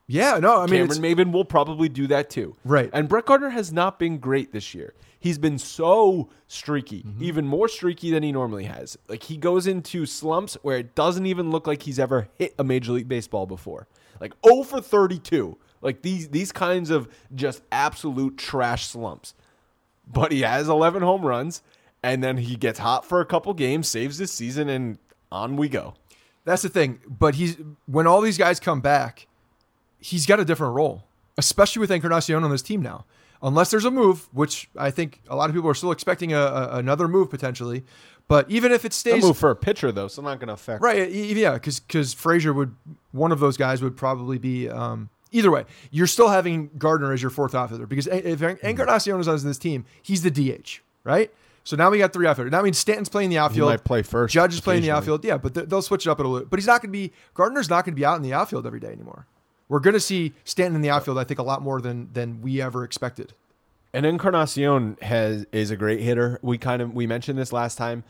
Yeah, 0.08 0.38
no, 0.40 0.62
I 0.62 0.68
mean, 0.68 0.88
Cameron 0.88 1.02
Maybin 1.02 1.32
will 1.32 1.46
probably 1.46 1.90
do 1.90 2.06
that 2.08 2.30
too. 2.30 2.56
Right. 2.64 2.92
And 2.94 3.10
Brett 3.10 3.26
Gardner 3.26 3.50
has 3.50 3.74
not 3.74 3.98
been 3.98 4.20
great 4.20 4.52
this 4.54 4.76
year. 4.76 4.94
He's 5.20 5.40
been 5.40 5.58
so 5.58 6.30
streaky, 6.48 7.02
Mm-hmm. 7.02 7.24
even 7.24 7.48
more 7.48 7.68
streaky 7.68 8.12
than 8.12 8.22
he 8.22 8.32
normally 8.32 8.66
has. 8.66 9.00
Like 9.08 9.24
he 9.24 9.36
goes 9.36 9.66
into 9.66 10.06
slumps 10.06 10.56
where 10.62 10.78
it 10.78 10.94
doesn't 10.94 11.26
even 11.26 11.50
look 11.50 11.66
like 11.66 11.82
he's 11.84 11.98
ever 11.98 12.28
hit 12.38 12.54
a 12.60 12.64
major 12.64 12.92
league 12.92 13.08
baseball 13.08 13.48
before. 13.48 13.88
Like 14.20 14.34
0 14.46 14.64
for 14.64 14.82
32. 14.82 15.58
Like 15.82 16.02
these 16.02 16.30
these 16.30 16.52
kinds 16.52 16.90
of 16.90 17.08
just 17.34 17.62
absolute 17.72 18.38
trash 18.38 18.88
slumps. 18.88 19.34
But 20.08 20.32
he 20.32 20.42
has 20.42 20.68
11 20.70 21.02
home 21.02 21.26
runs 21.26 21.62
and 22.04 22.24
then 22.24 22.38
he 22.38 22.56
gets 22.56 22.80
hot 22.80 23.06
for 23.06 23.20
a 23.20 23.26
couple 23.26 23.54
games, 23.54 23.88
saves 23.88 24.18
his 24.18 24.32
season 24.32 24.70
and 24.70 24.98
on 25.32 25.58
we 25.58 25.70
go. 25.70 25.96
That's 26.44 26.62
the 26.62 26.70
thing. 26.70 27.00
But 27.08 27.36
he's 27.36 27.58
when 27.88 28.08
all 28.08 28.22
these 28.22 28.38
guys 28.38 28.60
come 28.60 28.82
back, 28.82 29.28
he's 30.00 30.26
got 30.26 30.40
a 30.40 30.46
different 30.46 30.76
role, 30.76 31.04
especially 31.38 31.80
with 31.80 31.92
Encarnacion 31.92 32.44
on 32.44 32.52
this 32.52 32.62
team 32.62 32.82
now. 32.82 33.06
Unless 33.42 33.70
there's 33.72 33.86
a 33.86 33.92
move, 33.92 34.28
which 34.34 34.70
I 34.78 34.90
think 34.90 35.22
a 35.30 35.36
lot 35.36 35.50
of 35.50 35.56
people 35.56 35.70
are 35.70 35.76
still 35.76 35.92
expecting 35.92 36.34
a, 36.34 36.40
a, 36.40 36.78
another 36.78 37.08
move 37.08 37.30
potentially. 37.30 37.84
But 38.28 38.50
even 38.50 38.72
if 38.72 38.86
it 38.86 38.92
A 38.92 38.96
stays 38.96 39.24
move 39.24 39.38
for 39.38 39.52
a 39.52 39.56
pitcher 39.56 39.92
though, 39.92 40.08
so 40.08 40.22
not 40.22 40.40
going 40.40 40.48
to 40.48 40.54
affect 40.54 40.82
right, 40.82 41.12
yeah, 41.12 41.54
because 41.54 41.80
because 41.80 42.14
Frazier 42.14 42.54
would 42.54 42.76
one 43.12 43.32
of 43.32 43.40
those 43.40 43.56
guys 43.58 43.82
would 43.84 43.96
probably 43.96 44.40
be. 44.40 44.68
Um, 44.68 45.10
either 45.32 45.52
way, 45.52 45.66
you're 45.92 46.08
still 46.08 46.30
having 46.30 46.72
Gardner 46.78 47.14
as 47.14 47.22
your 47.22 47.30
fourth 47.30 47.54
outfielder 47.54 47.86
because 47.86 48.08
if 48.08 48.40
Mm-hmm. 48.40 48.66
Encarnacion 48.66 49.20
is 49.20 49.28
on 49.28 49.38
this 49.44 49.60
team, 49.60 49.86
he's 50.02 50.24
the 50.24 50.32
DH, 50.32 50.80
right? 51.04 51.32
So 51.66 51.76
now 51.76 51.90
we 51.90 51.98
got 51.98 52.14
three 52.14 52.26
outfielders. 52.28 52.52
That 52.52 52.64
means 52.64 52.78
Stanton's 52.78 53.10
playing 53.10 53.32
the 53.32 53.40
outfield. 53.40 53.70
might 53.70 53.84
play 53.84 54.02
first 54.04 54.34
Judge 54.34 54.54
is 54.54 54.62
playing 54.62 54.84
the 54.84 54.92
outfield. 54.92 55.24
Yeah, 55.26 55.38
but 55.38 55.54
th- 55.54 55.68
they'll 55.68 55.82
switch 55.82 56.08
it 56.08 56.10
up 56.10 56.20
a 56.20 56.24
little. 56.24 56.48
But 56.48 56.58
he's 56.60 56.68
not 56.68 56.82
going 56.82 56.90
to 56.90 56.98
be 56.98 57.12
Gardner's 57.34 57.70
not 57.70 57.86
going 57.86 57.94
to 57.94 58.00
be 58.00 58.06
out 58.06 58.16
in 58.16 58.22
the 58.22 58.34
outfield 58.34 58.66
every 58.66 58.80
day 58.80 58.92
anymore. 58.92 59.28
We're 59.68 59.80
going 59.80 59.94
to 59.94 60.00
see 60.00 60.34
Stanton 60.44 60.76
in 60.76 60.82
the 60.82 60.90
outfield. 60.90 61.18
I 61.18 61.24
think 61.24 61.40
a 61.40 61.44
lot 61.44 61.62
more 61.62 61.82
than 61.82 62.10
than 62.14 62.42
we 62.42 62.62
ever 62.62 62.84
expected. 62.84 63.34
And 63.94 64.06
Encarnacion 64.06 64.98
has 65.02 65.46
is 65.52 65.72
a 65.72 65.78
great 65.78 66.02
hitter. 66.02 66.40
We 66.42 66.58
kind 66.58 66.82
of 66.82 66.94
we 66.94 67.08
mentioned 67.08 67.40
this 67.40 67.54
last 67.54 67.78
time, 67.78 68.04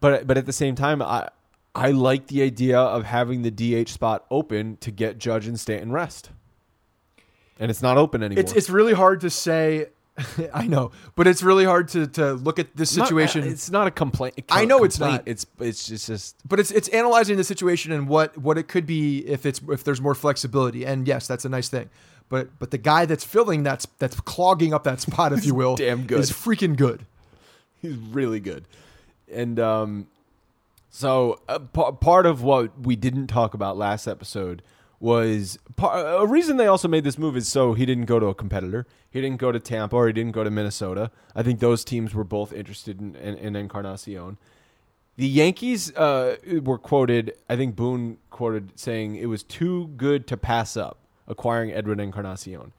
but 0.00 0.26
but 0.26 0.36
at 0.36 0.46
the 0.46 0.52
same 0.52 0.74
time, 0.74 1.00
I 1.00 1.28
I 1.74 1.92
like 1.92 2.26
the 2.26 2.42
idea 2.42 2.78
of 2.78 3.04
having 3.04 3.42
the 3.42 3.50
DH 3.50 3.88
spot 3.88 4.26
open 4.30 4.76
to 4.78 4.90
get 4.90 5.18
Judge 5.18 5.46
and 5.46 5.58
Stanton 5.58 5.92
rest. 5.92 6.30
And 7.58 7.70
it's 7.70 7.82
not 7.82 7.96
open 7.96 8.22
anymore. 8.22 8.40
It's 8.40 8.52
it's 8.52 8.70
really 8.70 8.94
hard 8.94 9.20
to 9.20 9.30
say. 9.30 9.86
I 10.54 10.66
know, 10.66 10.90
but 11.16 11.26
it's 11.26 11.42
really 11.42 11.64
hard 11.64 11.88
to 11.88 12.06
to 12.08 12.32
look 12.34 12.58
at 12.58 12.76
this 12.76 12.96
Not- 12.96 13.08
situation. 13.08 13.44
it's 13.44 13.70
not 13.70 13.86
a 13.86 13.90
complaint. 13.90 14.34
I 14.50 14.64
know 14.64 14.84
it's 14.84 14.98
not. 14.98 15.22
It's 15.26 15.46
it's 15.58 15.86
just, 15.86 16.06
just 16.06 16.36
but 16.48 16.58
it's 16.60 16.70
it's 16.70 16.88
analyzing 16.88 17.36
the 17.36 17.44
situation 17.44 17.92
and 17.92 18.08
what 18.08 18.36
what 18.38 18.58
it 18.58 18.68
could 18.68 18.86
be 18.86 19.18
if 19.26 19.46
it's 19.46 19.60
if 19.68 19.84
there's 19.84 20.00
more 20.00 20.14
flexibility. 20.14 20.84
And 20.84 21.06
yes, 21.06 21.26
that's 21.26 21.44
a 21.44 21.48
nice 21.48 21.68
thing. 21.68 21.90
But 22.28 22.58
but 22.58 22.70
the 22.70 22.78
guy 22.78 23.06
that's 23.06 23.24
filling 23.24 23.62
that's 23.62 23.86
that's 23.98 24.18
clogging 24.20 24.72
up 24.74 24.84
that 24.84 25.00
spot, 25.00 25.32
if 25.32 25.44
you 25.44 25.54
will, 25.60 25.76
damn 25.76 26.06
good. 26.06 26.20
is 26.20 26.30
freaking 26.30 26.76
good. 26.76 27.04
he's 27.80 27.96
really 27.96 28.40
good. 28.40 28.64
And 29.32 29.58
um, 29.60 30.06
so 30.90 31.40
uh, 31.48 31.58
pa- 31.60 31.92
part 31.92 32.26
of 32.26 32.42
what 32.42 32.78
we 32.80 32.96
didn't 32.96 33.28
talk 33.28 33.54
about 33.54 33.76
last 33.76 34.06
episode 34.06 34.62
was 35.00 35.58
par- 35.76 35.98
a 35.98 36.26
reason 36.26 36.58
they 36.58 36.66
also 36.66 36.86
made 36.86 37.04
this 37.04 37.18
move 37.18 37.36
is 37.36 37.48
so 37.48 37.72
he 37.72 37.86
didn't 37.86 38.04
go 38.04 38.20
to 38.20 38.26
a 38.26 38.34
competitor. 38.34 38.86
He 39.10 39.20
didn't 39.20 39.38
go 39.38 39.50
to 39.50 39.58
Tampa 39.58 39.96
or 39.96 40.06
he 40.06 40.12
didn't 40.12 40.32
go 40.32 40.44
to 40.44 40.50
Minnesota. 40.50 41.10
I 41.34 41.42
think 41.42 41.58
those 41.58 41.84
teams 41.84 42.14
were 42.14 42.24
both 42.24 42.52
interested 42.52 43.00
in, 43.00 43.16
in, 43.16 43.36
in 43.36 43.56
Encarnacion. 43.56 44.36
The 45.16 45.26
Yankees 45.26 45.94
uh, 45.96 46.36
were 46.62 46.78
quoted, 46.78 47.34
I 47.48 47.56
think 47.56 47.76
Boone 47.76 48.18
quoted 48.30 48.78
saying 48.78 49.16
it 49.16 49.26
was 49.26 49.42
too 49.42 49.88
good 49.96 50.26
to 50.28 50.36
pass 50.36 50.76
up 50.76 50.98
acquiring 51.26 51.72
Edwin 51.72 51.98
Encarnacion, 51.98 52.72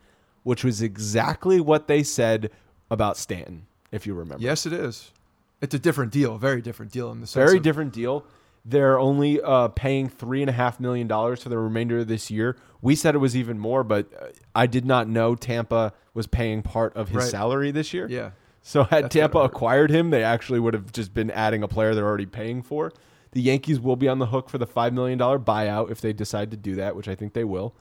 which 0.44 0.64
was 0.64 0.82
exactly 0.82 1.60
what 1.60 1.88
they 1.88 2.04
said 2.04 2.52
about 2.90 3.18
Stanton, 3.18 3.66
if 3.92 4.06
you 4.06 4.14
remember. 4.14 4.44
Yes, 4.44 4.66
it 4.66 4.74
is. 4.74 5.12
It's 5.60 5.76
a 5.76 5.80
different 5.80 6.12
deal, 6.12 6.38
very 6.38 6.62
different 6.62 6.92
deal 6.92 7.12
in 7.12 7.22
the 7.22 7.28
sense 7.28 7.50
Very 7.50 7.60
different 7.60 7.94
deal. 7.94 8.26
They're 8.64 9.00
only 9.00 9.42
uh, 9.42 9.70
paying 9.70 10.08
three 10.08 10.42
and 10.42 10.50
a 10.50 10.54
half 10.54 10.80
million 10.80 11.08
dollars 11.08 11.42
for 11.42 11.50
the 11.50 11.58
remainder 11.58 12.00
of 12.00 12.08
this 12.08 12.30
year. 12.30 12.58
We 12.82 12.96
said 12.96 13.16
it 13.16 13.20
was 13.20 13.36
even 13.36 13.58
more, 13.58 13.84
but 13.84 14.08
uh, 14.20 14.28
I 14.56 14.68
did 14.68 14.86
not 14.86 15.08
know 15.08 15.36
Tampa 15.36 15.94
was 16.14 16.28
paying 16.28 16.62
part 16.62 16.96
of 16.96 17.10
his 17.10 17.18
Right. 17.18 17.30
salary 17.32 17.72
this 17.72 17.94
year. 17.94 18.08
Yeah. 18.10 18.32
So 18.62 18.84
had 18.84 19.06
That's 19.06 19.14
Tampa 19.16 19.40
acquired 19.40 19.90
him, 19.90 20.12
they 20.12 20.24
actually 20.24 20.60
would 20.60 20.76
have 20.76 20.92
just 20.92 21.14
been 21.14 21.32
adding 21.32 21.64
a 21.64 21.68
player 21.68 21.96
they're 21.96 22.06
already 22.06 22.28
paying 22.28 22.62
for. 22.62 22.92
The 23.32 23.42
Yankees 23.42 23.80
will 23.80 23.96
be 23.96 24.08
on 24.08 24.20
the 24.20 24.28
hook 24.28 24.50
for 24.50 24.58
the 24.60 24.68
five 24.68 24.94
million 24.94 25.18
dollar 25.18 25.40
buyout 25.40 25.90
if 25.90 26.00
they 26.02 26.14
decide 26.14 26.52
to 26.52 26.58
do 26.58 26.76
that, 26.76 26.96
which 26.96 27.08
I 27.08 27.16
think 27.16 27.34
they 27.34 27.44
will. 27.46 27.74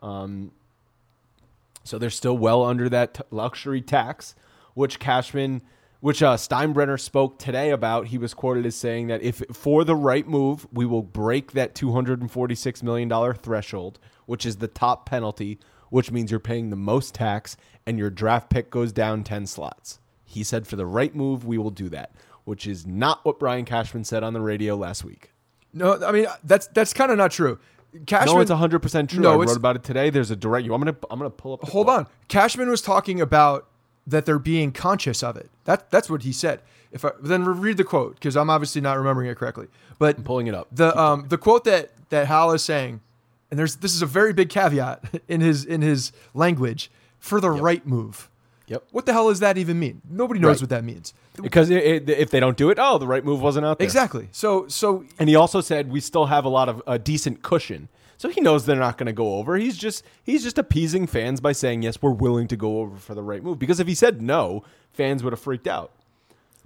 Um, 0.00 0.52
so 1.82 1.98
they're 1.98 2.10
still 2.10 2.36
well 2.38 2.62
under 2.64 2.88
that 2.88 3.14
t- 3.14 3.22
luxury 3.30 3.80
tax, 3.80 4.34
which 4.74 4.98
Cashman, 5.00 5.62
which 6.00 6.22
uh, 6.22 6.36
Steinbrenner 6.36 6.98
spoke 6.98 7.38
today 7.38 7.70
about. 7.70 8.08
He 8.08 8.18
was 8.18 8.34
quoted 8.34 8.66
as 8.66 8.74
saying 8.74 9.06
that 9.08 9.22
if 9.22 9.42
for 9.52 9.84
the 9.84 9.94
right 9.94 10.26
move, 10.26 10.66
we 10.72 10.86
will 10.86 11.02
break 11.02 11.52
that 11.52 11.74
two 11.74 11.92
hundred 11.92 12.20
and 12.20 12.30
forty 12.30 12.54
six 12.54 12.82
million 12.82 13.08
dollar 13.08 13.34
threshold, 13.34 13.98
which 14.26 14.44
is 14.44 14.56
the 14.56 14.68
top 14.68 15.06
penalty, 15.06 15.58
which 15.90 16.10
means 16.10 16.30
you're 16.30 16.40
paying 16.40 16.70
the 16.70 16.76
most 16.76 17.14
tax 17.14 17.56
and 17.86 17.98
your 17.98 18.10
draft 18.10 18.50
pick 18.50 18.70
goes 18.70 18.92
down 18.92 19.24
ten 19.24 19.46
slots. 19.46 20.00
He 20.24 20.42
said 20.44 20.66
for 20.66 20.76
the 20.76 20.86
right 20.86 21.14
move, 21.14 21.44
we 21.44 21.58
will 21.58 21.70
do 21.70 21.88
that, 21.88 22.12
which 22.44 22.66
is 22.66 22.86
not 22.86 23.24
what 23.24 23.38
Brian 23.38 23.64
Cashman 23.64 24.04
said 24.04 24.22
on 24.22 24.32
the 24.32 24.40
radio 24.40 24.76
last 24.76 25.04
week. 25.04 25.32
No, 25.72 26.02
I 26.04 26.12
mean 26.12 26.26
that's 26.44 26.66
that's 26.68 26.92
kind 26.92 27.12
of 27.12 27.18
not 27.18 27.30
true. 27.30 27.58
Cashman, 28.06 28.36
no, 28.36 28.40
it's 28.40 28.50
hundred 28.50 28.80
percent 28.80 29.10
true. 29.10 29.20
No, 29.20 29.32
I 29.32 29.44
wrote 29.44 29.56
about 29.56 29.74
it 29.76 29.82
today. 29.82 30.10
There's 30.10 30.30
a 30.30 30.36
direct. 30.36 30.64
You, 30.64 30.74
I'm 30.74 30.80
gonna 30.80 30.96
I'm 31.10 31.18
gonna 31.18 31.30
pull 31.30 31.54
up. 31.54 31.68
hold 31.68 31.86
quote. 31.86 31.98
on. 31.98 32.06
Cashman 32.28 32.68
was 32.70 32.82
talking 32.82 33.20
about 33.20 33.68
that 34.10 34.26
they're 34.26 34.38
being 34.38 34.72
conscious 34.72 35.22
of 35.22 35.36
it. 35.36 35.50
That 35.64 35.90
that's 35.90 36.08
what 36.10 36.22
he 36.22 36.32
said. 36.32 36.60
If 36.92 37.04
I 37.04 37.10
then 37.22 37.44
read 37.44 37.76
the 37.76 37.84
quote 37.84 38.14
because 38.14 38.36
I'm 38.36 38.50
obviously 38.50 38.80
not 38.80 38.96
remembering 38.98 39.28
it 39.30 39.36
correctly. 39.36 39.68
But 39.98 40.18
I'm 40.18 40.24
pulling 40.24 40.46
it 40.46 40.54
up. 40.54 40.68
the 40.72 40.96
um 40.98 41.26
the 41.28 41.38
quote 41.38 41.64
that 41.64 41.90
that 42.10 42.26
Hal 42.26 42.52
is 42.52 42.62
saying, 42.64 43.00
and 43.50 43.58
there's 43.58 43.76
this 43.76 43.94
is 43.94 44.02
a 44.02 44.06
very 44.06 44.32
big 44.32 44.48
caveat 44.48 45.04
in 45.28 45.40
his 45.40 45.64
in 45.64 45.82
his 45.82 46.12
language 46.34 46.90
for 47.18 47.40
the 47.40 47.50
right 47.50 47.86
move. 47.86 48.28
Yep. 48.66 48.84
What 48.92 49.04
the 49.06 49.12
hell 49.12 49.28
does 49.28 49.40
that 49.40 49.58
even 49.58 49.80
mean? 49.80 50.00
Nobody 50.08 50.38
knows 50.38 50.56
Right. 50.58 50.60
what 50.62 50.70
that 50.70 50.84
means. 50.84 51.12
Because 51.42 51.70
it, 51.70 51.82
it, 51.84 52.10
if 52.10 52.30
they 52.30 52.38
don't 52.38 52.56
do 52.56 52.70
it, 52.70 52.78
oh, 52.80 52.98
the 52.98 53.06
right 53.06 53.24
move 53.24 53.40
wasn't 53.42 53.66
out 53.66 53.78
there. 53.78 53.84
Exactly. 53.84 54.28
So 54.32 54.68
so 54.68 55.04
And 55.18 55.28
he 55.28 55.34
also 55.34 55.60
said 55.60 55.90
we 55.90 56.00
still 56.00 56.26
have 56.26 56.44
a 56.44 56.48
lot 56.48 56.68
of 56.68 56.80
a 56.86 56.98
decent 56.98 57.42
cushion. 57.42 57.88
So 58.20 58.28
he 58.28 58.42
knows 58.42 58.66
they're 58.66 58.76
not 58.76 58.98
going 58.98 59.06
to 59.06 59.14
go 59.14 59.36
over. 59.36 59.56
He's 59.56 59.78
just 59.78 60.04
he's 60.22 60.42
just 60.42 60.58
appeasing 60.58 61.06
fans 61.06 61.40
by 61.40 61.52
saying 61.52 61.80
yes, 61.80 62.02
we're 62.02 62.10
willing 62.10 62.48
to 62.48 62.56
go 62.56 62.80
over 62.80 62.98
for 62.98 63.14
the 63.14 63.22
right 63.22 63.42
move. 63.42 63.58
Because 63.58 63.80
if 63.80 63.86
he 63.86 63.94
said 63.94 64.20
no, 64.20 64.62
fans 64.92 65.24
would 65.24 65.32
have 65.32 65.40
freaked 65.40 65.66
out. 65.66 65.92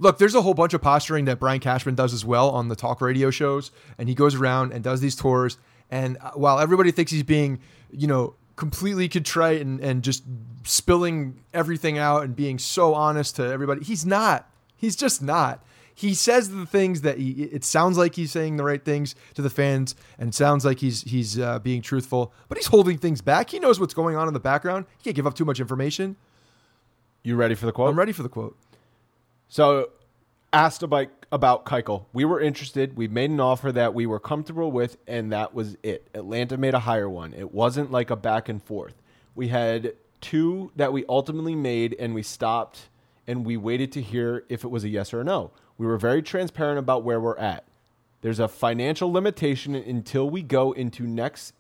Look, 0.01 0.19
there's 0.19 0.35
a 0.35 0.43
whole 0.43 0.55
bunch 0.55 0.75
of 0.75 0.83
posturing 0.83 1.27
that 1.27 1.39
Brian 1.39 1.61
Cashman 1.61 1.95
does 1.95 2.13
as 2.13 2.25
well 2.25 2.51
on 2.51 2.67
the 2.67 2.75
talk 2.75 3.01
radio 3.01 3.31
shows, 3.31 3.71
and 3.99 4.09
he 4.09 4.17
goes 4.17 4.35
around 4.35 4.73
and 4.73 4.83
does 4.83 5.01
these 5.01 5.15
tours. 5.15 5.57
And 5.93 6.19
uh, 6.21 6.33
while 6.33 6.59
everybody 6.59 6.91
thinks 6.91 7.13
he's 7.13 7.23
being, 7.23 7.61
you 7.93 8.09
know, 8.09 8.35
completely 8.57 9.09
contrite 9.09 9.61
and, 9.61 9.79
and 9.79 10.03
just 10.03 10.25
spilling 10.65 11.45
everything 11.55 11.99
out 11.99 12.25
and 12.25 12.35
being 12.35 12.59
so 12.59 12.95
honest 12.95 13.37
to 13.37 13.45
everybody, 13.45 13.85
he's 13.85 14.05
not. 14.05 14.51
He's 14.75 14.97
just 14.97 15.23
not. 15.23 15.65
He 15.95 16.15
says 16.15 16.51
the 16.51 16.67
things 16.67 17.03
that 17.03 17.19
he. 17.19 17.45
It 17.45 17.65
sounds 17.65 17.97
like 17.97 18.17
he's 18.17 18.33
saying 18.33 18.57
the 18.57 18.65
right 18.65 18.85
things 18.85 19.15
to 19.35 19.43
the 19.43 19.51
fans, 19.51 19.95
and 20.19 20.35
sounds 20.35 20.65
like 20.65 20.81
he's 20.81 21.03
he's 21.03 21.39
uh, 21.39 21.61
being 21.61 21.83
truthful, 21.83 22.33
but 22.49 22.59
he's 22.59 22.67
holding 22.67 22.99
things 22.99 23.21
back. 23.21 23.51
He 23.51 23.61
knows 23.61 23.79
what's 23.79 23.95
going 23.95 24.17
on 24.17 24.27
in 24.27 24.35
the 24.35 24.41
background. 24.41 24.87
He 24.99 25.05
can't 25.05 25.17
give 25.17 25.27
up 25.27 25.35
too 25.35 25.45
much 25.45 25.61
information. 25.61 26.17
You 27.23 27.37
ready 27.37 27.55
for 27.55 27.67
the 27.67 27.73
quote? 27.73 27.91
I'm 27.91 27.99
ready 27.99 28.13
for 28.13 28.25
the 28.25 28.29
quote. 28.29 28.59
So 29.49 29.91
asked 30.53 30.83
about 30.83 31.09
about 31.31 31.65
Keuchel. 31.65 32.07
We 32.13 32.25
were 32.25 32.41
interested. 32.41 32.97
We 32.97 33.07
made 33.07 33.31
an 33.31 33.41
offer 33.41 33.71
that 33.71 33.95
we 33.95 34.07
were 34.07 34.21
comfortable 34.21 34.73
with, 34.73 34.97
and 35.07 35.33
that 35.33 35.55
was 35.55 35.77
it. 35.85 36.09
Atlanta 36.13 36.57
made 36.57 36.75
a 36.75 36.81
higher 36.81 37.09
one. 37.09 37.33
It 37.35 37.53
wasn't 37.55 37.93
like 37.93 38.11
a 38.11 38.17
back 38.17 38.49
and 38.49 38.61
forth. 38.61 38.95
We 39.37 39.49
had 39.49 39.95
two 40.21 40.73
that 40.75 40.93
we 40.93 41.05
ultimately 41.09 41.55
made, 41.55 41.95
and 42.01 42.15
we 42.15 42.25
stopped 42.25 42.89
and 43.27 43.45
we 43.45 43.57
waited 43.57 43.93
to 43.93 44.03
hear 44.03 44.45
if 44.49 44.65
it 44.65 44.69
was 44.69 44.85
a 44.85 44.89
yes 44.89 45.13
or 45.15 45.21
a 45.21 45.25
no. 45.25 45.51
We 45.79 45.87
were 45.87 45.99
very 45.99 46.23
transparent 46.23 46.79
about 46.79 47.03
where 47.03 47.21
we're 47.21 47.37
at. 47.37 47.65
There's 48.21 48.39
a 48.39 48.49
financial 48.49 49.13
limitation 49.13 49.75
until 49.75 50.31
we 50.31 50.43
go 50.43 50.73
into 50.73 51.07
next. 51.07 51.55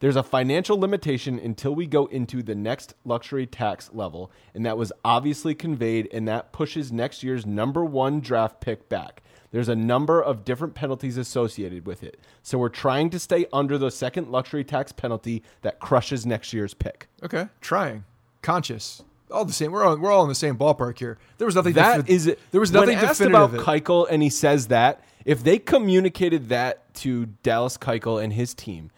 There's 0.00 0.16
a 0.16 0.22
financial 0.22 0.78
limitation 0.78 1.38
until 1.38 1.74
we 1.74 1.86
go 1.86 2.06
into 2.06 2.42
the 2.42 2.54
next 2.54 2.94
luxury 3.04 3.46
tax 3.46 3.90
level, 3.92 4.30
and 4.54 4.64
that 4.66 4.76
was 4.76 4.92
obviously 5.04 5.54
conveyed, 5.54 6.08
and 6.12 6.28
that 6.28 6.52
pushes 6.52 6.92
next 6.92 7.22
year's 7.22 7.46
number 7.46 7.84
one 7.84 8.20
draft 8.20 8.60
pick 8.60 8.88
back. 8.88 9.22
There's 9.50 9.68
a 9.68 9.74
number 9.74 10.22
of 10.22 10.44
different 10.44 10.74
penalties 10.74 11.16
associated 11.16 11.86
with 11.86 12.02
it. 12.02 12.20
So 12.42 12.58
we're 12.58 12.68
trying 12.68 13.10
to 13.10 13.18
stay 13.18 13.46
under 13.52 13.78
the 13.78 13.90
second 13.90 14.28
luxury 14.30 14.62
tax 14.62 14.92
penalty 14.92 15.42
that 15.62 15.80
crushes 15.80 16.26
next 16.26 16.52
year's 16.52 16.74
pick. 16.74 17.08
Okay, 17.22 17.48
trying, 17.60 18.04
conscious, 18.42 19.02
all 19.30 19.44
the 19.44 19.52
same. 19.52 19.72
We're 19.72 19.84
all, 19.84 19.96
we're 19.96 20.10
all 20.10 20.22
in 20.22 20.28
the 20.28 20.34
same 20.34 20.56
ballpark 20.56 20.98
here. 20.98 21.18
There 21.38 21.46
was 21.46 21.54
nothing. 21.54 21.74
That 21.74 21.98
defi- 21.98 22.12
is 22.12 22.26
it. 22.26 22.38
There 22.50 22.60
was 22.60 22.72
nothing 22.72 22.96
when 22.96 23.04
asked 23.04 23.20
about 23.20 23.52
Keuchel, 23.52 24.06
and 24.10 24.22
he 24.22 24.30
says 24.30 24.68
that 24.68 25.02
if 25.24 25.42
they 25.42 25.58
communicated 25.58 26.48
that 26.48 26.92
to 26.94 27.26
Dallas 27.42 27.76
Keuchel 27.76 28.22
and 28.22 28.32
his 28.32 28.54
team, 28.54 28.90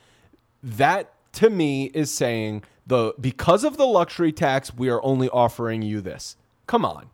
that 0.62 1.12
to 1.35 1.51
me 1.51 1.87
is 1.95 2.12
saying 2.12 2.62
the 2.87 3.14
because 3.20 3.64
of 3.64 3.76
the 3.76 3.87
luxury 3.87 4.33
tax, 4.33 4.74
we 4.74 4.89
are 4.89 5.03
only 5.05 5.28
offering 5.31 5.83
you 5.83 6.01
this. 6.01 6.37
Come 6.66 6.85
on, 6.85 7.11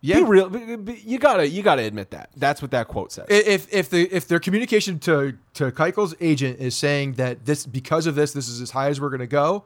yeah, 0.00 0.16
be 0.16 0.22
real. 0.24 0.50
be- 0.50 0.76
be- 0.76 1.02
You 1.04 1.18
gotta 1.18 1.48
you 1.48 1.62
gotta 1.62 1.82
admit 1.82 2.10
that. 2.10 2.28
That's 2.36 2.60
what 2.60 2.72
that 2.72 2.88
quote 2.88 3.10
says. 3.10 3.26
If 3.30 3.72
if 3.72 3.88
the 3.88 4.02
if 4.14 4.28
their 4.28 4.38
communication 4.38 4.98
to 5.00 5.34
to 5.54 5.70
Keuchel's 5.72 6.14
agent 6.20 6.58
is 6.60 6.76
saying 6.76 7.14
that 7.14 7.46
this 7.46 7.64
because 7.64 8.06
of 8.06 8.14
this 8.14 8.32
this 8.34 8.46
is 8.48 8.60
as 8.60 8.72
high 8.72 8.88
as 8.88 9.00
we're 9.00 9.08
going 9.08 9.20
to 9.20 9.26
go, 9.26 9.64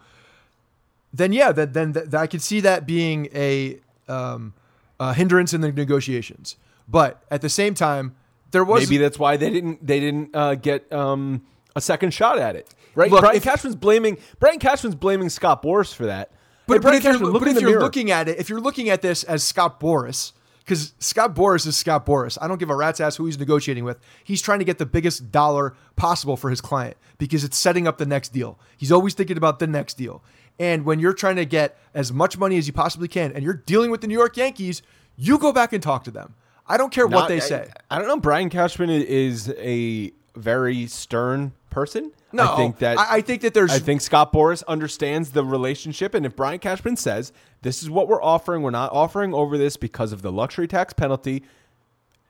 then 1.13 1.33
yeah, 1.33 1.53
that 1.53 1.73
then 1.73 1.93
that, 1.93 2.15
I 2.15 2.27
could 2.27 2.43
see 2.43 2.61
that 2.61 2.87
being 2.87 3.29
a 3.35 3.81
um, 4.09 4.55
a 5.01 5.15
hindrance 5.15 5.55
in 5.55 5.61
the 5.61 5.73
negotiations. 5.73 6.57
But 6.89 7.23
at 7.31 7.43
the 7.43 7.49
same 7.49 7.75
time, 7.75 8.15
there 8.51 8.65
was 8.65 8.89
Maybe 8.89 8.99
that's 8.99 9.19
why 9.19 9.37
they 9.37 9.51
didn't 9.51 9.87
they 9.87 10.01
didn't 10.01 10.35
uh, 10.35 10.55
get 10.55 10.91
um, 10.93 11.43
a 11.77 11.81
second 11.81 12.13
shot 12.13 12.39
at 12.39 12.57
it. 12.57 12.75
Right? 12.95 13.11
Look, 13.11 13.21
Brian 13.21 13.37
if- 13.37 13.45
Cashman's 13.45 13.77
blaming 13.77 14.19
Brian 14.41 14.59
Cashman's 14.59 14.95
blaming 14.97 15.29
Scott 15.29 15.63
Boras 15.63 15.95
for 15.95 16.07
that. 16.07 16.33
But, 16.67 16.75
Hey, 16.75 16.79
but 16.81 16.95
if, 16.97 17.05
you're, 17.05 17.15
look 17.15 17.43
but 17.43 17.49
if 17.49 17.61
you're 17.63 17.81
looking 17.81 18.11
at 18.11 18.29
it, 18.29 18.39
if 18.39 18.51
you're 18.51 18.61
looking 18.61 18.91
at 18.91 19.01
this 19.01 19.25
as 19.25 19.43
Scott 19.43 19.81
Boras, 19.81 20.33
because 20.59 20.93
Scott 20.99 21.35
Boras 21.35 21.67
is 21.67 21.79
Scott 21.79 22.05
Boras, 22.05 22.37
I 22.43 22.47
don't 22.47 22.59
give 22.59 22.69
a 22.69 22.77
rat's 22.77 23.01
ass 23.01 23.17
who 23.17 23.25
he's 23.25 23.39
negotiating 23.39 23.85
with. 23.85 23.99
He's 24.23 24.43
trying 24.43 24.59
to 24.59 24.67
get 24.67 24.77
the 24.77 24.85
biggest 24.85 25.33
dollar 25.33 25.75
possible 25.97 26.37
for 26.37 26.51
his 26.51 26.61
client 26.61 26.99
because 27.17 27.43
it's 27.43 27.57
setting 27.57 27.89
up 27.89 27.97
the 27.97 28.05
next 28.05 28.35
deal. 28.35 28.59
He's 28.77 28.93
always 28.93 29.15
thinking 29.15 29.39
about 29.39 29.61
the 29.61 29.67
next 29.67 29.95
deal. 29.95 30.23
And 30.59 30.85
when 30.85 30.99
you're 30.99 31.13
trying 31.13 31.37
to 31.37 31.45
get 31.45 31.77
as 31.95 32.13
much 32.13 32.37
money 32.37 32.59
as 32.59 32.67
you 32.67 32.73
possibly 32.73 33.09
can, 33.09 33.33
and 33.33 33.45
you're 33.45 33.55
dealing 33.55 33.91
with 33.91 34.01
the 34.01 34.07
New 34.09 34.17
York 34.19 34.37
Yankees, 34.37 34.83
you 35.17 35.39
go 35.39 35.53
back 35.53 35.73
and 35.73 35.83
talk 35.83 36.05
to 36.05 36.11
them. 36.11 36.35
I 36.67 36.77
don't 36.77 36.93
care 36.93 37.07
what 37.07 37.29
they 37.29 37.37
I- 37.37 37.41
say. 37.41 37.71
I, 37.91 37.99
don't 37.99 38.09
know. 38.09 38.19
Brian 38.19 38.51
Cashman 38.51 38.91
is 38.91 39.53
a 39.59 40.13
very 40.37 40.87
stern 40.87 41.53
person. 41.71 42.13
No, 42.31 42.53
I 42.53 42.57
think 42.57 42.79
that 42.79 42.99
I, 42.99 43.17
I 43.17 43.21
think 43.23 43.41
that 43.41 43.55
there's 43.55 43.71
I 43.71 43.79
think 43.79 44.03
Scott 44.03 44.35
Boras 44.35 44.63
understands 44.69 45.31
the 45.31 45.43
relationship, 45.43 46.13
and 46.13 46.27
if 46.27 46.37
Brian 46.37 46.59
Cashman 46.59 46.97
says 46.97 47.33
this 47.63 47.83
is 47.83 47.89
what 47.89 48.07
we're 48.07 48.23
offering, 48.23 48.61
we're 48.61 48.71
not 48.71 48.93
offering 48.93 49.33
over 49.33 49.57
this 49.57 49.79
because 49.79 50.13
of 50.13 50.21
the 50.21 50.31
luxury 50.31 50.69
tax 50.69 50.93
penalty, 50.93 51.43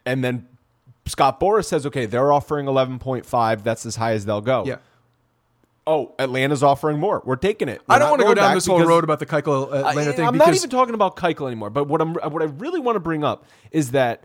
and 0.07 0.23
then 0.23 0.47
Scott 1.07 1.41
Boras 1.41 1.65
says, 1.65 1.85
okay, 1.85 2.07
they're 2.07 2.33
offering 2.33 2.69
eleven 2.69 3.01
point 3.01 3.27
five. 3.27 3.65
That's 3.65 3.85
as 3.87 3.97
high 3.97 4.13
as 4.13 4.25
they'll 4.25 4.41
go. 4.41 4.65
yeah. 4.67 4.77
Oh, 5.89 6.15
Atlanta's 6.19 6.63
offering 6.63 7.01
more. 7.01 7.23
We're 7.25 7.37
taking 7.37 7.69
it. 7.69 7.81
I 7.89 7.95
We're 7.95 7.99
don't 8.01 8.11
want 8.11 8.21
to 8.21 8.27
go 8.29 8.35
down 8.35 8.55
this 8.55 8.67
whole 8.67 8.85
road 8.85 9.05
about 9.05 9.21
the 9.21 9.27
Keuchel 9.27 9.73
uh, 9.73 9.89
Atlanta 9.89 10.11
I, 10.11 10.13
thing 10.13 10.27
I'm 10.27 10.37
not 10.37 10.55
even 10.55 10.69
talking 10.69 10.95
about 10.95 11.17
Keuchel 11.17 11.47
anymore. 11.47 11.71
But 11.71 11.85
what 11.85 12.03
I'm 12.03 12.15
what 12.15 12.43
I 12.43 12.47
really 12.47 12.79
want 12.79 12.97
to 12.97 13.01
bring 13.01 13.25
up 13.25 13.47
is 13.71 13.93
that 13.93 14.25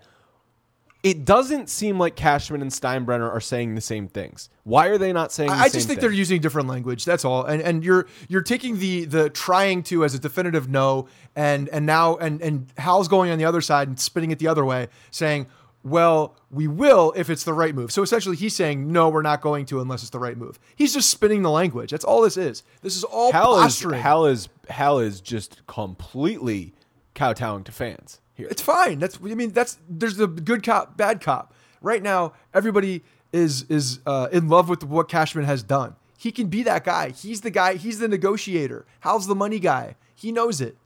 it 1.03 1.25
doesn't 1.25 1.69
seem 1.69 1.99
like 1.99 2.15
Cashman 2.15 2.61
and 2.61 2.71
Steinbrenner 2.71 3.29
are 3.29 3.41
saying 3.41 3.75
the 3.75 3.81
same 3.81 4.07
things. 4.07 4.49
Why 4.63 4.87
are 4.87 4.97
they 4.97 5.11
not 5.11 5.31
saying? 5.31 5.51
The 5.51 5.55
I 5.55 5.69
just 5.69 5.87
think 5.87 5.99
thing? 5.99 5.99
they're 5.99 6.11
using 6.11 6.41
different 6.41 6.67
language. 6.69 7.05
That's 7.05 7.23
all. 7.23 7.43
And 7.45 7.61
and 7.61 7.83
you're 7.83 8.07
you're 8.27 8.41
taking 8.41 8.79
the 8.79 9.05
the 9.05 9.29
trying 9.29 9.83
to 9.83 10.03
as 10.03 10.13
a 10.13 10.19
definitive 10.19 10.69
no, 10.69 11.07
and 11.35 11.69
and 11.69 11.85
now 11.85 12.15
and 12.17 12.41
and 12.41 12.67
Hal's 12.77 13.07
going 13.07 13.31
on 13.31 13.37
the 13.37 13.45
other 13.45 13.61
side 13.61 13.87
and 13.87 13.99
spinning 13.99 14.31
it 14.31 14.39
the 14.39 14.47
other 14.47 14.65
way, 14.65 14.87
saying, 15.11 15.47
"Well, 15.83 16.35
we 16.49 16.67
will 16.67 17.13
if 17.15 17.29
it's 17.29 17.43
the 17.43 17.53
right 17.53 17.75
move." 17.75 17.91
So 17.91 18.01
essentially, 18.01 18.35
he's 18.35 18.55
saying, 18.55 18.91
"No, 18.91 19.09
we're 19.09 19.21
not 19.21 19.41
going 19.41 19.65
to 19.67 19.81
unless 19.81 20.01
it's 20.01 20.09
the 20.09 20.19
right 20.19 20.37
move." 20.37 20.59
He's 20.75 20.93
just 20.93 21.09
spinning 21.09 21.41
the 21.41 21.51
language. 21.51 21.91
That's 21.91 22.05
all 22.05 22.21
this 22.21 22.37
is. 22.37 22.63
This 22.81 22.95
is 22.95 23.03
all 23.03 23.31
Hal 23.31 23.57
is 23.57 23.63
posturing. 23.63 24.01
Hal 24.01 24.25
is 24.25 24.49
Hal 24.69 24.99
is 24.99 25.21
just 25.21 25.65
completely 25.67 26.73
kowtowing 27.15 27.63
to 27.65 27.71
fans 27.71 28.21
here. 28.33 28.47
It's 28.49 28.61
fine. 28.61 28.99
That's 28.99 29.19
I 29.23 29.35
mean 29.35 29.51
that's 29.51 29.77
there's 29.89 30.17
the 30.17 30.27
good 30.27 30.63
cop, 30.63 30.97
bad 30.97 31.21
cop. 31.21 31.53
Right 31.81 32.01
now, 32.01 32.33
everybody 32.53 33.03
is 33.31 33.63
is 33.69 33.99
uh, 34.05 34.29
in 34.31 34.47
love 34.47 34.69
with 34.69 34.83
what 34.83 35.09
Cashman 35.09 35.45
has 35.45 35.63
done. 35.63 35.95
He 36.17 36.31
can 36.31 36.47
be 36.47 36.63
that 36.63 36.85
guy. 36.85 37.09
He's 37.09 37.41
the 37.41 37.51
guy. 37.51 37.75
He's 37.75 37.99
the 37.99 38.07
negotiator. 38.07 38.85
Hal's 39.01 39.27
the 39.27 39.35
money 39.35 39.59
guy. 39.59 39.95
He 40.15 40.31
knows 40.31 40.61
it. 40.61 40.77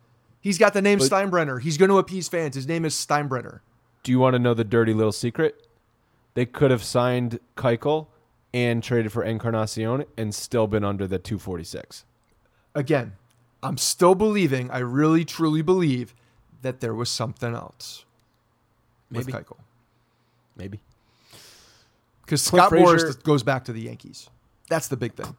He's 0.41 0.58
got 0.58 0.74
the 0.74 0.82
name 0.82 1.00
Steinbrenner. 1.00 1.62
He's 1.62 1.78
going 1.78 1.89
to 1.89 1.98
appease 1.98 2.28
fans. 2.28 2.56
His 2.56 2.68
name 2.68 2.86
is 2.86 2.95
Steinbrenner. 2.95 3.60
Do 4.04 4.12
you 4.12 4.20
want 4.20 4.34
to 4.34 4.39
know 4.39 4.54
the 4.54 4.64
dirty 4.64 4.93
little 4.93 5.12
secret? 5.12 5.68
They 6.34 6.45
could 6.45 6.72
have 6.72 6.84
signed 6.84 7.39
Keuchel 7.56 8.08
and 8.54 8.82
traded 8.82 9.12
for 9.12 9.24
Encarnacion 9.24 10.06
and 10.18 10.34
still 10.34 10.68
been 10.68 10.84
under 10.84 11.08
the 11.08 11.20
246. 11.20 12.06
Again, 12.76 13.14
I'm 13.64 13.78
still 13.78 14.16
believing. 14.16 14.70
I 14.72 14.80
really 14.80 15.26
truly 15.26 15.62
believe 15.62 16.14
that 16.62 16.80
there 16.80 16.93
was 16.93 17.10
something 17.10 17.54
else 17.54 18.06
Maybe. 19.10 19.26
with 19.26 19.36
Keuchel 19.36 19.58
Maybe. 20.56 20.80
because 22.22 22.41
Scott 22.41 22.72
Boras 22.72 23.02
Frazier- 23.02 23.14
goes 23.24 23.43
back 23.43 23.66
to 23.66 23.74
the 23.74 23.82
Yankees. 23.82 24.30
That's 24.70 24.88
the 24.88 24.98
big 24.98 25.16
thing. 25.16 25.36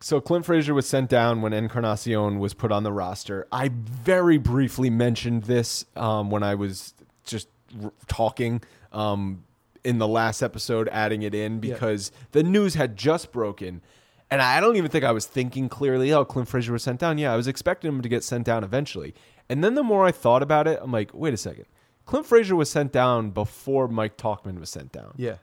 So 0.00 0.20
Clint 0.20 0.44
Frazier 0.44 0.74
was 0.74 0.88
sent 0.88 1.08
down 1.08 1.42
when 1.42 1.52
Encarnacion 1.52 2.40
was 2.40 2.54
put 2.54 2.72
on 2.72 2.82
the 2.82 2.92
roster. 2.92 3.46
I 3.52 3.68
very 3.68 4.36
briefly 4.38 4.90
mentioned 4.90 5.44
this 5.44 5.84
um, 5.94 6.28
when 6.30 6.42
I 6.42 6.56
was 6.56 6.94
just 7.24 7.46
r- 7.82 7.92
talking 8.06 8.62
um, 8.92 9.44
in 9.84 9.98
the 9.98 10.08
last 10.08 10.42
episode, 10.42 10.88
adding 10.88 11.22
it 11.22 11.34
in 11.34 11.60
because 11.60 12.12
the 12.32 12.42
news 12.42 12.74
had 12.74 12.96
just 12.96 13.32
broken. 13.32 13.82
And 14.30 14.40
I 14.40 14.60
don't 14.60 14.76
even 14.76 14.90
think 14.90 15.04
I 15.04 15.12
was 15.12 15.26
thinking 15.26 15.68
clearly, 15.68 16.12
oh, 16.12 16.24
Clint 16.24 16.48
Frazier 16.48 16.72
was 16.72 16.82
sent 16.82 17.00
down. 17.00 17.18
Yeah, 17.18 17.32
I 17.32 17.36
was 17.36 17.46
expecting 17.46 17.88
him 17.88 18.00
to 18.00 18.08
get 18.08 18.24
sent 18.24 18.46
down 18.46 18.64
eventually. 18.64 19.14
And 19.48 19.62
then 19.62 19.74
the 19.74 19.82
more 19.82 20.06
I 20.06 20.12
thought 20.12 20.42
about 20.42 20.66
it, 20.66 20.78
I'm 20.82 20.90
like, 20.90 21.10
wait 21.12 21.34
a 21.34 21.36
second. 21.36 21.66
Clint 22.06 22.26
Frazier 22.26 22.56
was 22.56 22.70
sent 22.70 22.92
down 22.92 23.30
before 23.30 23.88
Mike 23.88 24.16
Tauchman 24.16 24.58
was 24.58 24.70
sent 24.70 24.92
down. 24.92 25.12
Yeah. 25.16 25.36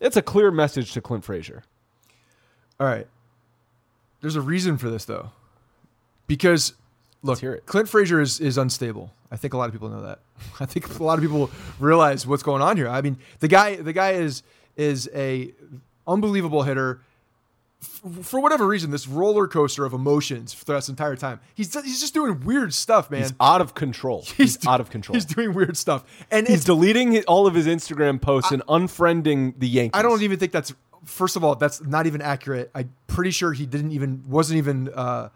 It's 0.00 0.16
a 0.16 0.22
clear 0.22 0.50
message 0.50 0.92
to 0.92 1.00
Clint 1.00 1.24
Frazier. 1.24 1.64
All 2.78 2.86
right. 2.86 3.06
There's 4.20 4.36
a 4.36 4.40
reason 4.40 4.78
for 4.78 4.88
this 4.88 5.04
though. 5.04 5.30
Because 6.26 6.74
look. 7.22 7.40
Clint 7.66 7.88
Frazier 7.88 8.20
is, 8.20 8.40
is 8.40 8.56
unstable. 8.56 9.12
I 9.32 9.36
think 9.36 9.54
a 9.54 9.56
lot 9.56 9.66
of 9.66 9.72
people 9.72 9.88
know 9.88 10.02
that. 10.02 10.18
I 10.60 10.66
think 10.66 11.00
a 11.00 11.02
lot 11.02 11.14
of 11.18 11.22
people 11.22 11.50
realize 11.80 12.26
what's 12.26 12.42
going 12.42 12.60
on 12.62 12.76
here. 12.76 12.88
I 12.88 13.00
mean, 13.00 13.16
the 13.40 13.48
guy 13.48 13.76
the 13.76 13.92
guy 13.94 14.10
is 14.12 14.42
is 14.76 15.08
a 15.14 15.52
unbelievable 16.06 16.62
hitter. 16.64 17.00
F- 17.82 18.24
For 18.24 18.38
whatever 18.40 18.66
reason, 18.66 18.90
this 18.90 19.08
roller 19.08 19.48
coaster 19.48 19.84
of 19.84 19.92
emotions 19.92 20.52
for 20.54 20.66
this 20.66 20.88
entire 20.88 21.16
time. 21.16 21.40
He's 21.54 21.72
he's 21.82 22.00
just 22.00 22.14
doing 22.14 22.40
weird 22.44 22.74
stuff, 22.74 23.10
man. 23.10 23.22
He's 23.22 23.32
out 23.40 23.60
of 23.60 23.74
control. 23.74 24.22
He's, 24.36 24.56
do- 24.58 24.68
out 24.68 24.80
of 24.80 24.90
control. 24.90 25.14
He's 25.14 25.24
doing 25.24 25.52
weird 25.54 25.76
stuff, 25.76 26.04
and 26.30 26.46
He's 26.46 26.64
deleting 26.64 27.24
all 27.24 27.46
of 27.46 27.54
his 27.54 27.66
Instagram 27.66 28.20
posts 28.20 28.52
and 28.52 28.62
unfriending 28.66 29.54
the 29.58 29.66
Yankees. 29.68 29.98
I 29.98 30.02
don't 30.02 30.22
even 30.22 30.38
think 30.38 30.52
that's 30.52 30.72
first 31.04 31.34
of 31.36 31.42
all 31.42 31.56
that's 31.56 31.82
not 31.82 32.06
even 32.06 32.20
accurate. 32.22 32.70
I'm 32.74 32.92
pretty 33.08 33.30
sure 33.32 33.52
he 33.52 33.66
didn't 33.66 33.90
even 33.92 34.22
wasn't 34.28 34.58
even 34.58 34.88
uh, 34.94 35.30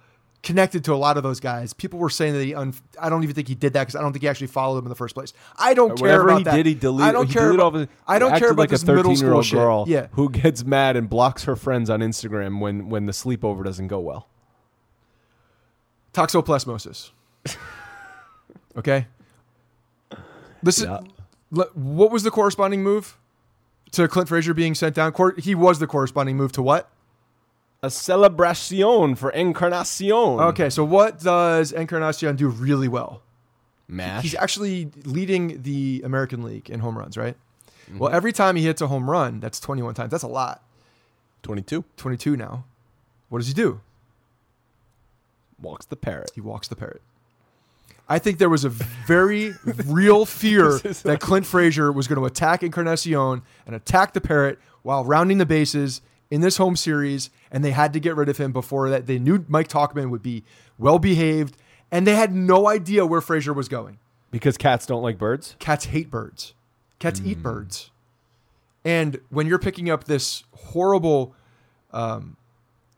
connected 0.46 0.84
to 0.84 0.94
a 0.94 0.96
lot 0.96 1.16
of 1.16 1.22
those 1.22 1.40
guys. 1.40 1.72
People 1.72 1.98
were 1.98 2.08
saying 2.08 2.32
that 2.34 2.44
he. 2.44 2.54
Un- 2.54 2.72
I 3.00 3.10
don't 3.10 3.22
even 3.24 3.34
think 3.34 3.48
he 3.48 3.54
did 3.54 3.72
that 3.72 3.80
because 3.82 3.96
I 3.96 4.00
don't 4.00 4.12
think 4.12 4.22
he 4.22 4.28
actually 4.28 4.46
followed 4.46 4.76
them 4.76 4.86
in 4.86 4.88
the 4.88 4.94
first 4.94 5.14
place. 5.14 5.32
I 5.58 5.74
don't 5.74 5.92
uh, 5.92 5.94
care 5.96 6.20
about 6.22 6.38
he 6.38 6.44
that. 6.44 6.56
did, 6.56 6.66
he 6.66 6.74
deleted. 6.74 7.08
I 7.08 7.12
don't 7.12 7.26
he 7.26 7.32
care 7.32 7.50
about. 7.50 7.74
his, 7.74 7.88
I 8.06 8.18
don't 8.18 8.38
care 8.38 8.50
about 8.50 8.58
like 8.62 8.70
this 8.70 8.82
a 8.84 8.86
middle 8.86 9.02
school 9.02 9.12
thirteen-year-old 9.14 9.44
shit. 9.44 9.58
girl 9.58 9.84
Yeah, 9.88 10.06
who 10.12 10.30
gets 10.30 10.64
mad 10.64 10.96
and 10.96 11.10
blocks 11.10 11.44
her 11.44 11.56
friends 11.56 11.90
on 11.90 12.00
Instagram 12.00 12.60
when 12.60 12.88
when 12.88 13.06
the 13.06 13.12
sleepover 13.12 13.64
doesn't 13.64 13.88
go 13.88 13.98
well. 14.00 14.28
toxoplasmosis. 16.14 17.10
okay. 18.76 19.06
Listen, 20.62 20.88
Yeah. 20.90 21.00
le- 21.50 21.70
what 21.74 22.10
was 22.10 22.22
the 22.22 22.30
corresponding 22.30 22.82
move 22.82 23.18
to 23.92 24.08
Clint 24.08 24.28
Frazier 24.28 24.54
being 24.54 24.74
sent 24.74 24.94
down? 24.94 25.12
Cor- 25.12 25.34
he 25.36 25.54
was 25.54 25.78
the 25.78 25.86
corresponding 25.86 26.36
move 26.36 26.52
to 26.52 26.62
what? 26.62 26.88
A 27.82 27.90
celebration 27.90 29.14
for 29.14 29.30
Encarnacion. 29.30 30.12
Okay, 30.12 30.70
so 30.70 30.84
what 30.84 31.20
does 31.20 31.72
Encarnacion 31.72 32.36
do 32.36 32.48
really 32.48 32.88
well? 32.88 33.22
Mash. 33.88 34.22
He's 34.22 34.34
actually 34.34 34.90
leading 35.04 35.62
the 35.62 36.02
American 36.04 36.42
League 36.42 36.68
in 36.70 36.80
home 36.80 36.98
runs, 36.98 37.16
right? 37.16 37.36
Mm-hmm. 37.88 37.98
Well, 37.98 38.12
every 38.12 38.32
time 38.32 38.56
he 38.56 38.64
hits 38.64 38.80
a 38.80 38.88
home 38.88 39.08
run, 39.08 39.40
that's 39.40 39.60
21 39.60 39.94
times. 39.94 40.10
That's 40.10 40.24
a 40.24 40.28
lot. 40.28 40.62
22. 41.42 41.84
22 41.96 42.36
now. 42.36 42.64
What 43.28 43.38
does 43.38 43.48
he 43.48 43.54
do? 43.54 43.80
Walks 45.60 45.86
the 45.86 45.96
parrot. 45.96 46.32
He 46.34 46.40
walks 46.40 46.68
the 46.68 46.76
parrot. 46.76 47.02
I 48.08 48.18
think 48.18 48.38
there 48.38 48.50
was 48.50 48.64
a 48.64 48.68
very 48.68 49.52
real 49.86 50.26
fear 50.26 50.78
that 50.78 51.18
Clint 51.20 51.46
Frazier 51.46 51.90
was 51.90 52.06
going 52.06 52.20
to 52.20 52.26
attack 52.26 52.62
Encarnacion 52.62 53.42
and 53.66 53.74
attack 53.74 54.12
the 54.12 54.20
parrot 54.20 54.58
while 54.82 55.04
rounding 55.04 55.38
the 55.38 55.46
bases 55.46 56.02
in 56.30 56.40
this 56.40 56.56
home 56.56 56.76
series, 56.76 57.30
and 57.50 57.64
they 57.64 57.70
had 57.70 57.92
to 57.92 58.00
get 58.00 58.16
rid 58.16 58.28
of 58.28 58.36
him 58.36 58.52
before 58.52 58.90
that. 58.90 59.06
They 59.06 59.18
knew 59.18 59.44
Mike 59.48 59.68
Tauchman 59.68 60.10
would 60.10 60.22
be 60.22 60.44
well 60.78 60.98
behaved, 60.98 61.56
and 61.90 62.06
they 62.06 62.16
had 62.16 62.34
no 62.34 62.68
idea 62.68 63.06
where 63.06 63.20
Frazier 63.20 63.52
was 63.52 63.68
going. 63.68 63.98
Because 64.30 64.56
cats 64.56 64.86
don't 64.86 65.02
like 65.02 65.18
birds? 65.18 65.56
Cats 65.58 65.86
hate 65.86 66.10
birds. 66.10 66.54
Cats 66.98 67.20
eat 67.24 67.42
birds. 67.42 67.90
And 68.84 69.20
when 69.30 69.46
you're 69.46 69.58
picking 69.58 69.90
up 69.90 70.04
this 70.04 70.44
horrible, 70.52 71.34
um, 71.92 72.36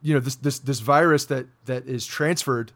you 0.02 0.14
know, 0.14 0.20
this 0.20 0.36
this 0.36 0.58
this 0.58 0.80
virus 0.80 1.24
that 1.26 1.46
that 1.64 1.86
is 1.86 2.06
transferred 2.06 2.72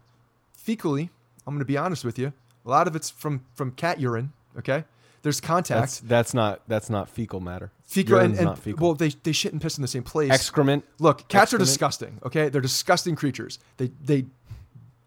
fecally, 0.57 1.09
I'm 1.45 1.53
going 1.53 1.59
to 1.59 1.65
be 1.65 1.77
honest 1.77 2.03
with 2.03 2.17
you. 2.17 2.33
A 2.65 2.69
lot 2.69 2.87
of 2.87 2.95
it's 2.95 3.09
from 3.09 3.45
from 3.53 3.71
cat 3.71 3.99
urine. 3.99 4.33
Okay, 4.57 4.83
there's 5.21 5.39
contact. 5.39 5.79
That's 5.81 5.99
that's 5.99 6.33
not 6.33 6.61
that's 6.67 6.89
not 6.89 7.09
fecal 7.09 7.39
matter. 7.39 7.71
Fecal 7.93 8.19
and, 8.19 8.37
and 8.37 8.57
fecal. 8.59 8.87
well, 8.87 8.95
they 8.95 9.09
they 9.09 9.31
shit 9.31 9.51
and 9.53 9.61
piss 9.61 9.77
in 9.77 9.81
the 9.81 9.87
same 9.87 10.03
place. 10.03 10.31
Excrement. 10.31 10.83
Look, 10.99 11.27
cats 11.27 11.53
are 11.53 11.57
disgusting. 11.57 12.19
Okay, 12.25 12.49
they're 12.49 12.61
disgusting 12.61 13.15
creatures. 13.15 13.59
They 13.77 13.91
they 14.03 14.25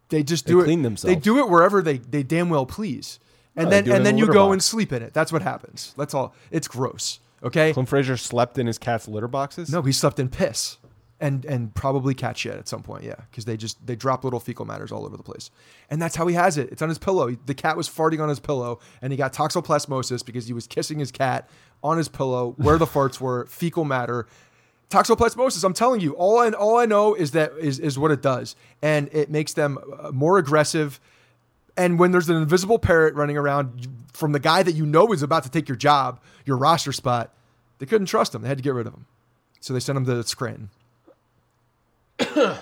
they 0.09 0.23
just 0.23 0.47
They 0.47 0.53
do 0.53 0.61
it. 0.61 0.65
clean 0.65 0.83
themselves. 0.83 1.15
They 1.15 1.21
do 1.21 1.39
it 1.39 1.49
wherever 1.51 1.83
they 1.83 1.99
they 1.99 2.23
damn 2.23 2.49
well 2.49 2.67
please. 2.67 3.19
And 3.57 3.65
No, 3.67 3.71
then 3.71 3.85
do 3.85 3.91
it 3.91 3.93
in 3.93 3.97
and 3.99 4.07
then 4.07 4.19
you 4.19 4.27
go 4.27 4.47
box. 4.47 4.53
and 4.53 4.63
sleep 4.63 4.93
in 4.93 5.03
it. 5.03 5.13
That's 5.15 5.33
what 5.33 5.43
happens. 5.43 5.95
That's 5.97 6.15
all. 6.15 6.35
It's 6.51 6.69
gross. 6.69 7.21
Okay. 7.43 7.73
Clint 7.73 7.89
Frazier 7.89 8.17
slept 8.17 8.59
in 8.59 8.67
his 8.67 8.79
cat's 8.79 9.09
litter 9.09 9.29
boxes. 9.29 9.71
No, 9.71 9.83
he 9.83 9.93
slept 9.93 10.19
in 10.19 10.29
piss 10.29 10.79
and 11.19 11.45
and 11.47 11.75
probably 11.75 12.15
cat 12.15 12.37
shit 12.37 12.55
at 12.55 12.69
some 12.69 12.83
point. 12.83 13.03
Yeah, 13.05 13.15
because 13.31 13.45
they 13.47 13.57
just 13.57 13.85
they 13.87 13.97
drop 13.97 14.25
little 14.25 14.41
fecal 14.41 14.65
matters 14.67 14.93
all 14.93 15.05
over 15.07 15.17
the 15.17 15.23
place, 15.23 15.51
and 15.91 16.01
that's 16.01 16.17
how 16.17 16.27
he 16.27 16.35
has 16.35 16.59
it. 16.59 16.71
It's 16.71 16.83
on 16.83 16.89
his 16.91 16.99
pillow. 16.99 17.31
The 17.47 17.55
cat 17.55 17.77
was 17.77 17.89
farting 17.89 18.21
on 18.21 18.29
his 18.29 18.41
pillow, 18.41 18.81
and 19.01 19.13
he 19.13 19.17
got 19.17 19.33
toxoplasmosis 19.33 20.25
because 20.25 20.47
he 20.47 20.53
was 20.53 20.67
kissing 20.67 20.99
his 20.99 21.11
cat 21.11 21.49
on 21.83 21.99
his 21.99 22.09
pillow 22.09 22.55
where 22.57 22.79
the 22.79 22.87
farts 22.87 23.21
were. 23.21 23.47
Fecal 23.51 23.85
matter. 23.85 24.27
Toxoplasmosis. 24.91 25.65
I'm 25.65 25.75
telling 25.75 26.01
you, 26.01 26.13
all 26.13 26.39
I 26.39 26.51
all 26.51 26.79
I 26.79 26.87
know 26.87 27.15
is 27.15 27.33
that 27.33 27.53
is 27.59 27.79
is 27.79 27.99
what 27.99 28.11
it 28.11 28.23
does, 28.23 28.55
and 28.83 29.09
it 29.13 29.31
makes 29.31 29.53
them 29.53 29.79
uh, 29.99 30.13
more 30.13 30.39
aggressive. 30.39 31.01
And 31.77 31.99
when 31.99 32.13
there's 32.13 32.29
an 32.29 32.37
invisible 32.37 32.79
parrot 32.79 33.15
running 33.15 33.37
around 33.37 33.89
from 34.13 34.33
the 34.33 34.39
guy 34.39 34.63
that 34.63 34.73
you 34.73 34.87
know 34.87 35.13
is 35.13 35.23
about 35.23 35.43
to 35.43 35.51
take 35.51 35.69
your 35.69 35.77
job, 35.77 36.21
your 36.47 36.57
roster 36.57 36.93
spot, 36.93 37.33
they 37.79 37.87
couldn't 37.87 38.07
trust 38.07 38.35
him. 38.35 38.43
They 38.43 38.49
had 38.49 38.59
to 38.59 38.63
get 38.63 38.73
rid 38.73 38.87
of 38.87 38.95
him. 38.95 39.07
So 39.61 39.75
they 39.75 39.81
sent 39.81 39.99
him 39.99 40.07
to 40.07 40.23
Scranton. 40.23 40.71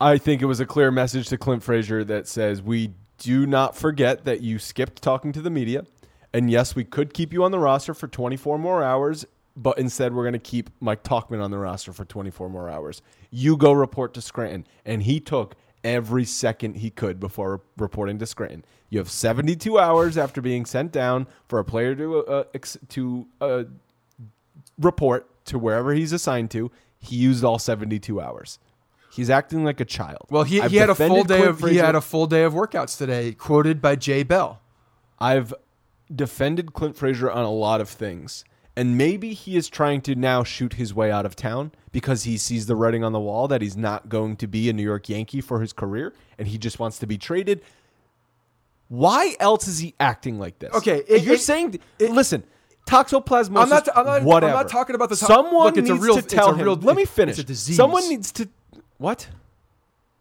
I 0.00 0.18
think 0.18 0.42
it 0.42 0.46
was 0.46 0.60
a 0.60 0.66
clear 0.66 0.90
message 0.90 1.28
to 1.28 1.38
Clint 1.38 1.62
Frazier 1.62 2.04
that 2.04 2.28
says 2.28 2.60
we 2.60 2.92
do 3.18 3.46
not 3.46 3.76
forget 3.76 4.24
that 4.24 4.40
you 4.40 4.58
skipped 4.58 5.00
talking 5.00 5.32
to 5.32 5.40
the 5.40 5.50
media, 5.50 5.86
and 6.32 6.50
yes, 6.50 6.74
we 6.74 6.84
could 6.84 7.12
keep 7.12 7.32
you 7.32 7.44
on 7.44 7.50
the 7.50 7.58
roster 7.58 7.94
for 7.94 8.08
24 8.08 8.58
more 8.58 8.82
hours, 8.82 9.26
but 9.56 9.78
instead 9.78 10.14
we're 10.14 10.22
going 10.22 10.32
to 10.32 10.38
keep 10.38 10.70
Mike 10.80 11.02
Tauchman 11.02 11.42
on 11.42 11.50
the 11.50 11.58
roster 11.58 11.92
for 11.92 12.04
24 12.04 12.48
more 12.48 12.70
hours. 12.70 13.02
You 13.30 13.56
go 13.56 13.72
report 13.72 14.14
to 14.14 14.22
Scranton, 14.22 14.66
and 14.84 15.02
he 15.02 15.20
took 15.20 15.54
every 15.84 16.24
second 16.24 16.76
he 16.76 16.90
could 16.90 17.20
before 17.20 17.60
reporting 17.76 18.18
to 18.18 18.26
Scranton. 18.26 18.64
You 18.88 18.98
have 18.98 19.10
72 19.10 19.78
hours 19.78 20.16
after 20.16 20.40
being 20.40 20.64
sent 20.64 20.92
down 20.92 21.26
for 21.48 21.58
a 21.58 21.64
player 21.64 21.94
to 21.94 22.18
uh, 22.26 22.44
ex- 22.54 22.78
to 22.90 23.26
uh, 23.40 23.64
report 24.78 25.28
to 25.46 25.58
wherever 25.58 25.92
he's 25.92 26.12
assigned 26.12 26.50
to. 26.52 26.70
He 26.98 27.16
used 27.16 27.42
all 27.42 27.58
72 27.58 28.20
hours. 28.20 28.58
He's 29.12 29.28
acting 29.28 29.64
like 29.64 29.80
a 29.80 29.84
child. 29.84 30.26
Well, 30.30 30.44
he, 30.44 30.60
I've 30.60 30.70
he 30.70 30.78
had 30.78 30.88
a 30.88 30.94
full 30.94 31.24
day 31.24 31.38
Clint 31.40 31.62
of 31.62 31.70
he 31.70 31.76
had 31.76 31.94
a 31.94 32.00
full 32.00 32.26
day 32.26 32.44
of 32.44 32.54
workouts 32.54 32.96
today, 32.96 33.32
quoted 33.32 33.82
by 33.82 33.96
Jay 33.96 34.22
Bell. 34.22 34.60
I've 35.18 35.52
defended 36.16 36.72
Clint 36.74 36.96
Frazier 36.96 37.30
on 37.30 37.44
a 37.44 37.50
lot 37.50 37.80
of 37.80 37.88
things. 37.88 38.44
And 38.74 38.96
maybe 38.96 39.34
he 39.34 39.56
is 39.56 39.68
trying 39.68 40.00
to 40.02 40.14
now 40.14 40.44
shoot 40.44 40.74
his 40.74 40.94
way 40.94 41.10
out 41.12 41.26
of 41.26 41.36
town 41.36 41.72
because 41.90 42.24
he 42.24 42.38
sees 42.38 42.64
the 42.66 42.74
writing 42.74 43.04
on 43.04 43.12
the 43.12 43.20
wall 43.20 43.46
that 43.48 43.60
he's 43.60 43.76
not 43.76 44.08
going 44.08 44.36
to 44.36 44.46
be 44.46 44.70
a 44.70 44.72
New 44.72 44.82
York 44.82 45.10
Yankee 45.10 45.42
for 45.42 45.60
his 45.60 45.74
career 45.74 46.14
and 46.38 46.48
he 46.48 46.56
just 46.56 46.78
wants 46.78 46.98
to 47.00 47.06
be 47.06 47.18
traded. 47.18 47.60
Why 48.88 49.34
else 49.40 49.68
is 49.68 49.78
he 49.78 49.94
acting 50.00 50.38
like 50.38 50.58
this? 50.58 50.72
Okay, 50.74 51.02
it- 51.08 51.22
you're 51.22 51.34
it- 51.34 51.40
saying 51.40 51.78
listen, 51.98 52.44
toxoplasmosis 52.86 53.56
I'm 53.62 53.68
not- 53.68 53.88
I'm 53.96 54.04
not- 54.06 54.44
I'm 54.44 54.50
not 54.50 54.68
talking 54.68 54.94
about 54.94 55.08
the 55.10 55.16
to- 55.16 55.24
Someone 55.24 55.64
Look, 55.66 55.76
it's 55.76 55.88
a 55.88 55.92
needs 55.92 56.04
real- 56.04 56.14
to 56.14 56.18
it's 56.20 56.32
a 56.32 56.36
tell 56.36 56.54
him. 56.54 56.64
real- 56.64 56.76
Let 56.76 56.96
me 56.96 57.02
it's 57.02 57.10
finish. 57.10 57.38
a 57.38 57.44
disease. 57.44 57.76
Someone 57.76 58.08
needs 58.08 58.32
to 58.32 58.48
what? 58.98 59.28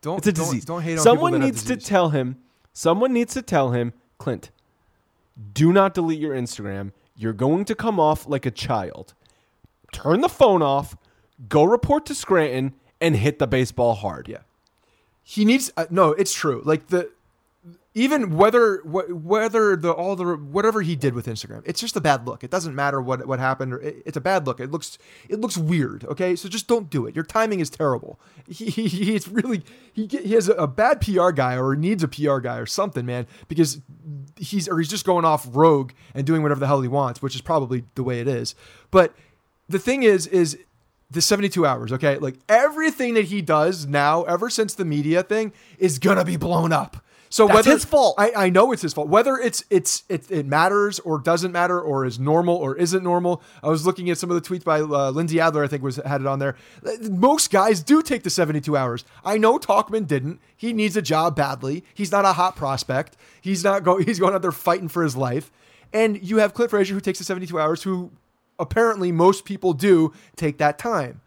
Don't 0.01 0.17
It's 0.19 0.27
a 0.27 0.31
don't- 0.33 0.45
disease. 0.45 0.65
Don't, 0.65 0.81
hate 0.81 0.97
on 0.97 1.03
someone 1.03 1.31
people 1.33 1.39
that 1.41 1.45
have 1.47 1.55
needs 1.55 1.63
to 1.65 1.77
tell 1.77 2.09
him. 2.09 2.37
Someone 2.73 3.13
needs 3.13 3.33
to 3.33 3.41
tell 3.41 3.71
him, 3.71 3.93
Clint. 4.17 4.51
Do 5.53 5.71
not 5.73 5.93
delete 5.93 6.19
your 6.19 6.35
Instagram. 6.35 6.91
You're 7.15 7.33
going 7.33 7.65
to 7.65 7.75
come 7.75 7.99
off 7.99 8.27
like 8.27 8.45
a 8.45 8.51
child. 8.51 9.13
Turn 9.91 10.21
the 10.21 10.29
phone 10.29 10.61
off. 10.61 10.95
Go 11.47 11.63
report 11.63 12.05
to 12.07 12.15
Scranton 12.15 12.73
and 12.99 13.15
hit 13.15 13.39
the 13.39 13.47
baseball 13.47 13.95
hard. 13.95 14.27
Yeah. 14.27 14.39
he 15.23 15.45
needs 15.45 15.71
uh, 15.77 15.85
no 15.89 16.11
it's 16.13 16.33
true 16.33 16.61
like 16.65 16.87
the 16.87 17.09
even 17.93 18.37
whether 18.37 18.77
wh- 18.77 19.25
whether 19.25 19.75
the 19.75 19.91
all 19.91 20.15
the 20.15 20.35
whatever 20.35 20.81
he 20.81 20.95
did 20.95 21.13
with 21.13 21.25
Instagram 21.27 21.61
it's 21.65 21.81
just 21.81 21.95
a 21.95 22.01
bad 22.01 22.25
look. 22.25 22.43
It 22.43 22.49
doesn't 22.51 22.73
matter 22.73 23.01
what 23.01 23.25
what 23.27 23.39
happened. 23.39 23.73
It, 23.73 24.03
it's 24.05 24.17
a 24.17 24.21
bad 24.21 24.47
look. 24.47 24.59
It 24.59 24.71
looks 24.71 24.97
it 25.27 25.39
looks 25.39 25.57
weird 25.57 26.05
okay? 26.05 26.35
So 26.35 26.47
just 26.47 26.67
don't 26.67 26.89
do 26.89 27.05
it. 27.05 27.15
Your 27.15 27.25
timing 27.25 27.59
is 27.59 27.69
terrible. 27.69 28.19
He, 28.51 28.65
he 28.69 28.87
he's 28.87 29.29
really 29.29 29.63
he 29.93 30.07
he 30.07 30.33
has 30.33 30.49
a, 30.49 30.53
a 30.53 30.67
bad 30.67 30.99
PR 30.99 31.29
guy 31.31 31.57
or 31.57 31.75
needs 31.75 32.03
a 32.03 32.07
PR 32.07 32.39
guy 32.39 32.57
or 32.57 32.65
something 32.65 33.05
man 33.05 33.25
because 33.47 33.79
he's 34.37 34.67
or 34.67 34.77
he's 34.77 34.89
just 34.89 35.05
going 35.05 35.23
off 35.23 35.47
rogue 35.51 35.91
and 36.13 36.25
doing 36.27 36.43
whatever 36.43 36.59
the 36.59 36.67
hell 36.67 36.81
he 36.81 36.89
wants 36.89 37.21
which 37.21 37.33
is 37.33 37.41
probably 37.41 37.83
the 37.95 38.03
way 38.03 38.19
it 38.19 38.27
is. 38.27 38.55
But 38.89 39.13
the 39.69 39.79
thing 39.79 40.03
is 40.03 40.27
is 40.27 40.57
the 41.09 41.21
72 41.21 41.65
hours, 41.65 41.91
okay? 41.91 42.17
Like 42.17 42.37
everything 42.47 43.13
that 43.15 43.25
he 43.25 43.41
does 43.41 43.85
now, 43.85 44.23
ever 44.23 44.49
since 44.49 44.73
the 44.73 44.85
media 44.85 45.23
thing, 45.23 45.51
is 45.77 45.99
gonna 45.99 46.25
be 46.25 46.37
blown 46.37 46.71
up. 46.71 47.03
So 47.32 47.47
That's 47.47 47.55
whether 47.55 47.71
his 47.71 47.86
fault. 47.86 48.15
I, 48.17 48.34
I 48.36 48.49
know 48.49 48.73
it's 48.73 48.82
his 48.82 48.93
fault. 48.93 49.07
Whether 49.07 49.38
it's 49.38 49.63
it's 49.69 50.03
it, 50.09 50.29
it 50.29 50.45
matters 50.45 50.99
or 50.99 51.17
doesn't 51.17 51.53
matter 51.53 51.79
or 51.79 52.05
is 52.05 52.19
normal 52.19 52.57
or 52.57 52.75
isn't 52.75 53.01
normal. 53.01 53.41
I 53.63 53.69
was 53.69 53.86
looking 53.86 54.09
at 54.09 54.17
some 54.17 54.29
of 54.29 54.36
the 54.36 54.47
tweets 54.47 54.65
by 54.65 54.82
uh, 54.82 55.11
Lindsey 55.11 55.39
Adler. 55.39 55.63
I 55.63 55.67
think 55.67 55.82
was 55.82 55.95
had 55.95 56.19
it 56.19 56.27
on 56.27 56.39
there. 56.39 56.57
Most 57.09 57.49
guys 57.49 57.82
do 57.82 58.01
take 58.01 58.23
the 58.23 58.29
72 58.29 58.75
hours. 58.75 59.05
I 59.23 59.38
know 59.38 59.57
Tauchman 59.57 60.07
didn't. 60.07 60.41
He 60.57 60.73
needs 60.73 60.97
a 60.97 61.01
job 61.01 61.38
badly. 61.38 61.86
He's 61.93 62.11
not 62.11 62.25
a 62.25 62.34
hot 62.34 62.57
prospect. 62.57 63.15
He's 63.39 63.63
not 63.63 63.86
go. 63.86 63.97
He's 64.11 64.19
going 64.19 64.34
out 64.34 64.41
there 64.41 64.51
fighting 64.51 64.89
for 64.89 65.01
his 65.01 65.15
life. 65.15 65.53
And 65.93 66.21
you 66.21 66.38
have 66.39 66.53
Cliff 66.53 66.71
Frazier 66.71 66.93
who 66.93 66.99
takes 66.99 67.19
the 67.19 67.25
72 67.25 67.57
hours. 67.57 67.84
Who 67.84 68.11
apparently 68.59 69.13
most 69.13 69.45
people 69.45 69.71
do 69.71 70.11
take 70.36 70.57
that 70.57 70.77
time. 70.77 71.22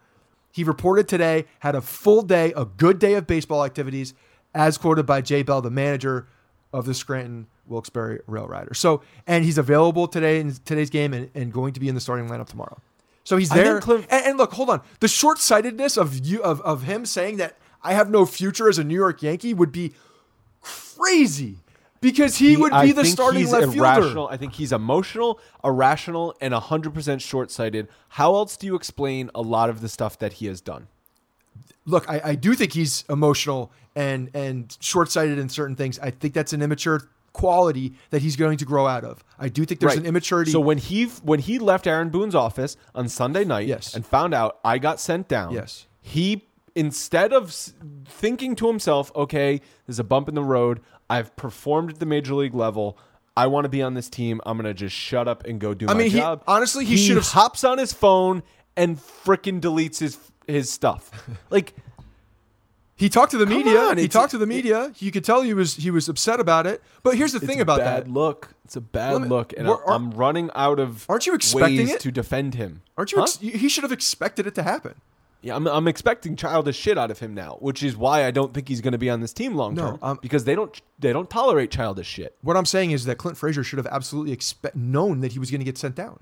He 0.51 0.63
reported 0.63 1.07
today, 1.07 1.45
had 1.59 1.75
a 1.75 1.81
full 1.81 2.21
day, 2.21 2.53
a 2.55 2.63
good 2.63 2.99
day 2.99 3.15
of 3.15 3.27
baseball 3.27 3.65
activities, 3.65 4.13
as 4.55 4.77
quoted 4.77 5.05
by 5.05 5.21
Jay 5.21 5.43
Bell, 5.43 5.61
the 5.61 5.69
manager 5.69 6.27
of 6.73 6.85
the 6.85 6.93
Scranton 6.93 7.47
Wilkes-Barre 7.67 8.21
Rail 8.25 8.47
Riders. 8.47 8.79
So, 8.79 9.01
and 9.27 9.43
he's 9.43 9.57
available 9.57 10.07
today 10.07 10.39
in 10.39 10.53
today's 10.65 10.89
game 10.89 11.13
and, 11.13 11.29
and 11.35 11.53
going 11.53 11.73
to 11.73 11.79
be 11.79 11.89
in 11.89 11.95
the 11.95 12.01
starting 12.01 12.27
lineup 12.27 12.47
tomorrow. 12.47 12.79
So 13.23 13.37
he's 13.37 13.49
there. 13.49 13.79
Clint- 13.81 14.07
and, 14.09 14.25
and 14.25 14.37
look, 14.37 14.53
hold 14.53 14.69
on. 14.69 14.81
The 15.01 15.07
short-sightedness 15.07 15.97
of 15.97 16.25
you 16.25 16.41
of, 16.41 16.61
of 16.61 16.83
him 16.83 17.05
saying 17.05 17.37
that 17.37 17.57
I 17.83 17.93
have 17.93 18.09
no 18.09 18.25
future 18.25 18.69
as 18.69 18.79
a 18.79 18.83
New 18.83 18.95
York 18.95 19.21
Yankee 19.21 19.53
would 19.53 19.71
be 19.71 19.93
crazy 20.61 21.57
because 22.01 22.37
he, 22.37 22.55
would 22.55 22.71
be 22.71 22.75
I 22.75 22.91
the 22.91 23.05
starting 23.05 23.49
left 23.49 23.75
irrational. 23.75 24.11
fielder. 24.11 24.33
I 24.33 24.37
think 24.37 24.53
he's 24.53 24.71
emotional, 24.71 25.39
irrational, 25.63 26.35
and 26.39 26.53
100% 26.53 27.21
short 27.21 27.51
sighted. 27.51 27.87
How 28.09 28.35
else 28.35 28.57
do 28.57 28.67
you 28.67 28.75
explain 28.75 29.31
a 29.33 29.41
lot 29.41 29.69
of 29.69 29.81
the 29.81 29.89
stuff 29.89 30.17
that 30.19 30.33
he 30.33 30.45
has 30.45 30.61
done? 30.61 30.87
look, 31.85 32.09
I, 32.09 32.21
I 32.23 32.35
do 32.35 32.53
think 32.55 32.73
he's 32.73 33.05
emotional 33.09 33.71
and 33.95 34.29
and 34.33 34.75
short 34.79 35.11
sighted 35.11 35.39
in 35.39 35.49
certain 35.49 35.75
things. 35.75 35.97
I 35.99 36.11
think 36.11 36.33
that's 36.33 36.53
an 36.53 36.61
immature 36.61 37.09
quality 37.33 37.93
that 38.11 38.21
he's 38.21 38.35
going 38.37 38.57
to 38.57 38.65
grow 38.65 38.87
out 38.87 39.03
of. 39.03 39.23
I 39.37 39.49
do 39.49 39.65
think 39.65 39.79
there's 39.81 39.91
Right. 39.93 39.99
an 39.99 40.05
immaturity. 40.05 40.51
So 40.51 40.59
when 40.59 40.77
he 40.77 41.05
when 41.23 41.39
he 41.39 41.59
left 41.59 41.85
Aaron 41.87 42.09
Boone's 42.09 42.35
office 42.35 42.77
on 42.93 43.09
Sunday 43.09 43.43
night 43.43 43.67
Yes. 43.67 43.93
and 43.93 44.05
found 44.05 44.33
out 44.33 44.57
I 44.63 44.77
got 44.77 44.99
sent 44.99 45.27
down, 45.27 45.53
Yes. 45.53 45.85
he 46.01 46.45
instead 46.75 47.31
of 47.33 47.53
thinking 48.05 48.55
to 48.55 48.67
himself, 48.67 49.11
"Okay, 49.15 49.61
there's 49.87 49.99
a 49.99 50.03
bump 50.03 50.27
in 50.29 50.35
the 50.35 50.43
road. 50.43 50.81
I've 51.09 51.35
performed 51.35 51.91
at 51.91 51.99
the 51.99 52.05
major 52.05 52.33
league 52.35 52.55
level. 52.55 52.97
I 53.37 53.47
want 53.47 53.65
to 53.65 53.69
be 53.69 53.81
on 53.81 53.93
this 53.95 54.09
team. 54.09 54.39
I'm 54.45 54.57
gonna 54.57 54.73
just 54.73 54.95
shut 54.95 55.27
up 55.27 55.45
and 55.45 55.59
go 55.59 55.73
do 55.73 55.87
I 55.87 55.93
my 55.93 55.99
mean, 55.99 56.11
he- 56.11 56.17
job." 56.19 56.41
honestly, 56.47 56.85
he 56.85 56.95
should've- 56.97 57.27
hops 57.31 57.63
on 57.63 57.77
his 57.77 57.91
phone 57.93 58.43
and 58.77 58.97
freaking 58.97 59.59
deletes 59.61 59.99
his 59.99 60.17
his 60.47 60.69
stuff. 60.69 61.11
like 61.49 61.73
He 62.97 63.09
talked 63.09 63.31
to 63.31 63.37
the 63.37 63.45
Come 63.45 63.57
media. 63.57 63.79
on, 63.79 63.97
he 63.97 64.05
it's- 64.05 64.13
talked 64.13 64.31
to 64.31 64.37
the 64.37 64.45
media. 64.45 64.93
You 64.99 65.11
could 65.11 65.25
tell 65.25 65.41
he 65.41 65.53
was 65.53 65.75
he 65.75 65.91
was 65.91 66.07
upset 66.07 66.39
about 66.39 66.65
it. 66.65 66.81
But 67.03 67.15
here's 67.17 67.33
the 67.33 67.37
It's 67.39 67.45
thing 67.45 67.59
a 67.59 67.63
about 67.63 67.79
bad 67.79 68.05
that. 68.05 68.11
look. 68.11 68.55
It's 68.63 68.75
a 68.77 68.81
bad 68.81 69.13
Let 69.13 69.21
me- 69.23 69.27
look, 69.27 69.53
and 69.57 69.67
We're- 69.67 69.79
I'm 69.87 70.11
running 70.11 70.49
out 70.55 70.79
of. 70.79 71.05
Aren't 71.09 71.27
you 71.27 71.33
expecting 71.35 71.77
ways 71.77 71.91
it? 71.95 71.99
to 72.01 72.11
defend 72.11 72.55
him? 72.55 72.81
Aren't 72.97 73.11
you? 73.11 73.17
Huh? 73.17 73.23
Ex- 73.25 73.37
he 73.39 73.67
should 73.69 73.83
have 73.83 73.91
expected 73.91 74.47
it 74.47 74.55
to 74.55 74.63
happen. 74.63 74.95
Yeah, 75.41 75.55
I'm, 75.57 75.67
I'm 75.67 75.87
expecting 75.87 76.35
childish 76.35 76.75
shit 76.75 76.97
out 76.97 77.11
of 77.11 77.19
him 77.19 77.35
now, 77.35 77.57
which 77.59 77.83
is 77.83 77.95
why 77.95 78.25
I 78.25 78.31
don't 78.31 78.51
think 78.51 78.67
he's 78.67 78.81
going 78.81 78.93
to 78.93 78.97
be 78.97 79.11
on 79.11 79.19
this 79.19 79.31
team 79.33 79.53
long 79.55 79.75
No, 79.75 79.81
term 79.91 79.99
um, 80.01 80.19
because 80.21 80.45
they 80.45 80.55
don't 80.55 80.81
they 80.97 81.13
don't 81.13 81.29
tolerate 81.29 81.69
childish 81.69 82.07
shit. 82.07 82.35
What 82.41 82.55
I'm 82.57 82.65
saying 82.65 82.91
is 82.91 83.05
that 83.05 83.17
Clint 83.19 83.37
Frazier 83.37 83.63
should 83.63 83.77
have 83.77 83.85
absolutely 83.87 84.31
expect 84.31 84.75
known 84.75 85.19
that 85.19 85.33
he 85.33 85.39
was 85.39 85.51
going 85.51 85.59
to 85.59 85.65
get 85.65 85.77
sent 85.77 85.93
down. 85.95 86.19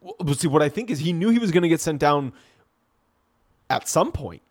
Well, 0.00 0.14
but 0.20 0.38
see, 0.38 0.46
what 0.46 0.62
I 0.62 0.68
think 0.68 0.90
is 0.90 1.00
he 1.00 1.12
knew 1.12 1.30
he 1.30 1.38
was 1.40 1.50
going 1.50 1.62
to 1.64 1.68
get 1.68 1.80
sent 1.80 1.98
down 1.98 2.32
at 3.68 3.88
some 3.88 4.12
point, 4.12 4.42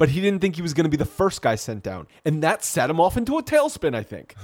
but 0.00 0.08
he 0.08 0.22
didn't 0.22 0.40
think 0.40 0.56
he 0.56 0.62
was 0.62 0.72
going 0.72 0.84
to 0.84 0.90
be 0.90 0.96
the 0.96 1.04
first 1.04 1.42
guy 1.42 1.56
sent 1.56 1.82
down, 1.82 2.06
and 2.24 2.42
that 2.42 2.64
set 2.64 2.88
him 2.88 2.98
off 2.98 3.18
into 3.18 3.36
a 3.36 3.42
tailspin. 3.42 3.94
I 3.94 4.02
think. 4.02 4.34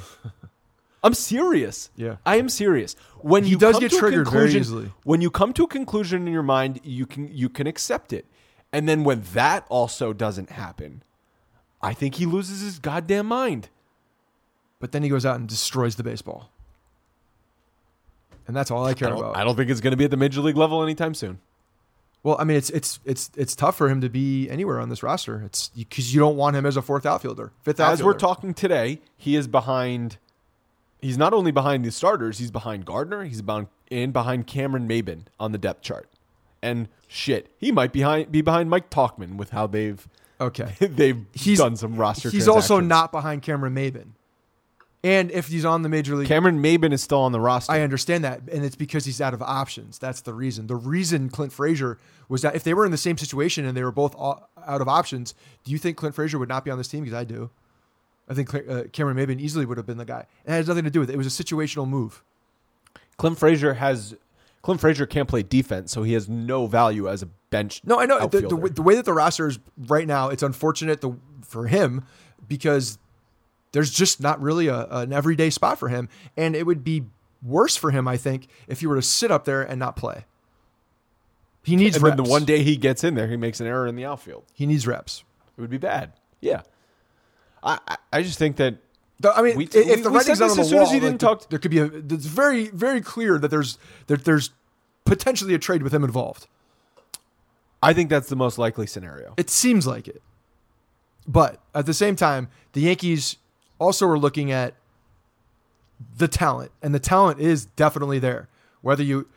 I'm 1.02 1.14
serious. 1.14 1.88
Yeah. 1.96 2.16
I 2.26 2.36
am 2.36 2.50
serious. 2.50 2.94
When 3.20 3.44
He 3.44 3.50
you 3.52 3.58
does 3.58 3.78
get 3.78 3.90
triggered 3.90 4.28
very 4.28 4.52
easily. 4.52 4.92
When 5.04 5.22
you 5.22 5.30
come 5.30 5.54
to 5.54 5.64
a 5.64 5.66
conclusion 5.66 6.26
in 6.26 6.32
your 6.34 6.42
mind, 6.42 6.80
you 6.84 7.06
can 7.06 7.34
you 7.34 7.48
can 7.48 7.66
accept 7.66 8.12
it, 8.12 8.26
and 8.70 8.86
then 8.86 9.02
when 9.02 9.22
that 9.32 9.64
also 9.70 10.12
doesn't 10.12 10.50
happen, 10.50 11.02
I 11.80 11.94
think 11.94 12.16
he 12.16 12.26
loses 12.26 12.60
his 12.60 12.78
goddamn 12.78 13.24
mind. 13.24 13.70
But 14.78 14.92
then 14.92 15.02
he 15.02 15.08
goes 15.08 15.24
out 15.24 15.36
and 15.36 15.48
destroys 15.48 15.96
the 15.96 16.02
baseball. 16.02 16.50
And 18.46 18.54
that's 18.54 18.70
all 18.70 18.84
I 18.84 18.92
care 18.92 19.08
I 19.08 19.16
about. 19.16 19.36
I 19.38 19.42
don't 19.42 19.56
think 19.56 19.70
it's 19.70 19.80
going 19.80 19.92
to 19.92 19.96
be 19.96 20.04
at 20.04 20.10
the 20.10 20.18
major 20.18 20.42
league 20.42 20.58
level 20.58 20.82
anytime 20.82 21.14
soon. 21.14 21.38
Well, 22.26 22.34
I 22.40 22.42
mean, 22.42 22.56
it's 22.56 22.70
it's 22.70 22.98
it's 23.04 23.30
it's 23.36 23.54
tough 23.54 23.76
for 23.76 23.88
him 23.88 24.00
to 24.00 24.08
be 24.08 24.50
anywhere 24.50 24.80
on 24.80 24.88
this 24.88 25.00
roster. 25.04 25.42
It's 25.42 25.68
because 25.68 26.12
you 26.12 26.18
don't 26.18 26.36
want 26.36 26.56
him 26.56 26.66
as 26.66 26.76
a 26.76 26.82
fourth 26.82 27.06
outfielder, 27.06 27.52
fifth 27.62 27.78
outfielder. 27.78 27.92
As 28.00 28.02
we're 28.04 28.18
talking 28.18 28.52
today, 28.52 29.00
he 29.16 29.36
is 29.36 29.46
behind. 29.46 30.16
He's 31.00 31.16
not 31.16 31.32
only 31.32 31.52
behind 31.52 31.84
the 31.84 31.92
starters, 31.92 32.38
he's 32.38 32.50
behind 32.50 32.84
Gardner. 32.84 33.22
He's 33.22 33.42
behind 33.42 33.68
and 33.92 34.12
behind 34.12 34.48
Cameron 34.48 34.88
Maybin 34.88 35.26
on 35.38 35.52
the 35.52 35.58
depth 35.58 35.82
chart. 35.82 36.08
And 36.60 36.88
shit, 37.06 37.48
he 37.58 37.70
might 37.70 37.92
behind 37.92 38.32
be 38.32 38.40
behind 38.42 38.70
Mike 38.70 38.90
Tauchman 38.90 39.36
with 39.36 39.50
how 39.50 39.68
they've 39.68 40.08
Okay, 40.40 40.74
they've 40.80 41.24
He's- 41.32 41.58
done 41.58 41.76
some 41.76 41.94
roster. 41.94 42.30
he's 42.30 42.48
also 42.48 42.80
not 42.80 43.12
behind 43.12 43.42
Cameron 43.42 43.76
Maybin. 43.76 44.15
And 45.06 45.30
if 45.30 45.46
he's 45.46 45.64
on 45.64 45.82
the 45.82 45.88
major 45.88 46.16
league, 46.16 46.26
Cameron 46.26 46.60
Maybin 46.60 46.92
is 46.92 47.00
still 47.00 47.20
on 47.20 47.30
the 47.30 47.38
roster. 47.38 47.70
I 47.70 47.82
understand 47.82 48.24
that, 48.24 48.40
and 48.50 48.64
it's 48.64 48.74
because 48.74 49.04
he's 49.04 49.20
out 49.20 49.34
of 49.34 49.40
options. 49.40 50.00
That's 50.00 50.20
the 50.20 50.34
reason. 50.34 50.66
The 50.66 50.74
reason 50.74 51.28
Clint 51.28 51.52
Frazier 51.52 52.00
was 52.28 52.42
that 52.42 52.56
if 52.56 52.64
they 52.64 52.74
were 52.74 52.84
in 52.84 52.90
the 52.90 52.98
same 52.98 53.16
situation 53.16 53.64
and 53.64 53.76
they 53.76 53.84
were 53.84 53.92
both 53.92 54.16
out 54.18 54.48
of 54.56 54.88
options, 54.88 55.32
do 55.62 55.70
you 55.70 55.78
think 55.78 55.96
Clint 55.96 56.16
Frazier 56.16 56.40
would 56.40 56.48
not 56.48 56.64
be 56.64 56.72
on 56.72 56.78
this 56.78 56.88
team? 56.88 57.04
Because 57.04 57.16
I 57.16 57.22
do. 57.22 57.50
I 58.28 58.34
think 58.34 58.52
uh, 58.52 58.84
Cameron 58.90 59.16
Maybin 59.16 59.38
easily 59.40 59.64
would 59.64 59.76
have 59.76 59.86
been 59.86 59.96
the 59.96 60.04
guy. 60.04 60.26
It 60.44 60.50
has 60.50 60.66
nothing 60.66 60.82
to 60.82 60.90
do 60.90 60.98
with 60.98 61.08
it. 61.08 61.12
It 61.12 61.18
was 61.18 61.28
a 61.28 61.44
situational 61.44 61.86
move. 61.86 62.24
Clint 63.16 63.38
Frazier 63.38 63.74
has 63.74 64.16
Clint 64.62 64.80
Frazier 64.80 65.06
can't 65.06 65.28
play 65.28 65.44
defense, 65.44 65.92
so 65.92 66.02
he 66.02 66.14
has 66.14 66.28
no 66.28 66.66
value 66.66 67.08
as 67.08 67.22
a 67.22 67.26
bench. 67.50 67.80
No, 67.84 68.00
I 68.00 68.06
know 68.06 68.26
the, 68.26 68.40
the, 68.40 68.70
the 68.74 68.82
way 68.82 68.96
that 68.96 69.04
the 69.04 69.12
roster 69.12 69.46
is 69.46 69.60
right 69.86 70.08
now. 70.08 70.30
It's 70.30 70.42
unfortunate 70.42 71.00
the, 71.00 71.16
for 71.42 71.68
him 71.68 72.04
because 72.48 72.98
there's 73.72 73.90
just 73.90 74.20
not 74.20 74.40
really 74.40 74.68
a, 74.68 74.86
an 74.90 75.12
everyday 75.12 75.50
spot 75.50 75.78
for 75.78 75.88
him, 75.88 76.08
and 76.36 76.54
it 76.56 76.64
would 76.66 76.82
be 76.84 77.04
worse 77.42 77.76
for 77.76 77.90
him, 77.90 78.08
I 78.08 78.16
think, 78.16 78.48
if 78.68 78.80
he 78.80 78.86
were 78.86 78.96
to 78.96 79.02
sit 79.02 79.30
up 79.30 79.44
there 79.44 79.62
and 79.62 79.78
not 79.78 79.96
play. 79.96 80.24
He 81.62 81.76
needs 81.76 81.96
and 81.96 82.04
reps. 82.04 82.16
then 82.16 82.24
the 82.24 82.30
one 82.30 82.44
day 82.44 82.62
he 82.62 82.76
gets 82.76 83.02
in 83.04 83.14
there, 83.14 83.26
he 83.28 83.36
makes 83.36 83.60
an 83.60 83.66
error 83.66 83.86
in 83.86 83.96
the 83.96 84.04
outfield. 84.04 84.44
he 84.54 84.66
needs 84.66 84.86
reps. 84.86 85.24
It 85.56 85.60
would 85.60 85.70
be 85.70 85.78
bad. 85.78 86.12
Yeah, 86.40 86.62
I 87.62 87.78
I, 88.12 88.22
just 88.22 88.38
think 88.38 88.56
that 88.56 88.76
I 89.34 89.42
mean, 89.42 89.56
We- 89.56 89.64
if 89.64 89.74
we- 89.74 90.02
the 90.02 90.10
writing's 90.10 90.40
on 90.40 90.54
the 90.54 90.60
as 90.60 90.68
soon 90.68 90.76
wall, 90.78 90.86
as 90.86 90.92
he 90.92 91.00
didn't 91.00 91.20
there- 91.20 91.28
talk- 91.30 91.48
there 91.48 91.58
could 91.58 91.70
be 91.70 91.78
a. 91.78 91.86
It's 91.86 92.26
very, 92.26 92.68
very 92.68 93.00
clear 93.00 93.38
that 93.38 93.48
there's 93.48 93.78
that 94.06 94.24
there's 94.24 94.50
potentially 95.04 95.54
a 95.54 95.58
trade 95.58 95.82
with 95.82 95.92
him 95.94 96.04
involved. 96.04 96.46
I 97.82 97.92
think 97.92 98.10
that's 98.10 98.28
the 98.28 98.36
most 98.36 98.58
likely 98.58 98.86
scenario. 98.86 99.34
It 99.36 99.50
seems 99.50 99.86
like 99.86 100.06
it. 100.08 100.22
But 101.26 101.60
at 101.74 101.86
the 101.86 101.94
same 101.94 102.14
time, 102.16 102.48
the 102.72 102.82
Yankees 102.82 103.36
also 103.78 104.06
we're 104.06 104.18
looking 104.18 104.50
at 104.50 104.74
the 106.18 106.28
talent, 106.28 106.72
and 106.82 106.94
the 106.94 107.00
talent 107.00 107.40
is 107.40 107.66
definitely 107.66 108.18
there. 108.18 108.48
Whether 108.82 109.02
you 109.02 109.28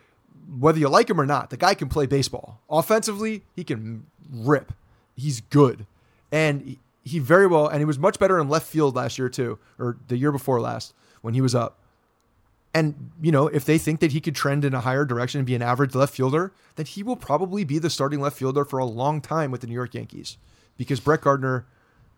whether 0.58 0.78
you 0.78 0.88
like 0.88 1.08
him 1.08 1.20
or 1.20 1.26
not, 1.26 1.50
the 1.50 1.56
guy 1.56 1.74
can 1.74 1.88
play 1.88 2.06
baseball. 2.06 2.60
Offensively, 2.68 3.42
he 3.54 3.62
can 3.62 4.06
rip. 4.32 4.72
He's 5.16 5.40
good. 5.42 5.86
And 6.32 6.62
he, 6.62 6.78
he 7.04 7.18
very 7.18 7.46
well 7.46 7.68
and 7.68 7.78
he 7.78 7.84
was 7.84 7.98
much 7.98 8.18
better 8.18 8.38
in 8.40 8.48
left 8.48 8.66
field 8.66 8.96
last 8.96 9.18
year 9.18 9.28
too, 9.28 9.58
or 9.78 9.96
the 10.08 10.16
year 10.16 10.32
before 10.32 10.60
last 10.60 10.94
when 11.22 11.34
he 11.34 11.40
was 11.40 11.54
up. 11.54 11.78
And 12.72 13.10
you 13.20 13.32
know, 13.32 13.48
if 13.48 13.64
they 13.64 13.78
think 13.78 14.00
that 14.00 14.12
he 14.12 14.20
could 14.20 14.34
trend 14.34 14.64
in 14.64 14.74
a 14.74 14.80
higher 14.80 15.04
direction 15.04 15.38
and 15.38 15.46
be 15.46 15.54
an 15.54 15.62
average 15.62 15.94
left 15.94 16.14
fielder, 16.14 16.52
then 16.76 16.86
he 16.86 17.02
will 17.02 17.16
probably 17.16 17.64
be 17.64 17.78
the 17.78 17.90
starting 17.90 18.20
left 18.20 18.36
fielder 18.36 18.64
for 18.64 18.78
a 18.78 18.84
long 18.84 19.20
time 19.20 19.50
with 19.50 19.60
the 19.60 19.66
New 19.66 19.74
York 19.74 19.94
Yankees, 19.94 20.36
because 20.76 21.00
Brett 21.00 21.20
Gardner 21.22 21.66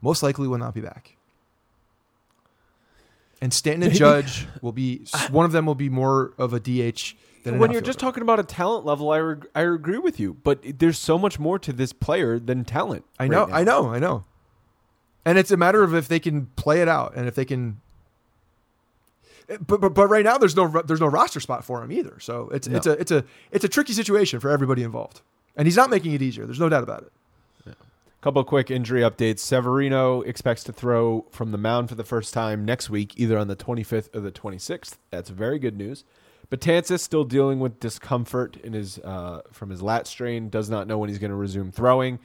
most 0.01 0.23
likely 0.23 0.47
will 0.47 0.59
not 0.59 0.75
be 0.75 0.81
back. 0.81 1.17
And 3.43 3.53
Stanton 3.53 3.83
and 3.83 3.93
Judge 3.93 4.47
will 4.63 4.71
be 4.71 5.05
one 5.31 5.45
of 5.45 5.51
them 5.51 5.67
will 5.67 5.75
be 5.75 5.89
more 5.89 6.33
of 6.39 6.55
a 6.55 6.61
DH 6.61 7.15
than 7.43 7.55
an 7.55 7.61
when 7.61 7.73
you're 7.73 7.81
just 7.81 7.99
talking 7.99 8.23
about 8.23 8.39
a 8.39 8.45
talent 8.45 8.87
level, 8.87 9.11
I 9.11 9.19
reg- 9.19 9.49
I 9.53 9.63
agree 9.63 9.99
with 9.99 10.21
you, 10.21 10.35
but 10.45 10.61
there's 10.79 10.97
so 10.97 11.19
much 11.19 11.41
more 11.41 11.59
to 11.59 11.73
this 11.73 11.93
player 11.93 12.39
than 12.39 12.65
talent. 12.65 13.05
I 13.19 13.27
know, 13.27 13.47
now. 13.47 13.55
I 13.55 13.65
know, 13.65 13.89
I 13.89 13.99
know. 13.99 14.25
And 15.25 15.39
it's 15.39 15.51
a 15.51 15.57
matter 15.57 15.83
of 15.83 15.93
if 15.93 16.07
they 16.07 16.21
can 16.21 16.47
play 16.55 16.83
it 16.83 16.89
out 16.89 17.15
and 17.17 17.27
if 17.27 17.35
they 17.35 17.45
can. 17.45 17.81
But, 19.67 19.81
but 19.81 19.89
but 19.93 20.07
right 20.07 20.25
now 20.25 20.39
there's 20.39 20.55
no 20.55 20.81
there's 20.83 21.01
no 21.01 21.09
roster 21.09 21.41
spot 21.41 21.65
for 21.65 21.83
him 21.83 21.91
either. 21.91 22.21
So 22.21 22.49
it's 22.51 22.69
it's 22.69 22.87
a 22.87 22.93
it's 22.93 23.11
a 23.11 23.25
it's 23.51 23.65
a 23.65 23.69
tricky 23.69 23.93
situation 23.93 24.39
for 24.39 24.51
everybody 24.51 24.85
involved, 24.85 25.21
and 25.57 25.67
he's 25.67 25.77
not 25.77 25.91
making 25.91 26.13
it 26.13 26.23
easier. 26.23 26.47
There's 26.47 26.61
no 26.61 26.69
doubt 26.69 26.85
about 26.85 27.03
it. 27.03 27.13
Couple 28.23 28.45
quick 28.45 28.71
injury 28.71 29.01
updates. 29.01 29.41
Severino 29.41 30.23
expects 30.23 30.63
to 30.63 30.73
throw 30.73 31.27
from 31.33 31.51
the 31.51 31.59
mound 31.59 31.89
for 31.89 31.97
the 31.97 32.05
first 32.05 32.33
time 32.33 32.65
next 32.65 32.89
week, 32.89 33.15
either 33.17 33.37
on 33.37 33.49
the 33.49 33.57
25th 33.57 34.15
or 34.15 34.21
the 34.21 34.31
26th. 34.31 34.95
That's 35.11 35.29
very 35.29 35.59
good 35.59 35.77
news. 35.77 36.05
Betances 36.49 37.01
still 37.01 37.25
dealing 37.25 37.59
with 37.59 37.81
discomfort 37.81 38.57
in 38.59 38.75
his 38.75 39.01
uh, 39.01 39.41
from 39.51 39.71
his 39.71 39.83
lat 39.83 40.07
strain. 40.07 40.51
Does 40.51 40.71
not 40.71 40.87
know 40.87 40.99
when 40.99 41.09
he's 41.09 41.19
going 41.19 41.33
to 41.33 41.37
resume 41.37 41.73
throwing. 41.73 42.21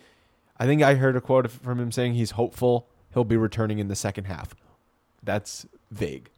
I 0.60 0.68
think 0.68 0.84
I 0.84 0.94
heard 0.94 1.16
a 1.16 1.22
quote 1.22 1.50
from 1.50 1.80
him 1.80 1.92
saying 1.92 2.14
he's 2.14 2.32
hopeful 2.32 2.88
he'll 3.16 3.24
be 3.24 3.38
returning 3.38 3.80
in 3.80 3.88
the 3.88 3.96
second 3.96 4.26
half. 4.26 4.54
That's 5.24 5.66
vague. 5.90 6.30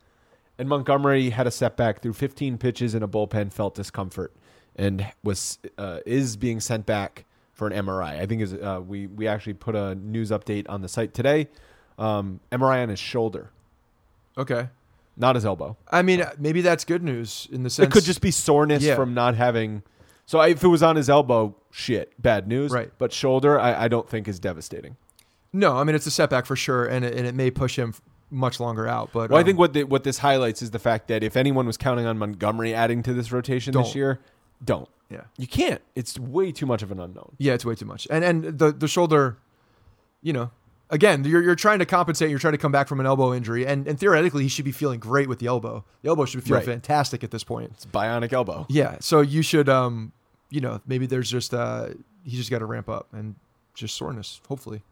And 0.57 0.69
Montgomery 0.69 1.31
had 1.31 1.47
a 1.47 1.51
setback 1.51 2.01
through 2.01 2.13
15 2.13 2.59
pitches 2.59 2.95
in 2.95 3.03
a 3.03 3.09
bullpen, 3.09 3.51
felt 3.51 3.75
discomfort, 3.75 4.33
and 4.77 5.11
was 5.21 5.59
uh, 5.77 5.99
is 6.05 6.37
being 6.37 6.61
sent 6.61 6.85
back 6.85 7.25
for 7.59 7.67
an 7.67 7.85
MRI. 7.85 8.19
I 8.19 8.25
think 8.25 8.41
is 8.41 8.53
uh, 8.53 8.81
we 8.85 9.05
we 9.05 9.27
actually 9.27 9.53
put 9.53 9.75
a 9.75 9.93
news 9.93 10.31
update 10.31 10.65
on 10.67 10.81
the 10.81 10.87
site 10.87 11.13
today. 11.13 11.47
Um, 11.99 12.39
MRI 12.51 12.81
on 12.81 12.89
his 12.89 12.97
shoulder, 12.99 13.51
Okay. 14.37 14.69
not 15.17 15.35
his 15.35 15.45
elbow. 15.45 15.75
I 15.91 16.01
mean, 16.01 16.23
maybe 16.39 16.61
that's 16.61 16.85
good 16.85 17.03
news 17.03 17.47
in 17.51 17.63
the 17.63 17.69
sense 17.69 17.87
It 17.87 17.91
could 17.91 18.05
just 18.05 18.21
be 18.21 18.31
soreness 18.31 18.81
Yeah. 18.81 18.95
from 18.95 19.13
not 19.13 19.35
having. 19.35 19.83
So 20.25 20.39
if 20.41 20.63
it 20.63 20.67
was 20.67 20.81
on 20.81 20.95
his 20.95 21.09
elbow, 21.09 21.55
shit, 21.71 22.13
bad 22.21 22.47
news. 22.47 22.71
Right. 22.71 22.89
But 22.97 23.11
shoulder, 23.11 23.59
I, 23.59 23.83
I 23.83 23.87
don't 23.89 24.07
think 24.09 24.27
is 24.29 24.39
devastating. 24.39 24.95
no. 25.51 25.75
I 25.77 25.83
mean, 25.83 25.95
it's 25.95 26.05
a 26.05 26.11
setback 26.11 26.45
for 26.45 26.55
sure, 26.55 26.85
and 26.85 27.03
it, 27.03 27.13
and 27.15 27.27
it 27.27 27.35
may 27.35 27.51
push 27.51 27.77
him 27.77 27.93
much 28.31 28.59
longer 28.61 28.87
out. 28.87 29.09
But 29.11 29.29
Well, 29.31 29.37
I 29.39 29.41
um, 29.41 29.45
think 29.47 29.59
what 29.59 29.73
the, 29.73 29.83
what 29.83 30.03
this 30.05 30.19
highlights 30.19 30.61
is 30.61 30.71
the 30.71 30.79
fact 30.79 31.07
that 31.09 31.21
if 31.23 31.35
anyone 31.35 31.65
was 31.65 31.75
counting 31.77 32.05
on 32.05 32.17
Montgomery 32.17 32.73
adding 32.73 33.03
to 33.03 33.13
this 33.13 33.31
rotation 33.33 33.73
this 33.73 33.87
Don't. 33.87 33.95
year, 33.95 34.19
don't. 34.63 34.89
yeah, 35.09 35.21
You 35.37 35.47
can't. 35.47 35.81
It's 35.95 36.19
way 36.19 36.51
too 36.51 36.65
much 36.65 36.81
of 36.83 36.91
an 36.91 36.99
unknown. 36.99 37.35
yeah, 37.37 37.53
it's 37.53 37.65
way 37.65 37.75
too 37.75 37.85
much. 37.85 38.07
And 38.11 38.23
and 38.23 38.59
the 38.59 38.71
the 38.71 38.87
shoulder, 38.87 39.37
you 40.21 40.33
know, 40.33 40.51
again, 40.89 41.23
you're 41.23 41.41
you're 41.41 41.55
trying 41.55 41.79
to 41.79 41.85
compensate. 41.85 42.29
You're 42.29 42.39
trying 42.39 42.53
to 42.53 42.57
come 42.59 42.71
back 42.71 42.87
from 42.87 42.99
an 42.99 43.05
elbow 43.05 43.33
injury, 43.33 43.65
and 43.65 43.87
and 43.87 43.99
theoretically, 43.99 44.43
he 44.43 44.49
should 44.49 44.65
be 44.65 44.71
feeling 44.71 44.99
great 44.99 45.27
with 45.29 45.39
the 45.39 45.47
elbow. 45.47 45.83
The 46.01 46.09
elbow 46.09 46.25
should 46.25 46.41
be 46.43 46.47
feeling 46.47 46.59
Right. 46.61 46.73
fantastic 46.73 47.23
at 47.23 47.31
this 47.31 47.43
point. 47.43 47.71
It's 47.73 47.85
bionic 47.85 48.33
elbow. 48.33 48.65
Yeah, 48.69 48.97
so 48.99 49.21
you 49.21 49.41
should, 49.41 49.67
um, 49.69 50.11
you 50.49 50.61
know, 50.61 50.81
maybe 50.85 51.05
there's 51.05 51.29
just 51.31 51.53
uh, 51.53 51.89
he 52.23 52.35
just 52.37 52.51
got 52.51 52.59
to 52.59 52.65
ramp 52.65 52.89
up 52.89 53.07
and 53.13 53.35
just 53.73 53.95
soreness, 53.95 54.41
hopefully. 54.47 54.83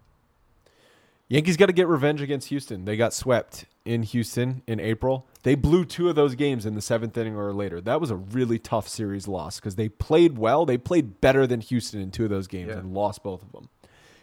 Yankees 1.29 1.57
got 1.57 1.65
to 1.65 1.73
get 1.73 1.87
revenge 1.87 2.21
against 2.21 2.47
Houston. 2.47 2.85
They 2.85 2.95
got 2.95 3.13
swept 3.13 3.65
in 3.83 4.03
Houston 4.03 4.61
in 4.65 4.79
April. 4.79 5.25
They 5.47 5.55
blew 5.55 5.85
two 5.85 6.09
of 6.09 6.17
those 6.17 6.35
games 6.35 6.65
in 6.65 6.75
the 6.75 6.81
seventh 6.81 7.17
inning 7.17 7.37
or 7.37 7.53
later. 7.53 7.79
That 7.79 8.01
was 8.01 8.11
a 8.11 8.17
really 8.17 8.59
tough 8.59 8.85
series 8.85 9.29
loss 9.29 9.61
because 9.61 9.75
they 9.75 9.87
played 9.87 10.37
well. 10.37 10.65
They 10.65 10.77
played 10.77 11.21
better 11.21 11.47
than 11.47 11.61
Houston 11.61 12.01
in 12.01 12.11
two 12.11 12.25
of 12.25 12.29
those 12.29 12.47
games 12.47 12.67
Yeah. 12.67 12.79
and 12.79 12.93
lost 12.93 13.23
both 13.23 13.43
of 13.43 13.53
them. 13.53 13.69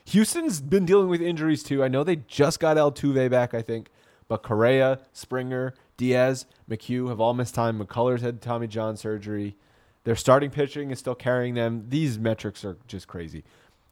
Houston's 0.05 0.61
been 0.61 0.85
dealing 0.85 1.09
with 1.09 1.23
injuries 1.23 1.63
too. 1.63 1.83
I 1.83 1.89
know 1.89 2.05
they 2.05 2.17
just 2.17 2.61
got 2.61 2.77
Altuve 2.77 3.31
back, 3.31 3.55
I 3.55 3.63
think, 3.63 3.89
but 4.29 4.43
Correa, 4.43 4.99
Springer, 5.15 5.73
Diaz, 5.97 6.45
McHugh 6.69 7.09
have 7.09 7.23
all 7.23 7.33
missed 7.33 7.55
time. 7.55 7.81
McCullers 7.83 8.21
had 8.21 8.43
Tommy 8.43 8.67
John 8.67 8.95
surgery. 8.95 9.57
Their 10.05 10.17
starting 10.17 10.51
pitching 10.51 10.91
is 10.91 10.99
still 10.99 11.15
carrying 11.15 11.55
them. 11.55 11.87
These 11.89 12.19
metrics 12.19 12.67
are 12.67 12.77
just 12.87 13.09
crazy. 13.09 13.45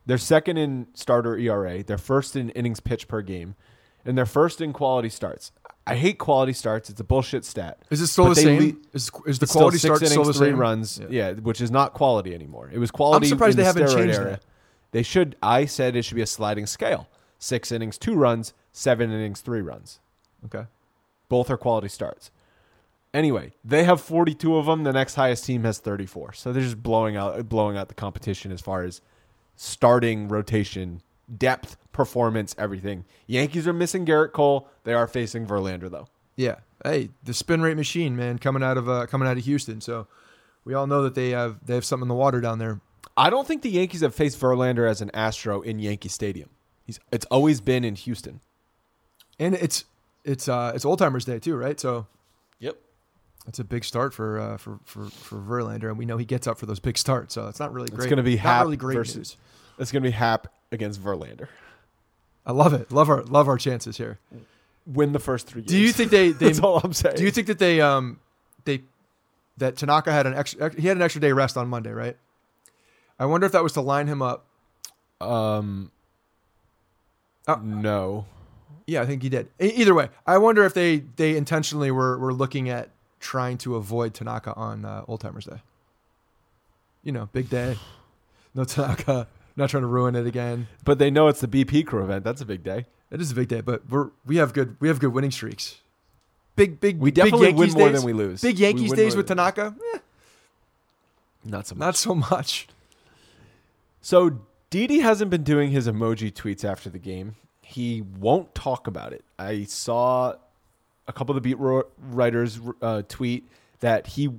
They're 0.05 0.19
second 0.19 0.59
in 0.59 0.89
starter 0.93 1.39
ERA. 1.39 1.83
They're 1.83 1.97
first 1.97 2.37
in 2.37 2.51
innings 2.51 2.81
pitched 2.81 3.09
per 3.09 3.23
game, 3.23 3.55
and 4.05 4.19
they're 4.19 4.27
first 4.27 4.61
in 4.61 4.75
quality 4.75 5.09
starts. 5.09 5.51
I 5.87 5.97
hate 5.97 6.19
quality 6.19 6.53
starts. 6.53 6.91
It's 6.91 7.01
a 7.01 7.05
bullshit 7.05 7.45
stat. 7.45 7.79
Is 7.91 8.01
it 8.01 8.07
still 8.07 8.25
But 8.27 8.35
the 8.37 8.43
same? 8.43 8.59
lead- 8.61 8.77
is, 8.93 9.11
is 9.27 9.39
the 9.41 9.47
still 9.49 9.61
quality 9.63 9.79
six 9.79 9.97
start 9.97 10.11
still 10.11 10.25
the 10.25 10.33
three 10.33 10.49
same? 10.51 10.57
runs. 10.59 10.99
Yeah. 11.01 11.07
Yeah. 11.11 11.33
which 11.33 11.61
is 11.61 11.71
not 11.73 11.93
quality 11.93 12.35
anymore. 12.35 12.71
It 12.73 12.79
was 12.79 12.91
quality. 12.93 13.27
surprised 13.27 13.59
in 13.59 13.65
they 13.65 13.73
the 13.73 13.81
haven't 13.81 13.97
changed 13.97 14.15
era. 14.19 14.31
that. 14.31 14.43
They 14.93 15.03
should. 15.03 15.37
I 15.43 15.65
said 15.65 15.97
it 15.97 16.03
should 16.05 16.15
be 16.15 16.23
a 16.23 16.27
sliding 16.27 16.67
scale: 16.67 17.09
six 17.39 17.73
innings, 17.73 17.99
two 17.99 18.15
runs; 18.15 18.55
seven 18.73 19.11
innings, 19.11 19.41
three 19.41 19.61
runs. 19.61 19.99
Okay. 20.45 20.67
Both 21.29 21.51
are 21.51 21.57
quality 21.57 21.89
starts. 21.89 22.31
Anyway, 23.15 23.53
they 23.65 23.85
have 23.85 24.01
42 24.01 24.57
of 24.57 24.67
them. 24.67 24.85
The 24.85 24.93
next 24.93 25.17
highest 25.17 25.45
team 25.45 25.65
has 25.65 25.79
34. 25.79 26.33
So 26.35 26.53
they're 26.53 26.63
just 26.63 26.83
blowing 26.83 27.17
out 27.17 27.49
blowing 27.49 27.77
out 27.77 27.89
the 27.89 27.95
competition 27.95 28.53
as 28.53 28.61
far 28.61 28.83
as 28.85 29.01
starting 29.57 30.29
rotation, 30.29 31.03
depth, 31.39 31.77
performance, 31.93 32.55
everything. 32.59 33.05
Yankees 33.27 33.67
are 33.67 33.73
missing 33.73 34.05
Gerrit 34.07 34.33
Cole. 34.33 34.69
They 34.85 34.95
are 34.95 35.07
facing 35.07 35.47
Verlander 35.47 35.91
though. 35.91 36.09
Yeah. 36.37 36.57
Hey, 36.85 37.11
the 37.23 37.35
spin 37.35 37.63
rate 37.63 37.77
machine, 37.77 38.17
man, 38.17 38.39
coming 38.39 38.63
out 38.63 38.77
of 38.77 38.89
uh, 38.89 39.07
coming 39.07 39.29
out 39.29 39.37
of 39.37 39.45
Houston. 39.45 39.81
So 39.81 40.07
we 40.65 40.75
all 40.75 40.87
know 40.87 41.03
that 41.03 41.15
they 41.15 41.31
have 41.31 41.65
they 41.65 41.75
have 41.75 41.85
something 41.85 42.05
in 42.05 42.09
the 42.09 42.15
water 42.15 42.41
down 42.41 42.59
there. 42.59 42.81
I 43.17 43.31
don't 43.31 43.47
think 43.47 43.63
the 43.63 43.71
Yankees 43.71 44.01
have 44.01 44.15
faced 44.15 44.41
Verlander 44.41 44.89
as 44.89 45.01
an 45.01 45.11
Astro 45.13 45.61
in 45.61 45.79
Yankee 45.79 46.09
Stadium. 46.09 46.49
He's 46.85 46.99
it's 47.13 47.27
always 47.27 47.61
been 47.61 47.85
in 47.85 47.95
Houston. 47.95 48.41
And 49.39 49.55
it's 49.55 49.85
it's 50.25 50.49
uh 50.49 50.73
it's 50.75 50.85
old 50.85 50.99
timers 50.99 51.25
day 51.25 51.39
too, 51.39 51.57
right? 51.57 51.79
So 51.79 52.07
Yep. 52.61 52.77
that's 53.45 53.59
a 53.59 53.65
big 53.65 53.85
start 53.85 54.15
for 54.15 54.41
uh, 54.41 54.57
for 54.57 54.79
for 54.85 55.07
for 55.07 55.37
Verlander, 55.37 55.89
and 55.89 55.99
we 55.99 56.07
know 56.07 56.17
he 56.17 56.25
gets 56.25 56.47
up 56.47 56.59
for 56.59 56.67
those 56.67 56.81
big 56.81 56.97
starts. 56.99 57.35
So 57.35 57.49
it's 57.49 57.61
not 57.61 57.73
really 57.73 57.89
great. 57.89 57.99
It's 57.99 58.07
going 58.07 58.17
to 58.19 58.23
be 58.23 58.37
not 58.37 58.43
Happ 58.43 58.65
really 58.65 58.77
great 58.77 58.95
versus. 58.97 59.17
news. 59.17 59.37
It's 59.79 59.93
going 59.93 60.03
to 60.03 60.09
be 60.09 60.13
Happ 60.13 60.47
against 60.73 61.03
Verlander. 61.03 61.49
I 62.45 62.53
love 62.53 62.73
it. 62.73 62.91
Love 62.91 63.09
our 63.09 63.23
love 63.23 63.47
our 63.49 63.59
chances 63.59 63.97
here. 63.99 64.19
Win 64.87 65.13
the 65.13 65.21
first 65.21 65.47
three. 65.47 65.63
Games. 65.63 65.71
Do 65.71 65.79
you 65.79 65.93
think 65.93 66.11
they 66.11 66.31
they 66.33 66.47
That's 66.47 66.59
all 66.61 66.79
I'm 66.83 66.93
saying. 66.93 67.17
do 67.17 67.23
you 67.25 67.31
think 67.31 67.47
that 67.47 67.59
they 67.59 67.81
um 67.81 68.19
they 68.65 68.83
that 69.59 69.77
Tanaka 69.77 70.11
had 70.13 70.27
an 70.27 70.35
extra 70.35 70.75
he 70.75 70.89
had 70.89 70.97
an 70.97 71.03
extra 71.03 71.21
day 71.21 71.31
rest 71.33 71.57
on 71.57 71.69
Monday, 71.69 71.93
right? 71.93 72.17
I 73.19 73.27
wonder 73.27 73.47
if 73.47 73.53
that 73.53 73.63
was 73.63 73.73
to 73.75 73.81
line 73.81 74.09
him 74.09 74.23
up. 74.23 74.45
Um. 75.21 75.93
Uh, 77.47 77.57
no. 77.63 78.27
Yeah, 78.87 79.03
I 79.03 79.07
think 79.07 79.23
he 79.23 79.29
did. 79.29 79.49
E- 79.61 79.73
either 79.77 79.95
way, 79.95 80.09
I 80.27 80.39
wonder 80.39 80.65
if 80.65 80.75
they 80.75 80.99
they 81.17 81.37
intentionally 81.37 81.91
were 81.93 82.19
were 82.19 82.33
looking 82.33 82.69
at 82.69 82.91
trying 83.21 83.59
to 83.59 83.77
avoid 83.77 84.15
Tanaka 84.15 84.53
on 84.55 84.85
uh, 84.85 85.05
Old 85.07 85.21
Timers 85.21 85.45
Day. 85.45 85.61
You 87.05 87.13
know, 87.13 87.29
big 87.33 87.49
day. 87.49 87.77
No 88.55 88.65
Tanaka. 88.65 89.29
Not 89.57 89.71
trying 89.71 89.83
to 89.83 89.87
ruin 89.87 90.15
it 90.17 90.27
again. 90.27 90.67
But 90.85 90.99
they 90.99 91.11
know 91.11 91.29
it's 91.29 91.41
the 91.41 91.49
BP 91.49 91.87
crew 91.87 92.03
event. 92.03 92.25
That's 92.25 92.41
a 92.41 92.47
big 92.47 92.63
day. 92.63 92.87
It 93.11 93.21
is 93.21 93.31
a 93.31 93.35
big 93.35 93.49
day, 93.49 93.61
but 93.61 93.89
we're 93.91 94.11
we 94.25 94.37
have 94.37 94.53
good 94.55 94.77
we 94.81 94.89
have 94.89 94.99
good 94.99 95.13
winning 95.13 95.31
streaks. 95.31 95.81
Big 96.57 96.81
big 96.81 96.99
We 96.99 97.11
big 97.11 97.17
definitely 97.17 97.53
win 97.53 97.73
more 97.73 97.89
days. 97.91 97.99
than 97.99 98.07
we 98.07 98.13
lose. 98.15 98.41
Big 98.41 98.59
Yankees 98.59 98.93
days 98.93 99.15
with 99.17 99.27
Tanaka, 99.27 99.75
eh, 99.95 99.99
Not 101.45 101.67
so 101.67 101.75
much. 101.75 101.81
not 101.81 101.97
so 101.97 102.15
much. 102.15 102.69
So 104.01 104.41
Didi 104.71 105.01
hasn't 105.01 105.31
been 105.31 105.43
doing 105.45 105.71
his 105.71 105.87
emoji 105.87 106.33
tweets 106.33 106.65
after 106.65 106.89
the 106.91 106.99
game. 106.99 107.37
He 107.63 108.03
won't 108.03 108.55
talk 108.55 108.87
about 108.87 109.13
it. 109.13 109.25
I 109.39 109.65
saw 109.65 110.35
a 111.07 111.13
couple 111.13 111.37
of 111.37 111.43
the 111.43 111.49
beat 111.55 111.59
writers 112.11 112.59
uh, 112.81 113.03
tweet 113.09 113.49
that 113.81 114.07
he 114.07 114.31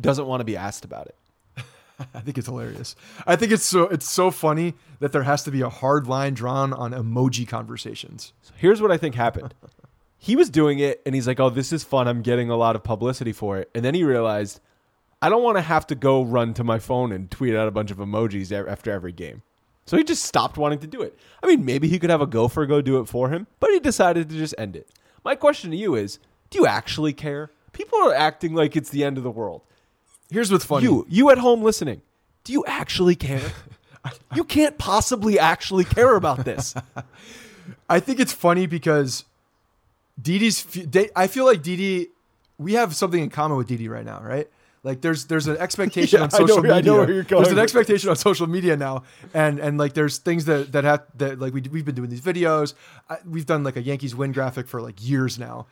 doesn't 0.00 0.26
want 0.26 0.40
to 0.40 0.44
be 0.44 0.56
asked 0.56 0.84
about 0.84 1.06
it. 1.06 1.16
I 2.14 2.20
think 2.20 2.38
it's 2.38 2.46
hilarious. 2.46 2.96
I 3.26 3.36
think 3.36 3.52
it's 3.52 3.64
so 3.64 3.84
it's 3.84 4.08
so 4.08 4.30
funny 4.30 4.74
that 5.00 5.12
there 5.12 5.22
has 5.22 5.42
to 5.44 5.50
be 5.50 5.60
a 5.60 5.68
hard 5.68 6.06
line 6.06 6.34
drawn 6.34 6.72
on 6.72 6.92
emoji 6.92 7.46
conversations. 7.46 8.32
So 8.42 8.52
here's 8.56 8.80
what 8.80 8.90
I 8.90 8.96
think 8.96 9.14
happened. 9.14 9.54
he 10.18 10.36
was 10.36 10.50
doing 10.50 10.78
it 10.78 11.02
and 11.04 11.14
he's 11.14 11.26
like, 11.26 11.40
"Oh, 11.40 11.50
this 11.50 11.72
is 11.72 11.84
fun. 11.84 12.08
I'm 12.08 12.22
getting 12.22 12.50
a 12.50 12.56
lot 12.56 12.76
of 12.76 12.82
publicity 12.82 13.32
for 13.32 13.58
it." 13.58 13.70
And 13.74 13.84
then 13.84 13.94
he 13.94 14.04
realized, 14.04 14.60
"I 15.20 15.28
don't 15.28 15.42
want 15.42 15.56
to 15.58 15.62
have 15.62 15.86
to 15.88 15.94
go 15.94 16.22
run 16.22 16.54
to 16.54 16.64
my 16.64 16.78
phone 16.78 17.12
and 17.12 17.30
tweet 17.30 17.54
out 17.54 17.68
a 17.68 17.72
bunch 17.72 17.90
of 17.90 17.98
emojis 17.98 18.52
after 18.52 18.90
every 18.90 19.12
game." 19.12 19.42
So 19.84 19.96
he 19.96 20.04
just 20.04 20.24
stopped 20.24 20.56
wanting 20.56 20.78
to 20.80 20.86
do 20.86 21.02
it. 21.02 21.18
I 21.42 21.46
mean, 21.46 21.64
maybe 21.64 21.88
he 21.88 21.98
could 21.98 22.10
have 22.10 22.20
a 22.20 22.26
gopher 22.26 22.66
go 22.66 22.80
do 22.80 23.00
it 23.00 23.06
for 23.06 23.30
him, 23.30 23.46
but 23.58 23.70
he 23.70 23.80
decided 23.80 24.28
to 24.28 24.36
just 24.36 24.54
end 24.56 24.76
it. 24.76 24.88
My 25.24 25.34
question 25.34 25.70
to 25.70 25.76
you 25.76 25.94
is, 25.94 26.18
do 26.50 26.58
you 26.58 26.66
actually 26.66 27.12
care? 27.12 27.50
People 27.72 27.98
are 28.00 28.14
acting 28.14 28.54
like 28.54 28.76
it's 28.76 28.90
the 28.90 29.04
end 29.04 29.18
of 29.18 29.24
the 29.24 29.30
world. 29.30 29.62
Here's 30.32 30.50
what's 30.50 30.64
funny. 30.64 30.84
You, 30.84 31.06
you 31.08 31.30
at 31.30 31.38
home 31.38 31.62
listening, 31.62 32.00
do 32.44 32.52
you 32.52 32.64
actually 32.66 33.14
care? 33.14 33.52
you 34.34 34.44
can't 34.44 34.78
possibly 34.78 35.38
actually 35.38 35.84
care 35.84 36.16
about 36.16 36.44
this. 36.44 36.74
I 37.88 38.00
think 38.00 38.18
it's 38.18 38.32
funny 38.32 38.66
because 38.66 39.24
Didi's. 40.20 40.66
I 41.14 41.26
feel 41.26 41.44
like 41.44 41.62
Didi. 41.62 42.08
We 42.58 42.74
have 42.74 42.94
something 42.94 43.22
in 43.22 43.28
common 43.30 43.58
with 43.58 43.66
Didi 43.66 43.88
right 43.88 44.04
now, 44.04 44.22
right? 44.22 44.48
Like 44.84 45.00
there's 45.00 45.26
there's 45.26 45.46
an 45.46 45.56
expectation 45.58 46.18
Yeah, 46.20 46.24
on 46.24 46.30
I 46.34 46.38
know 46.38 46.46
social 46.46 46.62
where- 46.62 46.72
I 46.72 46.76
media. 46.76 46.90
know 46.92 46.98
where 46.98 47.12
you're 47.12 47.22
going 47.22 47.44
there's 47.44 47.52
an 47.52 47.58
expectation 47.62 48.10
on 48.10 48.16
social 48.16 48.48
media 48.48 48.76
now, 48.76 49.04
and 49.32 49.60
and 49.60 49.78
like 49.78 49.92
there's 49.94 50.18
things 50.18 50.46
that 50.46 50.72
that 50.72 50.82
have 50.84 51.04
that 51.18 51.38
like 51.38 51.54
we 51.54 51.60
we've 51.70 51.84
been 51.84 51.94
doing 51.94 52.10
these 52.10 52.20
videos. 52.20 52.74
I, 53.08 53.18
we've 53.24 53.46
done 53.46 53.62
like 53.62 53.76
a 53.76 53.82
Yankees 53.82 54.14
win 54.16 54.32
graphic 54.32 54.66
for 54.66 54.82
like 54.82 54.96
years 55.06 55.38
now, 55.38 55.66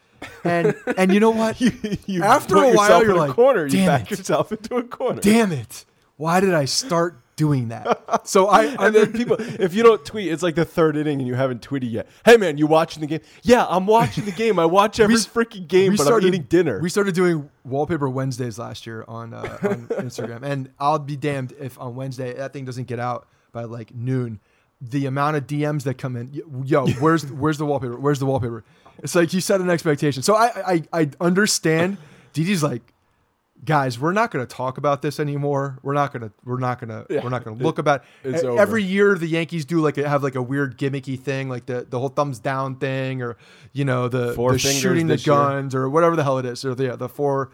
and 0.44 0.76
and 0.96 1.12
you 1.12 1.18
know 1.18 1.30
what? 1.30 1.60
you 1.60 1.72
you 2.06 2.22
After 2.22 2.56
a 2.56 2.72
while, 2.72 3.02
you're 3.02 3.10
in 3.10 3.16
a 3.16 3.20
like, 3.26 3.32
corner. 3.34 3.66
You 3.66 3.84
back 3.84 4.12
it." 4.12 4.18
yourself 4.18 4.52
into 4.52 4.76
a 4.76 4.84
corner. 4.84 5.20
Damn 5.20 5.50
it! 5.50 5.84
Why 6.16 6.38
did 6.38 6.54
I 6.54 6.66
start 6.66 7.18
doing 7.40 7.68
that? 7.68 8.26
So 8.28 8.48
I 8.48 8.64
And 8.66 8.80
I'm 8.80 8.92
then 8.92 9.12
people, 9.12 9.36
if 9.38 9.72
you 9.74 9.82
don't 9.82 10.04
tweet, 10.04 10.30
it's 10.30 10.42
like 10.42 10.54
the 10.56 10.64
third 10.66 10.96
inning 10.96 11.18
and 11.20 11.26
you 11.26 11.34
haven't 11.34 11.62
tweeted 11.66 11.90
yet. 11.90 12.06
Hey 12.24 12.36
man, 12.36 12.58
you 12.58 12.66
watching 12.66 13.00
the 13.00 13.06
game? 13.06 13.20
Yeah, 13.42 13.66
I'm 13.68 13.86
watching 13.86 14.26
the 14.26 14.32
game. 14.32 14.58
I 14.58 14.66
watch 14.66 15.00
every 15.04 15.14
We- 15.14 15.20
freaking 15.20 15.66
game, 15.66 15.92
we 15.92 15.96
but 15.96 16.04
started- 16.04 16.26
I'm 16.28 16.34
eating 16.34 16.46
dinner. 16.48 16.80
We 16.80 16.90
started 16.90 17.14
doing 17.14 17.48
wallpaper 17.64 18.08
Wednesdays 18.10 18.58
last 18.58 18.86
year 18.86 19.04
on 19.08 19.32
uh, 19.32 19.58
on 19.62 19.86
Instagram, 20.06 20.42
and 20.42 20.70
I'll 20.78 20.98
be 20.98 21.16
damned 21.16 21.52
if 21.58 21.78
on 21.80 21.94
Wednesday 21.94 22.34
that 22.34 22.52
thing 22.52 22.64
doesn't 22.66 22.86
get 22.88 22.98
out 23.00 23.26
by 23.52 23.64
like 23.64 23.94
noon. 23.94 24.38
The 24.82 25.06
amount 25.06 25.36
of 25.36 25.46
DMs 25.46 25.82
that 25.84 25.98
come 25.98 26.16
in, 26.16 26.30
yo, 26.64 26.86
where's 27.00 27.24
where's 27.30 27.58
the 27.58 27.66
wallpaper? 27.66 27.98
Where's 27.98 28.18
the 28.18 28.26
wallpaper? 28.26 28.64
It's 29.02 29.14
like 29.14 29.32
you 29.32 29.40
set 29.40 29.60
an 29.60 29.68
expectation. 29.70 30.22
So 30.22 30.34
I 30.34 30.46
I, 30.74 30.82
I 31.00 31.10
understand. 31.20 31.96
Didi's 32.32 32.62
like, 32.62 32.82
guys, 33.64 33.98
we're 33.98 34.12
not 34.12 34.30
going 34.30 34.46
to 34.46 34.54
talk 34.54 34.78
about 34.78 35.02
this 35.02 35.20
anymore. 35.20 35.78
We're 35.82 35.94
not 35.94 36.12
gonna 36.12 36.30
we're 36.44 36.58
not 36.58 36.80
gonna 36.80 37.04
Yeah, 37.10 37.22
we're 37.22 37.30
not 37.30 37.44
gonna 37.44 37.56
look 37.62 37.78
about. 37.78 38.04
it's 38.24 38.42
E- 38.42 38.46
over. 38.46 38.60
Every 38.60 38.82
year 38.82 39.14
the 39.16 39.26
Yankees 39.26 39.64
do 39.64 39.80
like 39.80 39.96
have 39.96 40.22
like 40.22 40.34
a 40.34 40.42
weird 40.42 40.78
gimmicky 40.78 41.18
thing, 41.18 41.48
like 41.48 41.66
the 41.66 41.86
the 41.88 41.98
whole 41.98 42.08
thumbs 42.08 42.38
down 42.38 42.76
thing, 42.76 43.22
or 43.22 43.36
you 43.72 43.84
know 43.84 44.08
the, 44.08 44.32
the 44.34 44.58
shooting 44.58 45.06
the 45.06 45.14
this 45.14 45.26
year. 45.26 45.36
guns 45.36 45.74
or 45.74 45.88
whatever 45.90 46.16
the 46.16 46.22
hell 46.24 46.38
it 46.38 46.46
is, 46.46 46.64
or 46.64 46.74
the 46.74 46.84
yeah, 46.84 46.96
the 46.96 47.08
four. 47.08 47.50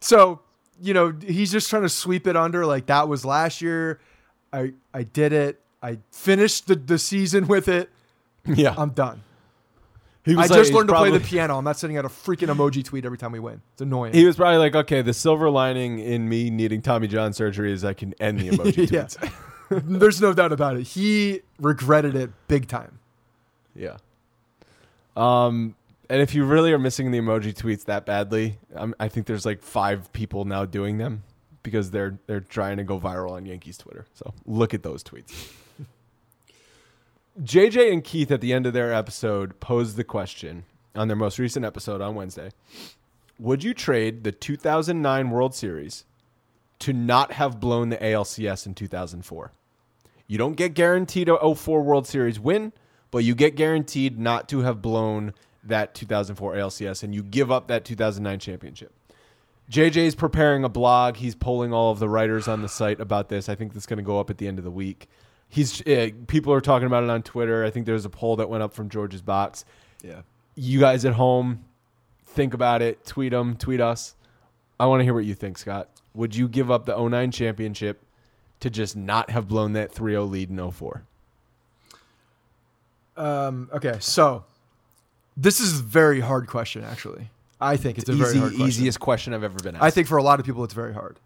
So 0.00 0.40
you 0.80 0.94
know 0.94 1.12
he's 1.26 1.50
just 1.52 1.70
trying 1.70 1.82
to 1.82 1.88
sweep 1.88 2.26
it 2.26 2.36
under. 2.36 2.66
Like 2.66 2.86
that 2.86 3.08
was 3.08 3.24
last 3.24 3.60
year. 3.62 4.00
I 4.52 4.72
I 4.94 5.02
did 5.02 5.32
it. 5.32 5.60
I 5.82 5.98
finished 6.10 6.66
the, 6.66 6.74
the 6.74 6.98
season 6.98 7.46
with 7.46 7.68
it. 7.68 7.90
yeah, 8.46 8.74
I'm 8.76 8.90
done. 8.90 9.22
He 10.28 10.34
I 10.34 10.42
was 10.42 10.50
just 10.50 10.72
learned 10.72 10.88
to 10.88 10.94
he's 10.94 11.08
play 11.08 11.18
the 11.18 11.24
piano. 11.24 11.56
I'm 11.56 11.64
not 11.64 11.78
sending 11.78 11.96
out 11.96 12.04
a 12.04 12.08
freaking 12.08 12.48
emoji 12.48 12.84
tweet 12.84 13.04
every 13.04 13.16
time 13.18 13.32
we 13.32 13.38
win. 13.38 13.62
It's 13.72 13.82
annoying. 13.82 14.12
He 14.12 14.26
was 14.26 14.36
probably 14.36 14.58
like, 14.58 14.74
okay, 14.74 15.00
the 15.00 15.14
silver 15.14 15.48
lining 15.48 15.98
in 16.00 16.28
me 16.28 16.50
needing 16.50 16.82
Tommy 16.82 17.08
John 17.08 17.32
surgery 17.32 17.72
is 17.72 17.84
I 17.84 17.94
can 17.94 18.14
end 18.20 18.40
the 18.40 18.50
emoji 18.50 18.86
tweets. 18.88 19.32
There's 19.70 20.20
no 20.20 20.32
doubt 20.34 20.52
about 20.52 20.76
it. 20.76 20.82
He 20.82 21.40
regretted 21.58 22.14
it 22.14 22.30
big 22.46 22.68
time. 22.68 22.98
Yeah. 23.74 23.96
Um, 25.16 25.74
and 26.10 26.22
if 26.22 26.34
you 26.34 26.44
really 26.44 26.72
are 26.72 26.78
missing 26.78 27.10
the 27.10 27.18
emoji 27.18 27.54
tweets 27.54 27.84
that 27.86 28.06
badly, 28.06 28.58
um, 28.74 28.94
I 29.00 29.08
think 29.08 29.26
there's 29.26 29.44
like 29.44 29.62
five 29.62 30.12
people 30.12 30.44
now 30.44 30.64
doing 30.64 30.98
them 30.98 31.22
because 31.62 31.90
they're 31.90 32.18
they're 32.26 32.40
trying 32.40 32.78
to 32.78 32.84
go 32.84 32.98
viral 32.98 33.32
on 33.32 33.44
Yankees 33.44 33.76
Twitter. 33.76 34.06
So 34.14 34.32
look 34.46 34.72
at 34.72 34.82
those 34.82 35.04
tweets. 35.04 35.52
JJ 37.42 37.92
and 37.92 38.02
Keith 38.02 38.32
at 38.32 38.40
the 38.40 38.52
end 38.52 38.66
of 38.66 38.72
their 38.72 38.92
episode 38.92 39.60
posed 39.60 39.96
the 39.96 40.02
question 40.02 40.64
on 40.96 41.06
their 41.06 41.16
most 41.16 41.38
recent 41.38 41.64
episode 41.64 42.00
on 42.00 42.16
Wednesday. 42.16 42.50
Would 43.38 43.62
you 43.62 43.74
trade 43.74 44.24
the 44.24 44.32
2009 44.32 45.30
World 45.30 45.54
Series 45.54 46.04
to 46.80 46.92
not 46.92 47.32
have 47.32 47.60
blown 47.60 47.90
the 47.90 47.96
ALCS 47.98 48.66
in 48.66 48.74
2004? 48.74 49.52
You 50.26 50.36
don't 50.36 50.56
get 50.56 50.74
guaranteed 50.74 51.28
a 51.28 51.54
04 51.54 51.82
World 51.82 52.08
Series 52.08 52.40
win, 52.40 52.72
but 53.12 53.18
you 53.18 53.36
get 53.36 53.54
guaranteed 53.54 54.18
not 54.18 54.48
to 54.48 54.60
have 54.60 54.82
blown 54.82 55.32
that 55.62 55.94
2004 55.94 56.54
ALCS 56.54 57.04
and 57.04 57.14
you 57.14 57.22
give 57.22 57.52
up 57.52 57.68
that 57.68 57.84
2009 57.84 58.40
championship. 58.40 58.92
JJ's 59.70 60.16
preparing 60.16 60.64
a 60.64 60.68
blog. 60.68 61.16
He's 61.16 61.36
polling 61.36 61.72
all 61.72 61.92
of 61.92 62.00
the 62.00 62.08
writers 62.08 62.48
on 62.48 62.62
the 62.62 62.68
site 62.68 63.00
about 63.00 63.28
this. 63.28 63.48
I 63.48 63.54
think 63.54 63.74
that's 63.74 63.86
going 63.86 63.98
to 63.98 64.02
go 64.02 64.18
up 64.18 64.28
at 64.28 64.38
the 64.38 64.48
end 64.48 64.58
of 64.58 64.64
the 64.64 64.70
week. 64.72 65.08
He's 65.48 65.80
uh, 65.86 66.10
people 66.26 66.52
are 66.52 66.60
talking 66.60 66.86
about 66.86 67.04
it 67.04 67.10
on 67.10 67.22
Twitter. 67.22 67.64
I 67.64 67.70
think 67.70 67.86
there's 67.86 68.04
a 68.04 68.10
poll 68.10 68.36
that 68.36 68.48
went 68.50 68.62
up 68.62 68.74
from 68.74 68.88
George's 68.90 69.22
box. 69.22 69.64
Yeah. 70.02 70.22
You 70.56 70.78
guys 70.80 71.04
at 71.04 71.14
home, 71.14 71.64
think 72.26 72.52
about 72.54 72.82
it. 72.82 73.04
Tweet 73.06 73.32
them. 73.32 73.56
Tweet 73.56 73.80
us. 73.80 74.14
I 74.78 74.86
want 74.86 75.00
to 75.00 75.04
hear 75.04 75.14
what 75.14 75.24
you 75.24 75.34
think, 75.34 75.58
Scott. 75.58 75.88
Would 76.14 76.36
you 76.36 76.48
give 76.48 76.70
up 76.70 76.84
the 76.86 76.96
09 76.96 77.30
championship 77.30 78.04
to 78.60 78.70
just 78.70 78.96
not 78.96 79.30
have 79.30 79.48
blown 79.48 79.72
that 79.74 79.92
3-0 79.94 80.28
lead 80.30 80.50
in 80.50 80.70
04? 80.70 81.02
Um, 83.16 83.68
okay, 83.72 83.96
so 84.00 84.44
this 85.36 85.60
is 85.60 85.80
a 85.80 85.82
very 85.82 86.20
hard 86.20 86.46
question, 86.46 86.84
actually. 86.84 87.30
I 87.60 87.76
think 87.76 87.98
it's 87.98 88.08
a 88.08 88.12
Easy, 88.12 88.22
very 88.22 88.38
hard 88.38 88.50
question. 88.52 88.66
easiest 88.68 89.00
question 89.00 89.34
I've 89.34 89.42
ever 89.42 89.58
been 89.58 89.74
asked. 89.74 89.84
I 89.84 89.90
think 89.90 90.06
for 90.06 90.16
a 90.18 90.22
lot 90.22 90.38
of 90.38 90.46
people, 90.46 90.62
it's 90.64 90.74
very 90.74 90.94
hard. 90.94 91.18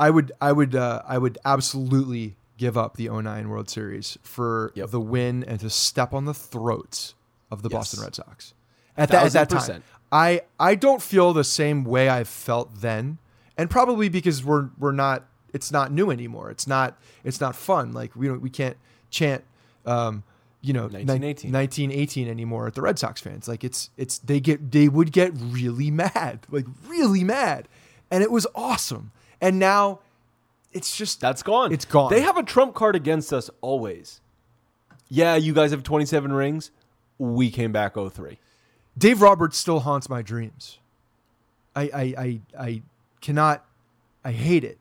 I 0.00 0.10
would, 0.10 0.32
I 0.40 0.50
would, 0.52 0.74
uh, 0.74 1.02
I 1.06 1.18
would 1.18 1.38
absolutely 1.44 2.34
give 2.58 2.76
up 2.76 2.96
the 2.96 3.08
09 3.08 3.48
World 3.48 3.70
Series 3.70 4.18
for 4.22 4.72
Yep. 4.74 4.90
the 4.90 5.00
win 5.00 5.42
and 5.44 5.58
to 5.60 5.70
step 5.70 6.12
on 6.12 6.26
the 6.26 6.34
throats 6.34 7.14
of 7.50 7.62
the 7.62 7.70
Yes. 7.70 7.78
Boston 7.78 8.02
Red 8.02 8.14
Sox. 8.14 8.52
At 8.96 9.08
that, 9.10 9.26
at 9.26 9.32
that 9.32 9.48
time. 9.48 9.82
I, 10.12 10.42
I 10.58 10.74
don't 10.74 11.00
feel 11.00 11.32
the 11.32 11.44
same 11.44 11.84
way 11.84 12.10
I 12.10 12.24
felt 12.24 12.80
then, 12.80 13.18
and 13.56 13.70
probably 13.70 14.08
because 14.08 14.44
we're, 14.44 14.70
we're 14.78 14.92
not, 14.92 15.24
it's 15.54 15.70
not 15.72 15.92
new 15.92 16.10
anymore. 16.10 16.50
It's 16.50 16.66
not, 16.66 16.98
it's 17.24 17.40
not 17.40 17.54
fun. 17.56 17.92
Like 17.92 18.14
we 18.16 18.26
don't, 18.26 18.42
we 18.42 18.50
can't 18.50 18.76
chant, 19.10 19.44
um, 19.86 20.24
you 20.60 20.72
know, 20.72 20.82
1918. 20.88 21.52
1918 21.52 22.28
anymore 22.28 22.66
at 22.66 22.74
the 22.74 22.82
Red 22.82 22.98
Sox 22.98 23.20
fans. 23.20 23.46
Like 23.46 23.62
it's 23.62 23.90
it's 23.96 24.18
they 24.18 24.40
get 24.40 24.72
they 24.72 24.88
would 24.88 25.12
get 25.12 25.32
really 25.36 25.90
mad, 25.92 26.40
like 26.50 26.66
really 26.86 27.22
mad, 27.22 27.68
and 28.10 28.22
it 28.24 28.30
was 28.30 28.46
awesome. 28.54 29.12
And 29.40 29.58
now 29.60 30.00
it's 30.72 30.96
just 30.96 31.20
That's 31.20 31.42
gone. 31.42 31.72
It's 31.72 31.84
gone. 31.84 32.10
They 32.10 32.20
have 32.20 32.36
a 32.36 32.42
trump 32.42 32.74
card 32.74 32.94
against 32.96 33.32
us 33.32 33.50
always. 33.60 34.20
Yeah, 35.08 35.36
you 35.36 35.54
guys 35.54 35.70
have 35.70 35.82
27 35.82 36.32
rings. 36.32 36.70
We 37.18 37.50
came 37.50 37.72
back 37.72 37.94
03. 37.94 38.38
Dave 38.96 39.22
Roberts 39.22 39.56
still 39.56 39.80
haunts 39.80 40.08
my 40.08 40.22
dreams. 40.22 40.78
I 41.74 41.82
I 41.82 42.02
I, 42.18 42.40
I 42.58 42.82
cannot. 43.20 43.64
I 44.24 44.32
hate 44.32 44.64
it. 44.64 44.78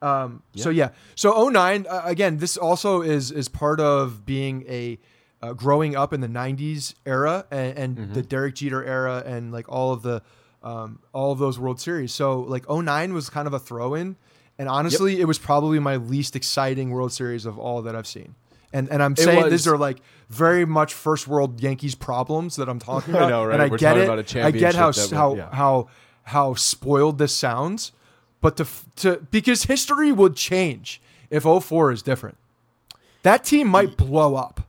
Um, 0.00 0.42
So 0.56 0.70
yeah, 0.70 0.88
so 1.14 1.48
09, 1.48 1.86
uh, 1.88 2.02
again, 2.04 2.38
this 2.38 2.56
also 2.56 3.02
is 3.02 3.30
is 3.30 3.48
part 3.48 3.78
of 3.78 4.26
being 4.26 4.64
a 4.68 4.98
uh, 5.40 5.52
growing 5.52 5.94
up 5.94 6.12
in 6.12 6.20
the 6.20 6.28
'90s 6.28 6.94
era 7.06 7.46
and, 7.50 7.78
and 7.78 8.14
the 8.14 8.22
Derek 8.22 8.56
Jeter 8.56 8.84
era 8.84 9.22
and 9.24 9.52
like 9.52 9.68
all 9.68 9.92
of 9.92 10.02
the 10.02 10.22
um, 10.62 10.98
all 11.12 11.30
of 11.32 11.38
those 11.38 11.58
World 11.58 11.80
Series. 11.80 12.12
So 12.12 12.40
like 12.40 12.68
09 12.68 13.12
was 13.14 13.28
kind 13.30 13.46
of 13.46 13.52
a 13.54 13.58
throw 13.58 13.94
in, 13.94 14.16
and 14.62 14.68
honestly, 14.68 15.20
it 15.20 15.24
was 15.24 15.40
probably 15.40 15.80
my 15.80 15.96
least 15.96 16.36
exciting 16.36 16.90
World 16.90 17.12
Series 17.12 17.46
of 17.46 17.58
all 17.58 17.82
that 17.82 17.96
I've 17.96 18.06
seen. 18.06 18.36
And 18.72 18.88
and 18.90 19.02
I'm 19.02 19.16
saying 19.16 19.50
these 19.50 19.66
are 19.66 19.76
like 19.76 19.98
very 20.28 20.64
much 20.64 20.94
first 20.94 21.26
world 21.26 21.60
Yankees 21.60 21.96
problems 21.96 22.54
that 22.56 22.68
I'm 22.68 22.78
talking 22.78 23.12
I 23.16 23.18
about. 23.18 23.28
know, 23.28 23.44
right? 23.44 23.54
And 23.54 23.62
I 23.62 23.66
We're 23.66 23.76
get 23.76 23.88
talking 23.88 24.02
it. 24.02 24.04
about 24.04 24.36
a 24.36 24.44
I 24.44 24.50
get 24.52 24.76
how 24.76 24.92
how 25.10 25.34
yeah. 25.34 25.52
how 25.52 25.88
how 26.22 26.54
spoiled 26.54 27.18
this 27.18 27.34
sounds, 27.34 27.90
but 28.40 28.56
to 28.58 28.66
to 28.96 29.26
because 29.32 29.64
history 29.64 30.12
would 30.12 30.36
change 30.36 31.02
if 31.28 31.42
04 31.42 31.90
is 31.90 32.02
different. 32.02 32.38
That 33.24 33.42
team 33.42 33.66
might 33.66 33.96
blow 33.96 34.36
up. 34.36 34.60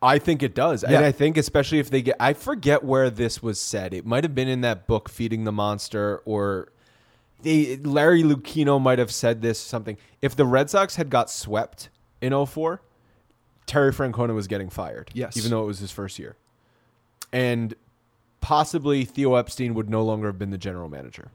I 0.00 0.20
think 0.20 0.44
it 0.44 0.54
does. 0.54 0.84
Yeah. 0.84 0.98
And 0.98 1.04
I 1.04 1.10
think 1.10 1.36
especially 1.36 1.80
if 1.80 1.90
they 1.90 2.02
get 2.02 2.14
I 2.20 2.34
forget 2.34 2.84
where 2.84 3.10
this 3.10 3.42
was 3.42 3.58
said. 3.58 3.92
It 3.92 4.06
might 4.06 4.22
have 4.22 4.36
been 4.36 4.46
in 4.46 4.60
that 4.60 4.86
book 4.86 5.08
Feeding 5.08 5.42
the 5.42 5.50
Monster 5.50 6.22
or 6.24 6.68
they, 7.42 7.76
Larry 7.76 8.22
Lucchino 8.22 8.80
might 8.80 8.98
have 8.98 9.12
said 9.12 9.42
this 9.42 9.58
something. 9.58 9.96
If 10.22 10.34
the 10.34 10.44
Red 10.44 10.70
Sox 10.70 10.96
had 10.96 11.10
got 11.10 11.30
swept 11.30 11.88
in 12.20 12.46
04, 12.46 12.80
Terry 13.66 13.92
Francona 13.92 14.34
was 14.34 14.46
getting 14.46 14.70
fired. 14.70 15.10
Yes. 15.14 15.36
Even 15.36 15.50
though 15.50 15.62
it 15.62 15.66
was 15.66 15.78
his 15.78 15.92
first 15.92 16.18
year. 16.18 16.36
And 17.32 17.74
possibly 18.40 19.04
Theo 19.04 19.34
Epstein 19.34 19.74
would 19.74 19.90
no 19.90 20.02
longer 20.02 20.28
have 20.28 20.38
been 20.38 20.50
the 20.50 20.58
general 20.58 20.88
manager. 20.88 21.30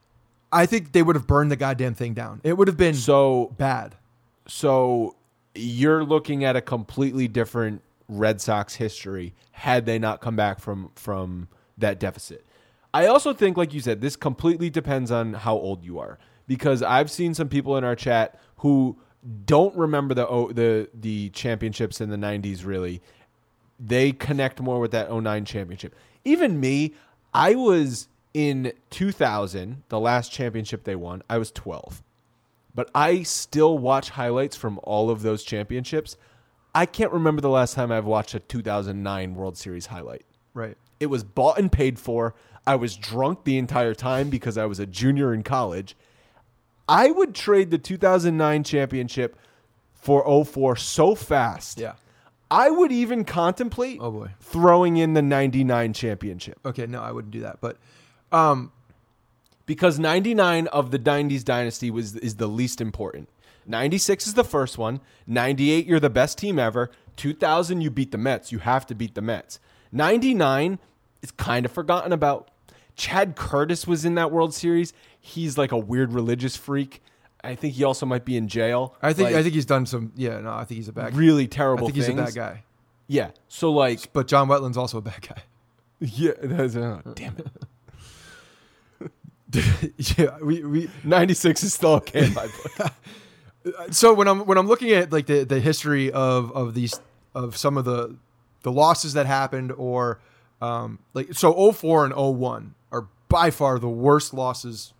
I 0.51 0.65
think 0.65 0.91
they 0.91 1.01
would 1.01 1.15
have 1.15 1.27
burned 1.27 1.51
the 1.51 1.55
goddamn 1.55 1.95
thing 1.95 2.13
down. 2.13 2.41
It 2.43 2.57
would 2.57 2.67
have 2.67 2.77
been 2.77 2.93
So 2.93 3.53
bad. 3.57 3.95
So 4.47 5.15
you're 5.55 6.03
looking 6.03 6.43
at 6.43 6.55
a 6.55 6.61
completely 6.61 7.27
different 7.27 7.81
Red 8.07 8.41
Sox 8.41 8.75
history 8.75 9.33
had 9.51 9.85
they 9.85 9.97
not 9.97 10.21
come 10.21 10.35
back 10.35 10.59
from 10.59 10.91
from 10.95 11.47
that 11.77 11.99
deficit. 11.99 12.45
I 12.93 13.07
also 13.07 13.33
think, 13.33 13.57
like 13.57 13.73
you 13.73 13.79
said, 13.79 14.01
this 14.01 14.15
completely 14.15 14.69
depends 14.69 15.11
on 15.11 15.33
how 15.33 15.55
old 15.55 15.83
you 15.83 15.99
are 15.99 16.19
because 16.47 16.83
I've 16.83 17.09
seen 17.09 17.33
some 17.33 17.49
people 17.49 17.77
in 17.77 17.83
our 17.83 17.95
chat 17.95 18.39
who 18.57 18.97
don't 19.45 19.75
remember 19.75 20.13
the 20.13 20.25
the 20.53 20.89
the 20.93 21.29
championships 21.29 22.01
in 22.01 22.09
the 22.09 22.17
90s 22.17 22.65
really. 22.65 23.01
They 23.79 24.11
connect 24.11 24.61
more 24.61 24.79
with 24.79 24.91
that 24.91 25.11
09 25.11 25.45
championship. 25.45 25.95
Even 26.23 26.59
me, 26.59 26.93
I 27.33 27.55
was 27.55 28.07
in 28.33 28.71
2000, 28.91 29.83
the 29.89 29.99
last 29.99 30.31
championship 30.31 30.83
they 30.83 30.95
won. 30.95 31.23
I 31.29 31.37
was 31.37 31.51
12 31.51 32.03
but 32.75 32.89
I 32.93 33.23
still 33.23 33.77
watch 33.77 34.11
highlights 34.11 34.55
from 34.55 34.79
all 34.83 35.09
of 35.09 35.21
those 35.21 35.43
championships. 35.43 36.17
I 36.73 36.85
can't 36.85 37.11
remember 37.11 37.41
the 37.41 37.49
last 37.49 37.75
time 37.75 37.91
I've 37.91 38.05
watched 38.05 38.33
a 38.33 38.39
2009 38.39 39.35
World 39.35 39.57
Series 39.57 39.87
highlight. 39.87 40.25
Right. 40.53 40.77
It 40.99 41.07
was 41.07 41.23
bought 41.23 41.59
and 41.59 41.71
paid 41.71 41.99
for. 41.99 42.33
I 42.65 42.75
was 42.75 42.95
drunk 42.95 43.43
the 43.43 43.57
entire 43.57 43.93
time 43.93 44.29
because 44.29 44.57
I 44.57 44.65
was 44.65 44.79
a 44.79 44.85
junior 44.85 45.33
in 45.33 45.43
college. 45.43 45.95
I 46.87 47.11
would 47.11 47.33
trade 47.35 47.71
the 47.71 47.77
2009 47.77 48.63
championship 48.63 49.37
for 49.93 50.23
04 50.45 50.75
so 50.75 51.15
fast. 51.15 51.77
Yeah. 51.79 51.93
I 52.51 52.69
would 52.69 52.91
even 52.91 53.25
contemplate 53.25 53.97
Oh, 54.01 54.11
boy. 54.11 54.29
throwing 54.39 54.97
in 54.97 55.13
the 55.13 55.21
99 55.21 55.93
championship 55.93 56.59
Okay, 56.65 56.85
no, 56.85 57.01
I 57.01 57.11
wouldn't 57.11 57.31
do 57.31 57.39
that. 57.41 57.59
But 57.61 57.77
um 58.31 58.71
because 59.65 59.97
99 59.97 60.67
of 60.67 60.91
the 60.91 60.99
90s 60.99 61.43
dynasty 61.43 61.89
was 61.89 62.15
is 62.17 62.35
the 62.35 62.47
least 62.47 62.81
important. 62.81 63.29
96 63.65 64.27
is 64.27 64.33
the 64.33 64.43
first 64.43 64.77
one. 64.77 64.99
98 65.25 65.85
you're 65.85 65.99
the 65.99 66.09
best 66.09 66.37
team 66.37 66.59
ever. 66.59 66.91
2000 67.15 67.81
you 67.81 67.89
beat 67.89 68.11
the 68.11 68.17
Mets. 68.17 68.51
You 68.51 68.59
have 68.59 68.85
to 68.87 68.95
beat 68.95 69.15
the 69.15 69.21
Mets. 69.21 69.59
99 69.91 70.79
is 71.21 71.31
kind 71.31 71.65
of 71.65 71.71
forgotten 71.71 72.11
about. 72.11 72.49
Chad 72.95 73.35
Curtis 73.35 73.87
was 73.87 74.05
in 74.05 74.15
that 74.15 74.31
World 74.31 74.53
Series. 74.53 74.93
He's 75.19 75.57
like 75.57 75.71
a 75.71 75.77
weird 75.77 76.13
religious 76.13 76.55
freak. 76.55 77.01
I 77.43 77.55
think 77.55 77.73
he 77.73 77.83
also 77.83 78.05
might 78.05 78.23
be 78.23 78.37
in 78.37 78.47
jail. 78.47 78.95
I 79.01 79.11
think 79.13 79.27
Like, 79.27 79.35
I 79.37 79.43
think 79.43 79.53
he's 79.53 79.65
done 79.65 79.85
some 79.85 80.13
yeah, 80.15 80.39
no, 80.39 80.53
I 80.53 80.63
think 80.63 80.77
he's 80.77 80.87
a 80.87 80.93
bad 80.93 81.15
really 81.15 81.43
I 81.43 81.47
terrible 81.47 81.87
think 81.87 81.97
he's 81.97 82.07
a 82.07 82.13
bad 82.13 82.33
guy. 82.33 82.63
Yeah. 83.07 83.31
So 83.49 83.71
like 83.71 84.13
But 84.13 84.27
John 84.27 84.47
Wetteland's 84.47 84.77
also 84.77 84.97
a 84.99 85.01
bad 85.01 85.27
guy. 85.27 85.43
yeah, 85.99 86.31
that's, 86.41 86.75
uh, 86.75 87.01
damn 87.15 87.35
it. 87.37 87.47
yeah, 90.17 90.37
we, 90.41 90.63
we 90.63 90.89
96 91.03 91.63
is 91.63 91.73
still 91.73 91.91
okay 91.91 92.25
in 92.25 92.33
my 92.33 92.47
book. 92.47 92.93
so 93.91 94.13
when 94.13 94.27
I'm 94.27 94.45
when 94.45 94.57
I'm 94.57 94.67
looking 94.67 94.91
at 94.91 95.11
like 95.11 95.27
the, 95.27 95.43
the 95.43 95.59
history 95.59 96.11
of 96.11 96.51
of 96.53 96.73
these 96.73 96.99
of 97.35 97.55
some 97.57 97.77
of 97.77 97.85
the 97.85 98.15
the 98.63 98.71
losses 98.71 99.13
that 99.13 99.25
happened 99.25 99.71
or 99.73 100.19
um 100.61 100.99
like 101.13 101.33
so 101.33 101.71
04 101.71 102.05
and 102.05 102.15
01 102.15 102.73
are 102.73 102.73
by 103.33 103.49
far 103.49 103.79
the 103.79 103.89
worst 103.89 104.31
losses 104.31 104.93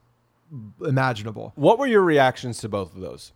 imaginable. 0.83 1.53
What 1.53 1.77
were 1.77 1.85
your 1.85 2.01
reactions 2.01 2.57
to 2.61 2.67
both 2.67 2.95
of 2.95 2.99
those? 2.99 3.31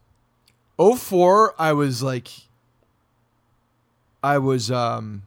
04 0.80 1.54
I 1.60 1.74
was 1.74 2.02
like 2.02 2.30
I 4.24 4.40
was 4.40 4.72
um 4.72 5.22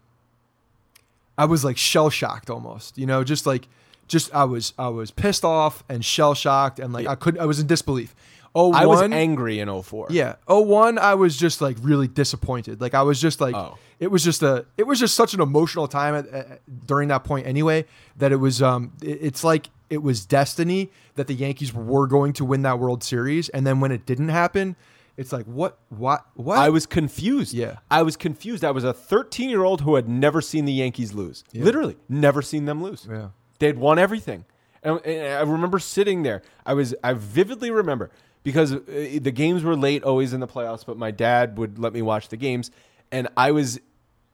I 1.38 1.44
was 1.44 1.64
like 1.64 1.76
shell 1.76 2.10
shocked 2.10 2.50
almost, 2.50 2.98
you 2.98 3.06
know, 3.06 3.22
just 3.22 3.46
like 3.46 3.68
just 4.08 4.34
I 4.34 4.42
was 4.42 4.74
I 4.76 4.88
was 4.88 5.12
pissed 5.12 5.44
off 5.44 5.84
and 5.88 6.04
shell 6.04 6.34
shocked 6.34 6.80
and 6.80 6.92
like 6.92 7.06
I 7.06 7.14
couldn't 7.14 7.40
I 7.40 7.44
was 7.44 7.60
in 7.60 7.68
disbelief. 7.68 8.12
Oh, 8.54 8.72
I 8.72 8.86
was 8.86 9.02
angry 9.02 9.60
in 9.60 9.68
04. 9.82 10.08
Yeah. 10.10 10.36
Oh 10.48 10.60
one, 10.60 10.98
I 10.98 11.14
was 11.14 11.36
just 11.36 11.60
like 11.60 11.76
really 11.80 12.08
disappointed. 12.08 12.80
Like 12.80 12.94
I 12.94 13.02
was 13.02 13.20
just 13.20 13.40
like 13.40 13.54
Oh. 13.54 13.78
it 14.00 14.10
was 14.10 14.24
just 14.24 14.42
a 14.42 14.66
it 14.76 14.86
was 14.86 14.98
just 14.98 15.14
such 15.14 15.34
an 15.34 15.40
emotional 15.40 15.86
time 15.86 16.14
at, 16.16 16.26
at, 16.28 16.86
during 16.86 17.08
that 17.10 17.22
point 17.24 17.46
anyway 17.46 17.84
that 18.16 18.32
it 18.32 18.36
was 18.36 18.60
um 18.60 18.92
it- 19.02 19.18
it's 19.22 19.44
like 19.44 19.70
it 19.88 20.02
was 20.02 20.24
destiny 20.26 20.90
that 21.14 21.26
the 21.28 21.34
Yankees 21.34 21.72
were 21.74 22.06
going 22.06 22.32
to 22.34 22.44
win 22.44 22.62
that 22.62 22.78
World 22.78 23.02
Series 23.04 23.48
and 23.50 23.66
then 23.66 23.78
when 23.80 23.92
it 23.92 24.04
didn't 24.06 24.28
happen, 24.30 24.74
it's 25.16 25.32
like 25.32 25.44
what 25.46 25.78
what 25.88 26.26
what 26.34 26.58
I 26.58 26.70
was 26.70 26.86
confused. 26.86 27.52
Yeah. 27.54 27.76
I 27.90 28.02
was 28.02 28.16
confused. 28.16 28.64
I 28.64 28.70
was 28.72 28.82
a 28.84 28.92
13 28.92 29.48
year 29.48 29.62
old 29.62 29.82
who 29.82 29.94
had 29.94 30.08
never 30.08 30.40
seen 30.40 30.64
the 30.64 30.72
Yankees 30.72 31.12
lose. 31.12 31.44
Literally, 31.54 31.96
never 32.08 32.42
seen 32.42 32.64
them 32.64 32.82
lose. 32.82 33.06
Yeah. 33.08 33.28
They'd 33.60 33.78
won 33.78 33.98
everything. 34.00 34.44
And, 34.82 34.98
and 35.04 35.34
I 35.34 35.42
remember 35.42 35.78
sitting 35.78 36.22
there. 36.22 36.40
I 36.64 36.72
was, 36.72 36.94
I 37.04 37.12
vividly 37.12 37.70
remember 37.70 38.10
because 38.42 38.72
uh, 38.72 38.80
the 38.86 39.32
games 39.32 39.62
were 39.62 39.76
late 39.76 40.02
always 40.02 40.32
in 40.32 40.40
the 40.40 40.46
playoffs, 40.48 40.84
but 40.84 40.96
my 40.96 41.10
dad 41.10 41.58
would 41.58 41.78
let 41.78 41.92
me 41.92 42.02
watch 42.02 42.28
the 42.28 42.36
games. 42.36 42.70
And 43.12 43.28
I 43.36 43.50
was, 43.50 43.80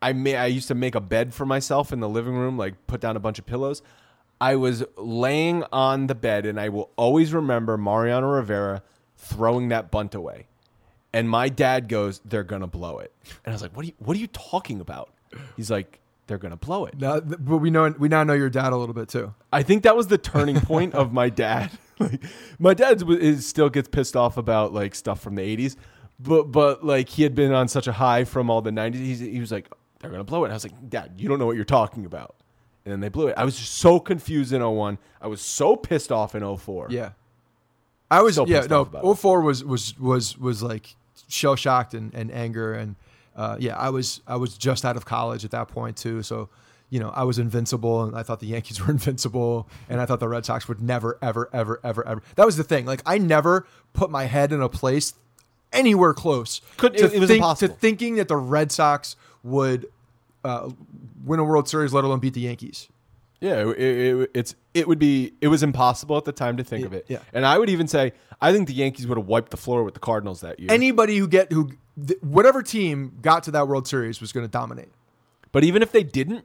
I 0.02 0.12
may, 0.12 0.36
I 0.36 0.46
used 0.46 0.68
to 0.68 0.74
make 0.74 0.94
a 0.94 1.00
bed 1.00 1.34
for 1.34 1.46
myself 1.46 1.92
in 1.92 2.00
the 2.00 2.08
living 2.08 2.34
room, 2.34 2.56
like 2.56 2.86
put 2.86 3.00
down 3.00 3.16
a 3.16 3.20
bunch 3.20 3.38
of 3.38 3.46
pillows. 3.46 3.82
I 4.40 4.56
was 4.56 4.84
laying 4.96 5.64
on 5.72 6.08
the 6.08 6.14
bed, 6.14 6.44
and 6.44 6.60
I 6.60 6.68
will 6.68 6.90
always 6.96 7.32
remember 7.32 7.78
Mariano 7.78 8.28
Rivera 8.28 8.82
throwing 9.16 9.68
that 9.68 9.90
bunt 9.90 10.14
away. 10.14 10.46
And 11.12 11.30
my 11.30 11.48
dad 11.48 11.88
goes, 11.88 12.20
"They're 12.22 12.44
gonna 12.44 12.66
blow 12.66 12.98
it," 12.98 13.12
and 13.44 13.52
I 13.52 13.54
was 13.54 13.62
like, 13.62 13.74
"What 13.74 13.84
are 13.84 13.88
you? 13.88 13.94
What 13.98 14.14
are 14.14 14.20
you 14.20 14.26
talking 14.26 14.80
about?" 14.80 15.08
He's 15.56 15.70
like, 15.70 16.00
"They're 16.26 16.38
gonna 16.38 16.56
blow 16.56 16.84
it." 16.86 16.98
Now, 16.98 17.20
but 17.20 17.58
we 17.58 17.70
know 17.70 17.94
we 17.98 18.08
now 18.08 18.24
know 18.24 18.34
your 18.34 18.50
dad 18.50 18.72
a 18.72 18.76
little 18.76 18.94
bit 18.94 19.08
too. 19.08 19.34
I 19.52 19.62
think 19.62 19.82
that 19.84 19.96
was 19.96 20.08
the 20.08 20.18
turning 20.18 20.60
point 20.60 20.94
of 20.94 21.12
my 21.12 21.28
dad. 21.28 21.70
like, 21.98 22.22
my 22.58 22.74
dad 22.74 23.02
is, 23.08 23.46
still 23.46 23.68
gets 23.68 23.88
pissed 23.88 24.16
off 24.16 24.36
about 24.36 24.72
like 24.72 24.94
stuff 24.94 25.20
from 25.20 25.34
the 25.34 25.42
'80s, 25.56 25.76
but 26.18 26.44
but 26.44 26.84
like 26.84 27.08
he 27.08 27.22
had 27.22 27.34
been 27.34 27.52
on 27.52 27.68
such 27.68 27.86
a 27.86 27.92
high 27.92 28.24
from 28.24 28.50
all 28.50 28.62
the 28.62 28.70
90s. 28.70 28.94
He's, 28.94 29.20
he 29.20 29.40
was 29.40 29.52
like, 29.52 29.68
they're 30.00 30.10
gonna 30.10 30.24
blow 30.24 30.44
it. 30.44 30.50
I 30.50 30.54
was 30.54 30.64
like, 30.64 30.88
Dad, 30.88 31.12
you 31.16 31.28
don't 31.28 31.38
know 31.38 31.46
what 31.46 31.56
you're 31.56 31.64
talking 31.64 32.04
about. 32.04 32.36
And 32.84 32.92
then 32.92 33.00
they 33.00 33.08
blew 33.08 33.26
it. 33.26 33.34
I 33.36 33.44
was 33.44 33.58
just 33.58 33.74
so 33.74 33.98
confused 33.98 34.52
in 34.52 34.62
01. 34.62 34.98
I 35.20 35.26
was 35.26 35.40
so 35.40 35.74
pissed 35.74 36.12
off 36.12 36.36
in 36.36 36.56
04. 36.56 36.86
Yeah. 36.90 37.10
I 38.10 38.22
was 38.22 38.34
Still 38.34 38.48
yeah 38.48 38.58
pissed 38.58 38.70
no 38.70 38.82
off 38.82 38.88
about 38.88 39.04
it. 39.04 39.14
04 39.16 39.40
was 39.40 39.64
was 39.64 39.98
was 39.98 40.38
was 40.38 40.62
like 40.62 40.94
shell 41.28 41.56
shocked 41.56 41.94
and, 41.94 42.14
and 42.14 42.30
anger 42.30 42.72
and 42.72 42.94
uh, 43.36 43.56
yeah 43.60 43.76
I 43.76 43.90
was 43.90 44.20
I 44.26 44.36
was 44.36 44.56
just 44.58 44.84
out 44.84 44.96
of 44.96 45.04
college 45.04 45.44
at 45.44 45.50
that 45.52 45.68
point 45.68 45.96
too. 45.96 46.22
So 46.22 46.48
you 46.90 46.98
know 47.00 47.10
I 47.10 47.24
was 47.24 47.38
invincible 47.38 48.02
and 48.04 48.16
I 48.16 48.22
thought 48.22 48.40
the 48.40 48.46
Yankees 48.54 48.80
were 48.84 48.90
invincible 48.90 49.68
and 49.88 50.00
I 50.00 50.06
thought 50.06 50.20
the 50.20 50.28
Red 50.28 50.44
Sox 50.46 50.66
would 50.68 50.80
never 50.80 51.18
ever 51.22 51.48
ever 51.52 51.80
ever 51.84 52.06
ever. 52.08 52.22
That 52.36 52.46
was 52.46 52.56
the 52.56 52.64
thing. 52.64 52.86
Like 52.86 53.02
I 53.06 53.18
never 53.18 53.66
put 53.92 54.10
my 54.10 54.24
head 54.24 54.52
in 54.52 54.60
a 54.60 54.68
place 54.68 55.14
anywhere 55.72 56.14
close 56.14 56.60
Could- 56.76 56.96
to, 56.96 57.04
it- 57.06 57.14
it 57.14 57.20
was 57.20 57.28
think, 57.28 57.58
to 57.58 57.68
thinking 57.68 58.16
that 58.16 58.28
the 58.28 58.36
Red 58.36 58.72
Sox 58.72 59.16
would 59.42 59.86
uh, 60.44 60.70
win 61.24 61.40
a 61.40 61.44
World 61.44 61.68
Series 61.68 61.92
let 61.92 62.04
alone 62.04 62.20
beat 62.20 62.34
the 62.34 62.40
Yankees 62.40 62.88
Yeah, 63.40 63.68
it, 63.70 63.78
it, 63.78 64.30
it's 64.34 64.54
it 64.72 64.88
would 64.88 64.98
be 64.98 65.34
it 65.40 65.48
was 65.48 65.62
impossible 65.62 66.16
at 66.16 66.24
the 66.24 66.32
time 66.32 66.56
to 66.56 66.64
think 66.64 66.86
of 66.86 66.92
it. 66.92 67.04
yeah. 67.08 67.18
And 67.32 67.44
I 67.44 67.58
would 67.58 67.68
even 67.68 67.86
say 67.88 68.12
I 68.40 68.52
think 68.52 68.66
the 68.68 68.74
Yankees 68.74 69.06
would 69.06 69.18
have 69.18 69.26
wiped 69.26 69.50
the 69.50 69.56
floor 69.56 69.84
with 69.84 69.94
the 69.94 70.00
Cardinals 70.00 70.40
that 70.40 70.58
year. 70.58 70.68
anybody 70.70 71.18
who 71.18 71.28
get 71.28 71.52
who 71.52 71.72
th- 72.06 72.20
whatever 72.22 72.62
team 72.62 73.18
got 73.20 73.42
to 73.44 73.50
that 73.52 73.68
World 73.68 73.86
Series 73.86 74.20
was 74.20 74.32
going 74.32 74.46
to 74.46 74.50
dominate 74.50 74.88
but 75.52 75.64
even 75.64 75.80
if 75.80 75.90
they 75.90 76.02
didn't, 76.02 76.44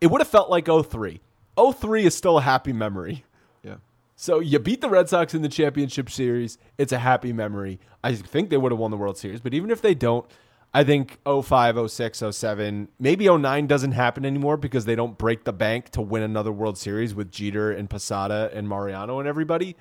it 0.00 0.06
would 0.06 0.22
have 0.22 0.28
felt 0.28 0.48
like 0.48 0.68
03. 0.68 1.20
03 1.58 2.04
is 2.06 2.14
still 2.16 2.38
a 2.38 2.40
happy 2.40 2.72
memory. 2.72 3.24
yeah. 3.62 3.74
So 4.16 4.38
you 4.38 4.58
beat 4.58 4.80
the 4.80 4.88
Red 4.88 5.08
Sox 5.08 5.34
in 5.34 5.42
the 5.42 5.48
championship 5.50 6.08
series. 6.08 6.56
It's 6.78 6.92
a 6.92 6.98
happy 6.98 7.32
memory. 7.34 7.78
I 8.02 8.14
think 8.14 8.48
they 8.48 8.56
would 8.56 8.72
have 8.72 8.78
won 8.78 8.90
the 8.90 8.96
World 8.96 9.18
Series, 9.18 9.40
but 9.40 9.52
even 9.52 9.70
if 9.70 9.82
they 9.82 9.94
don't, 9.94 10.24
I 10.74 10.84
think 10.84 11.18
05, 11.24 11.90
06, 11.90 12.22
07, 12.30 12.88
maybe 12.98 13.28
09 13.28 13.66
doesn't 13.66 13.92
happen 13.92 14.26
anymore 14.26 14.56
because 14.56 14.84
they 14.84 14.94
don't 14.94 15.16
break 15.16 15.44
the 15.44 15.52
bank 15.52 15.88
to 15.90 16.02
win 16.02 16.22
another 16.22 16.52
World 16.52 16.76
Series 16.76 17.14
with 17.14 17.30
Jeter 17.30 17.72
and 17.72 17.88
Posada 17.88 18.50
and 18.52 18.68
Mariano 18.68 19.18
and 19.18 19.26
everybody. 19.26 19.76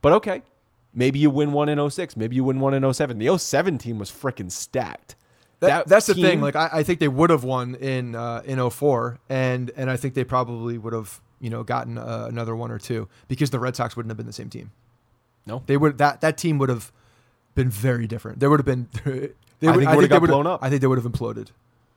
But 0.00 0.12
okay, 0.14 0.42
maybe 0.92 1.20
you 1.20 1.30
win 1.30 1.52
one 1.52 1.68
in 1.68 1.90
06. 1.90 2.16
Maybe 2.16 2.36
you 2.36 2.44
win 2.44 2.58
one 2.58 2.74
in 2.74 2.92
07. 2.92 3.18
The 3.18 3.38
07 3.38 3.78
team 3.78 3.98
was 3.98 4.10
freaking 4.10 4.50
stacked. 4.50 5.14
That, 5.60 5.86
that's 5.86 6.06
the 6.06 6.14
thing. 6.14 6.40
Like 6.40 6.56
I, 6.56 6.70
I 6.72 6.82
think 6.82 6.98
they 6.98 7.06
would 7.06 7.30
have 7.30 7.44
won 7.44 7.76
in 7.76 8.16
uh, 8.16 8.42
in 8.44 8.68
04 8.68 9.20
and 9.28 9.70
and 9.76 9.88
I 9.88 9.96
think 9.96 10.14
they 10.14 10.24
probably 10.24 10.76
would 10.76 10.92
have 10.92 11.20
you 11.38 11.50
know 11.50 11.62
gotten 11.62 11.98
uh, 11.98 12.26
another 12.28 12.56
one 12.56 12.72
or 12.72 12.80
two 12.80 13.08
because 13.28 13.50
the 13.50 13.60
Red 13.60 13.76
Sox 13.76 13.96
wouldn't 13.96 14.10
have 14.10 14.16
been 14.16 14.26
the 14.26 14.32
same 14.32 14.50
team. 14.50 14.72
No. 15.46 15.62
They 15.66 15.76
would 15.76 15.98
that 15.98 16.20
that 16.20 16.36
team 16.36 16.58
would 16.58 16.68
have 16.68 16.90
been 17.54 17.70
very 17.70 18.08
different. 18.08 18.40
There 18.40 18.50
would 18.50 18.58
have 18.58 18.66
been. 18.66 18.88
They 19.62 19.68
I 19.68 19.74
think 19.74 19.84
it 19.84 19.94
would've 19.94 20.10
they 20.10 20.14
got 20.16 20.22
would 20.22 20.30
blown 20.30 20.46
up. 20.48 20.58
I 20.60 20.68
think 20.68 20.80
they 20.80 20.88
would 20.88 20.98
have 20.98 21.10
imploded. 21.10 21.52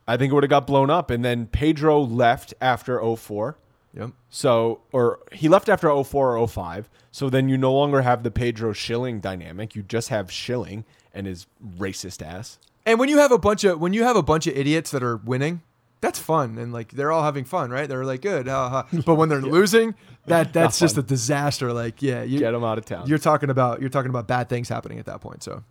I 0.06 0.16
think 0.16 0.30
it 0.30 0.34
would 0.34 0.44
have 0.44 0.50
got 0.50 0.68
blown 0.68 0.88
up. 0.88 1.10
And 1.10 1.24
then 1.24 1.46
Pedro 1.48 2.00
left 2.00 2.54
after 2.60 3.00
04. 3.16 3.58
Yep. 3.92 4.10
So, 4.30 4.82
or 4.92 5.18
he 5.32 5.48
left 5.48 5.68
after 5.68 5.88
04 6.04 6.36
or 6.36 6.46
05. 6.46 6.88
So 7.10 7.28
then 7.28 7.48
you 7.48 7.58
no 7.58 7.74
longer 7.74 8.02
have 8.02 8.22
the 8.22 8.30
Pedro 8.30 8.72
Schilling 8.72 9.18
dynamic. 9.18 9.74
You 9.74 9.82
just 9.82 10.10
have 10.10 10.30
Schilling 10.30 10.84
and 11.12 11.26
his 11.26 11.48
racist 11.76 12.24
ass. 12.24 12.60
And 12.84 13.00
when 13.00 13.08
you 13.08 13.18
have 13.18 13.32
a 13.32 13.38
bunch 13.38 13.64
of 13.64 13.80
when 13.80 13.92
you 13.92 14.04
have 14.04 14.14
a 14.14 14.22
bunch 14.22 14.46
of 14.46 14.56
idiots 14.56 14.92
that 14.92 15.02
are 15.02 15.16
winning, 15.16 15.62
that's 16.00 16.20
fun 16.20 16.56
and 16.56 16.72
like 16.72 16.92
they're 16.92 17.10
all 17.10 17.24
having 17.24 17.44
fun, 17.44 17.70
right? 17.70 17.88
They're 17.88 18.04
like 18.04 18.22
good, 18.22 18.46
ha, 18.46 18.68
ha. 18.68 19.00
but 19.04 19.16
when 19.16 19.28
they're 19.28 19.40
losing, 19.42 19.96
that 20.26 20.52
that's 20.52 20.78
just 20.78 20.96
a 20.96 21.02
disaster. 21.02 21.72
Like 21.72 22.00
yeah, 22.00 22.22
you, 22.22 22.38
Get 22.38 22.52
them 22.52 22.62
out 22.62 22.78
of 22.78 22.84
town. 22.84 23.08
You're 23.08 23.18
talking 23.18 23.50
about 23.50 23.80
you're 23.80 23.90
talking 23.90 24.10
about 24.10 24.28
bad 24.28 24.48
things 24.48 24.68
happening 24.68 25.00
at 25.00 25.06
that 25.06 25.20
point. 25.20 25.42
So 25.42 25.64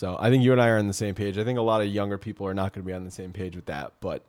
So 0.00 0.16
I 0.18 0.30
think 0.30 0.42
you 0.42 0.52
and 0.52 0.62
I 0.62 0.68
are 0.68 0.78
on 0.78 0.86
the 0.86 0.94
same 0.94 1.14
page. 1.14 1.36
I 1.36 1.44
think 1.44 1.58
a 1.58 1.62
lot 1.62 1.82
of 1.82 1.88
younger 1.88 2.16
people 2.16 2.46
are 2.46 2.54
not 2.54 2.72
going 2.72 2.82
to 2.82 2.86
be 2.86 2.94
on 2.94 3.04
the 3.04 3.10
same 3.10 3.34
page 3.34 3.54
with 3.54 3.66
that. 3.66 3.92
But 4.00 4.24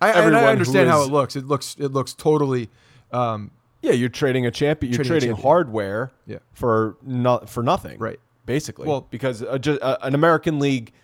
I, 0.00 0.12
and 0.12 0.34
I 0.34 0.46
understand 0.46 0.88
how 0.88 1.02
it 1.02 1.10
looks. 1.10 1.36
It 1.36 1.46
looks 1.46 1.76
it 1.78 1.88
looks 1.92 2.14
totally. 2.14 2.70
Um, 3.12 3.50
yeah, 3.82 3.92
you're 3.92 4.08
trading 4.08 4.46
a 4.46 4.50
champion. 4.50 4.90
You're 4.90 4.96
Trading 4.96 5.10
trading 5.10 5.28
champion. 5.28 5.42
hardware 5.42 6.12
Yeah. 6.26 6.38
for 6.54 6.96
no, 7.02 7.40
for 7.40 7.62
nothing. 7.62 7.98
Right. 7.98 8.18
Basically. 8.46 8.88
Well- 8.88 9.06
because 9.10 9.42
a, 9.42 9.60
a, 9.82 10.06
an 10.06 10.14
American 10.14 10.58
League 10.58 10.94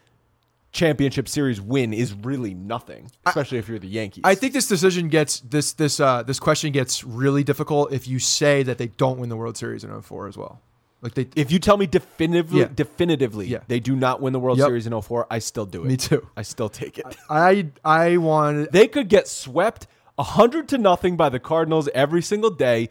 championship 0.72 1.28
series 1.28 1.60
win 1.60 1.92
is 1.92 2.14
really 2.14 2.54
nothing, 2.54 3.10
especially 3.26 3.58
if 3.58 3.68
you're 3.68 3.78
the 3.78 3.86
Yankees. 3.86 4.22
I 4.24 4.34
think 4.34 4.54
this 4.54 4.66
decision 4.66 5.08
gets 5.08 5.40
this 5.40 5.74
this 5.74 6.00
uh, 6.00 6.22
this 6.22 6.40
question 6.40 6.72
gets 6.72 7.04
really 7.04 7.44
difficult 7.44 7.92
if 7.92 8.08
you 8.08 8.18
say 8.18 8.62
that 8.62 8.78
they 8.78 8.86
don't 8.86 9.18
win 9.18 9.28
the 9.28 9.36
World 9.36 9.58
Series 9.58 9.84
in 9.84 10.00
04 10.00 10.26
as 10.26 10.38
well. 10.38 10.62
Like 11.00 11.14
they, 11.14 11.28
If 11.36 11.52
you 11.52 11.58
tell 11.60 11.76
me 11.76 11.86
definitively, 11.86 12.60
Yeah. 12.60 12.68
definitively, 12.74 13.46
Yeah. 13.46 13.58
they 13.68 13.78
do 13.80 13.94
not 13.94 14.20
win 14.20 14.32
the 14.32 14.40
World 14.40 14.58
Yep. 14.58 14.66
Series 14.66 14.86
in 14.86 14.92
04, 15.00 15.26
I 15.30 15.38
still 15.38 15.66
do 15.66 15.84
it. 15.84 15.86
Me 15.86 15.96
too. 15.96 16.26
I 16.36 16.42
still 16.42 16.68
take 16.68 16.98
it. 16.98 17.16
I 17.30 17.68
I 17.84 18.16
wanted 18.16 18.72
they 18.72 18.88
could 18.88 19.08
get 19.08 19.28
swept 19.28 19.86
100 20.16 20.68
to 20.70 20.78
nothing 20.78 21.16
by 21.16 21.28
the 21.28 21.38
Cardinals 21.38 21.88
every 21.94 22.22
single 22.22 22.50
day 22.50 22.88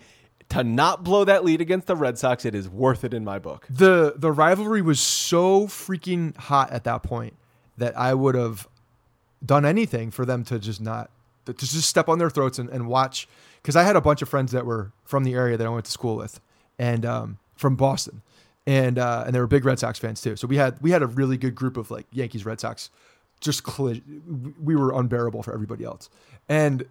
to 0.50 0.64
not 0.64 1.04
blow 1.04 1.26
that 1.26 1.44
lead 1.44 1.60
against 1.60 1.88
the 1.88 1.96
Red 1.98 2.18
Sox. 2.18 2.46
It 2.46 2.56
is 2.56 2.70
worth 2.70 3.04
it 3.04 3.14
in 3.14 3.26
my 3.26 3.40
book. 3.40 3.68
the 3.70 4.14
the 4.16 4.32
rivalry 4.32 4.82
was 4.82 5.00
so 5.02 5.68
freaking 5.68 6.36
hot 6.38 6.72
at 6.72 6.86
that 6.86 7.04
point 7.04 7.34
that 7.78 7.98
I 7.98 8.14
would 8.14 8.36
have 8.36 8.68
done 9.46 9.66
anything 9.66 10.10
for 10.12 10.26
them 10.26 10.46
to 10.46 10.58
just 10.60 10.80
not 10.80 11.10
to 11.46 11.54
just 11.54 11.82
step 11.90 12.08
on 12.10 12.20
their 12.20 12.30
throats 12.30 12.58
and, 12.58 12.70
and 12.70 12.88
watch 12.88 13.28
because 13.62 13.76
I 13.76 13.84
had 13.84 13.96
a 13.98 14.02
bunch 14.02 14.22
of 14.22 14.30
friends 14.30 14.54
that 14.54 14.66
were 14.66 14.94
from 15.04 15.26
the 15.26 15.34
area 15.34 15.58
that 15.58 15.68
I 15.68 15.70
went 15.70 15.86
to 15.86 15.92
school 15.92 16.16
with 16.16 16.40
and 16.80 17.06
um, 17.06 17.38
from 17.58 17.76
Boston 17.76 18.22
and 18.66 18.98
uh, 18.98 19.24
and 19.26 19.36
they 19.36 19.40
were 19.40 19.48
big 19.48 19.66
Red 19.66 19.80
Sox 19.80 20.00
fans 20.00 20.22
too. 20.22 20.36
So 20.36 20.48
we 20.48 20.58
had 20.58 20.82
we 20.82 20.92
had 20.92 21.02
a 21.02 21.08
really 21.08 21.38
good 21.38 21.56
group 21.56 21.78
of 21.78 21.90
like 21.92 22.06
Yankees 22.12 22.46
Red 22.46 22.60
Sox 22.60 22.90
just 23.40 23.64
we 24.62 24.76
were 24.76 24.92
unbearable 25.00 25.44
for 25.44 25.54
everybody 25.54 25.84
else 25.84 26.10
and 26.50 26.86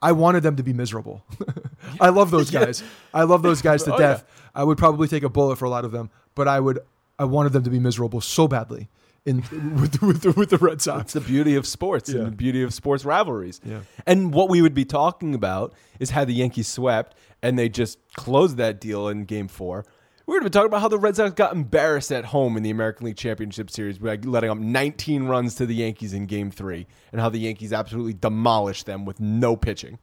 I 0.00 0.10
wanted 0.12 0.42
them 0.42 0.56
to 0.56 0.62
be 0.64 0.72
miserable. 0.72 1.24
I 2.00 2.08
love 2.08 2.30
those 2.32 2.50
guys. 2.60 2.82
I 3.14 3.22
love 3.22 3.42
those 3.42 3.62
guys 3.62 3.84
to 3.84 3.94
Oh, 3.94 3.98
death. 3.98 4.24
I 4.54 4.64
would 4.64 4.78
probably 4.78 5.06
take 5.08 5.22
a 5.22 5.28
bullet 5.28 5.56
for 5.56 5.64
a 5.64 5.70
lot 5.70 5.84
of 5.84 5.92
them, 5.92 6.10
but 6.34 6.48
I 6.48 6.58
would 6.60 6.80
I 7.18 7.24
wanted 7.24 7.52
them 7.52 7.62
to 7.64 7.70
be 7.70 7.78
miserable 7.78 8.20
so 8.20 8.48
badly 8.48 8.88
in 9.24 9.36
with 9.80 10.02
with 10.02 10.22
the, 10.22 10.32
with 10.32 10.50
the 10.50 10.58
Red 10.58 10.74
It's 10.74 10.84
Sox. 10.84 11.12
the 11.12 11.20
beauty 11.20 11.54
of 11.54 11.66
sports 11.68 12.10
Yeah. 12.10 12.18
and 12.22 12.26
the 12.26 12.36
beauty 12.36 12.62
of 12.62 12.74
sports 12.74 13.04
rivalries. 13.04 13.60
Yeah. 13.64 13.80
And 14.04 14.34
what 14.34 14.48
we 14.50 14.60
would 14.60 14.74
be 14.74 14.84
talking 14.84 15.34
about 15.36 15.72
is 16.00 16.10
how 16.10 16.24
the 16.24 16.34
Yankees 16.34 16.66
swept 16.66 17.14
and 17.40 17.56
they 17.56 17.68
just 17.68 17.98
closed 18.14 18.56
that 18.56 18.80
deal 18.80 19.06
in 19.08 19.24
game 19.24 19.46
four. 19.46 19.84
We're 20.26 20.34
going 20.34 20.44
to 20.44 20.50
be 20.50 20.52
talking 20.52 20.66
about 20.68 20.80
how 20.82 20.88
the 20.88 20.98
Red 20.98 21.16
Sox 21.16 21.32
got 21.34 21.52
embarrassed 21.52 22.12
at 22.12 22.26
home 22.26 22.56
in 22.56 22.62
the 22.62 22.70
American 22.70 23.06
League 23.06 23.16
Championship 23.16 23.70
Series 23.70 23.98
by 23.98 24.16
letting 24.22 24.50
up 24.50 24.58
19 24.58 25.24
runs 25.24 25.56
to 25.56 25.66
the 25.66 25.74
Yankees 25.74 26.12
in 26.12 26.26
game 26.26 26.50
three 26.50 26.86
and 27.10 27.20
how 27.20 27.28
the 27.28 27.38
Yankees 27.38 27.72
absolutely 27.72 28.12
demolished 28.12 28.86
them 28.86 29.04
with 29.04 29.18
no 29.18 29.56
pitching. 29.56 29.98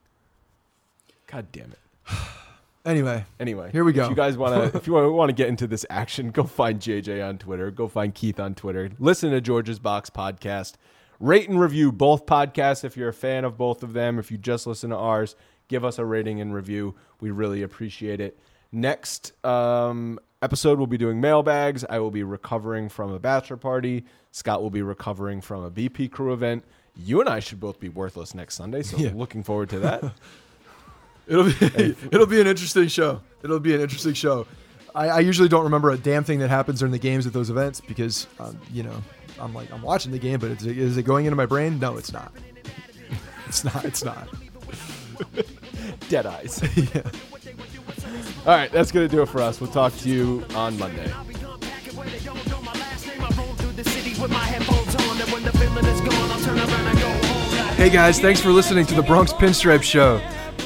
God 1.27 1.51
damn 1.51 1.71
it. 1.71 1.79
Anyway, 2.85 3.25
Anyway, 3.41 3.69
Here 3.71 3.83
we 3.83 3.91
go. 3.91 4.05
If 4.05 4.09
you 4.09 4.15
guys 4.15 4.37
want 4.37 4.71
to, 4.71 4.77
if 4.77 4.87
you 4.87 4.93
want 4.93 5.29
to 5.29 5.33
get 5.35 5.49
into 5.49 5.67
this 5.67 5.85
action, 5.89 6.31
go 6.31 6.43
find 6.43 6.79
JJ 6.79 7.27
on 7.27 7.37
Twitter. 7.37 7.71
Go 7.71 7.89
find 7.89 8.15
Keith 8.15 8.39
on 8.39 8.55
Twitter. 8.55 8.89
Listen 8.97 9.31
to 9.31 9.41
George's 9.41 9.79
Box 9.79 10.09
podcast. 10.09 10.75
Rate 11.19 11.49
and 11.49 11.59
review 11.59 11.91
both 11.91 12.25
podcasts 12.25 12.85
if 12.85 12.95
you're 12.95 13.09
a 13.09 13.13
fan 13.13 13.43
of 13.43 13.57
both 13.57 13.83
of 13.83 13.91
them. 13.91 14.17
If 14.17 14.31
you 14.31 14.37
just 14.37 14.65
listen 14.65 14.91
to 14.91 14.95
ours, 14.95 15.35
give 15.67 15.83
us 15.83 15.99
a 15.99 16.05
rating 16.05 16.39
and 16.39 16.53
review. 16.53 16.95
We 17.19 17.31
really 17.31 17.61
appreciate 17.61 18.21
it. 18.21 18.39
Next 18.71 19.33
um, 19.45 20.19
episode, 20.41 20.77
we'll 20.77 20.87
be 20.87 20.97
doing 20.97 21.19
mailbags. 21.19 21.83
I 21.89 21.99
will 21.99 22.11
be 22.11 22.23
recovering 22.23 22.89
from 22.89 23.11
a 23.11 23.19
bachelor 23.19 23.57
party. 23.57 24.05
Scott 24.31 24.61
will 24.61 24.69
be 24.69 24.81
recovering 24.81 25.41
from 25.41 25.63
a 25.63 25.71
BP 25.71 26.11
crew 26.11 26.33
event. 26.33 26.63
You 26.95 27.19
and 27.19 27.29
I 27.29 27.39
should 27.39 27.59
both 27.59 27.79
be 27.79 27.89
worthless 27.89 28.35
next 28.35 28.55
Sunday, 28.55 28.83
so 28.83 28.97
Yeah. 28.97 29.11
looking 29.15 29.43
forward 29.43 29.69
to 29.69 29.79
that. 29.79 30.03
it'll 31.27 31.45
be 31.45 31.55
it'll 32.11 32.25
be 32.27 32.41
an 32.41 32.47
interesting 32.47 32.87
show. 32.87 33.21
It'll 33.43 33.59
be 33.59 33.73
an 33.73 33.81
interesting 33.81 34.13
show. 34.13 34.45
I, 34.93 35.07
I 35.09 35.19
usually 35.19 35.49
don't 35.49 35.63
remember 35.63 35.91
a 35.91 35.97
damn 35.97 36.23
thing 36.23 36.39
that 36.39 36.49
happens 36.49 36.79
during 36.79 36.91
the 36.91 36.99
games 36.99 37.25
at 37.25 37.33
those 37.33 37.49
events 37.49 37.79
because 37.81 38.27
um, 38.39 38.59
you 38.71 38.83
know 38.83 39.01
I'm 39.39 39.53
like 39.53 39.71
I'm 39.71 39.81
watching 39.81 40.11
the 40.11 40.19
game, 40.19 40.39
but 40.39 40.51
it's, 40.51 40.65
is 40.65 40.97
it 40.97 41.03
going 41.03 41.25
into 41.25 41.35
my 41.35 41.45
brain? 41.45 41.79
No, 41.79 41.97
it's 41.97 42.11
not. 42.13 42.31
It's 43.47 43.63
not. 43.63 43.83
It's 43.83 44.03
not. 44.03 44.27
Dead 46.07 46.27
eyes. 46.27 46.61
All 48.45 48.55
right, 48.55 48.71
that's 48.71 48.91
going 48.91 49.07
to 49.07 49.13
do 49.13 49.21
it 49.21 49.27
for 49.27 49.41
us. 49.41 49.59
We'll 49.59 49.71
talk 49.71 49.95
to 49.97 50.09
you 50.09 50.45
on 50.55 50.77
Monday. 50.77 51.11
Hey 57.75 57.89
guys, 57.89 58.19
thanks 58.19 58.41
for 58.41 58.49
listening 58.49 58.85
to 58.87 58.93
the 58.93 59.01
Bronx 59.01 59.31
Pinstripe 59.31 59.83
Show. 59.83 60.21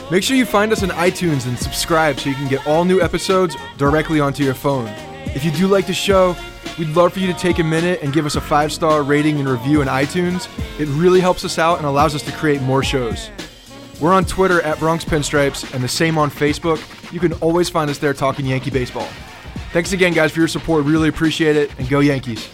Make 0.09 0.23
sure 0.23 0.35
you 0.35 0.45
find 0.45 0.71
us 0.71 0.83
on 0.83 0.89
iTunes 0.89 1.47
and 1.47 1.57
subscribe 1.57 2.19
so 2.19 2.29
you 2.29 2.35
can 2.35 2.47
get 2.47 2.65
all 2.67 2.85
new 2.85 3.01
episodes 3.01 3.55
directly 3.77 4.19
onto 4.19 4.43
your 4.43 4.53
phone. 4.53 4.87
If 5.27 5.45
you 5.45 5.51
do 5.51 5.67
like 5.67 5.87
the 5.87 5.93
show, 5.93 6.35
we'd 6.77 6.89
love 6.89 7.13
for 7.13 7.19
you 7.19 7.27
to 7.27 7.33
take 7.33 7.59
a 7.59 7.63
minute 7.63 8.01
and 8.01 8.13
give 8.13 8.25
us 8.25 8.35
a 8.35 8.41
five 8.41 8.71
star 8.73 9.03
rating 9.03 9.39
and 9.39 9.47
review 9.47 9.81
in 9.81 9.87
iTunes. 9.87 10.47
It 10.79 10.87
really 10.89 11.19
helps 11.19 11.45
us 11.45 11.57
out 11.57 11.77
and 11.77 11.85
allows 11.85 12.15
us 12.15 12.23
to 12.23 12.31
create 12.31 12.61
more 12.61 12.83
shows. 12.83 13.29
We're 14.03 14.13
on 14.13 14.25
Twitter 14.25 14.61
at 14.63 14.79
Bronx 14.79 15.05
Pinstripes 15.05 15.73
and 15.73 15.81
the 15.81 15.87
same 15.87 16.17
on 16.17 16.29
Facebook. 16.29 16.77
You 17.13 17.21
can 17.21 17.31
always 17.35 17.69
find 17.69 17.89
us 17.89 17.99
there 17.99 18.13
talking 18.13 18.45
Yankee 18.45 18.69
baseball. 18.69 19.07
Thanks 19.71 19.93
again, 19.93 20.11
guys, 20.11 20.33
for 20.33 20.39
your 20.39 20.49
support. 20.49 20.83
Really 20.83 21.07
appreciate 21.07 21.55
it, 21.55 21.71
and 21.79 21.87
go 21.87 22.01
Yankees. 22.01 22.49